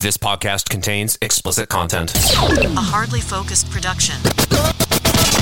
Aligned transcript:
This 0.00 0.16
podcast 0.16 0.70
contains 0.70 1.18
explicit 1.20 1.68
content. 1.68 2.14
A 2.14 2.80
hardly 2.80 3.20
focused 3.20 3.70
production. 3.70 4.16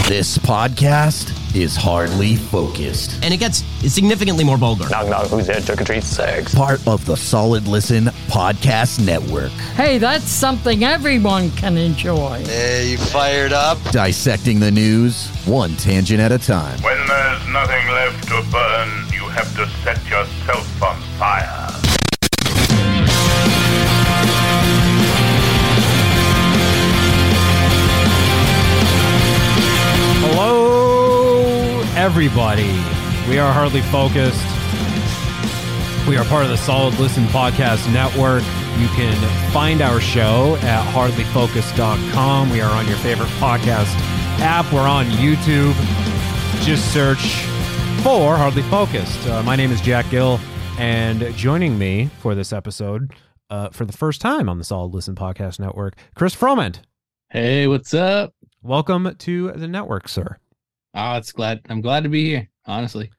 This 0.09 0.37
podcast 0.39 1.31
is 1.55 1.77
hardly 1.77 2.35
focused. 2.37 3.21
and 3.23 3.33
it 3.33 3.37
gets 3.37 3.59
significantly 3.93 4.43
more 4.43 4.57
vulgar. 4.57 4.89
Knock 4.89 5.09
knock, 5.09 5.27
who's 5.29 5.47
there? 5.47 5.61
Trick 5.61 5.81
or 5.81 5.85
treat 5.85 6.03
sex. 6.03 6.55
Part 6.55 6.85
of 6.89 7.05
the 7.07 7.17
Solid 7.17 7.69
Listen 7.69 8.07
Podcast 8.27 9.05
Network. 9.05 9.53
Hey, 9.77 9.99
that's 9.99 10.25
something 10.25 10.83
everyone 10.83 11.51
can 11.53 11.77
enjoy. 11.77 12.43
Hey, 12.47 12.91
you 12.93 12.99
fired 12.99 13.53
up? 13.53 13.79
Dissecting 13.93 14.59
the 14.61 14.71
news, 14.73 15.29
one 15.47 15.77
tangent 15.77 16.21
at 16.21 16.33
a 16.33 16.39
time. 16.39 16.81
When 16.83 17.07
there's 17.07 17.47
nothing 17.49 17.87
left 17.89 18.27
to 18.29 18.43
burn, 18.51 18.89
you 19.13 19.29
have 19.29 19.55
to 19.57 19.69
set 19.85 20.03
yourself 20.09 20.83
on 20.83 21.01
fire. 21.19 21.88
Everybody. 32.09 32.73
We 33.29 33.39
are 33.39 33.53
Hardly 33.53 33.83
Focused. 33.83 34.43
We 36.09 36.17
are 36.17 36.25
part 36.25 36.43
of 36.43 36.49
the 36.49 36.57
Solid 36.57 36.99
Listen 36.99 37.25
Podcast 37.25 37.93
Network. 37.93 38.43
You 38.79 38.89
can 38.97 39.15
find 39.53 39.83
our 39.83 40.01
show 40.01 40.57
at 40.63 40.87
hardlyfocused.com. 40.95 42.51
We 42.51 42.63
are 42.63 42.71
on 42.71 42.89
your 42.89 42.97
favorite 42.97 43.29
podcast 43.33 43.95
app. 44.41 44.73
We're 44.73 44.89
on 44.89 45.05
YouTube. 45.05 45.75
Just 46.65 46.95
search 46.95 47.43
for 48.03 48.39
Hardly 48.39 48.63
Focused. 48.63 49.29
Uh, 49.29 49.43
my 49.43 49.55
name 49.55 49.71
is 49.71 49.83
Jack 49.83 50.09
Gill, 50.09 50.41
and 50.79 51.37
joining 51.37 51.79
me 51.79 52.09
for 52.21 52.35
this 52.35 52.55
episode, 52.55 53.13
uh, 53.51 53.69
for 53.69 53.85
the 53.85 53.93
first 53.93 54.23
time 54.23 54.49
on 54.49 54.57
the 54.57 54.65
Solid 54.65 54.95
Listen 54.95 55.15
Podcast 55.15 55.61
Network, 55.61 55.95
Chris 56.15 56.35
Froment. 56.35 56.81
Hey, 57.29 57.67
what's 57.67 57.93
up? 57.93 58.33
Welcome 58.63 59.15
to 59.15 59.53
the 59.53 59.69
network, 59.69 60.09
sir. 60.09 60.39
Oh, 61.01 61.17
it's 61.17 61.31
glad 61.31 61.61
I'm 61.69 61.81
glad 61.81 62.03
to 62.03 62.09
be 62.09 62.25
here, 62.25 62.49
honestly. 62.67 63.13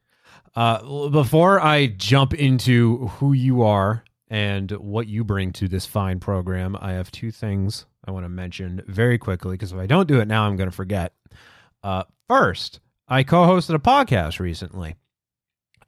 Uh, 0.54 1.08
before 1.08 1.60
I 1.60 1.86
jump 1.86 2.34
into 2.34 3.06
who 3.06 3.32
you 3.32 3.62
are 3.62 4.04
and 4.28 4.70
what 4.72 5.06
you 5.06 5.24
bring 5.24 5.52
to 5.54 5.66
this 5.66 5.86
fine 5.86 6.20
program, 6.20 6.76
I 6.78 6.92
have 6.92 7.10
two 7.10 7.30
things 7.30 7.86
I 8.04 8.10
want 8.10 8.24
to 8.26 8.28
mention 8.28 8.82
very 8.86 9.16
quickly 9.16 9.52
because 9.52 9.72
if 9.72 9.78
I 9.78 9.86
don't 9.86 10.06
do 10.06 10.20
it 10.20 10.28
now, 10.28 10.44
I'm 10.44 10.56
going 10.56 10.68
to 10.68 10.76
forget. 10.76 11.14
Uh, 11.82 12.04
first, 12.28 12.80
I 13.08 13.22
co 13.22 13.46
hosted 13.46 13.74
a 13.74 13.78
podcast 13.78 14.40
recently. 14.40 14.96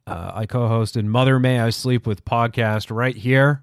Uh, 0.07 0.31
I 0.33 0.45
co 0.47 0.67
hosted 0.67 1.05
Mother 1.05 1.39
May 1.39 1.59
I 1.59 1.69
Sleep 1.69 2.07
With 2.07 2.25
podcast 2.25 2.89
right 2.89 3.15
here 3.15 3.61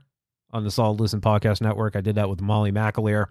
on 0.52 0.62
the 0.62 0.70
Solid 0.70 1.00
Listen 1.00 1.20
Podcast 1.20 1.60
Network. 1.60 1.96
I 1.96 2.00
did 2.00 2.14
that 2.14 2.30
with 2.30 2.40
Molly 2.40 2.70
McAleer. 2.70 3.26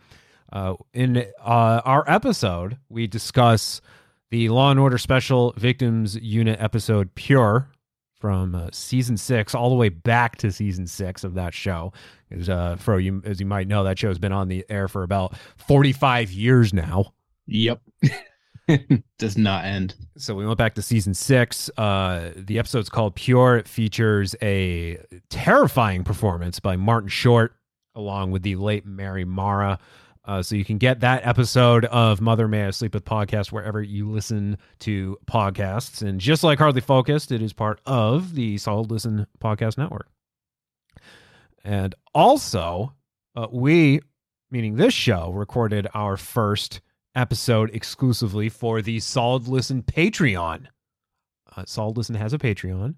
Uh, 0.51 0.73
in 0.93 1.17
uh, 1.17 1.81
our 1.85 2.03
episode, 2.05 2.77
we 2.89 3.07
discuss 3.07 3.79
the 4.31 4.49
Law 4.49 4.71
and 4.71 4.79
Order 4.79 4.97
Special 4.97 5.53
Victims 5.57 6.15
Unit 6.15 6.59
episode 6.61 7.13
Pure 7.15 7.69
from 8.19 8.53
uh, 8.53 8.69
season 8.71 9.17
six, 9.17 9.55
all 9.55 9.69
the 9.69 9.75
way 9.75 9.89
back 9.89 10.35
to 10.37 10.51
season 10.51 10.85
six 10.85 11.23
of 11.23 11.33
that 11.35 11.53
show. 11.53 11.93
As, 12.31 12.49
uh, 12.49 12.75
Fro, 12.75 12.97
you, 12.97 13.21
as 13.25 13.39
you 13.39 13.45
might 13.45 13.67
know, 13.67 13.83
that 13.83 13.97
show 13.97 14.09
has 14.09 14.19
been 14.19 14.33
on 14.33 14.49
the 14.49 14.65
air 14.69 14.87
for 14.87 15.03
about 15.03 15.35
45 15.57 16.31
years 16.31 16.73
now. 16.73 17.13
Yep. 17.47 17.81
Does 19.17 19.37
not 19.37 19.65
end. 19.65 19.95
So 20.17 20.35
we 20.35 20.45
went 20.45 20.57
back 20.59 20.75
to 20.75 20.81
season 20.81 21.13
six. 21.15 21.71
Uh, 21.75 22.31
the 22.35 22.59
episode's 22.59 22.89
called 22.89 23.15
Pure. 23.15 23.57
It 23.57 23.67
features 23.67 24.35
a 24.43 24.99
terrifying 25.29 26.03
performance 26.03 26.59
by 26.59 26.75
Martin 26.75 27.09
Short, 27.09 27.55
along 27.95 28.29
with 28.31 28.43
the 28.43 28.57
late 28.57 28.85
Mary 28.85 29.25
Mara. 29.25 29.79
Uh, 30.29 30.43
so 30.43 30.55
you 30.55 30.63
can 30.63 30.77
get 30.77 30.99
that 30.99 31.25
episode 31.25 31.85
of 31.85 32.21
Mother 32.21 32.47
May 32.47 32.67
I 32.67 32.69
Sleep 32.69 32.93
With 32.93 33.03
podcast 33.03 33.51
wherever 33.51 33.81
you 33.81 34.07
listen 34.11 34.59
to 34.81 35.17
podcasts. 35.25 36.03
And 36.03 36.19
just 36.19 36.43
like 36.43 36.59
Hardly 36.59 36.81
Focused, 36.81 37.31
it 37.31 37.41
is 37.41 37.51
part 37.51 37.81
of 37.87 38.35
the 38.35 38.59
Solid 38.59 38.91
Listen 38.91 39.25
Podcast 39.39 39.79
Network. 39.79 40.07
And 41.63 41.95
also, 42.13 42.93
uh, 43.35 43.47
we, 43.51 44.01
meaning 44.51 44.75
this 44.75 44.93
show, 44.93 45.31
recorded 45.31 45.87
our 45.95 46.15
first 46.15 46.81
episode 47.15 47.71
exclusively 47.73 48.49
for 48.49 48.83
the 48.83 48.99
Solid 48.99 49.47
Listen 49.47 49.81
Patreon. 49.81 50.67
Uh, 51.57 51.63
Solid 51.65 51.97
Listen 51.97 52.13
has 52.13 52.33
a 52.33 52.37
Patreon. 52.37 52.93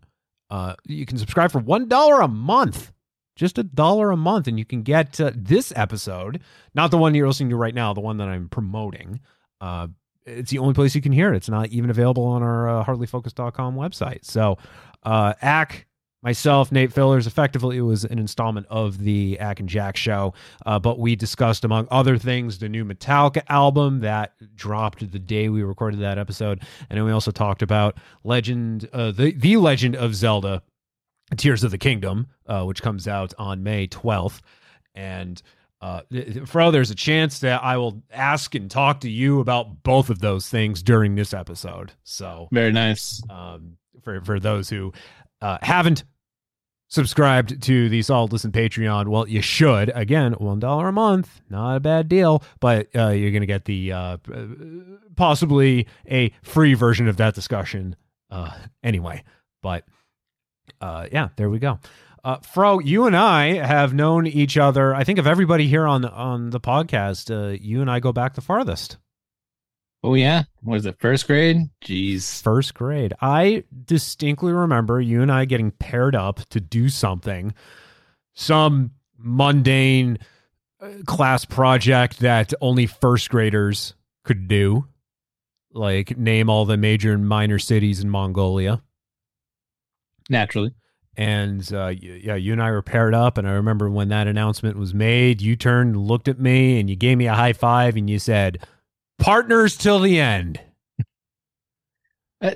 Uh, 0.49 0.75
you 0.85 1.05
can 1.05 1.17
subscribe 1.17 1.53
for 1.53 1.59
one 1.59 1.87
dollar 1.87 2.19
a 2.19 2.27
month, 2.27 2.91
just 3.35 3.57
a 3.57 3.63
dollar 3.63 4.11
a 4.11 4.17
month, 4.17 4.47
and 4.47 4.59
you 4.59 4.65
can 4.65 4.83
get 4.83 5.19
uh, 5.19 5.31
this 5.35 5.73
episode, 5.75 6.41
not 6.73 6.91
the 6.91 6.97
one 6.97 7.15
you're 7.15 7.27
listening 7.27 7.49
to 7.49 7.55
right 7.55 7.75
now, 7.75 7.93
the 7.93 8.01
one 8.01 8.17
that 8.17 8.27
I'm 8.27 8.49
promoting. 8.49 9.19
Uh, 9.59 9.87
it's 10.25 10.51
the 10.51 10.59
only 10.59 10.73
place 10.73 10.95
you 10.95 11.01
can 11.01 11.11
hear 11.11 11.33
it. 11.33 11.37
It's 11.37 11.49
not 11.49 11.69
even 11.69 11.89
available 11.89 12.25
on 12.25 12.43
our 12.43 12.69
uh, 12.69 12.85
hardlyfocused.com 12.85 13.75
website. 13.75 14.23
So, 14.25 14.57
uh, 15.03 15.33
Ack, 15.41 15.87
myself, 16.21 16.71
Nate 16.71 16.93
Fillers, 16.93 17.25
effectively 17.25 17.77
it 17.77 17.81
was 17.81 18.03
an 18.03 18.19
installment 18.19 18.67
of 18.69 18.99
the 18.99 19.39
Ack 19.39 19.59
and 19.59 19.67
Jack 19.67 19.97
show. 19.97 20.33
Uh, 20.65 20.77
but 20.77 20.99
we 20.99 21.15
discussed, 21.15 21.65
among 21.65 21.87
other 21.89 22.17
things, 22.17 22.59
the 22.59 22.69
new 22.69 22.85
Metallica 22.85 23.41
album 23.49 24.01
that 24.01 24.33
dropped 24.55 25.11
the 25.11 25.19
day 25.19 25.49
we 25.49 25.63
recorded 25.63 25.99
that 26.01 26.19
episode. 26.19 26.61
And 26.89 26.97
then 26.97 27.05
we 27.05 27.11
also 27.11 27.31
talked 27.31 27.61
about 27.61 27.97
Legend, 28.23 28.87
uh, 28.93 29.11
the, 29.11 29.31
the 29.31 29.57
Legend 29.57 29.95
of 29.95 30.15
Zelda, 30.15 30.61
Tears 31.37 31.63
of 31.63 31.71
the 31.71 31.77
Kingdom, 31.77 32.27
uh, 32.47 32.63
which 32.63 32.81
comes 32.81 33.07
out 33.07 33.33
on 33.37 33.63
May 33.63 33.87
12th. 33.87 34.41
And 34.95 35.41
uh, 35.81 36.01
Fro, 36.45 36.71
there's 36.71 36.91
a 36.91 36.95
chance 36.95 37.39
that 37.39 37.63
I 37.63 37.77
will 37.77 38.01
ask 38.11 38.53
and 38.53 38.69
talk 38.69 38.99
to 39.01 39.09
you 39.09 39.39
about 39.39 39.81
both 39.83 40.09
of 40.09 40.19
those 40.19 40.47
things 40.47 40.83
during 40.83 41.15
this 41.15 41.33
episode. 41.33 41.93
So 42.03 42.47
Very 42.51 42.71
nice. 42.71 43.21
um, 43.29 43.77
for 44.03 44.21
for 44.21 44.39
those 44.39 44.69
who 44.69 44.93
uh, 45.41 45.57
haven't 45.61 46.03
subscribed 46.87 47.63
to 47.63 47.87
the 47.89 48.01
Solid 48.01 48.31
Listen 48.33 48.51
Patreon, 48.51 49.07
well, 49.07 49.27
you 49.27 49.41
should. 49.41 49.91
Again, 49.95 50.33
one 50.33 50.59
dollar 50.59 50.89
a 50.89 50.91
month, 50.91 51.41
not 51.49 51.77
a 51.77 51.79
bad 51.79 52.07
deal. 52.09 52.43
But 52.59 52.89
uh, 52.95 53.09
you're 53.09 53.31
going 53.31 53.41
to 53.41 53.47
get 53.47 53.65
the 53.65 53.91
uh, 53.91 54.17
possibly 55.15 55.87
a 56.09 56.31
free 56.43 56.73
version 56.73 57.07
of 57.07 57.17
that 57.17 57.33
discussion 57.33 57.95
uh, 58.29 58.51
anyway. 58.83 59.23
But 59.61 59.85
uh, 60.81 61.07
yeah, 61.11 61.29
there 61.37 61.49
we 61.49 61.59
go. 61.59 61.79
Uh, 62.23 62.37
Fro, 62.37 62.79
you 62.79 63.07
and 63.07 63.15
I 63.15 63.53
have 63.65 63.93
known 63.93 64.27
each 64.27 64.57
other. 64.57 64.93
I 64.93 65.03
think 65.03 65.17
of 65.17 65.25
everybody 65.25 65.67
here 65.67 65.87
on 65.87 66.05
on 66.05 66.51
the 66.51 66.59
podcast, 66.59 67.31
uh, 67.31 67.57
you 67.59 67.81
and 67.81 67.89
I 67.89 67.99
go 67.99 68.11
back 68.11 68.35
the 68.35 68.41
farthest. 68.41 68.97
Oh 70.03 70.15
yeah. 70.15 70.43
What 70.61 70.77
is 70.77 70.85
it? 70.85 70.99
First 70.99 71.27
grade? 71.27 71.69
Jeez. 71.83 72.41
first 72.41 72.73
grade. 72.73 73.13
I 73.21 73.63
distinctly 73.85 74.51
remember 74.51 74.99
you 74.99 75.21
and 75.21 75.31
I 75.31 75.45
getting 75.45 75.71
paired 75.71 76.15
up 76.15 76.39
to 76.49 76.59
do 76.59 76.89
something, 76.89 77.53
some 78.33 78.91
mundane 79.17 80.17
uh, 80.79 80.89
class 81.05 81.45
project 81.45 82.19
that 82.19 82.53
only 82.61 82.87
first 82.87 83.29
graders 83.29 83.93
could 84.23 84.47
do, 84.47 84.87
like 85.71 86.17
name 86.17 86.49
all 86.49 86.65
the 86.65 86.77
major 86.77 87.13
and 87.13 87.27
minor 87.27 87.59
cities 87.59 87.99
in 87.99 88.09
Mongolia. 88.09 88.81
Naturally. 90.31 90.73
And 91.17 91.71
uh, 91.73 91.87
yeah, 91.89 92.35
you 92.35 92.53
and 92.53 92.63
I 92.63 92.71
were 92.71 92.81
paired 92.81 93.13
up. 93.13 93.37
And 93.37 93.47
I 93.47 93.51
remember 93.51 93.89
when 93.89 94.07
that 94.09 94.27
announcement 94.27 94.77
was 94.77 94.93
made, 94.93 95.41
you 95.41 95.55
turned 95.55 95.95
and 95.95 96.07
looked 96.07 96.29
at 96.29 96.39
me 96.39 96.79
and 96.79 96.89
you 96.89 96.95
gave 96.95 97.17
me 97.17 97.27
a 97.27 97.33
high 97.33 97.53
five 97.53 97.97
and 97.97 98.09
you 98.09 98.17
said, 98.17 98.65
Partners 99.19 99.75
till 99.77 99.99
the 99.99 100.19
end. 100.19 100.59
Uh, 102.41 102.53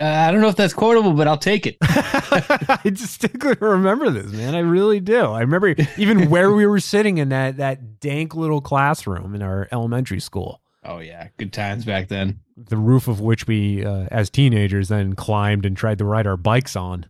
uh, 0.00 0.04
I 0.04 0.32
don't 0.32 0.40
know 0.40 0.48
if 0.48 0.56
that's 0.56 0.72
quotable, 0.72 1.12
but 1.12 1.28
I'll 1.28 1.36
take 1.36 1.66
it. 1.66 1.76
I 1.82 2.80
distinctly 2.84 3.54
remember 3.60 4.08
this, 4.08 4.32
man. 4.32 4.54
I 4.54 4.60
really 4.60 5.00
do. 5.00 5.26
I 5.26 5.40
remember 5.40 5.74
even 5.98 6.30
where 6.30 6.52
we 6.52 6.64
were 6.64 6.80
sitting 6.80 7.18
in 7.18 7.28
that 7.28 7.58
that 7.58 8.00
dank 8.00 8.34
little 8.34 8.62
classroom 8.62 9.34
in 9.34 9.42
our 9.42 9.68
elementary 9.70 10.20
school, 10.20 10.61
Oh 10.84 10.98
yeah. 10.98 11.28
Good 11.36 11.52
times 11.52 11.84
back 11.84 12.08
then. 12.08 12.40
the 12.56 12.76
roof 12.76 13.08
of 13.08 13.20
which 13.20 13.46
we, 13.46 13.84
uh, 13.84 14.06
as 14.10 14.30
teenagers, 14.30 14.88
then 14.88 15.14
climbed 15.14 15.64
and 15.64 15.76
tried 15.76 15.98
to 15.98 16.04
ride 16.04 16.26
our 16.26 16.36
bikes 16.36 16.74
on, 16.76 17.06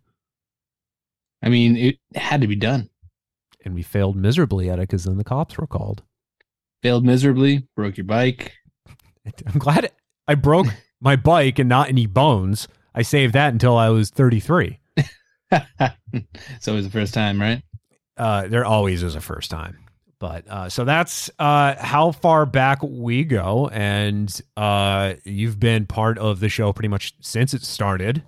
I 1.42 1.48
mean, 1.48 1.76
it 1.76 1.98
had 2.14 2.40
to 2.42 2.46
be 2.46 2.54
done. 2.56 2.88
and 3.64 3.74
we 3.74 3.82
failed 3.82 4.16
miserably 4.16 4.68
at 4.70 4.78
it 4.78 4.82
because 4.82 5.04
then 5.04 5.16
the 5.18 5.24
cops 5.24 5.56
were 5.56 5.66
called. 5.66 6.02
Failed 6.82 7.04
miserably, 7.04 7.66
broke 7.76 7.96
your 7.96 8.04
bike. 8.04 8.52
I'm 9.46 9.58
glad 9.58 9.90
I 10.28 10.34
broke 10.34 10.66
my 11.00 11.16
bike 11.16 11.58
and 11.58 11.68
not 11.68 11.88
any 11.88 12.06
bones. 12.06 12.68
I 12.94 13.02
saved 13.02 13.34
that 13.34 13.52
until 13.52 13.76
I 13.76 13.88
was 13.88 14.10
33. 14.10 14.78
so 16.60 16.72
it 16.72 16.76
was 16.76 16.84
the 16.84 16.90
first 16.90 17.14
time, 17.14 17.40
right? 17.40 17.62
uh, 18.18 18.46
there 18.48 18.64
always 18.64 19.02
is 19.02 19.14
a 19.14 19.20
first 19.20 19.50
time. 19.50 19.78
But 20.22 20.46
uh, 20.48 20.68
so 20.68 20.84
that's 20.84 21.32
uh, 21.40 21.74
how 21.80 22.12
far 22.12 22.46
back 22.46 22.78
we 22.80 23.24
go, 23.24 23.68
and 23.72 24.40
uh, 24.56 25.14
you've 25.24 25.58
been 25.58 25.84
part 25.84 26.16
of 26.16 26.38
the 26.38 26.48
show 26.48 26.72
pretty 26.72 26.86
much 26.86 27.12
since 27.20 27.54
it 27.54 27.64
started, 27.64 28.22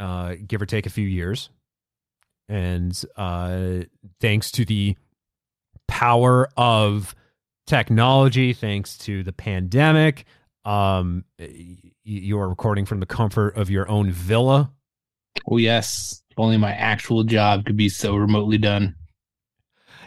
uh, 0.00 0.34
give 0.44 0.60
or 0.60 0.66
take 0.66 0.86
a 0.86 0.90
few 0.90 1.06
years. 1.06 1.48
And 2.48 3.00
uh, 3.14 3.82
thanks 4.20 4.50
to 4.50 4.64
the 4.64 4.96
power 5.86 6.48
of 6.56 7.14
technology, 7.68 8.52
thanks 8.52 8.98
to 8.98 9.22
the 9.22 9.32
pandemic. 9.32 10.24
Um, 10.64 11.24
you 12.02 12.36
are 12.40 12.48
recording 12.48 12.84
from 12.84 12.98
the 12.98 13.06
comfort 13.06 13.56
of 13.56 13.70
your 13.70 13.88
own 13.88 14.10
villa. 14.10 14.72
Oh 15.48 15.56
yes, 15.56 16.20
if 16.32 16.38
only 16.40 16.56
my 16.56 16.72
actual 16.72 17.22
job 17.22 17.64
could 17.64 17.76
be 17.76 17.88
so 17.88 18.16
remotely 18.16 18.58
done. 18.58 18.96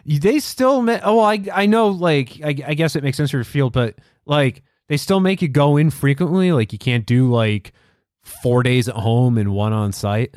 They 0.05 0.39
still, 0.39 0.81
ma- 0.81 0.99
oh, 1.03 1.19
I 1.19 1.43
I 1.53 1.65
know, 1.65 1.87
like 1.87 2.39
I, 2.43 2.49
I 2.67 2.73
guess 2.73 2.95
it 2.95 3.03
makes 3.03 3.17
sense 3.17 3.31
for 3.31 3.37
your 3.37 3.43
field, 3.43 3.73
but 3.73 3.95
like 4.25 4.63
they 4.89 4.97
still 4.97 5.19
make 5.19 5.41
you 5.41 5.47
go 5.47 5.77
in 5.77 5.89
frequently. 5.89 6.51
Like 6.51 6.73
you 6.73 6.79
can't 6.79 7.05
do 7.05 7.31
like 7.31 7.73
four 8.21 8.63
days 8.63 8.87
at 8.87 8.95
home 8.95 9.37
and 9.37 9.53
one 9.53 9.73
on 9.73 9.91
site. 9.91 10.35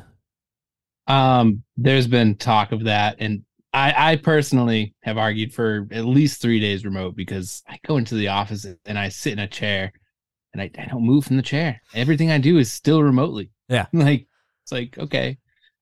Um, 1.06 1.62
there's 1.76 2.06
been 2.06 2.36
talk 2.36 2.72
of 2.72 2.84
that, 2.84 3.16
and 3.18 3.44
I, 3.72 4.12
I 4.12 4.16
personally 4.16 4.94
have 5.02 5.18
argued 5.18 5.52
for 5.52 5.86
at 5.92 6.04
least 6.04 6.40
three 6.40 6.60
days 6.60 6.84
remote 6.84 7.14
because 7.14 7.62
I 7.68 7.78
go 7.86 7.96
into 7.96 8.14
the 8.14 8.28
office 8.28 8.66
and 8.84 8.98
I 8.98 9.08
sit 9.08 9.34
in 9.34 9.38
a 9.38 9.48
chair, 9.48 9.92
and 10.52 10.62
I, 10.62 10.70
I 10.78 10.86
don't 10.86 11.04
move 11.04 11.24
from 11.24 11.36
the 11.36 11.42
chair. 11.42 11.80
Everything 11.94 12.30
I 12.30 12.38
do 12.38 12.58
is 12.58 12.72
still 12.72 13.02
remotely. 13.02 13.50
Yeah. 13.68 13.86
like 13.92 14.26
it's 14.62 14.72
like 14.72 14.98
okay, 14.98 15.38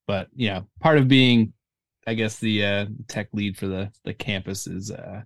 but 0.06 0.28
you 0.34 0.48
know, 0.48 0.66
part 0.80 0.98
of 0.98 1.08
being, 1.08 1.52
I 2.06 2.14
guess 2.14 2.38
the 2.38 2.64
uh, 2.64 2.86
tech 3.08 3.28
lead 3.32 3.56
for 3.56 3.66
the 3.66 3.90
the 4.04 4.14
campus 4.14 4.66
is 4.66 4.90
uh, 4.90 5.22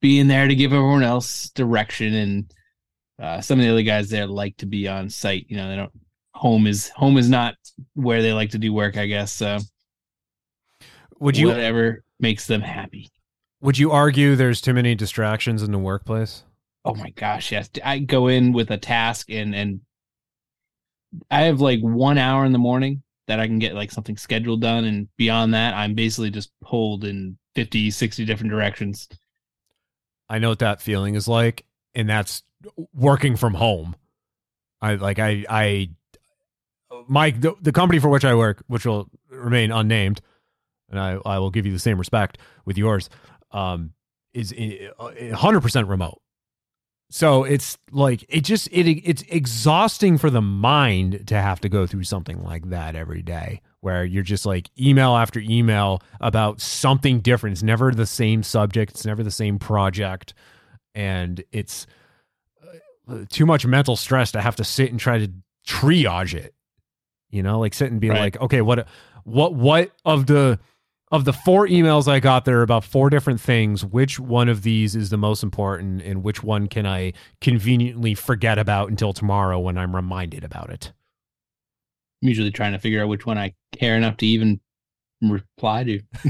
being 0.00 0.28
there 0.28 0.48
to 0.48 0.54
give 0.54 0.72
everyone 0.72 1.02
else 1.02 1.50
direction, 1.50 2.14
and 2.14 2.54
uh, 3.20 3.40
some 3.40 3.58
of 3.58 3.64
the 3.64 3.70
other 3.72 3.82
guys 3.82 4.08
there 4.10 4.26
like 4.26 4.56
to 4.58 4.66
be 4.66 4.88
on 4.88 5.08
site. 5.10 5.46
You 5.48 5.56
know, 5.56 5.68
they 5.68 5.76
don't. 5.76 5.92
Home 6.34 6.66
is 6.66 6.88
home 6.90 7.16
is 7.18 7.28
not 7.28 7.54
where 7.94 8.22
they 8.22 8.32
like 8.32 8.50
to 8.50 8.58
do 8.58 8.72
work. 8.72 8.96
I 8.96 9.06
guess 9.06 9.32
so 9.32 9.58
Would 11.20 11.36
you 11.36 11.48
whatever 11.48 12.02
makes 12.20 12.46
them 12.46 12.60
happy. 12.60 13.10
would 13.60 13.78
you 13.78 13.90
argue 13.90 14.36
there's 14.36 14.60
too 14.60 14.74
many 14.74 14.94
distractions 14.94 15.62
in 15.62 15.72
the 15.72 15.78
workplace? 15.78 16.44
Oh 16.84 16.94
my 16.94 17.10
gosh, 17.10 17.52
yes. 17.52 17.68
I 17.84 17.98
go 17.98 18.28
in 18.28 18.52
with 18.52 18.70
a 18.70 18.78
task 18.78 19.30
and 19.30 19.54
and 19.54 19.80
I 21.30 21.42
have 21.42 21.60
like 21.60 21.80
one 21.80 22.18
hour 22.18 22.44
in 22.44 22.52
the 22.52 22.58
morning 22.58 23.02
that 23.28 23.38
I 23.38 23.46
can 23.46 23.58
get 23.58 23.74
like 23.74 23.92
something 23.92 24.16
scheduled 24.16 24.62
done 24.62 24.84
and 24.84 25.08
beyond 25.16 25.54
that 25.54 25.74
I'm 25.74 25.94
basically 25.94 26.30
just 26.30 26.50
pulled 26.60 27.04
in 27.04 27.38
50, 27.54 27.90
60 27.90 28.24
different 28.24 28.50
directions. 28.50 29.08
I 30.28 30.38
know 30.38 30.48
what 30.48 30.58
that 30.58 30.80
feeling 30.80 31.14
is 31.14 31.28
like, 31.28 31.64
and 31.94 32.08
that's 32.08 32.42
working 32.92 33.36
from 33.36 33.54
home. 33.54 33.96
I 34.80 34.94
like 34.94 35.18
I 35.18 35.44
I 35.48 35.90
my 37.06 37.30
the, 37.30 37.54
the 37.60 37.72
company 37.72 37.98
for 37.98 38.08
which 38.08 38.24
I 38.24 38.34
work, 38.34 38.62
which 38.66 38.84
will 38.84 39.08
remain 39.30 39.72
unnamed, 39.72 40.20
and 40.90 40.98
I 40.98 41.18
I 41.24 41.38
will 41.38 41.50
give 41.50 41.66
you 41.66 41.72
the 41.72 41.78
same 41.78 41.98
respect 41.98 42.38
with 42.64 42.78
yours, 42.78 43.08
um, 43.52 43.92
is 44.34 44.54
hundred 45.34 45.62
percent 45.62 45.88
remote. 45.88 46.20
So 47.10 47.44
it's 47.44 47.78
like 47.90 48.24
it 48.28 48.42
just 48.42 48.68
it 48.70 48.86
it's 48.86 49.22
exhausting 49.28 50.18
for 50.18 50.28
the 50.28 50.42
mind 50.42 51.26
to 51.28 51.40
have 51.40 51.60
to 51.62 51.68
go 51.68 51.86
through 51.86 52.04
something 52.04 52.42
like 52.42 52.68
that 52.70 52.94
every 52.94 53.22
day 53.22 53.62
where 53.80 54.04
you're 54.04 54.22
just 54.22 54.44
like 54.44 54.70
email 54.78 55.16
after 55.16 55.40
email 55.40 56.02
about 56.20 56.60
something 56.60 57.20
different. 57.20 57.54
It's 57.54 57.62
never 57.62 57.92
the 57.92 58.06
same 58.06 58.42
subject, 58.42 58.92
it's 58.92 59.06
never 59.06 59.22
the 59.22 59.30
same 59.30 59.58
project 59.58 60.34
and 60.94 61.42
it's 61.52 61.86
uh, 63.08 63.24
too 63.30 63.46
much 63.46 63.64
mental 63.64 63.96
stress 63.96 64.32
to 64.32 64.40
have 64.40 64.56
to 64.56 64.64
sit 64.64 64.90
and 64.90 65.00
try 65.00 65.18
to 65.18 65.32
triage 65.66 66.34
it. 66.34 66.54
You 67.30 67.42
know, 67.42 67.58
like 67.58 67.72
sit 67.72 67.90
and 67.90 68.00
be 68.00 68.10
Right. 68.10 68.20
like, 68.20 68.40
okay, 68.42 68.60
what 68.60 68.86
what 69.24 69.54
what 69.54 69.92
of 70.04 70.26
the 70.26 70.58
of 71.10 71.24
the 71.24 71.32
four 71.32 71.66
emails 71.66 72.06
I 72.06 72.20
got 72.20 72.44
there 72.44 72.60
are 72.60 72.62
about 72.62 72.84
four 72.84 73.08
different 73.10 73.40
things, 73.40 73.84
which 73.84 74.20
one 74.20 74.48
of 74.48 74.62
these 74.62 74.94
is 74.94 75.10
the 75.10 75.16
most 75.16 75.42
important 75.42 76.02
and 76.02 76.22
which 76.22 76.42
one 76.42 76.66
can 76.66 76.86
I 76.86 77.14
conveniently 77.40 78.14
forget 78.14 78.58
about 78.58 78.90
until 78.90 79.12
tomorrow 79.12 79.58
when 79.58 79.78
I'm 79.78 79.96
reminded 79.96 80.44
about 80.44 80.70
it? 80.70 80.92
I'm 82.22 82.28
usually 82.28 82.50
trying 82.50 82.72
to 82.72 82.78
figure 82.78 83.02
out 83.02 83.08
which 83.08 83.24
one 83.26 83.38
I 83.38 83.54
care 83.72 83.96
enough 83.96 84.16
to 84.18 84.26
even 84.26 84.60
reply 85.22 85.84
to. 85.84 86.00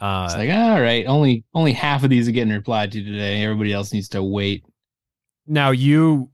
uh, 0.00 0.24
It's 0.26 0.36
like, 0.36 0.50
all 0.50 0.80
right, 0.80 1.06
only 1.06 1.44
only 1.54 1.72
half 1.72 2.04
of 2.04 2.10
these 2.10 2.28
are 2.28 2.32
getting 2.32 2.52
replied 2.52 2.92
to 2.92 3.02
today. 3.02 3.42
Everybody 3.42 3.72
else 3.72 3.92
needs 3.92 4.08
to 4.10 4.22
wait. 4.22 4.64
now 5.46 5.70
you 5.70 6.30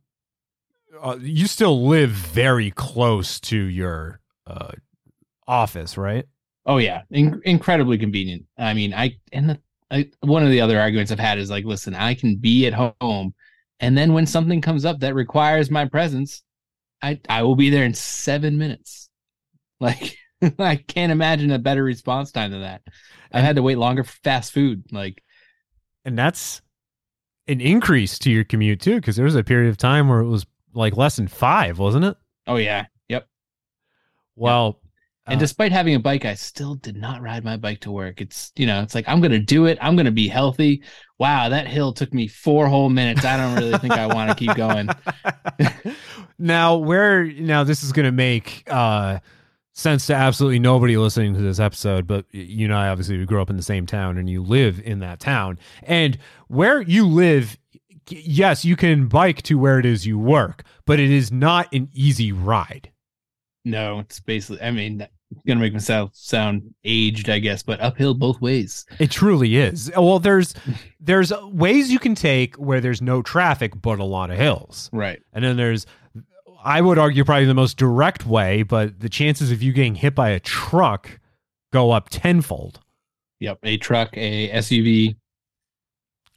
uh, 1.00 1.16
you 1.20 1.46
still 1.46 1.86
live 1.86 2.10
very 2.10 2.70
close 2.72 3.38
to 3.38 3.56
your 3.56 4.20
uh, 4.46 4.72
office, 5.46 5.96
right? 5.96 6.26
Oh 6.68 6.76
yeah, 6.76 7.02
In- 7.10 7.40
incredibly 7.44 7.98
convenient. 7.98 8.44
I 8.58 8.74
mean, 8.74 8.94
I 8.94 9.16
and 9.32 9.50
the 9.50 9.60
I, 9.90 10.10
one 10.20 10.44
of 10.44 10.50
the 10.50 10.60
other 10.60 10.78
arguments 10.78 11.10
I've 11.10 11.18
had 11.18 11.38
is 11.38 11.48
like, 11.50 11.64
listen, 11.64 11.94
I 11.94 12.14
can 12.14 12.36
be 12.36 12.66
at 12.66 12.74
home, 13.00 13.34
and 13.80 13.96
then 13.96 14.12
when 14.12 14.26
something 14.26 14.60
comes 14.60 14.84
up 14.84 15.00
that 15.00 15.14
requires 15.14 15.70
my 15.70 15.86
presence, 15.86 16.42
I 17.02 17.20
I 17.28 17.42
will 17.42 17.56
be 17.56 17.70
there 17.70 17.84
in 17.84 17.94
seven 17.94 18.58
minutes. 18.58 19.08
Like 19.80 20.16
I 20.58 20.74
can't 20.74 21.12
imagine 21.12 21.52
a 21.52 21.58
better 21.58 21.84
response 21.84 22.32
time 22.32 22.50
than 22.50 22.62
that. 22.62 22.82
I've 23.32 23.44
had 23.44 23.54
to 23.56 23.62
wait 23.62 23.78
longer 23.78 24.02
for 24.02 24.16
fast 24.24 24.52
food. 24.52 24.84
Like 24.90 25.22
and 26.04 26.18
that's 26.18 26.62
an 27.46 27.60
increase 27.60 28.18
to 28.20 28.30
your 28.30 28.44
commute 28.44 28.80
too 28.80 28.96
because 28.96 29.14
there 29.14 29.24
was 29.24 29.36
a 29.36 29.44
period 29.44 29.68
of 29.68 29.76
time 29.76 30.08
where 30.08 30.20
it 30.20 30.28
was 30.28 30.46
like 30.74 30.96
less 30.96 31.16
than 31.16 31.28
five 31.28 31.78
wasn't 31.78 32.04
it 32.04 32.16
oh 32.46 32.56
yeah, 32.56 32.86
yep. 33.08 33.26
well 34.36 34.80
And 35.28 35.36
uh, 35.36 35.40
despite 35.40 35.72
having 35.72 35.94
a 35.94 36.00
bike, 36.00 36.24
I 36.24 36.34
still 36.34 36.74
did 36.74 36.96
not 36.96 37.20
ride 37.22 37.44
my 37.44 37.56
bike 37.56 37.80
to 37.80 37.90
work. 37.90 38.20
It's 38.20 38.52
you 38.56 38.66
know, 38.66 38.82
it's 38.82 38.94
like 38.94 39.08
I'm 39.08 39.20
gonna 39.20 39.38
do 39.38 39.66
it. 39.66 39.78
I'm 39.80 39.96
gonna 39.96 40.10
be 40.10 40.28
healthy. 40.28 40.82
Wow, 41.18 41.48
that 41.48 41.66
hill 41.66 41.92
took 41.92 42.14
me 42.14 42.28
four 42.28 42.66
whole 42.68 42.88
minutes. 42.88 43.24
I 43.24 43.36
don't 43.36 43.56
really 43.56 43.78
think 43.78 43.92
I 43.92 44.06
want 44.06 44.30
to 44.30 44.36
keep 44.36 44.56
going. 44.56 44.88
now 46.38 46.76
where 46.76 47.24
now 47.24 47.64
this 47.64 47.82
is 47.82 47.92
going 47.92 48.06
to 48.06 48.12
make 48.12 48.62
uh 48.68 49.18
sense 49.72 50.06
to 50.06 50.14
absolutely 50.14 50.58
nobody 50.58 50.96
listening 50.96 51.34
to 51.34 51.40
this 51.40 51.60
episode 51.60 52.06
but 52.06 52.24
you 52.32 52.64
and 52.64 52.74
i 52.74 52.88
obviously 52.88 53.16
we 53.16 53.24
grew 53.24 53.40
up 53.40 53.50
in 53.50 53.56
the 53.56 53.62
same 53.62 53.86
town 53.86 54.18
and 54.18 54.28
you 54.28 54.42
live 54.42 54.80
in 54.84 54.98
that 54.98 55.20
town 55.20 55.56
and 55.84 56.18
where 56.48 56.80
you 56.82 57.06
live 57.06 57.56
yes 58.10 58.64
you 58.64 58.74
can 58.74 59.06
bike 59.06 59.40
to 59.42 59.56
where 59.56 59.78
it 59.78 59.86
is 59.86 60.04
you 60.06 60.18
work 60.18 60.64
but 60.84 60.98
it 60.98 61.10
is 61.10 61.30
not 61.30 61.72
an 61.72 61.88
easy 61.92 62.32
ride 62.32 62.90
No, 63.64 63.98
it's 64.00 64.20
basically. 64.20 64.62
I 64.62 64.70
mean, 64.70 65.06
gonna 65.46 65.60
make 65.60 65.72
myself 65.72 66.10
sound 66.14 66.74
aged, 66.84 67.28
I 67.28 67.38
guess, 67.38 67.62
but 67.62 67.80
uphill 67.80 68.14
both 68.14 68.40
ways. 68.40 68.86
It 68.98 69.10
truly 69.10 69.56
is. 69.56 69.90
Well, 69.96 70.18
there's 70.18 70.54
there's 71.00 71.32
ways 71.42 71.90
you 71.90 71.98
can 71.98 72.14
take 72.14 72.56
where 72.56 72.80
there's 72.80 73.02
no 73.02 73.22
traffic 73.22 73.80
but 73.80 73.98
a 73.98 74.04
lot 74.04 74.30
of 74.30 74.38
hills. 74.38 74.90
Right. 74.92 75.22
And 75.32 75.44
then 75.44 75.56
there's 75.56 75.86
I 76.62 76.80
would 76.80 76.98
argue 76.98 77.24
probably 77.24 77.46
the 77.46 77.54
most 77.54 77.76
direct 77.76 78.26
way, 78.26 78.62
but 78.62 79.00
the 79.00 79.08
chances 79.08 79.52
of 79.52 79.62
you 79.62 79.72
getting 79.72 79.94
hit 79.94 80.14
by 80.14 80.30
a 80.30 80.40
truck 80.40 81.20
go 81.72 81.90
up 81.90 82.08
tenfold. 82.10 82.80
Yep. 83.40 83.58
A 83.62 83.76
truck, 83.76 84.16
a 84.16 84.50
SUV, 84.50 85.16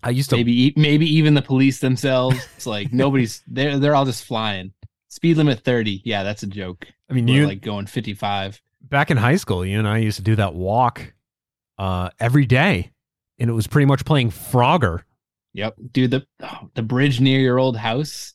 I 0.04 0.10
used 0.10 0.30
to 0.32 0.36
maybe 0.36 0.74
maybe 0.76 1.06
even 1.16 1.34
the 1.34 1.42
police 1.42 1.80
themselves. 1.80 2.38
It's 2.56 2.66
like 2.66 2.92
nobody's. 2.94 3.44
They're 3.48 3.78
they're 3.80 3.96
all 3.96 4.06
just 4.06 4.26
flying. 4.26 4.74
Speed 5.10 5.38
limit 5.38 5.60
thirty. 5.64 6.02
Yeah, 6.04 6.24
that's 6.24 6.44
a 6.44 6.48
joke. 6.48 6.88
I 7.10 7.14
mean 7.14 7.28
you 7.28 7.46
like 7.46 7.62
going 7.62 7.86
fifty 7.86 8.14
five. 8.14 8.62
Back 8.84 9.12
in 9.12 9.18
high 9.18 9.36
school, 9.36 9.66
you 9.66 9.78
and 9.80 9.88
I 9.88 10.00
used 10.00 10.18
to 10.18 10.24
do 10.24 10.36
that 10.36 10.54
walk 10.54 11.14
uh 11.78 12.10
every 12.20 12.46
day. 12.46 12.92
And 13.40 13.50
it 13.50 13.54
was 13.54 13.66
pretty 13.66 13.86
much 13.86 14.06
playing 14.06 14.30
Frogger. 14.30 15.02
Yep, 15.54 15.76
dude. 15.92 16.12
The 16.12 16.26
oh, 16.42 16.70
the 16.76 16.84
bridge 16.84 17.20
near 17.20 17.40
your 17.40 17.60
old 17.60 17.76
house, 17.76 18.34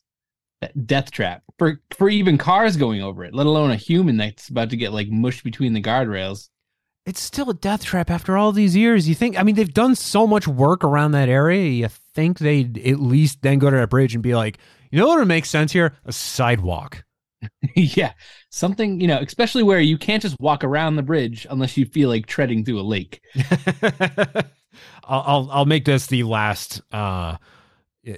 that 0.61 0.85
death 0.85 1.11
trap 1.11 1.43
for 1.57 1.81
for 1.91 2.09
even 2.09 2.37
cars 2.37 2.77
going 2.77 3.01
over 3.01 3.23
it. 3.23 3.33
Let 3.33 3.47
alone 3.47 3.71
a 3.71 3.75
human 3.75 4.17
that's 4.17 4.49
about 4.49 4.69
to 4.71 4.77
get 4.77 4.93
like 4.93 5.09
mushed 5.09 5.43
between 5.43 5.73
the 5.73 5.81
guardrails. 5.81 6.49
It's 7.05 7.21
still 7.21 7.49
a 7.49 7.53
death 7.53 7.85
trap 7.85 8.11
after 8.11 8.35
all 8.35 8.51
these 8.51 8.75
years. 8.75 9.07
You 9.07 9.15
think 9.15 9.39
I 9.39 9.43
mean 9.43 9.55
they've 9.55 9.73
done 9.73 9.95
so 9.95 10.27
much 10.27 10.47
work 10.47 10.83
around 10.83 11.13
that 11.13 11.29
area. 11.29 11.69
You 11.69 11.87
think 11.87 12.39
they'd 12.39 12.77
at 12.79 12.99
least 12.99 13.41
then 13.41 13.59
go 13.59 13.69
to 13.69 13.77
that 13.77 13.89
bridge 13.89 14.13
and 14.13 14.21
be 14.21 14.35
like, 14.35 14.57
you 14.91 14.99
know 14.99 15.07
what 15.07 15.19
would 15.19 15.27
make 15.27 15.45
sense 15.45 15.71
here? 15.71 15.95
A 16.05 16.11
sidewalk. 16.11 17.03
yeah, 17.75 18.13
something 18.49 18.99
you 18.99 19.07
know, 19.07 19.19
especially 19.19 19.63
where 19.63 19.79
you 19.79 19.97
can't 19.97 20.21
just 20.21 20.39
walk 20.39 20.63
around 20.63 20.95
the 20.95 21.03
bridge 21.03 21.45
unless 21.49 21.77
you 21.77 21.85
feel 21.85 22.09
like 22.09 22.25
treading 22.25 22.65
through 22.65 22.79
a 22.79 22.81
lake. 22.81 23.21
I'll, 25.03 25.23
I'll 25.25 25.49
I'll 25.51 25.65
make 25.65 25.85
this 25.85 26.07
the 26.07 26.23
last 26.23 26.81
uh 26.91 27.37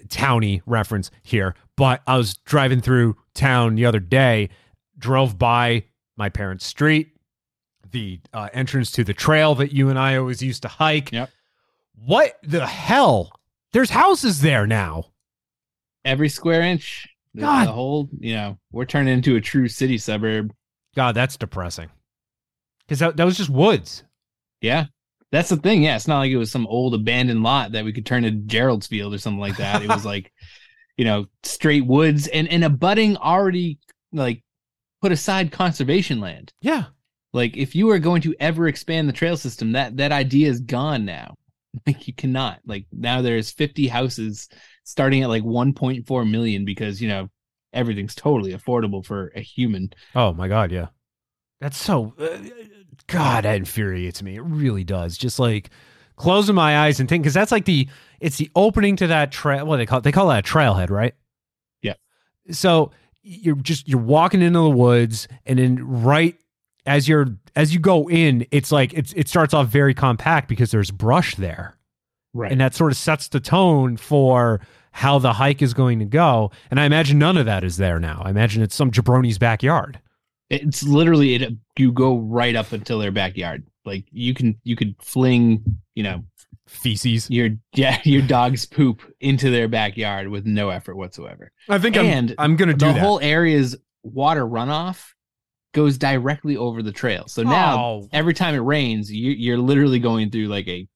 towny 0.09 0.61
reference 0.65 1.11
here. 1.23 1.55
But 1.75 2.01
I 2.07 2.17
was 2.17 2.35
driving 2.37 2.81
through 2.81 3.17
town 3.33 3.75
the 3.75 3.85
other 3.85 3.99
day, 3.99 4.49
drove 4.97 5.37
by 5.37 5.85
my 6.17 6.29
parents' 6.29 6.65
street, 6.65 7.13
the 7.91 8.19
uh, 8.33 8.49
entrance 8.53 8.91
to 8.91 9.03
the 9.03 9.13
trail 9.13 9.55
that 9.55 9.71
you 9.71 9.89
and 9.89 9.97
I 9.97 10.17
always 10.17 10.41
used 10.41 10.61
to 10.63 10.67
hike. 10.67 11.11
Yep. 11.11 11.29
What 12.05 12.37
the 12.43 12.65
hell? 12.65 13.31
There's 13.71 13.89
houses 13.89 14.41
there 14.41 14.67
now. 14.67 15.05
Every 16.05 16.29
square 16.29 16.61
inch, 16.61 17.08
the, 17.33 17.41
God. 17.41 17.67
the 17.67 17.71
whole 17.71 18.09
you 18.19 18.33
know, 18.33 18.57
we're 18.71 18.85
turning 18.85 19.13
into 19.13 19.35
a 19.35 19.41
true 19.41 19.67
city 19.67 19.97
suburb. 19.97 20.53
God, 20.95 21.15
that's 21.15 21.37
depressing. 21.37 21.89
Because 22.87 22.99
that, 22.99 23.17
that 23.17 23.25
was 23.25 23.37
just 23.37 23.49
woods. 23.51 24.03
Yeah, 24.61 24.85
That's 25.31 25.49
the 25.49 25.57
thing. 25.57 25.83
Yeah, 25.83 25.95
it's 25.95 26.07
not 26.07 26.19
like 26.19 26.31
it 26.31 26.37
was 26.37 26.51
some 26.51 26.67
old 26.67 26.93
abandoned 26.95 27.43
lot 27.43 27.71
that 27.73 27.85
we 27.85 27.93
could 27.93 28.05
turn 28.05 28.23
to 28.23 28.31
Gerald's 28.31 28.87
Field 28.87 29.13
or 29.13 29.19
something 29.19 29.39
like 29.39 29.57
that. 29.57 29.83
It 29.83 29.89
was 29.89 30.05
like, 30.13 30.33
you 30.97 31.05
know, 31.05 31.27
straight 31.43 31.85
woods 31.85 32.27
and 32.27 32.47
and 32.47 32.63
a 32.63 32.69
budding 32.69 33.15
already 33.15 33.79
like 34.11 34.43
put 35.01 35.11
aside 35.11 35.51
conservation 35.51 36.19
land. 36.19 36.51
Yeah. 36.61 36.85
Like 37.31 37.55
if 37.55 37.75
you 37.75 37.89
are 37.91 37.99
going 37.99 38.21
to 38.23 38.35
ever 38.39 38.67
expand 38.67 39.07
the 39.07 39.13
trail 39.13 39.37
system, 39.37 39.73
that 39.73 39.97
that 39.97 40.11
idea 40.11 40.49
is 40.49 40.59
gone 40.61 41.05
now. 41.05 41.35
Like 41.85 42.07
you 42.07 42.15
cannot. 42.15 42.59
Like 42.65 42.87
now 42.91 43.21
there's 43.21 43.51
50 43.51 43.87
houses 43.87 44.49
starting 44.89 45.21
at 45.21 45.29
like 45.29 45.43
1.4 45.43 46.29
million 46.29 46.65
because 46.65 47.01
you 47.01 47.07
know 47.07 47.29
everything's 47.73 48.15
totally 48.15 48.53
affordable 48.53 49.05
for 49.05 49.31
a 49.35 49.41
human. 49.41 49.93
Oh 50.15 50.33
my 50.33 50.47
god, 50.47 50.71
yeah. 50.71 50.87
That's 51.61 51.77
so 51.77 52.13
uh, 52.19 52.37
god, 53.07 53.45
that 53.45 53.55
infuriates 53.55 54.23
me. 54.23 54.35
It 54.35 54.41
really 54.41 54.83
does. 54.83 55.17
Just 55.17 55.39
like 55.39 55.69
closing 56.15 56.55
my 56.55 56.79
eyes 56.79 56.99
and 56.99 57.07
think 57.07 57.23
cuz 57.23 57.33
that's 57.33 57.51
like 57.51 57.65
the 57.65 57.87
it's 58.19 58.37
the 58.37 58.49
opening 58.55 58.95
to 58.97 59.07
that 59.07 59.31
trail 59.31 59.65
what 59.65 59.77
they 59.77 59.85
call 59.85 60.01
they 60.01 60.11
call 60.11 60.27
that 60.29 60.47
a 60.47 60.51
trailhead, 60.51 60.89
right? 60.89 61.13
Yeah. 61.81 61.93
So 62.51 62.91
you're 63.21 63.55
just 63.55 63.87
you're 63.87 64.01
walking 64.01 64.41
into 64.41 64.59
the 64.59 64.69
woods 64.69 65.27
and 65.45 65.59
then 65.59 65.83
right 66.03 66.35
as 66.85 67.07
you're 67.07 67.27
as 67.55 67.73
you 67.73 67.79
go 67.79 68.09
in, 68.09 68.47
it's 68.51 68.71
like 68.71 68.93
it's 68.93 69.13
it 69.13 69.27
starts 69.27 69.53
off 69.53 69.67
very 69.67 69.93
compact 69.93 70.47
because 70.47 70.71
there's 70.71 70.89
brush 70.89 71.35
there. 71.35 71.77
Right. 72.33 72.51
And 72.51 72.61
that 72.61 72.75
sort 72.75 72.91
of 72.91 72.97
sets 72.97 73.27
the 73.27 73.39
tone 73.39 73.97
for 73.97 74.61
how 74.91 75.19
the 75.19 75.33
hike 75.33 75.61
is 75.61 75.73
going 75.73 75.99
to 75.99 76.05
go. 76.05 76.51
And 76.71 76.79
I 76.79 76.85
imagine 76.85 77.19
none 77.19 77.37
of 77.37 77.45
that 77.45 77.63
is 77.63 77.77
there 77.77 77.99
now. 77.99 78.21
I 78.25 78.29
imagine 78.29 78.61
it's 78.63 78.75
some 78.75 78.91
jabroni's 78.91 79.37
backyard. 79.37 79.99
It's 80.49 80.81
literally 80.83 81.35
it 81.35 81.53
you 81.77 81.91
go 81.91 82.17
right 82.17 82.55
up 82.55 82.71
until 82.71 82.99
their 82.99 83.11
backyard. 83.11 83.65
Like 83.85 84.05
you 84.11 84.33
can 84.33 84.59
you 84.63 84.75
could 84.75 84.95
fling, 85.01 85.63
you 85.95 86.03
know, 86.03 86.23
Feces. 86.67 87.29
your 87.29 87.49
yeah, 87.73 87.99
your 88.05 88.21
dog's 88.23 88.65
poop 88.65 89.01
into 89.19 89.49
their 89.51 89.67
backyard 89.67 90.27
with 90.27 90.45
no 90.45 90.69
effort 90.69 90.95
whatsoever. 90.97 91.51
I 91.67 91.77
think 91.79 91.97
And 91.97 92.31
I'm 92.31 92.51
I'm 92.51 92.55
gonna 92.55 92.73
do 92.73 92.87
the 92.87 92.93
that. 92.93 92.99
whole 92.99 93.19
area's 93.21 93.75
water 94.03 94.45
runoff 94.45 95.11
goes 95.73 95.97
directly 95.99 96.57
over 96.57 96.81
the 96.81 96.91
trail. 96.91 97.27
So 97.27 97.43
now 97.43 97.77
Oh. 97.79 98.07
every 98.11 98.33
time 98.33 98.55
it 98.55 98.59
rains, 98.59 99.11
you, 99.11 99.31
you're 99.31 99.57
literally 99.59 99.99
going 99.99 100.31
through 100.31 100.47
like 100.47 100.67
a 100.67 100.87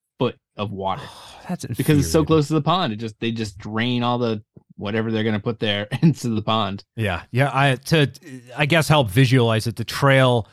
of 0.56 0.72
water 0.72 1.04
That's 1.50 1.66
because 1.66 2.00
it's 2.00 2.12
so 2.12 2.24
close 2.24 2.48
to 2.48 2.54
the 2.54 2.62
pond. 2.62 2.94
It 2.94 2.98
just 2.98 3.20
they 3.20 3.32
just 3.32 3.58
drain 3.58 4.04
all 4.04 4.18
the 4.18 4.44
whatever 4.78 5.12
they're 5.12 5.24
going 5.24 5.36
to 5.36 5.42
put 5.42 5.60
there 5.60 5.88
into 6.02 6.30
the 6.30 6.42
pond. 6.42 6.84
Yeah, 6.96 7.24
yeah. 7.32 7.52
I 7.54 7.76
to 7.76 8.12
I 8.56 8.66
guess 8.66 8.88
help 8.88 9.10
visualize 9.10 9.68
it. 9.68 9.76
The 9.76 9.84
trail 9.84 10.48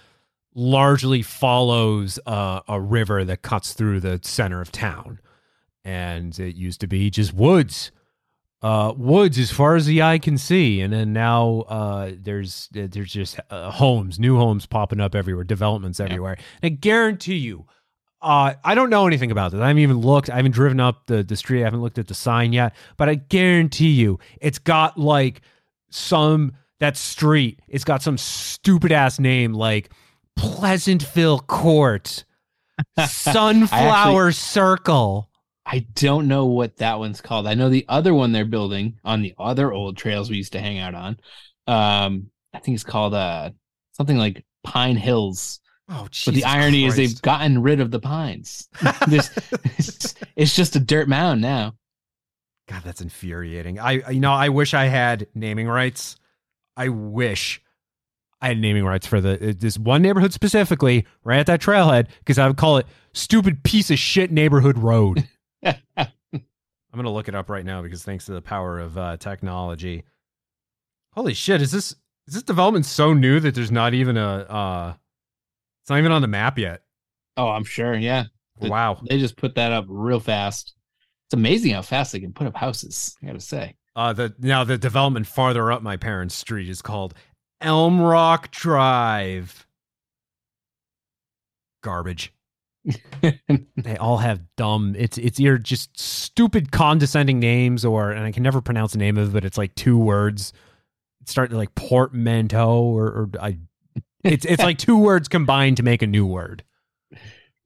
largely 0.54 1.22
follows 1.22 2.18
uh, 2.26 2.60
a 2.68 2.80
river 2.80 3.24
that 3.24 3.42
cuts 3.42 3.72
through 3.72 4.00
the 4.00 4.20
center 4.22 4.60
of 4.60 4.72
town, 4.72 5.20
and 5.84 6.38
it 6.38 6.56
used 6.56 6.80
to 6.80 6.86
be 6.86 7.08
just 7.08 7.32
woods, 7.32 7.92
uh, 8.62 8.92
woods 8.96 9.38
as 9.38 9.50
far 9.50 9.76
as 9.76 9.86
the 9.86 10.02
eye 10.02 10.18
can 10.18 10.36
see, 10.36 10.80
and 10.80 10.92
then 10.92 11.12
now 11.12 11.60
uh, 11.68 12.12
there's 12.18 12.68
there's 12.72 13.12
just 13.12 13.38
uh, 13.50 13.70
homes, 13.70 14.18
new 14.18 14.36
homes 14.36 14.66
popping 14.66 15.00
up 15.00 15.14
everywhere, 15.14 15.44
developments 15.44 16.00
everywhere. 16.00 16.36
And 16.62 16.72
I 16.72 16.76
guarantee 16.76 17.36
you. 17.36 17.66
Uh, 18.22 18.54
I 18.62 18.74
don't 18.74 18.90
know 18.90 19.06
anything 19.06 19.30
about 19.30 19.52
this. 19.52 19.60
I 19.60 19.68
haven't 19.68 19.82
even 19.82 19.98
looked. 19.98 20.28
I 20.28 20.36
haven't 20.36 20.52
driven 20.52 20.78
up 20.78 21.06
the, 21.06 21.22
the 21.22 21.36
street. 21.36 21.62
I 21.62 21.64
haven't 21.64 21.80
looked 21.80 21.98
at 21.98 22.06
the 22.06 22.14
sign 22.14 22.52
yet. 22.52 22.74
But 22.96 23.08
I 23.08 23.14
guarantee 23.14 23.90
you, 23.90 24.18
it's 24.40 24.58
got 24.58 24.98
like 24.98 25.40
some 25.90 26.52
that 26.80 26.96
street. 26.96 27.60
It's 27.68 27.84
got 27.84 28.02
some 28.02 28.18
stupid 28.18 28.92
ass 28.92 29.18
name 29.18 29.54
like 29.54 29.90
Pleasantville 30.36 31.40
Court, 31.40 32.24
Sunflower 33.06 34.32
Circle. 34.32 35.30
I 35.64 35.86
don't 35.94 36.26
know 36.26 36.46
what 36.46 36.78
that 36.78 36.98
one's 36.98 37.20
called. 37.20 37.46
I 37.46 37.54
know 37.54 37.68
the 37.68 37.84
other 37.88 38.12
one 38.12 38.32
they're 38.32 38.44
building 38.44 38.98
on 39.04 39.22
the 39.22 39.34
other 39.38 39.72
old 39.72 39.96
trails 39.96 40.28
we 40.28 40.36
used 40.36 40.52
to 40.52 40.60
hang 40.60 40.78
out 40.78 40.94
on. 40.94 41.20
Um, 41.66 42.30
I 42.52 42.58
think 42.58 42.74
it's 42.74 42.84
called 42.84 43.14
uh 43.14 43.50
something 43.92 44.18
like 44.18 44.44
Pine 44.64 44.96
Hills. 44.96 45.60
Oh, 45.92 46.06
but 46.24 46.34
the 46.34 46.44
irony 46.44 46.84
is 46.84 46.94
they've 46.94 47.20
gotten 47.20 47.62
rid 47.62 47.80
of 47.80 47.90
the 47.90 47.98
pines. 47.98 48.68
There's, 49.08 49.28
it's, 49.76 50.14
it's 50.36 50.54
just 50.54 50.76
a 50.76 50.80
dirt 50.80 51.08
mound 51.08 51.40
now. 51.40 51.74
God, 52.68 52.82
that's 52.84 53.00
infuriating. 53.00 53.80
I 53.80 54.08
you 54.10 54.20
know 54.20 54.30
I 54.30 54.50
wish 54.50 54.72
I 54.72 54.84
had 54.86 55.26
naming 55.34 55.66
rights. 55.66 56.16
I 56.76 56.88
wish 56.88 57.60
I 58.40 58.48
had 58.48 58.58
naming 58.60 58.84
rights 58.84 59.08
for 59.08 59.20
the 59.20 59.50
uh, 59.50 59.52
this 59.58 59.76
one 59.76 60.02
neighborhood 60.02 60.32
specifically, 60.32 61.06
right 61.24 61.40
at 61.40 61.46
that 61.46 61.60
trailhead, 61.60 62.06
because 62.20 62.38
I 62.38 62.46
would 62.46 62.56
call 62.56 62.76
it 62.76 62.86
"stupid 63.12 63.64
piece 63.64 63.90
of 63.90 63.98
shit 63.98 64.30
neighborhood 64.30 64.78
road." 64.78 65.28
I'm 65.64 66.96
gonna 66.96 67.10
look 67.10 67.26
it 67.26 67.34
up 67.34 67.50
right 67.50 67.64
now 67.64 67.82
because 67.82 68.04
thanks 68.04 68.26
to 68.26 68.32
the 68.32 68.40
power 68.40 68.78
of 68.78 68.96
uh, 68.96 69.16
technology. 69.16 70.04
Holy 71.14 71.34
shit! 71.34 71.60
Is 71.60 71.72
this 71.72 71.96
is 72.28 72.34
this 72.34 72.44
development 72.44 72.86
so 72.86 73.12
new 73.12 73.40
that 73.40 73.56
there's 73.56 73.72
not 73.72 73.94
even 73.94 74.16
a 74.16 74.28
uh, 74.48 74.94
not 75.90 75.98
even 75.98 76.12
on 76.12 76.22
the 76.22 76.28
map 76.28 76.58
yet? 76.58 76.82
Oh, 77.36 77.48
I'm 77.48 77.64
sure. 77.64 77.94
Yeah. 77.94 78.24
Wow. 78.60 79.00
They 79.08 79.18
just 79.18 79.36
put 79.36 79.54
that 79.54 79.72
up 79.72 79.86
real 79.88 80.20
fast. 80.20 80.74
It's 81.26 81.34
amazing 81.34 81.72
how 81.72 81.82
fast 81.82 82.12
they 82.12 82.20
can 82.20 82.32
put 82.32 82.46
up 82.46 82.56
houses. 82.56 83.16
I 83.22 83.26
gotta 83.26 83.40
say. 83.40 83.74
Uh, 83.96 84.12
the 84.12 84.34
now 84.38 84.64
the 84.64 84.78
development 84.78 85.26
farther 85.26 85.70
up 85.72 85.82
my 85.82 85.96
parents' 85.96 86.34
street 86.34 86.68
is 86.68 86.82
called 86.82 87.14
Elm 87.60 88.00
Rock 88.00 88.50
Drive. 88.50 89.66
Garbage. 91.82 92.32
they 93.20 93.96
all 93.98 94.18
have 94.18 94.40
dumb. 94.56 94.94
It's 94.96 95.18
it's 95.18 95.38
either 95.38 95.58
just 95.58 95.98
stupid 95.98 96.72
condescending 96.72 97.38
names, 97.38 97.84
or 97.84 98.10
and 98.10 98.24
I 98.24 98.32
can 98.32 98.42
never 98.42 98.60
pronounce 98.60 98.92
the 98.92 98.98
name 98.98 99.18
of 99.18 99.28
it, 99.28 99.32
but 99.32 99.44
it's 99.44 99.58
like 99.58 99.74
two 99.74 99.98
words. 99.98 100.52
Starting 101.26 101.56
like 101.56 101.74
portmanteau, 101.74 102.82
or, 102.82 103.06
or 103.06 103.30
I. 103.40 103.58
It's 104.22 104.44
it's 104.44 104.62
like 104.62 104.78
two 104.78 104.98
words 104.98 105.28
combined 105.28 105.78
to 105.78 105.82
make 105.82 106.02
a 106.02 106.06
new 106.06 106.26
word. 106.26 106.64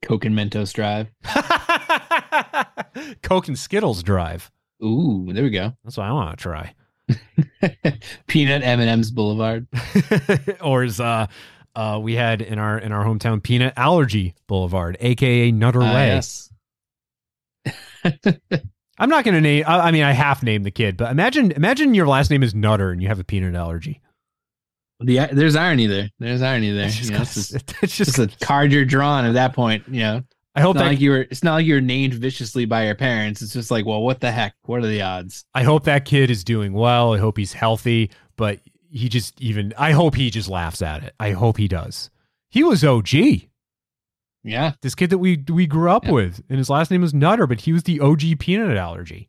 Coke 0.02 0.24
and 0.24 0.36
Mentos 0.36 0.72
Drive. 0.72 1.08
Coke 3.22 3.48
and 3.48 3.58
Skittles 3.58 4.02
Drive. 4.02 4.50
Ooh, 4.82 5.30
there 5.32 5.42
we 5.44 5.50
go. 5.50 5.72
That's 5.82 5.96
what 5.96 6.06
I 6.06 6.12
want 6.12 6.38
to 6.38 6.42
try. 6.42 6.74
Peanut 8.26 8.62
M 8.62 8.80
and 8.80 8.88
M's 8.90 9.10
Boulevard. 9.10 9.66
or 10.60 10.82
as 10.82 11.00
uh, 11.00 11.26
uh, 11.74 11.98
we 12.02 12.14
had 12.14 12.42
in 12.42 12.58
our 12.58 12.78
in 12.78 12.92
our 12.92 13.04
hometown 13.04 13.42
peanut 13.42 13.72
allergy 13.76 14.34
boulevard 14.46 14.96
aka 15.00 15.50
nutter 15.50 15.82
Ah, 15.82 15.94
way 15.94 16.06
yes. 16.08 16.50
i'm 18.98 19.08
not 19.08 19.24
gonna 19.24 19.40
name 19.40 19.64
I, 19.66 19.88
I 19.88 19.90
mean 19.90 20.02
i 20.04 20.12
half 20.12 20.42
named 20.42 20.64
the 20.64 20.70
kid 20.70 20.96
but 20.96 21.10
imagine 21.10 21.50
imagine 21.52 21.94
your 21.94 22.06
last 22.06 22.30
name 22.30 22.42
is 22.42 22.54
nutter 22.54 22.90
and 22.90 23.02
you 23.02 23.08
have 23.08 23.18
a 23.18 23.24
peanut 23.24 23.54
allergy 23.54 24.00
The, 25.04 25.28
there's 25.32 25.56
irony 25.56 25.86
there. 25.86 26.10
There's 26.18 26.42
irony 26.42 26.70
there. 26.72 26.86
it's 26.86 26.96
just, 26.96 27.10
You 27.10 27.16
know, 27.16 27.22
it's, 27.22 27.34
just, 27.34 27.74
it's 27.82 27.96
just 27.96 28.18
a 28.18 28.28
card 28.44 28.72
you're 28.72 28.84
drawn 28.84 29.24
at 29.24 29.34
that 29.34 29.52
point. 29.54 29.84
You 29.88 30.00
know, 30.00 30.22
i 30.54 30.60
hope 30.60 30.76
that 30.76 30.86
like 30.86 31.00
you 31.00 31.10
were. 31.10 31.22
It's 31.22 31.42
not 31.42 31.54
like 31.54 31.66
you're 31.66 31.80
named 31.80 32.14
viciously 32.14 32.64
by 32.64 32.86
your 32.86 32.94
parents. 32.94 33.42
It's 33.42 33.52
just 33.52 33.70
like, 33.70 33.84
well, 33.86 34.02
what 34.02 34.20
the 34.20 34.30
heck? 34.30 34.54
What 34.64 34.80
are 34.82 34.86
the 34.86 35.02
odds? 35.02 35.44
i 35.54 35.62
hope 35.62 35.84
that 35.84 36.04
kid 36.04 36.30
is 36.30 36.44
doing 36.44 36.72
well 36.72 37.14
i 37.14 37.18
hope 37.18 37.36
he's 37.36 37.52
healthy 37.52 38.10
but 38.36 38.60
he 38.90 39.08
just 39.08 39.40
even 39.40 39.72
i 39.78 39.90
hope 39.92 40.14
he 40.14 40.30
just 40.30 40.48
laughs 40.48 40.80
at 40.82 41.02
it 41.04 41.14
i 41.18 41.30
hope 41.32 41.56
he 41.56 41.66
does 41.68 42.10
he 42.48 42.62
was 42.62 42.84
og 42.84 43.12
Yeah, 43.12 44.72
this 44.82 44.94
kid 44.94 45.10
that 45.10 45.18
we 45.18 45.42
we 45.48 45.66
grew 45.66 45.90
up 45.90 46.04
Yeah. 46.04 46.12
with, 46.12 46.42
and 46.48 46.58
his 46.58 46.68
last 46.70 46.90
name 46.90 47.00
was 47.00 47.12
Nutter, 47.14 47.46
but 47.46 47.62
he 47.62 47.72
was 47.72 47.82
the 47.84 47.98
OG 48.00 48.38
peanut 48.38 48.76
allergy. 48.76 49.28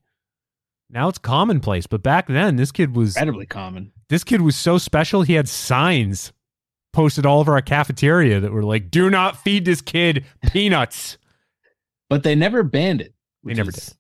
Now 0.89 1.08
it's 1.10 1.17
commonplace, 1.17 1.88
but 1.88 2.03
back 2.03 2.27
then 2.27 2.58
this 2.58 2.72
kid 2.72 2.96
was 2.96 3.15
incredibly 3.15 3.46
common. 3.48 3.91
This 4.09 4.24
kid 4.24 4.41
was 4.41 4.55
so 4.55 4.77
special. 4.77 5.21
He 5.24 5.33
had 5.33 5.50
signs 5.50 6.31
posted 6.93 7.25
all 7.25 7.39
over 7.41 7.53
our 7.53 7.62
cafeteria 7.62 8.39
that 8.39 8.51
were 8.51 8.63
like, 8.63 8.89
"Do 8.91 9.09
not 9.09 9.38
feed 9.43 9.65
this 9.65 9.81
kid 9.81 10.25
peanuts." 10.51 11.17
But 12.09 12.24
they 12.24 12.35
never 12.35 12.63
banned 12.63 13.01
it. 13.01 13.13
They 13.43 13.50
which 13.50 13.57
never 13.57 13.69
is- 13.69 13.95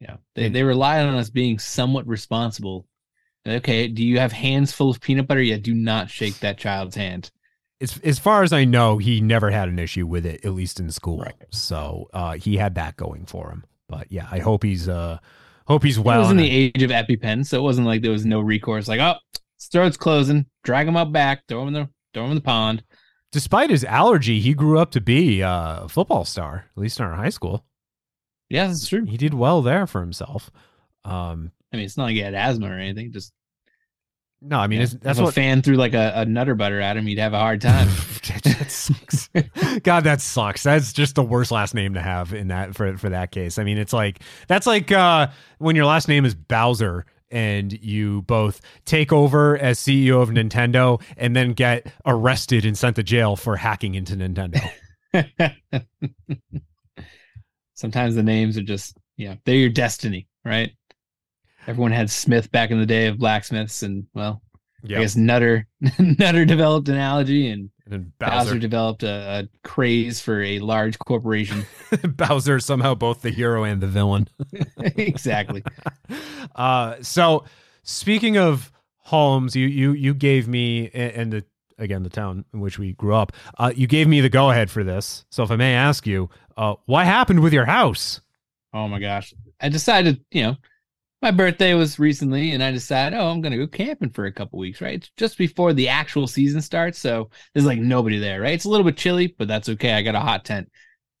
Yeah, 0.00 0.16
they 0.34 0.48
they 0.48 0.62
relied 0.62 1.06
on 1.06 1.14
us 1.14 1.30
being 1.30 1.58
somewhat 1.58 2.06
responsible. 2.06 2.86
Okay, 3.46 3.88
do 3.88 4.04
you 4.04 4.18
have 4.18 4.32
hands 4.32 4.72
full 4.72 4.90
of 4.90 5.00
peanut 5.00 5.26
butter? 5.26 5.42
Yeah, 5.42 5.56
do 5.56 5.74
not 5.74 6.10
shake 6.10 6.38
that 6.40 6.58
child's 6.58 6.96
hand. 6.96 7.30
As 7.80 7.98
as 8.04 8.18
far 8.18 8.42
as 8.42 8.52
I 8.52 8.64
know, 8.64 8.98
he 8.98 9.20
never 9.20 9.50
had 9.50 9.68
an 9.68 9.78
issue 9.78 10.06
with 10.06 10.26
it, 10.26 10.44
at 10.44 10.52
least 10.52 10.80
in 10.80 10.90
school. 10.90 11.18
Right. 11.20 11.34
So 11.50 12.08
uh, 12.12 12.32
he 12.34 12.56
had 12.56 12.74
that 12.74 12.96
going 12.96 13.24
for 13.24 13.50
him. 13.50 13.64
But 13.88 14.12
yeah, 14.12 14.28
I 14.30 14.40
hope 14.40 14.64
he's 14.64 14.88
uh 14.88 15.18
hope 15.68 15.84
he's 15.84 15.98
well. 15.98 16.16
it 16.16 16.22
was 16.22 16.30
in 16.30 16.36
the 16.36 16.50
age 16.50 16.82
of 16.82 16.90
EpiPen, 16.90 17.46
so 17.46 17.58
it 17.58 17.62
wasn't 17.62 17.86
like 17.86 18.02
there 18.02 18.10
was 18.10 18.26
no 18.26 18.40
recourse. 18.40 18.88
Like, 18.88 19.00
oh, 19.00 19.14
his 19.58 19.68
throat's 19.68 19.96
closing, 19.96 20.46
drag 20.64 20.88
him 20.88 20.96
out 20.96 21.12
back, 21.12 21.44
throw 21.46 21.62
him 21.62 21.68
in 21.68 21.74
the 21.74 21.88
throw 22.14 22.24
him 22.24 22.30
in 22.30 22.36
the 22.36 22.42
pond. 22.42 22.82
Despite 23.30 23.70
his 23.70 23.84
allergy, 23.84 24.40
he 24.40 24.54
grew 24.54 24.78
up 24.78 24.90
to 24.92 25.00
be 25.00 25.42
uh, 25.42 25.84
a 25.84 25.88
football 25.88 26.24
star, 26.24 26.64
at 26.74 26.80
least 26.80 26.98
in 26.98 27.04
our 27.06 27.14
high 27.14 27.28
school. 27.28 27.66
Yeah, 28.48 28.66
that's 28.66 28.88
true. 28.88 29.04
He 29.04 29.18
did 29.18 29.34
well 29.34 29.60
there 29.60 29.86
for 29.86 30.00
himself. 30.00 30.50
Um, 31.04 31.52
I 31.72 31.76
mean, 31.76 31.84
it's 31.84 31.98
not 31.98 32.04
like 32.04 32.14
he 32.14 32.20
had 32.20 32.34
asthma 32.34 32.70
or 32.70 32.78
anything. 32.78 33.12
Just 33.12 33.32
No, 34.40 34.58
I 34.58 34.66
mean 34.68 34.78
Yeah, 34.78 34.84
it's, 34.84 34.94
that's 34.94 35.18
if 35.18 35.24
what 35.24 35.30
a 35.30 35.32
fan 35.32 35.62
threw 35.62 35.74
like 35.74 35.94
a, 35.94 36.12
a 36.16 36.24
nutter 36.24 36.54
butter 36.54 36.80
at 36.80 36.96
him, 36.96 37.08
you'd 37.08 37.18
have 37.18 37.32
a 37.32 37.38
hard 37.38 37.60
time. 37.60 37.88
that 38.44 38.70
sucks. 38.70 39.28
God, 39.82 40.04
that 40.04 40.20
sucks. 40.20 40.62
That's 40.62 40.92
just 40.92 41.16
the 41.16 41.24
worst 41.24 41.50
last 41.50 41.74
name 41.74 41.94
to 41.94 42.00
have 42.00 42.32
in 42.32 42.48
that 42.48 42.76
for 42.76 42.96
for 42.98 43.08
that 43.08 43.32
case. 43.32 43.58
I 43.58 43.64
mean, 43.64 43.78
it's 43.78 43.92
like 43.92 44.20
that's 44.46 44.66
like 44.66 44.92
uh, 44.92 45.28
when 45.58 45.74
your 45.74 45.86
last 45.86 46.06
name 46.08 46.24
is 46.24 46.34
Bowser 46.34 47.04
and 47.30 47.72
you 47.82 48.22
both 48.22 48.60
take 48.84 49.12
over 49.12 49.58
as 49.58 49.78
CEO 49.78 50.22
of 50.22 50.30
Nintendo 50.30 51.02
and 51.16 51.34
then 51.36 51.52
get 51.52 51.92
arrested 52.06 52.64
and 52.64 52.76
sent 52.76 52.96
to 52.96 53.02
jail 53.02 53.36
for 53.36 53.56
hacking 53.56 53.94
into 53.94 54.14
Nintendo. 54.14 54.60
Sometimes 57.74 58.14
the 58.14 58.22
names 58.22 58.56
are 58.56 58.62
just, 58.62 58.96
yeah, 59.16 59.36
they're 59.44 59.56
your 59.56 59.68
destiny, 59.68 60.26
right? 60.44 60.72
Everyone 61.68 61.92
had 61.92 62.10
Smith 62.10 62.50
back 62.50 62.70
in 62.70 62.80
the 62.80 62.86
day 62.86 63.06
of 63.06 63.18
blacksmiths, 63.18 63.82
and 63.82 64.06
well, 64.14 64.40
I 64.82 64.88
guess 64.88 65.16
Nutter 65.16 65.66
Nutter 65.98 66.46
developed 66.46 66.88
an 66.88 66.96
allergy, 66.96 67.50
and 67.50 67.68
and 67.90 68.18
Bowser, 68.18 68.30
Bowser, 68.30 68.58
developed 68.58 69.02
a, 69.02 69.44
a 69.44 69.68
craze 69.68 70.18
for 70.18 70.42
a 70.42 70.60
large 70.60 70.98
corporation. 70.98 71.66
Bowser 72.08 72.58
somehow 72.58 72.94
both 72.94 73.20
the 73.20 73.30
hero 73.30 73.64
and 73.64 73.82
the 73.82 73.86
villain. 73.86 74.28
exactly. 74.96 75.62
Uh, 76.56 76.96
so 77.02 77.44
speaking 77.82 78.38
of 78.38 78.72
Holmes, 78.96 79.54
you 79.54 79.66
you 79.66 79.92
you 79.92 80.14
gave 80.14 80.48
me 80.48 80.88
and 80.90 81.32
the 81.32 81.44
again 81.78 82.02
the 82.02 82.08
town 82.10 82.46
in 82.54 82.60
which 82.60 82.78
we 82.78 82.94
grew 82.94 83.14
up. 83.14 83.32
Uh, 83.58 83.72
you 83.76 83.86
gave 83.86 84.08
me 84.08 84.22
the 84.22 84.30
go 84.30 84.50
ahead 84.50 84.70
for 84.70 84.82
this. 84.82 85.26
So 85.30 85.42
if 85.42 85.50
I 85.50 85.56
may 85.56 85.74
ask 85.74 86.06
you, 86.06 86.30
uh, 86.56 86.76
what 86.86 87.04
happened 87.04 87.40
with 87.40 87.52
your 87.52 87.66
house? 87.66 88.22
Oh 88.72 88.88
my 88.88 88.98
gosh. 88.98 89.34
I 89.60 89.68
decided, 89.68 90.24
you 90.30 90.42
know, 90.42 90.56
my 91.20 91.30
birthday 91.30 91.74
was 91.74 91.98
recently 91.98 92.52
and 92.52 92.62
I 92.62 92.70
decided, 92.70 93.18
oh, 93.18 93.28
I'm 93.28 93.40
going 93.40 93.52
to 93.52 93.58
go 93.58 93.66
camping 93.66 94.10
for 94.10 94.26
a 94.26 94.32
couple 94.32 94.58
weeks, 94.58 94.80
right? 94.80 94.94
It's 94.94 95.10
just 95.16 95.36
before 95.36 95.72
the 95.72 95.88
actual 95.88 96.26
season 96.26 96.60
starts. 96.60 96.98
So 96.98 97.30
there's 97.52 97.66
like 97.66 97.80
nobody 97.80 98.18
there, 98.18 98.40
right? 98.40 98.54
It's 98.54 98.64
a 98.64 98.68
little 98.68 98.84
bit 98.84 98.96
chilly, 98.96 99.34
but 99.38 99.48
that's 99.48 99.68
okay. 99.70 99.92
I 99.92 100.02
got 100.02 100.14
a 100.14 100.20
hot 100.20 100.44
tent. 100.44 100.70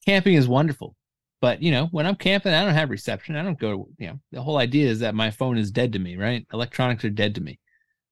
Camping 0.06 0.34
is 0.34 0.46
wonderful. 0.46 0.94
But, 1.40 1.62
you 1.62 1.70
know, 1.70 1.86
when 1.90 2.06
I'm 2.06 2.16
camping, 2.16 2.52
I 2.52 2.64
don't 2.64 2.74
have 2.74 2.90
reception. 2.90 3.36
I 3.36 3.42
don't 3.42 3.58
go, 3.58 3.88
you 3.98 4.08
know, 4.08 4.20
the 4.32 4.42
whole 4.42 4.58
idea 4.58 4.88
is 4.88 5.00
that 5.00 5.14
my 5.14 5.30
phone 5.30 5.58
is 5.58 5.70
dead 5.70 5.92
to 5.92 5.98
me, 5.98 6.16
right? 6.16 6.46
Electronics 6.52 7.04
are 7.04 7.10
dead 7.10 7.34
to 7.36 7.40
me. 7.40 7.58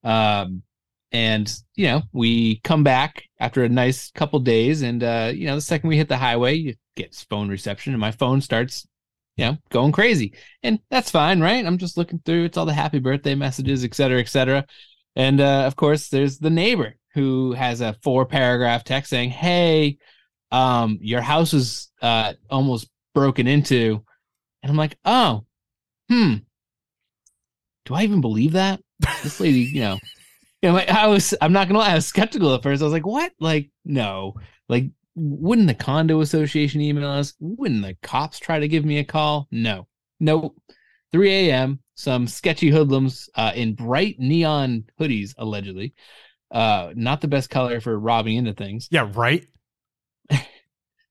Um, 0.04 0.62
and 1.12 1.54
you 1.76 1.86
know 1.86 2.02
we 2.12 2.60
come 2.60 2.82
back 2.82 3.22
after 3.38 3.62
a 3.62 3.68
nice 3.68 4.10
couple 4.10 4.40
days 4.40 4.82
and 4.82 5.04
uh 5.04 5.30
you 5.32 5.46
know 5.46 5.54
the 5.54 5.60
second 5.60 5.88
we 5.88 5.96
hit 5.96 6.08
the 6.08 6.16
highway 6.16 6.54
you 6.54 6.74
get 6.96 7.14
phone 7.30 7.48
reception 7.48 7.92
and 7.92 8.00
my 8.00 8.10
phone 8.10 8.40
starts 8.40 8.86
you 9.36 9.44
know 9.44 9.58
going 9.70 9.92
crazy. 9.92 10.34
And 10.62 10.80
that's 10.90 11.10
fine 11.10 11.40
right? 11.40 11.64
I'm 11.64 11.78
just 11.78 11.96
looking 11.96 12.20
through 12.24 12.44
it's 12.44 12.56
all 12.56 12.66
the 12.66 12.72
happy 12.72 12.98
birthday 12.98 13.34
messages 13.34 13.84
et 13.84 13.94
cetera 13.94 14.20
et 14.20 14.28
cetera. 14.28 14.64
And 15.14 15.40
uh 15.40 15.64
of 15.66 15.76
course 15.76 16.08
there's 16.08 16.38
the 16.38 16.50
neighbor 16.50 16.96
who 17.14 17.52
has 17.52 17.80
a 17.80 17.96
four 18.02 18.26
paragraph 18.26 18.84
text 18.84 19.10
saying 19.10 19.30
hey 19.30 19.98
um 20.52 20.98
your 21.00 21.20
house 21.20 21.54
is 21.54 21.90
uh 22.02 22.34
almost 22.50 22.88
broken 23.14 23.46
into. 23.46 24.02
And 24.62 24.70
i'm 24.70 24.76
like 24.76 24.96
oh 25.04 25.44
hmm. 26.08 26.34
Do 27.84 27.94
i 27.94 28.02
even 28.02 28.20
believe 28.20 28.52
that? 28.52 28.80
This 29.22 29.40
lady 29.40 29.60
you 29.60 29.80
know. 29.80 29.98
You 30.62 30.72
know, 30.72 30.78
I 30.78 31.06
was 31.06 31.34
I'm 31.40 31.52
not 31.52 31.68
gonna 31.68 31.80
lie, 31.80 31.92
I 31.92 31.94
was 31.96 32.06
skeptical 32.06 32.54
at 32.54 32.62
first. 32.62 32.80
I 32.80 32.86
was 32.86 32.92
like, 32.92 33.06
what? 33.06 33.30
Like, 33.38 33.70
no. 33.84 34.34
Like, 34.70 34.86
wouldn't 35.16 35.66
the 35.66 35.74
condo 35.74 36.20
association 36.20 36.80
email 36.80 37.08
us? 37.08 37.34
Wouldn't 37.40 37.82
the 37.82 37.96
cops 38.02 38.38
try 38.38 38.60
to 38.60 38.68
give 38.68 38.84
me 38.84 38.98
a 38.98 39.04
call? 39.04 39.48
No. 39.50 39.88
Nope. 40.20 40.56
3 41.12 41.30
a.m. 41.48 41.80
Some 41.94 42.26
sketchy 42.26 42.68
hoodlums 42.68 43.30
uh, 43.34 43.52
in 43.54 43.74
bright 43.74 44.16
neon 44.18 44.84
hoodies, 45.00 45.34
allegedly. 45.38 45.94
Uh, 46.50 46.92
not 46.94 47.22
the 47.22 47.28
best 47.28 47.48
color 47.48 47.80
for 47.80 47.98
robbing 47.98 48.36
into 48.36 48.52
things. 48.52 48.88
Yeah, 48.90 49.10
right. 49.14 49.46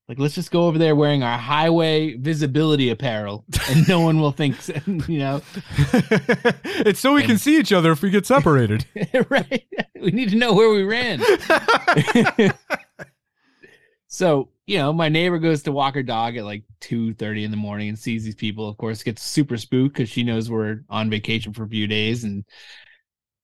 Like, 0.08 0.20
let's 0.20 0.36
just 0.36 0.52
go 0.52 0.68
over 0.68 0.78
there 0.78 0.94
wearing 0.94 1.24
our 1.24 1.36
highway 1.36 2.14
visibility 2.14 2.90
apparel, 2.90 3.44
and 3.68 3.88
no 3.88 3.98
one 3.98 4.20
will 4.20 4.30
think, 4.30 4.56
you 4.86 5.18
know, 5.18 5.42
it's 5.66 7.00
so 7.00 7.12
we 7.12 7.24
can 7.24 7.38
see 7.38 7.58
each 7.58 7.72
other 7.72 7.90
if 7.90 8.02
we 8.02 8.10
get 8.10 8.24
separated. 8.24 8.86
right? 9.28 9.66
We 10.00 10.12
need 10.12 10.30
to 10.30 10.36
know 10.36 10.52
where 10.52 10.70
we 10.70 10.84
ran. 10.84 11.20
So, 14.08 14.50
you 14.66 14.78
know, 14.78 14.92
my 14.92 15.08
neighbor 15.08 15.38
goes 15.38 15.62
to 15.64 15.72
walk 15.72 15.94
her 15.94 16.02
dog 16.02 16.36
at 16.36 16.44
like 16.44 16.64
2.30 16.80 17.44
in 17.44 17.50
the 17.50 17.56
morning 17.56 17.88
and 17.88 17.98
sees 17.98 18.24
these 18.24 18.34
people, 18.34 18.68
of 18.68 18.76
course, 18.76 19.02
gets 19.02 19.22
super 19.22 19.56
spooked 19.56 19.94
because 19.94 20.08
she 20.08 20.22
knows 20.22 20.50
we're 20.50 20.80
on 20.88 21.10
vacation 21.10 21.52
for 21.52 21.64
a 21.64 21.68
few 21.68 21.86
days 21.86 22.24
and 22.24 22.44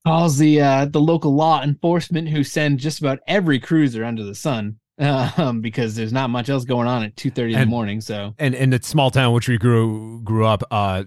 calls 0.04 0.36
the 0.36 0.60
uh 0.60 0.84
the 0.86 1.00
local 1.00 1.32
law 1.32 1.62
enforcement 1.62 2.28
who 2.28 2.42
send 2.42 2.80
just 2.80 2.98
about 2.98 3.20
every 3.28 3.60
cruiser 3.60 4.04
under 4.04 4.24
the 4.24 4.34
sun. 4.34 4.78
Um, 4.98 5.62
because 5.62 5.96
there's 5.96 6.12
not 6.12 6.30
much 6.30 6.48
else 6.48 6.64
going 6.64 6.86
on 6.86 7.02
at 7.02 7.16
2 7.16 7.30
30 7.30 7.54
in 7.54 7.60
the 7.60 7.66
morning. 7.66 8.00
So 8.00 8.34
and 8.38 8.54
in 8.54 8.70
the 8.70 8.80
small 8.80 9.10
town 9.10 9.32
which 9.32 9.48
we 9.48 9.58
grew 9.58 10.20
grew 10.22 10.46
up, 10.46 10.62
uh, 10.70 11.02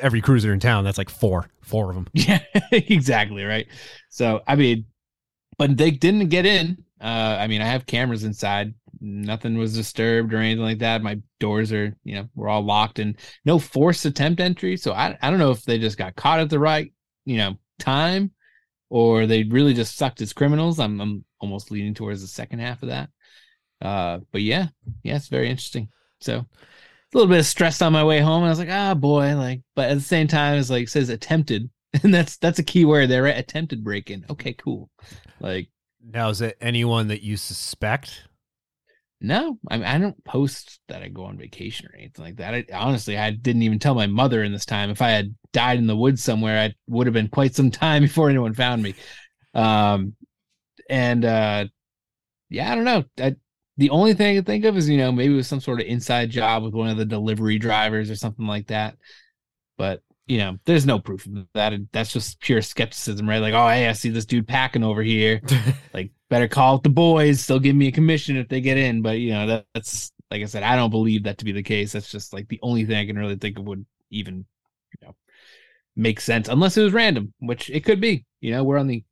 every 0.00 0.22
cruiser 0.22 0.52
in 0.52 0.60
town 0.60 0.84
that's 0.84 0.96
like 0.96 1.10
four, 1.10 1.50
four 1.60 1.90
of 1.90 1.96
them. 1.96 2.06
Yeah, 2.14 2.38
exactly 2.72 3.44
right. 3.44 3.66
So 4.08 4.40
I 4.46 4.54
mean, 4.54 4.86
but 5.58 5.76
they 5.76 5.90
didn't 5.90 6.28
get 6.28 6.46
in. 6.46 6.84
Uh, 7.00 7.36
I 7.38 7.48
mean, 7.48 7.60
I 7.60 7.66
have 7.66 7.84
cameras 7.84 8.24
inside. 8.24 8.72
Nothing 9.04 9.58
was 9.58 9.74
disturbed 9.74 10.32
or 10.32 10.38
anything 10.38 10.64
like 10.64 10.78
that. 10.78 11.02
My 11.02 11.20
doors 11.38 11.72
are, 11.72 11.94
you 12.04 12.14
know, 12.14 12.28
we're 12.34 12.48
all 12.48 12.62
locked 12.62 12.98
and 12.98 13.16
no 13.44 13.58
forced 13.58 14.06
attempt 14.06 14.40
entry. 14.40 14.78
So 14.78 14.92
I, 14.92 15.18
I 15.20 15.30
don't 15.30 15.38
know 15.38 15.50
if 15.50 15.64
they 15.64 15.78
just 15.78 15.98
got 15.98 16.16
caught 16.16 16.40
at 16.40 16.48
the 16.48 16.58
right, 16.58 16.92
you 17.26 17.36
know, 17.36 17.58
time, 17.78 18.30
or 18.88 19.26
they 19.26 19.42
really 19.42 19.74
just 19.74 19.96
sucked 19.98 20.22
as 20.22 20.32
criminals. 20.32 20.80
I'm, 20.80 21.00
I'm 21.00 21.24
almost 21.38 21.70
leaning 21.70 21.92
towards 21.92 22.22
the 22.22 22.28
second 22.28 22.60
half 22.60 22.82
of 22.82 22.88
that. 22.88 23.10
Uh, 23.82 24.20
but 24.32 24.40
yeah, 24.40 24.68
yeah, 25.02 25.16
it's 25.16 25.28
very 25.28 25.50
interesting. 25.50 25.88
So 26.20 26.38
a 26.38 26.46
little 27.12 27.28
bit 27.28 27.40
of 27.40 27.46
stress 27.46 27.82
on 27.82 27.92
my 27.92 28.04
way 28.04 28.20
home. 28.20 28.42
I 28.42 28.48
was 28.48 28.58
like, 28.58 28.70
ah, 28.70 28.94
boy, 28.94 29.36
like, 29.36 29.60
but 29.76 29.90
at 29.90 29.94
the 29.94 30.00
same 30.00 30.26
time, 30.26 30.58
it's 30.58 30.70
like 30.70 30.84
it 30.84 30.90
says 30.90 31.10
attempted, 31.10 31.68
and 32.02 32.14
that's 32.14 32.38
that's 32.38 32.58
a 32.58 32.64
key 32.64 32.84
word 32.84 33.10
there, 33.10 33.24
right? 33.24 33.36
Attempted 33.36 33.84
break 33.84 34.10
in. 34.10 34.24
Okay, 34.30 34.54
cool. 34.54 34.90
Like, 35.40 35.68
Now, 36.02 36.30
is 36.30 36.40
it 36.40 36.56
anyone 36.60 37.08
that 37.08 37.22
you 37.22 37.36
suspect? 37.36 38.24
No, 39.20 39.58
I 39.70 39.76
mean, 39.78 39.86
I 39.86 39.98
don't 39.98 40.22
post 40.24 40.80
that 40.88 41.02
I 41.02 41.08
go 41.08 41.24
on 41.24 41.38
vacation 41.38 41.86
or 41.86 41.96
anything 41.96 42.24
like 42.24 42.36
that. 42.36 42.54
I, 42.54 42.64
honestly, 42.74 43.16
I 43.16 43.30
didn't 43.30 43.62
even 43.62 43.78
tell 43.78 43.94
my 43.94 44.06
mother 44.06 44.42
in 44.42 44.52
this 44.52 44.66
time. 44.66 44.90
If 44.90 45.00
I 45.00 45.10
had 45.10 45.34
died 45.52 45.78
in 45.78 45.86
the 45.86 45.96
woods 45.96 46.22
somewhere, 46.22 46.58
I 46.60 46.74
would 46.88 47.06
have 47.06 47.14
been 47.14 47.28
quite 47.28 47.54
some 47.54 47.70
time 47.70 48.02
before 48.04 48.28
anyone 48.28 48.54
found 48.54 48.82
me. 48.82 48.94
Um, 49.54 50.14
and 50.90 51.24
uh, 51.24 51.66
yeah, 52.50 52.70
I 52.70 52.74
don't 52.74 52.84
know. 52.84 53.04
I, 53.18 53.36
the 53.76 53.90
only 53.90 54.14
thing 54.14 54.30
I 54.30 54.34
can 54.38 54.44
think 54.44 54.64
of 54.64 54.76
is 54.76 54.88
you 54.88 54.98
know 54.98 55.10
maybe 55.10 55.34
it 55.34 55.36
was 55.36 55.48
some 55.48 55.60
sort 55.60 55.80
of 55.80 55.86
inside 55.86 56.30
job 56.30 56.62
with 56.62 56.74
one 56.74 56.88
of 56.90 56.96
the 56.96 57.04
delivery 57.04 57.58
drivers 57.58 58.10
or 58.10 58.16
something 58.16 58.46
like 58.46 58.68
that. 58.68 58.96
But 59.76 60.02
you 60.26 60.38
know, 60.38 60.58
there's 60.64 60.86
no 60.86 60.98
proof 60.98 61.26
of 61.26 61.46
that. 61.54 61.72
That's 61.92 62.12
just 62.12 62.40
pure 62.40 62.62
skepticism, 62.62 63.28
right? 63.28 63.40
Like, 63.40 63.54
oh, 63.54 63.68
hey, 63.68 63.88
I 63.88 63.92
see 63.92 64.10
this 64.10 64.24
dude 64.24 64.48
packing 64.48 64.84
over 64.84 65.02
here. 65.02 65.42
like, 65.94 66.12
better 66.30 66.48
call 66.48 66.76
it 66.76 66.82
the 66.82 66.88
boys. 66.88 67.46
They'll 67.46 67.58
give 67.58 67.76
me 67.76 67.88
a 67.88 67.92
commission 67.92 68.36
if 68.36 68.48
they 68.48 68.60
get 68.60 68.78
in. 68.78 69.02
But 69.02 69.18
you 69.18 69.32
know, 69.32 69.46
that, 69.46 69.66
that's 69.74 70.12
like 70.30 70.42
I 70.42 70.46
said, 70.46 70.62
I 70.62 70.76
don't 70.76 70.90
believe 70.90 71.24
that 71.24 71.38
to 71.38 71.44
be 71.44 71.52
the 71.52 71.62
case. 71.62 71.92
That's 71.92 72.10
just 72.10 72.32
like 72.32 72.48
the 72.48 72.60
only 72.62 72.84
thing 72.84 72.96
I 72.96 73.06
can 73.06 73.18
really 73.18 73.36
think 73.36 73.58
of 73.58 73.64
would 73.66 73.84
even, 74.10 74.36
you 75.00 75.06
know, 75.06 75.14
make 75.96 76.20
sense 76.20 76.48
unless 76.48 76.76
it 76.76 76.82
was 76.82 76.92
random, 76.92 77.32
which 77.38 77.70
it 77.70 77.84
could 77.84 78.00
be. 78.00 78.24
You 78.40 78.52
know, 78.52 78.64
we're 78.64 78.78
on 78.78 78.86
the 78.86 79.04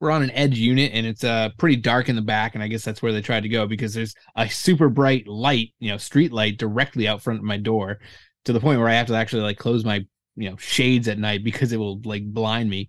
we're 0.00 0.10
on 0.10 0.22
an 0.22 0.32
edge 0.32 0.58
unit 0.58 0.92
and 0.92 1.06
it's 1.06 1.24
uh 1.24 1.50
pretty 1.56 1.76
dark 1.76 2.08
in 2.08 2.16
the 2.16 2.22
back, 2.22 2.54
and 2.54 2.62
I 2.62 2.68
guess 2.68 2.84
that's 2.84 3.02
where 3.02 3.12
they 3.12 3.22
tried 3.22 3.44
to 3.44 3.48
go 3.48 3.66
because 3.66 3.94
there's 3.94 4.14
a 4.36 4.48
super 4.48 4.88
bright 4.88 5.26
light, 5.26 5.70
you 5.78 5.90
know, 5.90 5.98
street 5.98 6.32
light 6.32 6.58
directly 6.58 7.08
out 7.08 7.22
front 7.22 7.38
of 7.38 7.44
my 7.44 7.56
door 7.56 7.98
to 8.46 8.52
the 8.52 8.60
point 8.60 8.80
where 8.80 8.88
I 8.88 8.94
have 8.94 9.06
to 9.08 9.14
actually 9.14 9.42
like 9.42 9.58
close 9.58 9.84
my 9.84 10.04
you 10.36 10.50
know 10.50 10.56
shades 10.56 11.08
at 11.08 11.18
night 11.18 11.44
because 11.44 11.72
it 11.72 11.78
will 11.78 12.00
like 12.04 12.24
blind 12.24 12.68
me. 12.68 12.88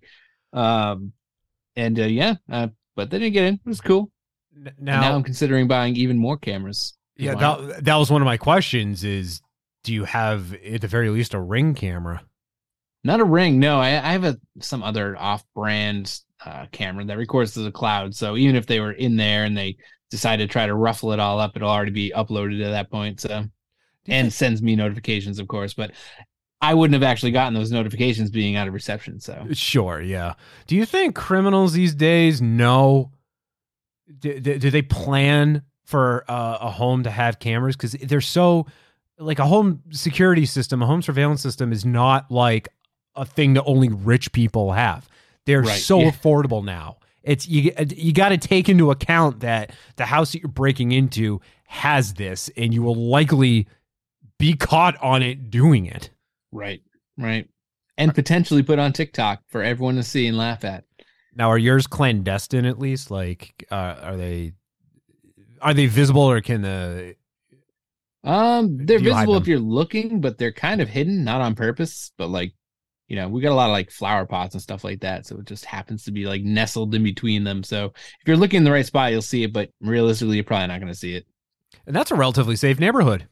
Um 0.52 1.12
and 1.76 1.98
uh, 2.00 2.04
yeah, 2.04 2.36
uh, 2.50 2.68
but 2.96 3.10
they 3.10 3.18
didn't 3.20 3.34
get 3.34 3.44
in. 3.44 3.54
It 3.54 3.60
was 3.66 3.80
cool. 3.80 4.10
N- 4.56 4.72
And 4.76 4.86
now 4.86 5.14
I'm 5.14 5.22
considering 5.22 5.68
buying 5.68 5.94
even 5.96 6.18
more 6.18 6.36
cameras. 6.36 6.94
Yeah, 7.16 7.34
that 7.36 7.84
that 7.84 7.96
was 7.96 8.10
one 8.10 8.22
of 8.22 8.26
my 8.26 8.36
questions. 8.36 9.04
Is 9.04 9.40
do 9.84 9.94
you 9.94 10.04
have 10.04 10.52
at 10.54 10.80
the 10.80 10.88
very 10.88 11.10
least 11.10 11.34
a 11.34 11.40
ring 11.40 11.74
camera? 11.74 12.22
Not 13.04 13.20
a 13.20 13.24
ring. 13.24 13.60
No, 13.60 13.78
I, 13.78 13.90
I 13.90 14.12
have 14.12 14.24
a 14.24 14.36
some 14.60 14.82
other 14.82 15.16
off-brand 15.16 16.20
uh, 16.44 16.66
camera 16.72 17.04
that 17.04 17.16
records 17.16 17.52
to 17.54 17.60
the 17.60 17.70
cloud. 17.70 18.14
So 18.14 18.36
even 18.36 18.56
if 18.56 18.66
they 18.66 18.80
were 18.80 18.92
in 18.92 19.16
there 19.16 19.44
and 19.44 19.56
they 19.56 19.76
decide 20.10 20.38
to 20.38 20.46
try 20.46 20.66
to 20.66 20.74
ruffle 20.74 21.12
it 21.12 21.20
all 21.20 21.38
up, 21.38 21.56
it'll 21.56 21.70
already 21.70 21.92
be 21.92 22.12
uploaded 22.14 22.64
at 22.64 22.70
that 22.70 22.90
point. 22.90 23.20
So 23.20 23.44
and 24.08 24.32
sends 24.32 24.60
me 24.62 24.76
notifications, 24.76 25.38
of 25.38 25.48
course. 25.48 25.74
But 25.74 25.92
I 26.60 26.74
wouldn't 26.74 26.94
have 26.94 27.02
actually 27.02 27.32
gotten 27.32 27.54
those 27.54 27.70
notifications 27.70 28.30
being 28.30 28.56
out 28.56 28.66
of 28.68 28.74
reception. 28.74 29.20
So 29.20 29.46
Sure, 29.52 30.00
yeah. 30.00 30.34
Do 30.66 30.76
you 30.76 30.86
think 30.86 31.14
criminals 31.14 31.72
these 31.72 31.94
days 31.94 32.40
know? 32.40 33.12
Do, 34.18 34.40
do, 34.40 34.58
do 34.58 34.70
they 34.70 34.82
plan 34.82 35.62
for 35.84 36.24
uh, 36.28 36.58
a 36.60 36.70
home 36.70 37.02
to 37.02 37.10
have 37.10 37.38
cameras? 37.38 37.76
Because 37.76 37.92
they're 37.92 38.20
so 38.20 38.66
like 39.18 39.38
a 39.38 39.46
home 39.46 39.82
security 39.90 40.46
system, 40.46 40.82
a 40.82 40.86
home 40.86 41.02
surveillance 41.02 41.42
system 41.42 41.72
is 41.72 41.84
not 41.84 42.30
like 42.30 42.68
a 43.14 43.24
thing 43.24 43.54
that 43.54 43.64
only 43.64 43.88
rich 43.88 44.32
people 44.32 44.72
have. 44.72 45.08
They're 45.46 45.62
Right, 45.62 45.80
so 45.80 46.00
yeah. 46.00 46.10
affordable 46.10 46.64
now. 46.64 46.98
It's 47.22 47.48
you. 47.48 47.72
You 47.94 48.12
got 48.12 48.28
to 48.28 48.38
take 48.38 48.68
into 48.68 48.90
account 48.90 49.40
that 49.40 49.72
the 49.96 50.04
house 50.04 50.32
that 50.32 50.42
you're 50.42 50.48
breaking 50.48 50.92
into 50.92 51.40
has 51.66 52.14
this, 52.14 52.50
and 52.56 52.72
you 52.72 52.82
will 52.82 52.94
likely 52.94 53.66
be 54.38 54.54
caught 54.54 54.96
on 55.02 55.22
it 55.22 55.50
doing 55.50 55.86
it. 55.86 56.10
Right. 56.56 56.82
Right. 57.18 57.48
And 57.98 58.14
potentially 58.14 58.62
put 58.62 58.78
on 58.78 58.92
TikTok 58.92 59.42
for 59.48 59.62
everyone 59.62 59.96
to 59.96 60.02
see 60.02 60.26
and 60.26 60.36
laugh 60.36 60.64
at. 60.64 60.84
Now, 61.34 61.50
are 61.50 61.58
yours 61.58 61.86
clandestine 61.86 62.64
at 62.64 62.78
least? 62.78 63.10
Like, 63.10 63.66
uh, 63.70 63.96
are 64.02 64.16
they 64.16 64.52
are 65.60 65.74
they 65.74 65.86
visible, 65.86 66.22
or 66.22 66.40
can 66.40 66.62
the 66.62 67.14
Um, 68.24 68.78
they're 68.78 68.98
Do 68.98 69.04
you 69.04 69.14
visible 69.14 69.36
if 69.36 69.46
you're 69.46 69.58
looking, 69.58 70.20
but 70.20 70.38
they're 70.38 70.52
kind 70.52 70.80
of 70.80 70.88
hidden, 70.88 71.24
not 71.24 71.40
on 71.42 71.54
purpose. 71.54 72.12
But 72.16 72.28
like, 72.28 72.54
you 73.08 73.16
know, 73.16 73.28
we 73.28 73.40
got 73.42 73.52
a 73.52 73.54
lot 73.54 73.68
of 73.68 73.72
like 73.72 73.90
flower 73.90 74.24
pots 74.26 74.54
and 74.54 74.62
stuff 74.62 74.82
like 74.82 75.00
that, 75.00 75.26
so 75.26 75.36
it 75.38 75.46
just 75.46 75.64
happens 75.66 76.04
to 76.04 76.10
be 76.10 76.26
like 76.26 76.42
nestled 76.42 76.94
in 76.94 77.02
between 77.02 77.44
them. 77.44 77.62
So 77.62 77.92
if 77.94 78.26
you're 78.26 78.36
looking 78.36 78.58
in 78.58 78.64
the 78.64 78.72
right 78.72 78.86
spot, 78.86 79.12
you'll 79.12 79.22
see 79.22 79.42
it. 79.42 79.52
But 79.52 79.70
realistically, 79.80 80.36
you're 80.36 80.44
probably 80.44 80.68
not 80.68 80.80
going 80.80 80.92
to 80.92 80.98
see 80.98 81.14
it. 81.14 81.26
and 81.86 81.94
that's 81.94 82.10
a 82.10 82.16
relatively 82.16 82.56
safe 82.56 82.80
neighborhood. 82.80 83.28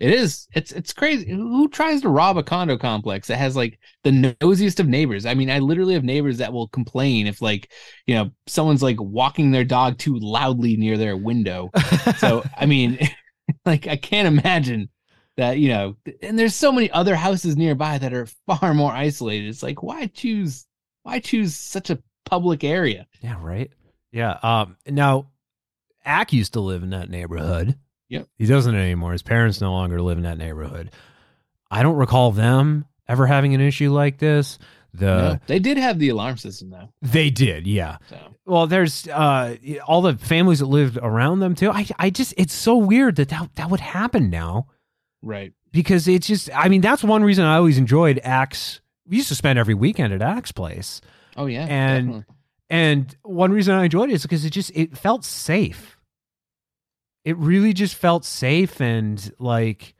It 0.00 0.14
is. 0.14 0.48
It's 0.54 0.72
it's 0.72 0.94
crazy. 0.94 1.30
Who 1.30 1.68
tries 1.68 2.00
to 2.00 2.08
rob 2.08 2.38
a 2.38 2.42
condo 2.42 2.78
complex 2.78 3.28
that 3.28 3.36
has 3.36 3.54
like 3.54 3.78
the 4.02 4.10
nosiest 4.10 4.80
of 4.80 4.88
neighbors? 4.88 5.26
I 5.26 5.34
mean, 5.34 5.50
I 5.50 5.58
literally 5.58 5.92
have 5.92 6.04
neighbors 6.04 6.38
that 6.38 6.54
will 6.54 6.68
complain 6.68 7.26
if 7.26 7.42
like 7.42 7.70
you 8.06 8.14
know 8.14 8.30
someone's 8.46 8.82
like 8.82 8.96
walking 8.98 9.50
their 9.50 9.64
dog 9.64 9.98
too 9.98 10.18
loudly 10.18 10.78
near 10.78 10.96
their 10.96 11.18
window. 11.18 11.70
so 12.16 12.42
I 12.56 12.64
mean, 12.64 12.98
like 13.66 13.86
I 13.86 13.96
can't 13.96 14.26
imagine 14.26 14.88
that 15.36 15.58
you 15.58 15.68
know. 15.68 15.96
And 16.22 16.38
there's 16.38 16.54
so 16.54 16.72
many 16.72 16.90
other 16.90 17.14
houses 17.14 17.58
nearby 17.58 17.98
that 17.98 18.14
are 18.14 18.26
far 18.46 18.72
more 18.72 18.92
isolated. 18.92 19.48
It's 19.48 19.62
like 19.62 19.82
why 19.82 20.06
choose 20.06 20.66
why 21.02 21.20
choose 21.20 21.54
such 21.54 21.90
a 21.90 22.02
public 22.24 22.64
area? 22.64 23.06
Yeah, 23.20 23.36
right. 23.38 23.70
Yeah. 24.12 24.38
Um. 24.42 24.78
Now, 24.86 25.26
Ack 26.06 26.32
used 26.32 26.54
to 26.54 26.60
live 26.60 26.82
in 26.82 26.90
that 26.90 27.10
neighborhood. 27.10 27.76
Yep. 28.10 28.26
He 28.36 28.44
doesn't 28.46 28.74
anymore. 28.74 29.12
His 29.12 29.22
parents 29.22 29.60
no 29.60 29.72
longer 29.72 30.02
live 30.02 30.18
in 30.18 30.24
that 30.24 30.36
neighborhood. 30.38 30.90
I 31.70 31.82
don't 31.82 31.96
recall 31.96 32.32
them 32.32 32.84
ever 33.08 33.26
having 33.26 33.54
an 33.54 33.60
issue 33.62 33.90
like 33.92 34.18
this. 34.18 34.58
The 34.92 35.06
No, 35.06 35.38
they 35.46 35.60
did 35.60 35.78
have 35.78 35.98
the 36.00 36.08
alarm 36.08 36.36
system 36.36 36.70
though. 36.70 36.88
they 37.00 37.30
did, 37.30 37.66
yeah. 37.66 37.98
So 38.08 38.18
Well, 38.44 38.66
there's 38.66 39.06
uh 39.08 39.56
all 39.86 40.02
the 40.02 40.16
families 40.18 40.58
that 40.58 40.66
lived 40.66 40.98
around 41.00 41.38
them 41.40 41.54
too. 41.54 41.70
I 41.70 41.86
I 41.98 42.10
just 42.10 42.34
it's 42.36 42.52
so 42.52 42.76
weird 42.76 43.16
that 43.16 43.28
that, 43.28 43.54
that 43.54 43.70
would 43.70 43.80
happen 43.80 44.28
now 44.30 44.66
right. 45.22 45.52
because 45.70 46.08
it's 46.08 46.26
just 46.26 46.50
I 46.54 46.68
mean 46.68 46.80
that's 46.80 47.04
one 47.04 47.22
reason 47.22 47.44
I 47.44 47.56
always 47.56 47.78
enjoyed 47.78 48.20
Ack's. 48.24 48.80
We 49.06 49.16
used 49.18 49.28
to 49.28 49.36
spend 49.36 49.58
every 49.58 49.74
weekend 49.74 50.12
at 50.12 50.22
Ack's 50.22 50.50
Place. 50.52 51.00
Oh 51.36 51.46
yeah. 51.46 51.66
And- 51.68 52.06
definitely. 52.08 52.34
And 52.72 53.16
one 53.22 53.50
reason 53.52 53.74
I 53.74 53.84
enjoyed 53.84 54.10
it 54.10 54.14
is 54.14 54.22
because 54.22 54.44
it 54.44 54.50
just 54.50 54.70
it 54.76 54.96
felt 54.96 55.24
safe. 55.24 55.96
It 57.24 57.36
really 57.36 57.72
just 57.72 57.94
felt 57.94 58.24
safe 58.24 58.80
and 58.80 59.32
like 59.38 59.94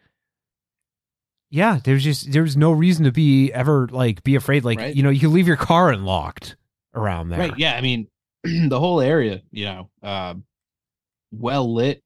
yeah, 1.51 1.81
there's 1.83 2.05
just 2.05 2.31
there's 2.33 2.57
no 2.57 2.71
reason 2.71 3.05
to 3.05 3.13
be 3.13 3.53
ever 3.53 3.89
like 3.91 4.23
be 4.23 4.37
afraid. 4.37 4.65
Like, 4.65 4.79
Right. 4.79 4.95
you 4.95 5.03
know, 5.03 5.11
you 5.11 5.21
can 5.21 5.33
leave 5.33 5.49
your 5.49 5.57
car 5.57 5.91
unlocked 5.91 6.57
around 6.95 7.29
there. 7.31 7.41
Right. 7.41 7.59
Yeah. 7.59 7.75
I 7.77 7.81
mean, 7.81 8.07
the 8.45 8.79
whole 8.79 9.01
area, 9.01 9.43
you 9.51 9.65
know, 9.65 9.91
uh, 10.03 10.35
well 11.33 11.73
lit, 11.75 12.03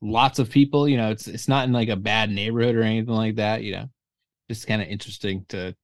lots 0.00 0.38
of 0.38 0.48
people. 0.50 0.88
You 0.88 0.96
know, 0.96 1.10
it's 1.10 1.28
it's 1.28 1.48
not 1.48 1.66
in 1.66 1.72
like 1.72 1.90
a 1.90 1.96
bad 1.96 2.30
neighborhood 2.30 2.74
or 2.74 2.82
anything 2.82 3.14
like 3.14 3.36
that. 3.36 3.62
You 3.62 3.72
know, 3.72 3.90
just 4.50 4.66
kind 4.66 4.80
of 4.80 4.88
interesting 4.88 5.44
to 5.50 5.76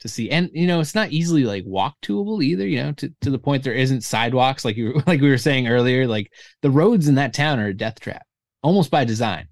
to 0.00 0.08
see, 0.08 0.30
and 0.30 0.50
you 0.52 0.66
know, 0.66 0.80
it's 0.80 0.94
not 0.94 1.10
easily 1.10 1.44
like 1.44 1.64
walk 1.66 1.96
toable 2.02 2.42
either. 2.42 2.66
You 2.66 2.82
know, 2.84 2.92
to 2.92 3.12
to 3.22 3.30
the 3.30 3.38
point 3.38 3.64
there 3.64 3.72
isn't 3.72 4.02
sidewalks 4.02 4.64
like 4.64 4.76
you 4.76 5.02
like 5.06 5.20
we 5.20 5.30
were 5.30 5.38
saying 5.38 5.68
earlier. 5.68 6.06
Like 6.06 6.32
the 6.62 6.70
roads 6.70 7.08
in 7.08 7.16
that 7.16 7.34
town 7.34 7.60
are 7.60 7.68
a 7.68 7.74
death 7.74 8.00
trap, 8.00 8.26
almost 8.62 8.90
by 8.90 9.04
design. 9.04 9.48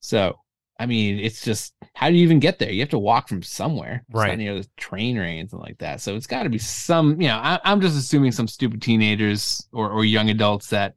So. 0.00 0.38
I 0.80 0.86
mean, 0.86 1.18
it's 1.18 1.42
just 1.42 1.74
how 1.94 2.08
do 2.08 2.14
you 2.14 2.22
even 2.22 2.38
get 2.38 2.60
there? 2.60 2.70
You 2.70 2.78
have 2.82 2.90
to 2.90 3.00
walk 3.00 3.28
from 3.28 3.42
somewhere, 3.42 4.04
It's 4.08 4.14
Right. 4.14 4.28
Not 4.28 4.38
near 4.38 4.54
the 4.54 4.68
train 4.76 5.18
or 5.18 5.24
anything 5.24 5.58
like 5.58 5.78
that. 5.78 6.00
So 6.00 6.14
it's 6.14 6.28
got 6.28 6.44
to 6.44 6.48
be 6.48 6.58
some, 6.58 7.20
you 7.20 7.26
know, 7.26 7.34
I, 7.34 7.58
I'm 7.64 7.80
just 7.80 7.98
assuming 7.98 8.30
some 8.30 8.46
stupid 8.46 8.80
teenagers 8.80 9.66
or, 9.72 9.90
or 9.90 10.04
young 10.04 10.30
adults 10.30 10.68
that 10.68 10.94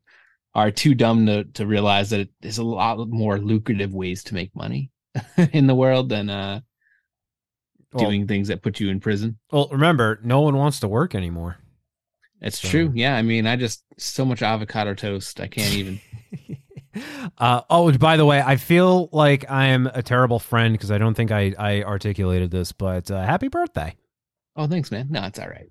are 0.54 0.70
too 0.70 0.94
dumb 0.94 1.26
to, 1.26 1.46
to 1.46 1.66
realize 1.66 2.10
that 2.12 2.30
there's 2.42 2.58
a 2.58 2.64
lot 2.64 3.08
more 3.08 3.40
lucrative 3.40 3.94
ways 3.94 4.24
to 4.26 4.36
make 4.36 4.56
money 4.56 4.92
in 5.54 5.68
the 5.68 5.76
world 5.76 6.10
than 6.10 6.30
uh, 6.30 6.60
Well- 7.94 8.06
doing 8.06 8.28
things 8.28 8.48
that 8.50 8.62
put 8.62 8.80
you 8.80 8.90
in 8.90 9.00
prison. 9.00 9.38
Well, 9.52 9.68
remember, 9.72 10.20
no 10.24 10.42
one 10.42 10.56
wants 10.58 10.80
to 10.82 10.88
work 10.88 11.14
anymore. 11.16 11.58
It's 12.42 12.60
So- 12.60 12.70
true. 12.70 12.92
Yeah. 12.96 13.16
I 13.16 13.22
mean, 13.22 13.46
I 13.48 13.56
just 13.56 13.84
so 13.98 14.26
much 14.26 14.42
avocado 14.42 14.94
toast. 14.94 15.40
I 15.40 15.48
can't 15.48 15.74
even. 15.74 16.02
uh, 17.38 17.62
oh, 17.70 17.92
by 17.98 18.18
the 18.18 18.26
way, 18.26 18.42
I 18.42 18.56
feel 18.56 19.10
like 19.12 19.50
I 19.50 19.68
am 19.68 19.88
a 19.88 20.02
terrible 20.02 20.40
friend 20.40 20.74
because 20.74 20.92
I 20.92 20.98
don't 20.98 21.14
think 21.14 21.32
I, 21.32 21.54
I 21.58 21.84
articulated 21.84 22.52
this, 22.52 22.72
but 22.72 23.10
uh, 23.12 23.22
happy 23.24 23.48
birthday. 23.48 23.96
oh, 24.56 24.68
thanks, 24.68 24.92
man. 24.92 25.08
No, 25.10 25.24
it's 25.26 25.40
all 25.40 25.48
right. 25.50 25.70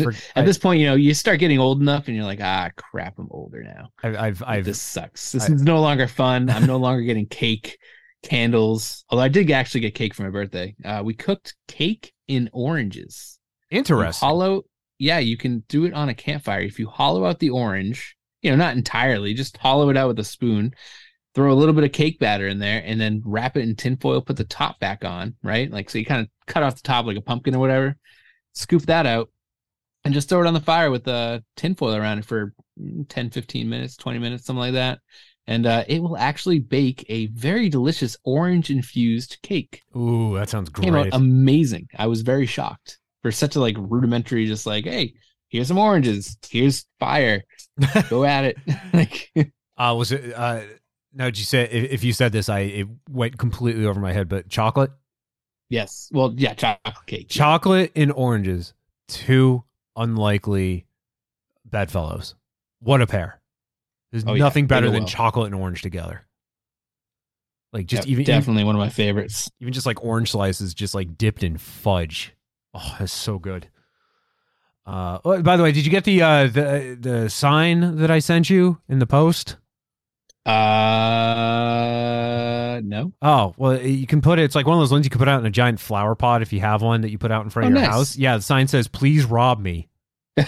For- 0.00 0.14
At 0.36 0.44
this 0.46 0.58
point, 0.58 0.80
you 0.80 0.86
know, 0.86 0.94
you 0.94 1.14
start 1.14 1.40
getting 1.40 1.58
old 1.58 1.80
enough 1.80 2.06
and 2.06 2.16
you're 2.16 2.24
like, 2.26 2.40
ah, 2.42 2.70
crap, 2.76 3.18
I'm 3.18 3.28
older 3.30 3.62
now. 3.62 3.88
I, 4.02 4.26
I've, 4.26 4.42
I've, 4.46 4.64
this 4.64 4.80
sucks. 4.80 5.32
This 5.32 5.48
I- 5.48 5.54
is 5.54 5.62
no 5.62 5.80
longer 5.80 6.06
fun. 6.06 6.50
I'm 6.50 6.66
no 6.66 6.76
longer 6.76 7.02
getting 7.02 7.26
cake, 7.26 7.78
candles. 8.22 9.04
Although 9.08 9.24
I 9.24 9.28
did 9.28 9.50
actually 9.50 9.80
get 9.80 9.94
cake 9.94 10.14
for 10.14 10.22
my 10.22 10.30
birthday. 10.30 10.74
Uh, 10.84 11.02
we 11.04 11.14
cooked 11.14 11.54
cake 11.68 12.12
in 12.28 12.50
oranges. 12.52 13.38
You 13.70 13.78
interesting. 13.78 14.26
hollow, 14.26 14.62
yeah, 14.98 15.18
you 15.18 15.36
can 15.36 15.64
do 15.68 15.84
it 15.84 15.94
on 15.94 16.08
a 16.08 16.14
campfire. 16.14 16.60
If 16.60 16.78
you 16.78 16.88
hollow 16.88 17.24
out 17.24 17.38
the 17.38 17.50
orange, 17.50 18.16
you 18.42 18.50
know, 18.50 18.56
not 18.56 18.76
entirely, 18.76 19.34
just 19.34 19.56
hollow 19.56 19.90
it 19.90 19.96
out 19.96 20.08
with 20.08 20.18
a 20.18 20.24
spoon. 20.24 20.74
Throw 21.34 21.52
a 21.52 21.54
little 21.54 21.74
bit 21.74 21.84
of 21.84 21.92
cake 21.92 22.18
batter 22.18 22.48
in 22.48 22.58
there, 22.58 22.82
and 22.84 23.00
then 23.00 23.22
wrap 23.24 23.56
it 23.56 23.62
in 23.62 23.76
tinfoil. 23.76 24.20
Put 24.20 24.36
the 24.36 24.44
top 24.44 24.80
back 24.80 25.04
on, 25.04 25.36
right? 25.44 25.70
Like 25.70 25.88
so, 25.88 25.98
you 25.98 26.04
kind 26.04 26.22
of 26.22 26.28
cut 26.46 26.64
off 26.64 26.74
the 26.74 26.82
top 26.82 27.06
like 27.06 27.16
a 27.16 27.20
pumpkin 27.20 27.54
or 27.54 27.60
whatever. 27.60 27.96
Scoop 28.52 28.82
that 28.82 29.06
out, 29.06 29.30
and 30.04 30.12
just 30.12 30.28
throw 30.28 30.42
it 30.42 30.46
on 30.46 30.54
the 30.54 30.60
fire 30.60 30.90
with 30.90 31.04
the 31.04 31.44
tinfoil 31.56 31.94
around 31.94 32.18
it 32.18 32.24
for 32.24 32.52
mm, 32.80 33.08
10, 33.08 33.30
15 33.30 33.68
minutes, 33.68 33.96
20 33.96 34.18
minutes, 34.18 34.44
something 34.44 34.60
like 34.60 34.72
that. 34.72 34.98
And 35.50 35.66
uh, 35.66 35.84
it 35.88 36.00
will 36.00 36.16
actually 36.16 36.60
bake 36.60 37.04
a 37.08 37.26
very 37.26 37.68
delicious 37.68 38.16
orange 38.24 38.70
infused 38.70 39.36
cake. 39.42 39.82
Ooh, 39.96 40.34
that 40.36 40.48
sounds 40.48 40.70
Came 40.70 40.94
out 40.94 41.02
great. 41.10 41.14
amazing. 41.14 41.88
I 41.98 42.06
was 42.06 42.22
very 42.22 42.46
shocked 42.46 42.98
for 43.22 43.32
such 43.32 43.56
a 43.56 43.60
like 43.60 43.74
rudimentary, 43.76 44.46
just 44.46 44.64
like, 44.64 44.84
hey, 44.84 45.12
here's 45.48 45.66
some 45.66 45.76
oranges, 45.76 46.38
here's 46.48 46.86
fire, 47.00 47.42
go 48.08 48.24
at 48.36 48.44
it. 48.44 48.56
like, 48.94 49.32
uh, 49.76 49.94
was 49.98 50.12
it? 50.12 50.32
Uh, 50.34 50.60
no, 51.12 51.24
did 51.24 51.38
you 51.38 51.44
say 51.44 51.64
if, 51.64 51.90
if 51.94 52.04
you 52.04 52.12
said 52.12 52.30
this, 52.30 52.48
I 52.48 52.60
it 52.60 52.86
went 53.08 53.36
completely 53.36 53.86
over 53.86 53.98
my 53.98 54.12
head. 54.12 54.28
But 54.28 54.48
chocolate, 54.48 54.92
yes, 55.68 56.08
well, 56.12 56.32
yeah, 56.36 56.54
chocolate 56.54 56.94
cake. 57.06 57.28
chocolate 57.28 57.90
and 57.96 58.12
oranges, 58.12 58.72
two 59.08 59.64
unlikely 59.96 60.86
bedfellows. 61.64 62.36
What 62.78 63.02
a 63.02 63.06
pair! 63.08 63.39
There's 64.12 64.24
Oh, 64.26 64.34
nothing 64.34 64.64
they 64.66 64.74
better 64.74 64.90
than 64.90 65.06
chocolate 65.06 65.46
and 65.52 65.54
orange 65.60 65.82
together. 65.82 66.26
Like 67.72 67.86
just 67.86 68.06
Yeah, 68.06 68.12
even 68.12 68.22
even, 68.22 68.34
definitely 68.34 68.64
one 68.64 68.74
of 68.74 68.80
my 68.80 68.88
favorites. 68.88 69.50
even 69.60 69.72
just 69.72 69.86
like 69.86 70.02
orange 70.04 70.32
slices, 70.32 70.74
just 70.74 70.94
like 70.94 71.16
dipped 71.16 71.42
in 71.44 71.56
fudge. 71.58 72.34
Oh, 72.74 72.96
that's 72.98 73.12
so 73.12 73.38
good. 73.38 73.68
Uh, 74.86 75.18
oh, 75.24 75.40
by 75.42 75.56
the 75.56 75.62
way, 75.62 75.70
did 75.72 75.84
you 75.84 75.90
get 75.90 76.04
the 76.04 76.22
uh 76.22 76.46
the 76.48 76.96
the 77.00 77.30
sign 77.30 77.96
that 77.98 78.10
I 78.10 78.18
sent 78.18 78.50
you 78.50 78.80
in 78.88 78.98
the 78.98 79.06
post? 79.06 79.56
Uh, 81.50 82.80
no. 82.82 83.12
Oh, 83.20 83.54
well, 83.58 83.80
you 83.80 84.06
can 84.06 84.20
put 84.22 84.38
it, 84.38 84.44
it's 84.44 84.54
like 84.54 84.66
one 84.66 84.74
of 84.76 84.80
those 84.80 84.90
ones 84.90 85.04
you 85.04 85.10
can 85.10 85.18
put 85.18 85.28
out 85.28 85.38
in 85.38 85.46
a 85.46 85.50
giant 85.50 85.78
flower 85.80 86.14
pot 86.14 86.40
if 86.42 86.50
you 86.52 86.60
have 86.60 86.80
one 86.82 87.02
that 87.02 87.10
you 87.10 87.18
put 87.18 87.30
out 87.30 87.44
in 87.44 87.50
front 87.50 87.66
of 87.68 87.72
Oh, 87.72 87.76
your 87.78 87.86
nice. 87.86 87.94
house. 87.94 88.16
Yeah, 88.16 88.36
the 88.38 88.42
sign 88.42 88.66
says, 88.66 88.88
please 88.88 89.26
rob 89.26 89.60
me. 89.60 89.89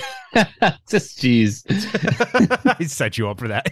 Just 0.88 1.18
jeez. 1.18 1.64
I 2.80 2.84
set 2.84 3.18
you 3.18 3.28
up 3.28 3.38
for 3.38 3.48
that. 3.48 3.66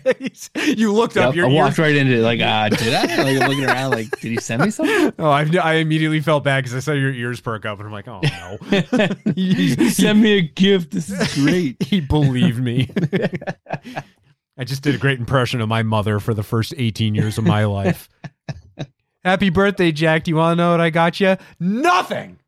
you 0.78 0.92
looked 0.92 1.16
up 1.16 1.34
Yep, 1.34 1.34
your 1.36 1.46
I 1.46 1.52
walked 1.52 1.78
ear- 1.78 1.84
right 1.86 1.96
into 1.96 2.16
it. 2.16 2.22
Like, 2.22 2.40
uh, 2.40 2.68
did 2.68 2.92
I? 2.94 3.22
Like, 3.22 3.40
I'm 3.40 3.48
looking 3.48 3.64
around. 3.64 3.92
Like, 3.92 4.10
did 4.20 4.30
he 4.32 4.36
send 4.38 4.62
me 4.62 4.70
something? 4.70 5.12
Oh, 5.18 5.30
I, 5.30 5.48
I 5.62 5.74
immediately 5.74 6.20
felt 6.20 6.44
bad 6.44 6.64
because 6.64 6.74
I 6.76 6.80
saw 6.80 6.92
your 6.92 7.12
ears 7.12 7.40
perk 7.40 7.64
up 7.64 7.78
and 7.78 7.86
I'm 7.86 7.92
like, 7.92 8.08
oh 8.08 8.20
no. 8.20 9.32
he 9.34 9.90
sent 9.90 10.18
me 10.18 10.38
a 10.38 10.42
gift. 10.42 10.90
This 10.90 11.08
is 11.10 11.34
great. 11.34 11.82
he 11.82 12.00
believed 12.00 12.60
me. 12.60 12.90
I 14.58 14.64
just 14.64 14.82
did 14.82 14.94
a 14.94 14.98
great 14.98 15.18
impression 15.18 15.60
of 15.62 15.68
my 15.68 15.82
mother 15.82 16.20
for 16.20 16.34
the 16.34 16.42
first 16.42 16.74
18 16.76 17.14
years 17.14 17.38
of 17.38 17.44
my 17.44 17.64
life. 17.64 18.08
Happy 19.24 19.48
birthday, 19.50 19.92
Jack. 19.92 20.24
Do 20.24 20.30
you 20.30 20.36
want 20.36 20.58
to 20.58 20.62
know 20.62 20.72
what 20.72 20.80
I 20.80 20.90
got 20.90 21.20
you? 21.20 21.36
Nothing. 21.58 22.39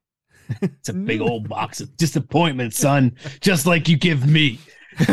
It's 0.60 0.88
a 0.88 0.92
big 0.94 1.20
old 1.20 1.48
box 1.48 1.80
of 1.80 1.96
disappointment, 1.96 2.74
son. 2.74 3.16
Just 3.40 3.66
like 3.66 3.88
you 3.88 3.96
give 3.96 4.26
me. 4.26 4.58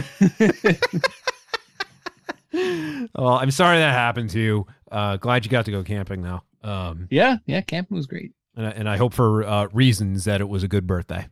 Well, 2.51 3.35
I'm 3.35 3.51
sorry 3.51 3.77
that 3.77 3.93
happened 3.93 4.31
to 4.31 4.39
you. 4.39 4.67
Uh, 4.91 5.17
glad 5.17 5.45
you 5.45 5.51
got 5.51 5.65
to 5.65 5.71
go 5.71 5.83
camping 5.83 6.21
now. 6.21 6.43
Um, 6.63 7.07
Yeah, 7.11 7.37
yeah. 7.45 7.61
Camping 7.61 7.95
was 7.95 8.07
great. 8.07 8.31
and 8.55 8.65
I, 8.65 8.69
and 8.71 8.89
I 8.89 8.97
hope 8.97 9.13
for 9.13 9.43
uh, 9.43 9.67
reasons 9.71 10.25
that 10.25 10.41
it 10.41 10.49
was 10.49 10.63
a 10.63 10.67
good 10.67 10.87
birthday. 10.87 11.27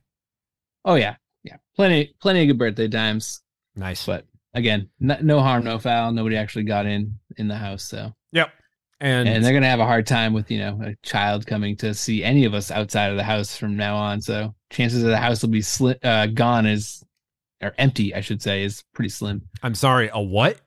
Oh 0.85 0.93
yeah, 0.95 1.15
yeah, 1.43 1.57
plenty, 1.75 2.13
plenty 2.21 2.41
of 2.43 2.47
good 2.47 2.57
birthday 2.59 2.87
times. 2.87 3.41
Nice. 3.75 4.05
But 4.05 4.25
again, 4.53 4.89
no, 4.99 5.17
no 5.21 5.41
harm, 5.41 5.63
no 5.63 5.79
foul. 5.79 6.11
Nobody 6.11 6.37
actually 6.37 6.63
got 6.65 6.85
in 6.85 7.19
in 7.35 7.47
the 7.47 7.55
house, 7.57 7.83
so 7.83 8.13
yep. 8.31 8.51
And, 8.99 9.29
and 9.29 9.45
they're 9.45 9.53
gonna 9.53 9.67
have 9.67 9.79
a 9.79 9.85
hard 9.85 10.07
time 10.07 10.33
with 10.33 10.49
you 10.49 10.57
know 10.59 10.79
a 10.83 10.95
child 11.03 11.45
coming 11.45 11.75
to 11.77 11.93
see 11.93 12.23
any 12.23 12.45
of 12.45 12.53
us 12.53 12.71
outside 12.71 13.11
of 13.11 13.17
the 13.17 13.23
house 13.23 13.55
from 13.55 13.77
now 13.77 13.95
on. 13.95 14.21
So 14.21 14.55
chances 14.71 15.03
of 15.03 15.09
the 15.09 15.17
house 15.17 15.41
will 15.41 15.49
be 15.49 15.61
sli- 15.61 16.03
uh, 16.03 16.27
gone 16.27 16.65
is 16.65 17.03
or 17.61 17.73
empty, 17.77 18.13
I 18.13 18.21
should 18.21 18.41
say, 18.41 18.63
is 18.63 18.83
pretty 18.93 19.09
slim. 19.09 19.41
I'm 19.63 19.75
sorry, 19.75 20.09
a 20.13 20.21
what? 20.21 20.59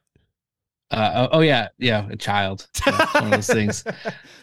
Uh, 0.91 1.29
oh, 1.33 1.39
oh 1.39 1.41
yeah, 1.41 1.69
yeah, 1.79 2.09
a 2.11 2.17
child. 2.17 2.67
One 2.85 3.25
of 3.25 3.31
those 3.31 3.47
things. 3.47 3.85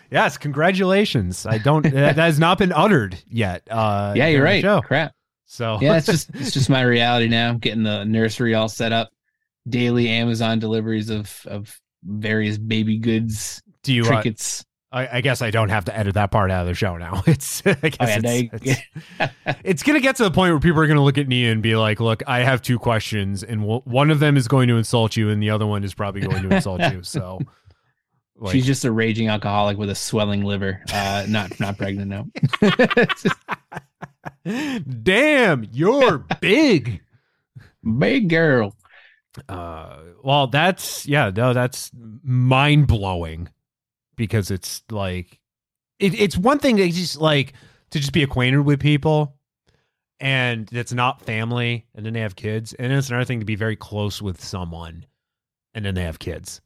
Yes, 0.10 0.38
congratulations. 0.38 1.46
I 1.46 1.58
don't 1.58 1.82
that 1.84 1.92
that 1.92 2.18
has 2.18 2.40
not 2.40 2.58
been 2.58 2.72
uttered 2.72 3.22
yet. 3.30 3.68
Uh 3.70 4.14
yeah, 4.16 4.28
you're 4.28 4.44
right. 4.44 4.62
show. 4.62 4.82
Crap. 4.82 5.14
So 5.46 5.78
Yeah, 5.82 5.98
it's 5.98 6.06
just 6.06 6.30
it's 6.34 6.52
just 6.52 6.70
my 6.70 6.82
reality 6.82 7.28
now. 7.28 7.54
Getting 7.54 7.84
the 7.84 8.06
nursery 8.06 8.54
all 8.54 8.70
set 8.70 8.92
up, 8.92 9.12
daily 9.68 10.10
Amazon 10.10 10.60
deliveries 10.60 11.10
of 11.10 11.42
of 11.46 11.80
various 12.04 12.58
baby 12.58 12.98
goods, 12.98 13.62
do 13.88 13.94
you 13.94 14.04
uh. 14.04 14.22
I, 14.92 15.18
I 15.18 15.22
guess 15.22 15.42
I 15.42 15.52
don't 15.52 15.70
have 15.70 15.86
to 15.86 15.98
edit 15.98 16.14
that 16.14 16.32
part 16.32 16.50
out 16.50 16.62
of 16.62 16.68
the 16.68 16.74
show 16.74 16.98
now. 16.98 17.24
It's 17.28 17.62
I 17.66 17.74
guess 17.74 17.98
Oh, 18.00 18.06
yeah, 18.06 18.42
it's, 18.54 18.82
it's, 19.20 19.56
it's 19.64 19.84
gonna 19.84 20.00
get 20.00 20.16
to 20.18 20.24
the 20.24 20.32
point 20.32 20.52
where 20.52 20.60
people 20.60 20.80
are 20.82 20.88
gonna 20.88 21.04
look 21.04 21.18
at 21.18 21.28
me 21.28 21.48
and 21.48 21.62
be 21.62 21.76
like, 21.76 22.00
"Look, 22.00 22.24
I 22.26 22.40
have 22.40 22.62
two 22.62 22.80
questions, 22.80 23.44
and 23.44 23.62
w- 23.62 23.82
one 23.84 24.12
of 24.12 24.20
them 24.20 24.38
is 24.38 24.48
going 24.48 24.70
to 24.70 24.78
insult 24.78 25.18
you, 25.18 25.30
and 25.30 25.42
the 25.42 25.50
other 25.50 25.66
one 25.66 25.84
is 25.84 25.94
probably 25.94 26.22
going 26.22 26.42
to 26.42 26.56
insult 26.56 26.82
you." 26.92 27.04
So, 27.04 27.40
like, 28.38 28.54
She's 28.54 28.66
just 28.66 28.86
a 28.86 28.92
raging 28.92 29.28
alcoholic 29.28 29.78
with 29.78 29.90
a 29.90 29.96
swelling 29.96 30.44
liver. 30.44 30.82
Uh, 30.92 31.26
not 31.28 31.60
not 31.60 31.78
pregnant, 31.78 32.10
no. 32.10 32.30
damn, 35.04 35.68
you're 35.72 36.20
big. 36.40 37.02
Big 38.00 38.30
girl. 38.30 38.74
Uh, 39.50 39.98
well, 40.24 40.48
that's 40.48 41.06
yeah, 41.06 41.30
no, 41.36 41.54
that's 41.54 41.92
mind 42.24 42.88
blowing 42.88 43.50
because 44.18 44.52
it's 44.52 44.84
like 44.92 45.40
it, 46.00 46.14
it's 46.20 46.38
one 46.38 46.60
thing 46.60 46.78
to 46.78 46.90
just 46.90 47.18
like 47.22 47.54
to 47.92 48.00
just 48.00 48.12
be 48.12 48.24
acquainted 48.24 48.62
with 48.62 48.80
people 48.80 49.36
and 50.20 50.68
that's 50.68 50.94
not 50.94 51.22
family 51.22 51.86
and 51.96 52.06
then 52.06 52.14
they 52.14 52.20
have 52.20 52.36
kids 52.36 52.74
and 52.74 52.92
it's 52.92 53.10
another 53.10 53.26
thing 53.26 53.40
to 53.40 53.46
be 53.46 53.56
very 53.56 53.76
close 53.76 54.22
with 54.22 54.44
someone 54.44 55.06
and 55.74 55.86
then 55.86 55.96
they 55.96 56.04
have 56.04 56.20
kids 56.20 56.60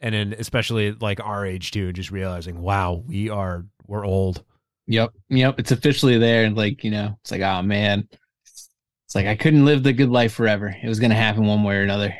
and 0.00 0.14
then 0.14 0.34
especially 0.38 0.92
like 0.92 1.20
our 1.20 1.46
age 1.46 1.70
too 1.70 1.86
and 1.86 1.94
just 1.96 2.10
realizing 2.10 2.60
wow 2.60 3.04
we 3.06 3.30
are 3.30 3.64
we're 3.86 4.04
old 4.04 4.42
Yep, 4.88 5.12
yep. 5.28 5.60
It's 5.60 5.70
officially 5.70 6.16
there, 6.16 6.44
and 6.44 6.56
like 6.56 6.82
you 6.82 6.90
know, 6.90 7.14
it's 7.20 7.30
like, 7.30 7.42
oh 7.42 7.60
man, 7.62 8.08
it's 8.42 9.14
like 9.14 9.26
I 9.26 9.36
couldn't 9.36 9.66
live 9.66 9.82
the 9.82 9.92
good 9.92 10.08
life 10.08 10.32
forever. 10.32 10.74
It 10.82 10.88
was 10.88 10.98
gonna 10.98 11.14
happen 11.14 11.46
one 11.46 11.62
way 11.62 11.76
or 11.76 11.82
another. 11.82 12.16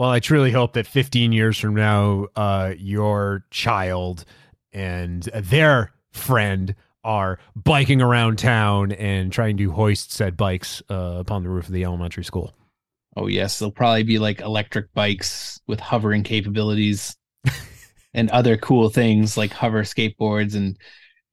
Well, 0.00 0.08
I 0.08 0.18
truly 0.18 0.50
hope 0.50 0.72
that 0.72 0.86
15 0.86 1.30
years 1.30 1.58
from 1.58 1.74
now, 1.74 2.28
uh, 2.34 2.72
your 2.78 3.44
child 3.50 4.24
and 4.72 5.24
their 5.24 5.92
friend 6.10 6.74
are 7.04 7.38
biking 7.54 8.00
around 8.00 8.38
town 8.38 8.92
and 8.92 9.30
trying 9.30 9.58
to 9.58 9.70
hoist 9.70 10.10
said 10.10 10.38
bikes 10.38 10.82
uh, 10.88 11.16
upon 11.18 11.42
the 11.42 11.50
roof 11.50 11.66
of 11.66 11.74
the 11.74 11.84
elementary 11.84 12.24
school. 12.24 12.54
Oh 13.14 13.26
yes, 13.26 13.58
they'll 13.58 13.70
probably 13.70 14.04
be 14.04 14.18
like 14.18 14.40
electric 14.40 14.90
bikes 14.94 15.60
with 15.66 15.80
hovering 15.80 16.22
capabilities 16.22 17.14
and 18.14 18.30
other 18.30 18.56
cool 18.56 18.88
things 18.88 19.36
like 19.36 19.52
hover 19.52 19.82
skateboards 19.82 20.54
and 20.54 20.78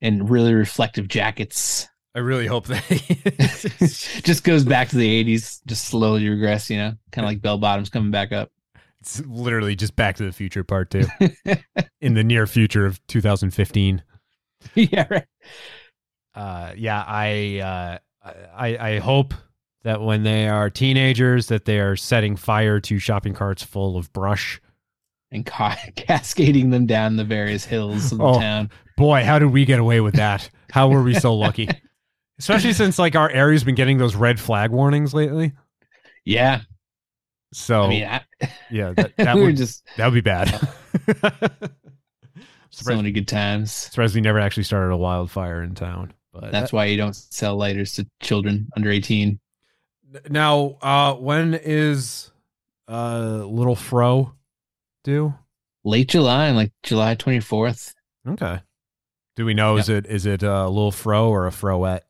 and 0.01 0.29
really 0.29 0.53
reflective 0.53 1.07
jackets. 1.07 1.87
I 2.13 2.19
really 2.19 2.47
hope 2.47 2.67
that. 2.67 2.83
just 4.25 4.43
goes 4.43 4.65
back 4.65 4.89
to 4.89 4.97
the 4.97 5.23
80s, 5.23 5.61
just 5.65 5.85
slowly 5.85 6.27
regress, 6.27 6.69
you 6.69 6.75
know, 6.75 6.95
kind 7.13 7.23
of 7.23 7.29
like 7.29 7.41
bell 7.41 7.59
bottoms 7.59 7.89
coming 7.89 8.11
back 8.11 8.33
up. 8.33 8.51
It's 9.07 9.25
literally 9.25 9.75
just 9.75 9.95
Back 9.95 10.17
to 10.17 10.25
the 10.25 10.31
Future 10.33 10.63
Part 10.63 10.89
Two 10.91 11.05
in 12.01 12.13
the 12.13 12.23
near 12.23 12.45
future 12.45 12.85
of 12.85 13.05
2015. 13.07 14.03
yeah, 14.75 15.05
right. 15.09 15.25
uh 16.35 16.71
yeah 16.75 17.03
i 17.07 17.59
uh 17.59 17.97
i 18.57 18.77
i 18.95 18.97
hope 18.99 19.33
that 19.83 20.01
when 20.01 20.23
they 20.23 20.49
are 20.49 20.69
teenagers 20.69 21.47
that 21.47 21.65
they 21.65 21.79
are 21.79 21.95
setting 21.95 22.35
fire 22.35 22.79
to 22.81 22.97
shopping 22.99 23.33
carts 23.35 23.61
full 23.63 23.95
of 23.97 24.11
brush 24.13 24.59
And 25.31 25.45
ca- 25.45 25.77
cascading 25.95 26.71
them 26.71 26.85
down 26.87 27.15
the 27.17 27.23
various 27.23 27.63
hills 27.65 28.11
of 28.11 28.17
the 28.17 28.23
Oh. 28.23 28.39
town. 28.39 28.71
boy 28.97 29.23
how 29.23 29.37
did 29.39 29.51
we 29.51 29.63
get 29.63 29.79
away 29.79 30.01
with 30.01 30.15
that 30.15 30.49
how 30.71 30.89
were 30.89 31.03
we 31.03 31.13
so 31.13 31.35
lucky 31.35 31.69
especially 32.39 32.73
since 32.73 32.97
like 32.97 33.15
our 33.15 33.29
area's 33.29 33.63
been 33.63 33.75
getting 33.75 33.99
those 33.99 34.15
red 34.15 34.39
flag 34.39 34.71
warnings 34.71 35.13
lately 35.13 35.53
Yeah, 36.25 36.61
so 37.53 37.83
I 37.83 37.87
mean, 37.89 38.05
I, 38.05 38.21
yeah 38.69 38.93
that, 38.97 39.15
that 39.17 39.35
we 39.35 39.43
would 39.43 39.57
just 39.57 39.83
that 39.97 40.05
would 40.05 40.13
be 40.13 40.21
bad 40.21 40.47
so 42.69 42.95
many 42.95 43.11
good 43.11 43.27
times. 43.27 43.71
surprised 43.71 44.15
we 44.15 44.21
never 44.21 44.39
actually 44.39 44.63
started 44.63 44.93
a 44.93 44.97
wildfire 44.97 45.63
in 45.63 45.75
town 45.75 46.13
but 46.33 46.51
That's 46.51 46.71
why 46.71 46.85
you 46.85 46.97
don't 46.97 47.15
sell 47.15 47.55
lighters 47.55 47.93
to 47.93 48.07
children 48.21 48.67
under 48.75 48.91
18. 48.91 49.39
now 50.29 50.77
uh 50.81 51.15
when 51.15 51.53
is 51.55 52.31
uh 52.89 53.43
little 53.45 53.75
fro 53.75 54.33
due 55.03 55.33
Late 55.87 56.09
July, 56.09 56.51
like 56.51 56.73
July 56.83 57.15
24th. 57.15 57.93
Okay. 58.27 58.59
Do 59.37 59.45
we 59.45 59.53
know 59.53 59.77
is 59.77 59.87
it 59.87 60.05
is 60.05 60.25
it 60.25 60.43
a 60.43 60.67
little 60.67 60.91
fro 60.91 61.29
or 61.29 61.47
a 61.47 61.49
froette? 61.49 62.01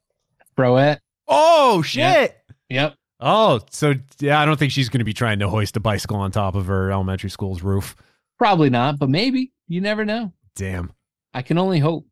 Broette. 0.58 0.98
Oh 1.28 1.84
shit! 1.84 2.36
Yep. 2.70 2.96
Oh, 3.20 3.60
so 3.72 3.96
yeah, 4.20 4.40
I 4.40 4.46
don't 4.46 4.58
think 4.58 4.72
she's 4.72 4.90
going 4.90 5.00
to 5.00 5.06
be 5.06 5.14
trying 5.14 5.40
to 5.40 5.50
hoist 5.50 5.76
a 5.76 5.80
bicycle 5.80 6.18
on 6.18 6.32
top 6.32 6.56
of 6.56 6.68
her 6.68 6.92
elementary 6.92 7.30
school's 7.30 7.64
roof. 7.64 7.96
Probably 8.38 8.70
not, 8.70 9.00
but 9.00 9.10
maybe. 9.10 9.52
You 9.68 9.82
never 9.82 10.06
know. 10.06 10.34
Damn. 10.56 10.92
I 11.34 11.42
can 11.42 11.58
only 11.58 11.80
hope. 11.80 12.06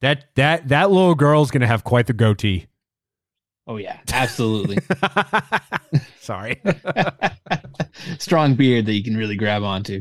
That 0.00 0.26
that 0.36 0.68
that 0.68 0.90
little 0.90 1.14
girl's 1.14 1.50
going 1.50 1.60
to 1.60 1.66
have 1.66 1.84
quite 1.84 2.06
the 2.06 2.12
goatee. 2.12 2.66
Oh, 3.66 3.76
yeah. 3.76 3.98
Absolutely. 4.12 4.78
Sorry. 6.20 6.60
Strong 8.18 8.54
beard 8.54 8.86
that 8.86 8.92
you 8.94 9.04
can 9.04 9.16
really 9.16 9.36
grab 9.36 9.62
onto. 9.62 10.00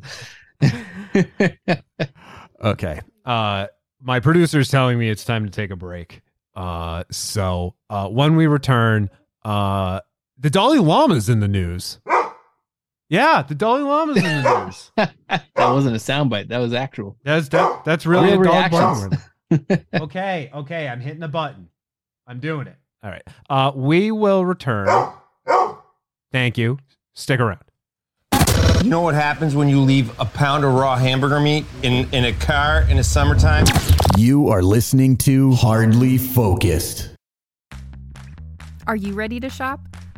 okay. 2.63 3.02
Uh 3.26 3.67
my 4.04 4.19
producer's 4.19 4.69
telling 4.69 4.97
me 4.97 5.10
it's 5.10 5.24
time 5.24 5.45
to 5.45 5.52
take 5.52 5.69
a 5.71 5.76
break. 5.76 6.21
Uh 6.56 7.04
so 7.12 7.76
uh 7.89 8.08
when 8.08 8.36
we 8.36 8.47
return, 8.47 9.10
uh 9.43 10.00
the 10.41 10.49
Dalai 10.49 10.80
Lama's 10.80 11.30
in 11.30 11.39
the 11.39 11.47
news. 11.47 11.99
Yeah, 13.10 13.43
the 13.43 13.56
Dalai 13.56 13.82
Lama's 13.84 14.17
in 14.17 14.23
the 14.23 14.63
news. 14.65 14.91
that 14.97 15.43
wasn't 15.58 15.95
a 15.95 15.99
soundbite. 15.99 16.47
That 16.49 16.58
was 16.58 16.73
actual. 16.73 17.17
That's 17.23 17.47
that, 17.49 17.86
that's 17.86 18.06
really 18.06 18.38
Real 18.38 18.41
a 18.41 18.69
dog 18.69 18.73
reactions. 18.73 19.17
barking. 19.69 19.86
okay, 20.01 20.49
okay, 20.54 20.88
I'm 20.88 20.99
hitting 20.99 21.23
a 21.23 21.27
button. 21.27 21.69
I'm 22.25 22.39
doing 22.39 22.67
it. 22.67 22.75
All 23.04 23.10
right. 23.12 23.23
Uh 23.49 23.71
we 23.75 24.12
will 24.12 24.45
return. 24.45 24.88
Thank 26.32 26.58
you. 26.58 26.77
Stick 27.13 27.39
around. 27.39 27.60
You 28.84 28.89
know 28.89 29.01
what 29.01 29.13
happens 29.13 29.56
when 29.56 29.67
you 29.67 29.80
leave 29.82 30.17
a 30.19 30.25
pound 30.25 30.63
of 30.63 30.73
raw 30.73 30.95
hamburger 30.95 31.39
meat 31.39 31.65
in, 31.84 32.08
in 32.13 32.25
a 32.25 32.34
car 32.34 32.84
in 32.89 32.97
the 32.97 33.04
summertime? 33.04 33.65
You 34.17 34.47
are 34.49 34.63
listening 34.63 35.17
to 35.17 35.51
Hardly 35.51 36.17
Focused. 36.17 37.10
Are 38.88 38.95
you 38.95 39.13
ready 39.13 39.39
to 39.39 39.49
shop? 39.49 39.82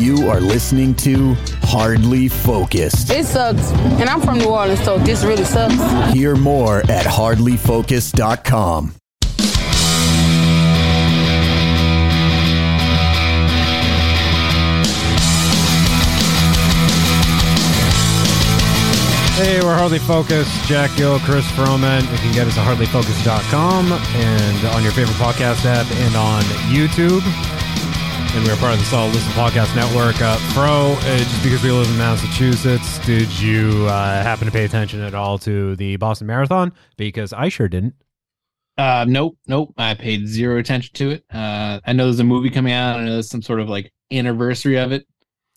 You 0.00 0.30
are 0.30 0.40
listening 0.40 0.94
to 0.94 1.34
Hardly 1.64 2.28
Focused. 2.28 3.10
It 3.10 3.26
sucks. 3.26 3.70
And 4.00 4.08
I'm 4.08 4.22
from 4.22 4.38
New 4.38 4.46
Orleans, 4.46 4.82
so 4.82 4.98
this 4.98 5.22
really 5.24 5.44
sucks. 5.44 5.74
Hear 6.14 6.36
more 6.36 6.78
at 6.90 7.04
hardlyfocused.com. 7.04 8.94
Hey, 19.36 19.60
we're 19.62 19.74
Hardly 19.74 19.98
Focused. 19.98 20.52
Jack 20.64 20.94
Gill, 20.96 21.18
Chris 21.20 21.46
Froment. 21.52 22.10
You 22.10 22.18
can 22.18 22.32
get 22.32 22.46
us 22.46 22.56
at 22.56 22.66
hardlyfocused.com 22.66 23.92
and 23.92 24.66
on 24.68 24.82
your 24.82 24.92
favorite 24.92 25.16
podcast 25.16 25.66
app 25.66 25.90
and 25.92 26.16
on 26.16 26.42
YouTube. 26.72 27.20
And 28.32 28.44
we're 28.46 28.56
part 28.56 28.74
of 28.74 28.78
the 28.78 28.84
Solid 28.86 29.12
Listen 29.14 29.32
Podcast 29.32 29.74
Network. 29.74 30.20
Uh, 30.20 30.36
Fro, 30.54 30.92
uh, 30.96 31.18
just 31.18 31.42
because 31.42 31.62
we 31.64 31.70
live 31.72 31.88
in 31.88 31.98
Massachusetts, 31.98 32.98
did 33.04 33.28
you 33.40 33.86
uh, 33.86 34.22
happen 34.22 34.46
to 34.46 34.52
pay 34.52 34.64
attention 34.64 35.00
at 35.00 35.14
all 35.14 35.36
to 35.40 35.74
the 35.76 35.96
Boston 35.96 36.28
Marathon? 36.28 36.72
Because 36.96 37.32
I 37.32 37.48
sure 37.48 37.68
didn't. 37.68 37.94
Uh, 38.78 39.04
nope, 39.08 39.36
nope. 39.48 39.74
I 39.76 39.94
paid 39.94 40.28
zero 40.28 40.58
attention 40.58 40.92
to 40.94 41.10
it. 41.10 41.24
Uh, 41.32 41.80
I 41.84 41.92
know 41.92 42.04
there's 42.04 42.20
a 42.20 42.24
movie 42.24 42.50
coming 42.50 42.72
out. 42.72 43.00
I 43.00 43.04
know 43.04 43.12
there's 43.14 43.28
some 43.28 43.42
sort 43.42 43.60
of 43.60 43.68
like 43.68 43.92
anniversary 44.12 44.78
of 44.78 44.92
it. 44.92 45.06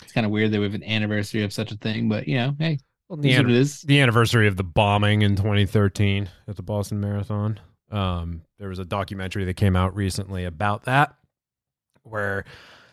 It's 0.02 0.12
kind 0.12 0.26
of 0.26 0.32
weird 0.32 0.52
that 0.52 0.58
we 0.60 0.66
have 0.66 0.74
an 0.74 0.84
anniversary 0.84 1.44
of 1.44 1.54
such 1.54 1.72
a 1.72 1.76
thing, 1.78 2.10
but 2.10 2.28
you 2.28 2.38
know, 2.38 2.56
hey, 2.60 2.80
well, 3.08 3.18
the, 3.18 3.32
an- 3.34 3.48
the 3.86 4.00
anniversary 4.02 4.48
of 4.48 4.58
the 4.58 4.64
bombing 4.64 5.22
in 5.22 5.36
2013 5.36 6.30
at 6.48 6.56
the 6.56 6.64
Boston 6.64 7.00
Marathon. 7.00 7.60
Um, 7.92 8.42
there 8.58 8.70
was 8.70 8.80
a 8.80 8.86
documentary 8.86 9.46
that 9.46 9.54
came 9.54 9.76
out 9.76 9.96
recently 9.96 10.44
about 10.46 10.86
that, 10.86 11.14
where 12.14 12.46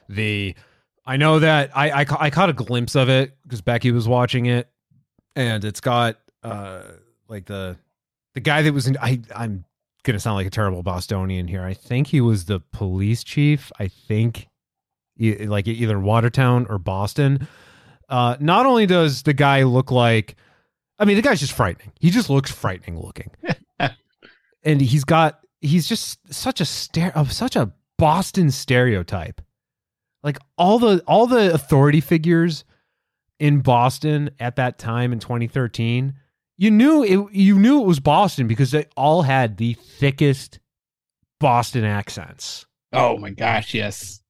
the 0.09 0.55
I 1.07 1.17
know 1.17 1.39
that 1.39 1.71
I 1.77 2.03
I, 2.03 2.07
I 2.19 2.31
caught 2.31 2.51
a 2.51 2.55
glimpse 2.55 2.95
of 2.97 3.09
it 3.09 3.37
because 3.43 3.61
Becky 3.61 3.93
was 3.93 4.09
watching 4.09 4.47
it, 4.47 4.69
and 5.37 5.65
it's 5.65 5.81
got 5.81 6.17
uh 6.43 6.83
like 7.29 7.47
the 7.47 7.77
the 8.35 8.41
guy 8.41 8.63
that 8.63 8.73
was 8.73 8.87
in 8.87 8.97
I 9.01 9.21
I'm 9.35 9.65
gonna 10.03 10.19
sound 10.19 10.37
like 10.37 10.47
a 10.47 10.51
terrible 10.51 10.83
Bostonian 10.83 11.47
here. 11.47 11.63
I 11.63 11.75
think 11.75 12.09
he 12.09 12.21
was 12.21 12.47
the 12.47 12.61
police 12.73 13.23
chief. 13.23 13.71
I 13.79 13.89
think 13.89 14.49
like 15.19 15.69
either 15.69 16.01
Watertown 16.01 16.67
or 16.71 16.79
Boston 16.79 17.47
uh, 18.11 18.37
not 18.41 18.67
only 18.67 18.87
does 18.87 19.23
the 19.23 19.33
guy 19.33 19.63
look 19.63 19.91
like, 19.91 20.35
I 20.99 21.05
mean, 21.05 21.17
the 21.17 21.23
guy's 21.23 21.41
just 21.41 21.53
frightening. 21.53 21.93
He 22.01 22.11
just 22.11 22.29
looks 22.29 22.51
frightening 22.51 23.01
looking, 23.01 23.31
and 24.65 24.81
he's 24.81 25.05
got 25.05 25.41
he's 25.61 25.89
just 25.89 26.19
such 26.33 26.61
a 26.61 26.65
stare 26.65 27.17
of 27.17 27.33
such 27.33 27.57
a 27.57 27.73
Boston 28.01 28.51
stereotype. 28.51 29.41
Like 30.23 30.39
all 30.59 30.79
the 30.79 31.03
all 31.07 31.27
the 31.27 31.53
authority 31.53 32.01
figures 32.01 32.65
in 33.39 33.61
Boston 33.61 34.31
at 34.41 34.57
that 34.57 34.79
time 34.79 35.13
in 35.13 35.19
2013, 35.19 36.15
you 36.59 36.71
knew 36.71 37.03
it. 37.03 37.35
You 37.35 37.59
knew 37.59 37.81
it 37.81 37.87
was 37.87 38.01
Boston 38.01 38.47
because 38.47 38.71
they 38.71 38.87
all 38.97 39.23
had 39.23 39.57
the 39.57 39.75
thickest 39.75 40.59
Boston 41.39 41.85
accents. 41.85 42.67
Oh 42.93 43.17
my 43.17 43.31
gosh, 43.31 43.73
yes. 43.75 44.21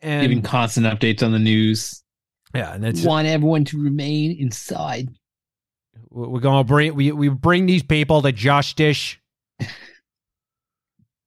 And 0.00 0.22
giving 0.22 0.42
constant 0.42 0.86
updates 0.86 1.22
on 1.22 1.32
the 1.32 1.38
news. 1.38 2.02
Yeah, 2.54 2.74
and 2.74 2.84
it's 2.84 3.02
want 3.02 3.26
everyone 3.26 3.64
to 3.66 3.82
remain 3.82 4.36
inside. 4.38 5.08
We're 6.10 6.40
gonna 6.40 6.64
bring 6.64 6.94
we 6.94 7.10
we 7.12 7.28
bring 7.28 7.66
these 7.66 7.82
people 7.82 8.22
to 8.22 8.32
justice. 8.32 9.16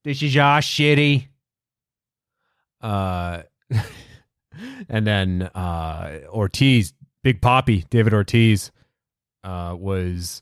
This 0.08 0.24
is 0.24 0.38
our 0.38 0.62
shitty. 0.62 1.28
Uh, 2.80 3.42
and 4.88 5.06
then 5.06 5.42
uh 5.54 6.20
Ortiz, 6.30 6.94
Big 7.24 7.42
Papi, 7.42 7.84
David 7.90 8.14
Ortiz, 8.14 8.72
uh, 9.44 9.76
was 9.78 10.42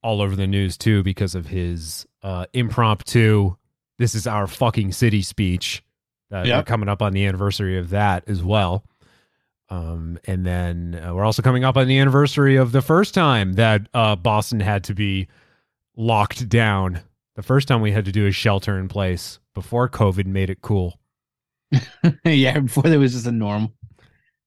all 0.00 0.22
over 0.22 0.36
the 0.36 0.46
news 0.46 0.78
too 0.78 1.02
because 1.02 1.34
of 1.34 1.48
his 1.48 2.06
uh 2.22 2.46
impromptu. 2.52 3.56
This 3.98 4.14
is 4.14 4.28
our 4.28 4.46
fucking 4.46 4.92
city 4.92 5.22
speech. 5.22 5.82
That 6.30 6.46
yep. 6.46 6.66
coming 6.66 6.88
up 6.88 7.02
on 7.02 7.12
the 7.12 7.26
anniversary 7.26 7.78
of 7.78 7.90
that 7.90 8.28
as 8.28 8.44
well. 8.44 8.84
Um, 9.70 10.20
and 10.24 10.46
then 10.46 11.02
uh, 11.04 11.12
we're 11.16 11.24
also 11.24 11.42
coming 11.42 11.64
up 11.64 11.76
on 11.76 11.88
the 11.88 11.98
anniversary 11.98 12.54
of 12.54 12.70
the 12.70 12.80
first 12.80 13.12
time 13.14 13.54
that 13.54 13.88
uh, 13.92 14.14
Boston 14.14 14.60
had 14.60 14.84
to 14.84 14.94
be 14.94 15.26
locked 15.96 16.48
down. 16.48 17.00
The 17.36 17.42
first 17.42 17.68
time 17.68 17.80
we 17.80 17.92
had 17.92 18.04
to 18.04 18.12
do 18.12 18.26
a 18.26 18.32
shelter 18.32 18.78
in 18.78 18.88
place 18.88 19.38
before 19.54 19.88
COVID 19.88 20.26
made 20.26 20.50
it 20.50 20.62
cool. 20.62 20.98
yeah, 22.24 22.58
before 22.58 22.84
there 22.84 22.98
was 22.98 23.12
just 23.12 23.26
a 23.26 23.32
norm. 23.32 23.72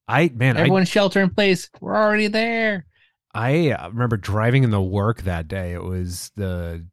I 0.08 0.30
man, 0.34 0.58
everyone 0.58 0.82
I, 0.82 0.86
shelter 0.86 1.22
in 1.22 1.30
place. 1.30 1.70
We're 1.80 1.96
already 1.96 2.28
there. 2.28 2.86
I 3.34 3.72
uh, 3.72 3.90
remember 3.90 4.18
driving 4.18 4.64
in 4.64 4.72
the 4.72 4.82
work 4.82 5.24
that 5.24 5.48
day. 5.48 5.74
It 5.74 5.84
was 5.84 6.32
the 6.36 6.86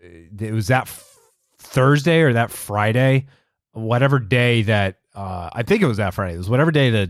it 0.00 0.52
was 0.52 0.68
that 0.68 0.84
f- 0.84 1.16
Thursday 1.58 2.20
or 2.20 2.32
that 2.32 2.50
Friday, 2.50 3.26
whatever 3.72 4.18
day 4.18 4.62
that 4.62 4.98
uh, 5.14 5.50
I 5.52 5.62
think 5.62 5.82
it 5.82 5.86
was 5.86 5.98
that 5.98 6.14
Friday. 6.14 6.34
It 6.34 6.38
was 6.38 6.50
whatever 6.50 6.70
day 6.70 6.90
the 6.90 7.06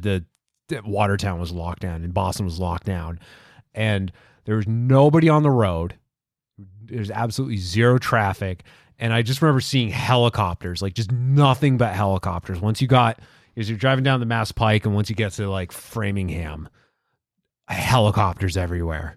the 0.68 0.82
Watertown 0.84 1.38
was 1.38 1.52
locked 1.52 1.82
down 1.82 2.02
and 2.02 2.12
Boston 2.12 2.44
was 2.44 2.58
locked 2.58 2.84
down, 2.84 3.20
and 3.74 4.12
there 4.44 4.56
was 4.56 4.66
nobody 4.66 5.28
on 5.28 5.42
the 5.42 5.50
road. 5.50 5.94
There's 6.84 7.10
absolutely 7.10 7.58
zero 7.58 7.98
traffic, 7.98 8.64
and 8.98 9.12
I 9.12 9.22
just 9.22 9.42
remember 9.42 9.60
seeing 9.60 9.90
helicopters, 9.90 10.82
like 10.82 10.94
just 10.94 11.12
nothing 11.12 11.76
but 11.76 11.94
helicopters. 11.94 12.60
Once 12.60 12.80
you 12.80 12.88
got, 12.88 13.20
as 13.56 13.68
you're 13.68 13.78
driving 13.78 14.04
down 14.04 14.20
the 14.20 14.26
Mass 14.26 14.52
Pike, 14.52 14.84
and 14.86 14.94
once 14.94 15.10
you 15.10 15.16
get 15.16 15.32
to 15.32 15.48
like 15.48 15.72
Framingham, 15.72 16.68
helicopters 17.68 18.56
everywhere. 18.56 19.16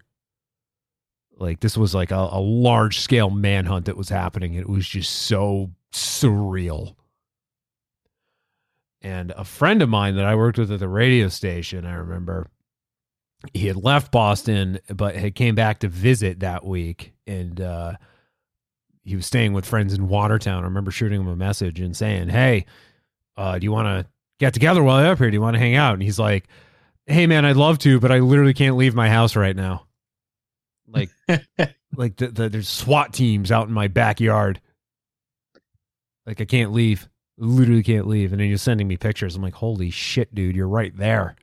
Like 1.37 1.59
this 1.59 1.77
was 1.77 1.93
like 1.93 2.11
a, 2.11 2.29
a 2.31 2.39
large 2.39 2.99
scale 2.99 3.29
manhunt 3.29 3.85
that 3.85 3.97
was 3.97 4.09
happening. 4.09 4.53
It 4.53 4.69
was 4.69 4.87
just 4.87 5.11
so 5.11 5.71
surreal. 5.91 6.95
And 9.01 9.31
a 9.31 9.43
friend 9.43 9.81
of 9.81 9.89
mine 9.89 10.15
that 10.15 10.25
I 10.25 10.35
worked 10.35 10.57
with 10.57 10.71
at 10.71 10.79
the 10.79 10.87
radio 10.87 11.27
station, 11.27 11.85
I 11.85 11.93
remember, 11.93 12.47
he 13.53 13.67
had 13.67 13.75
left 13.75 14.11
Boston, 14.11 14.79
but 14.87 15.15
had 15.15 15.35
came 15.35 15.53
back 15.53 15.79
to 15.79 15.87
visit 15.87 16.39
that 16.39 16.65
week, 16.65 17.13
and 17.27 17.59
uh, 17.59 17.93
he 19.03 19.15
was 19.15 19.25
staying 19.25 19.53
with 19.53 19.65
friends 19.65 19.93
in 19.93 20.07
Watertown. 20.07 20.63
I 20.63 20.67
remember 20.67 20.91
shooting 20.91 21.21
him 21.21 21.27
a 21.27 21.35
message 21.35 21.79
and 21.79 21.95
saying, 21.95 22.29
"Hey, 22.29 22.65
uh, 23.37 23.59
do 23.59 23.65
you 23.65 23.71
want 23.71 23.87
to 23.87 24.11
get 24.39 24.53
together 24.53 24.83
while 24.83 25.01
you're 25.01 25.11
up 25.11 25.17
here? 25.17 25.29
Do 25.29 25.35
you 25.35 25.41
want 25.41 25.55
to 25.55 25.59
hang 25.59 25.75
out?" 25.75 25.93
And 25.93 26.03
he's 26.03 26.19
like, 26.19 26.47
"Hey, 27.05 27.27
man, 27.27 27.45
I'd 27.45 27.55
love 27.55 27.79
to, 27.79 27.99
but 27.99 28.11
I 28.11 28.19
literally 28.19 28.53
can't 28.53 28.77
leave 28.77 28.95
my 28.95 29.09
house 29.09 29.35
right 29.35 29.55
now. 29.55 29.85
Like, 30.87 31.09
like 31.95 32.17
the, 32.17 32.27
the, 32.27 32.49
there's 32.49 32.69
SWAT 32.69 33.13
teams 33.13 33.51
out 33.51 33.67
in 33.67 33.73
my 33.73 33.87
backyard. 33.87 34.61
Like, 36.25 36.41
I 36.41 36.45
can't 36.45 36.71
leave." 36.71 37.07
literally 37.37 37.83
can't 37.83 38.07
leave. 38.07 38.31
And 38.31 38.41
then 38.41 38.49
you're 38.49 38.57
sending 38.57 38.87
me 38.87 38.97
pictures. 38.97 39.35
I'm 39.35 39.41
like, 39.41 39.55
holy 39.55 39.89
shit, 39.89 40.33
dude, 40.33 40.55
you're 40.55 40.67
right 40.67 40.95
there. 40.95 41.35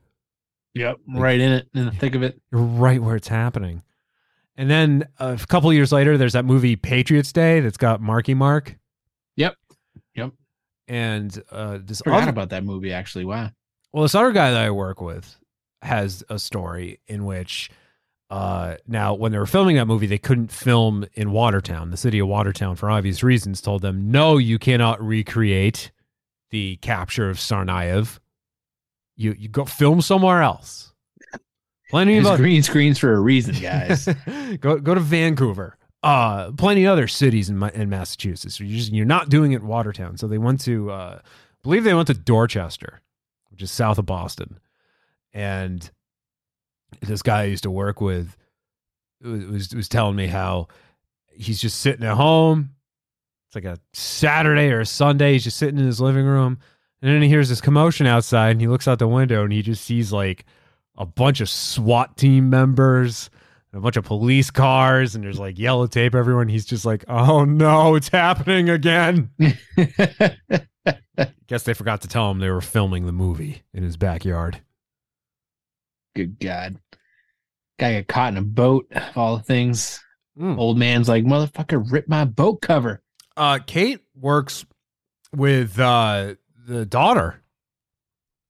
Yep, 0.75 0.99
like, 1.07 1.21
right 1.21 1.39
in 1.39 1.51
it, 1.51 1.67
in 1.75 1.85
the 1.85 1.91
thick 1.91 2.15
of 2.15 2.23
it. 2.23 2.41
You're 2.51 2.61
right 2.61 3.01
where 3.01 3.15
it's 3.15 3.27
happening. 3.27 3.83
And 4.55 4.69
then 4.69 5.07
a 5.19 5.37
couple 5.47 5.73
years 5.73 5.91
later, 5.91 6.17
there's 6.17 6.33
that 6.33 6.45
movie 6.45 6.75
Patriots 6.75 7.31
Day 7.31 7.59
that's 7.59 7.77
got 7.77 8.01
Marky 8.01 8.33
Mark. 8.33 8.77
Yep. 9.35 9.55
Yep. 10.15 10.31
And 10.87 11.43
uh, 11.51 11.79
this 11.81 12.01
Forgot 12.01 12.23
other, 12.23 12.29
about 12.29 12.49
that 12.49 12.63
movie 12.63 12.93
actually. 12.93 13.25
Wow. 13.25 13.49
well, 13.91 14.03
this 14.03 14.15
other 14.15 14.31
guy 14.31 14.51
that 14.51 14.61
I 14.61 14.69
work 14.71 15.01
with 15.01 15.37
has 15.81 16.23
a 16.29 16.37
story 16.37 16.99
in 17.07 17.25
which 17.25 17.71
uh, 18.29 18.77
now 18.87 19.13
when 19.13 19.31
they 19.31 19.37
were 19.37 19.45
filming 19.45 19.75
that 19.75 19.85
movie, 19.85 20.07
they 20.07 20.17
couldn't 20.17 20.51
film 20.51 21.05
in 21.13 21.31
Watertown. 21.31 21.91
The 21.91 21.97
city 21.97 22.19
of 22.19 22.27
Watertown, 22.27 22.75
for 22.75 22.89
obvious 22.89 23.21
reasons, 23.23 23.61
told 23.61 23.81
them, 23.81 24.11
no, 24.11 24.37
you 24.37 24.57
cannot 24.59 25.01
recreate 25.03 25.91
the 26.49 26.77
capture 26.77 27.29
of 27.29 27.37
Tsarnaev. 27.37 28.19
You 29.15 29.35
you 29.37 29.49
go 29.49 29.65
film 29.65 30.01
somewhere 30.01 30.41
else. 30.41 30.92
Plenty 31.93 32.15
There's 32.15 32.27
of 32.27 32.37
green 32.37 32.63
screens 32.63 32.97
for 32.97 33.13
a 33.13 33.19
reason, 33.19 33.53
guys. 33.53 34.09
go 34.59 34.79
go 34.79 34.95
to 34.95 34.99
Vancouver. 34.99 35.77
Uh, 36.01 36.51
plenty 36.53 36.85
of 36.85 36.91
other 36.91 37.07
cities 37.07 37.51
in, 37.51 37.61
in 37.75 37.87
Massachusetts. 37.87 38.59
You're 38.59 38.67
just 38.67 38.91
you're 38.91 39.05
not 39.05 39.29
doing 39.29 39.51
it 39.51 39.57
in 39.61 39.67
Watertown. 39.67 40.17
So 40.17 40.27
they 40.27 40.39
went 40.39 40.59
to, 40.61 40.89
uh, 40.89 41.19
I 41.21 41.29
believe 41.61 41.83
they 41.83 41.93
went 41.93 42.07
to 42.07 42.15
Dorchester, 42.15 43.03
which 43.51 43.61
is 43.61 43.69
south 43.69 43.99
of 43.99 44.07
Boston, 44.07 44.59
and 45.35 45.87
this 47.01 47.21
guy 47.21 47.41
I 47.41 47.45
used 47.45 47.61
to 47.61 47.69
work 47.69 48.01
with 48.01 48.35
was 49.21 49.45
was, 49.45 49.75
was 49.75 49.87
telling 49.87 50.15
me 50.15 50.25
how 50.25 50.69
he's 51.31 51.61
just 51.61 51.79
sitting 51.79 52.07
at 52.07 52.15
home. 52.15 52.71
It's 53.49 53.55
like 53.55 53.65
a 53.65 53.77
Saturday 53.93 54.71
or 54.71 54.79
a 54.79 54.85
Sunday. 54.87 55.33
He's 55.33 55.43
just 55.43 55.57
sitting 55.57 55.77
in 55.77 55.85
his 55.85 56.01
living 56.01 56.25
room, 56.25 56.57
and 57.03 57.13
then 57.13 57.21
he 57.21 57.27
hears 57.27 57.49
this 57.49 57.61
commotion 57.61 58.07
outside, 58.07 58.49
and 58.49 58.61
he 58.61 58.67
looks 58.67 58.87
out 58.87 58.97
the 58.97 59.07
window, 59.07 59.43
and 59.43 59.53
he 59.53 59.61
just 59.61 59.85
sees 59.85 60.11
like 60.11 60.43
a 60.97 61.05
bunch 61.05 61.41
of 61.41 61.49
SWAT 61.49 62.17
team 62.17 62.49
members, 62.49 63.29
and 63.71 63.79
a 63.79 63.81
bunch 63.81 63.97
of 63.97 64.05
police 64.05 64.51
cars, 64.51 65.15
and 65.15 65.23
there's 65.23 65.39
like 65.39 65.57
yellow 65.57 65.87
tape 65.87 66.15
everywhere. 66.15 66.41
And 66.41 66.51
he's 66.51 66.65
just 66.65 66.85
like, 66.85 67.03
"Oh 67.07 67.45
no, 67.45 67.95
it's 67.95 68.09
happening 68.09 68.69
again." 68.69 69.29
Guess 71.47 71.63
they 71.63 71.73
forgot 71.73 72.01
to 72.01 72.07
tell 72.07 72.29
him 72.31 72.39
they 72.39 72.49
were 72.49 72.61
filming 72.61 73.05
the 73.05 73.11
movie 73.11 73.63
in 73.73 73.83
his 73.83 73.97
backyard. 73.97 74.61
Good 76.15 76.39
God. 76.39 76.77
Guy 77.79 77.95
got 77.97 78.07
caught 78.07 78.33
in 78.33 78.37
a 78.37 78.43
boat, 78.43 78.87
of 78.91 79.17
all 79.17 79.37
the 79.37 79.43
things. 79.43 79.99
Hmm. 80.37 80.57
Old 80.59 80.77
man's 80.77 81.09
like, 81.09 81.23
motherfucker, 81.23 81.91
rip 81.91 82.07
my 82.07 82.25
boat 82.25 82.61
cover. 82.61 83.01
Uh, 83.35 83.59
Kate 83.65 83.99
works 84.15 84.65
with 85.35 85.79
uh, 85.79 86.35
the 86.65 86.85
daughter 86.85 87.42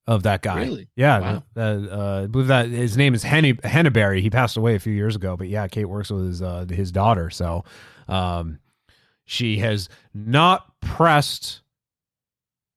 of 0.08 0.24
that 0.24 0.42
guy. 0.42 0.60
Really? 0.64 0.90
Yeah. 0.96 1.20
Wow. 1.20 1.44
the- 1.54 1.90
uh, 1.92 2.24
I 2.24 2.28
believe 2.28 2.48
that 2.48 2.68
his 2.68 2.98
name 2.98 3.14
is 3.14 3.24
Henny 3.24 3.54
Henneberry. 3.54 4.22
He 4.22 4.30
passed 4.30 4.58
away 4.58 4.76
a 4.76 4.80
few 4.80 4.94
years 4.94 5.16
ago, 5.16 5.38
but 5.38 5.48
yeah, 5.48 5.68
Kate 5.68 5.86
works 5.86 6.10
with 6.12 6.26
his 6.28 6.42
uh, 6.42 6.66
his 6.70 6.92
daughter. 6.92 7.30
So, 7.30 7.64
um, 8.08 8.60
she 9.26 9.58
has 9.60 9.88
not 10.14 10.66
pressed 10.82 11.62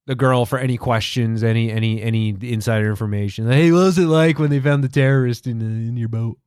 the 0.06 0.14
girl 0.14 0.46
for 0.46 0.58
any 0.58 0.76
questions, 0.76 1.42
any 1.42 1.70
any 1.72 2.00
any 2.00 2.28
insider 2.40 2.88
information. 2.88 3.50
Hey, 3.50 3.72
what 3.72 3.78
was 3.80 3.98
it 3.98 4.06
like 4.06 4.38
when 4.38 4.50
they 4.50 4.60
found 4.60 4.84
the 4.84 4.88
terrorist 4.88 5.46
in 5.48 5.60
in 5.60 5.96
your 5.96 6.08
boat? 6.08 6.38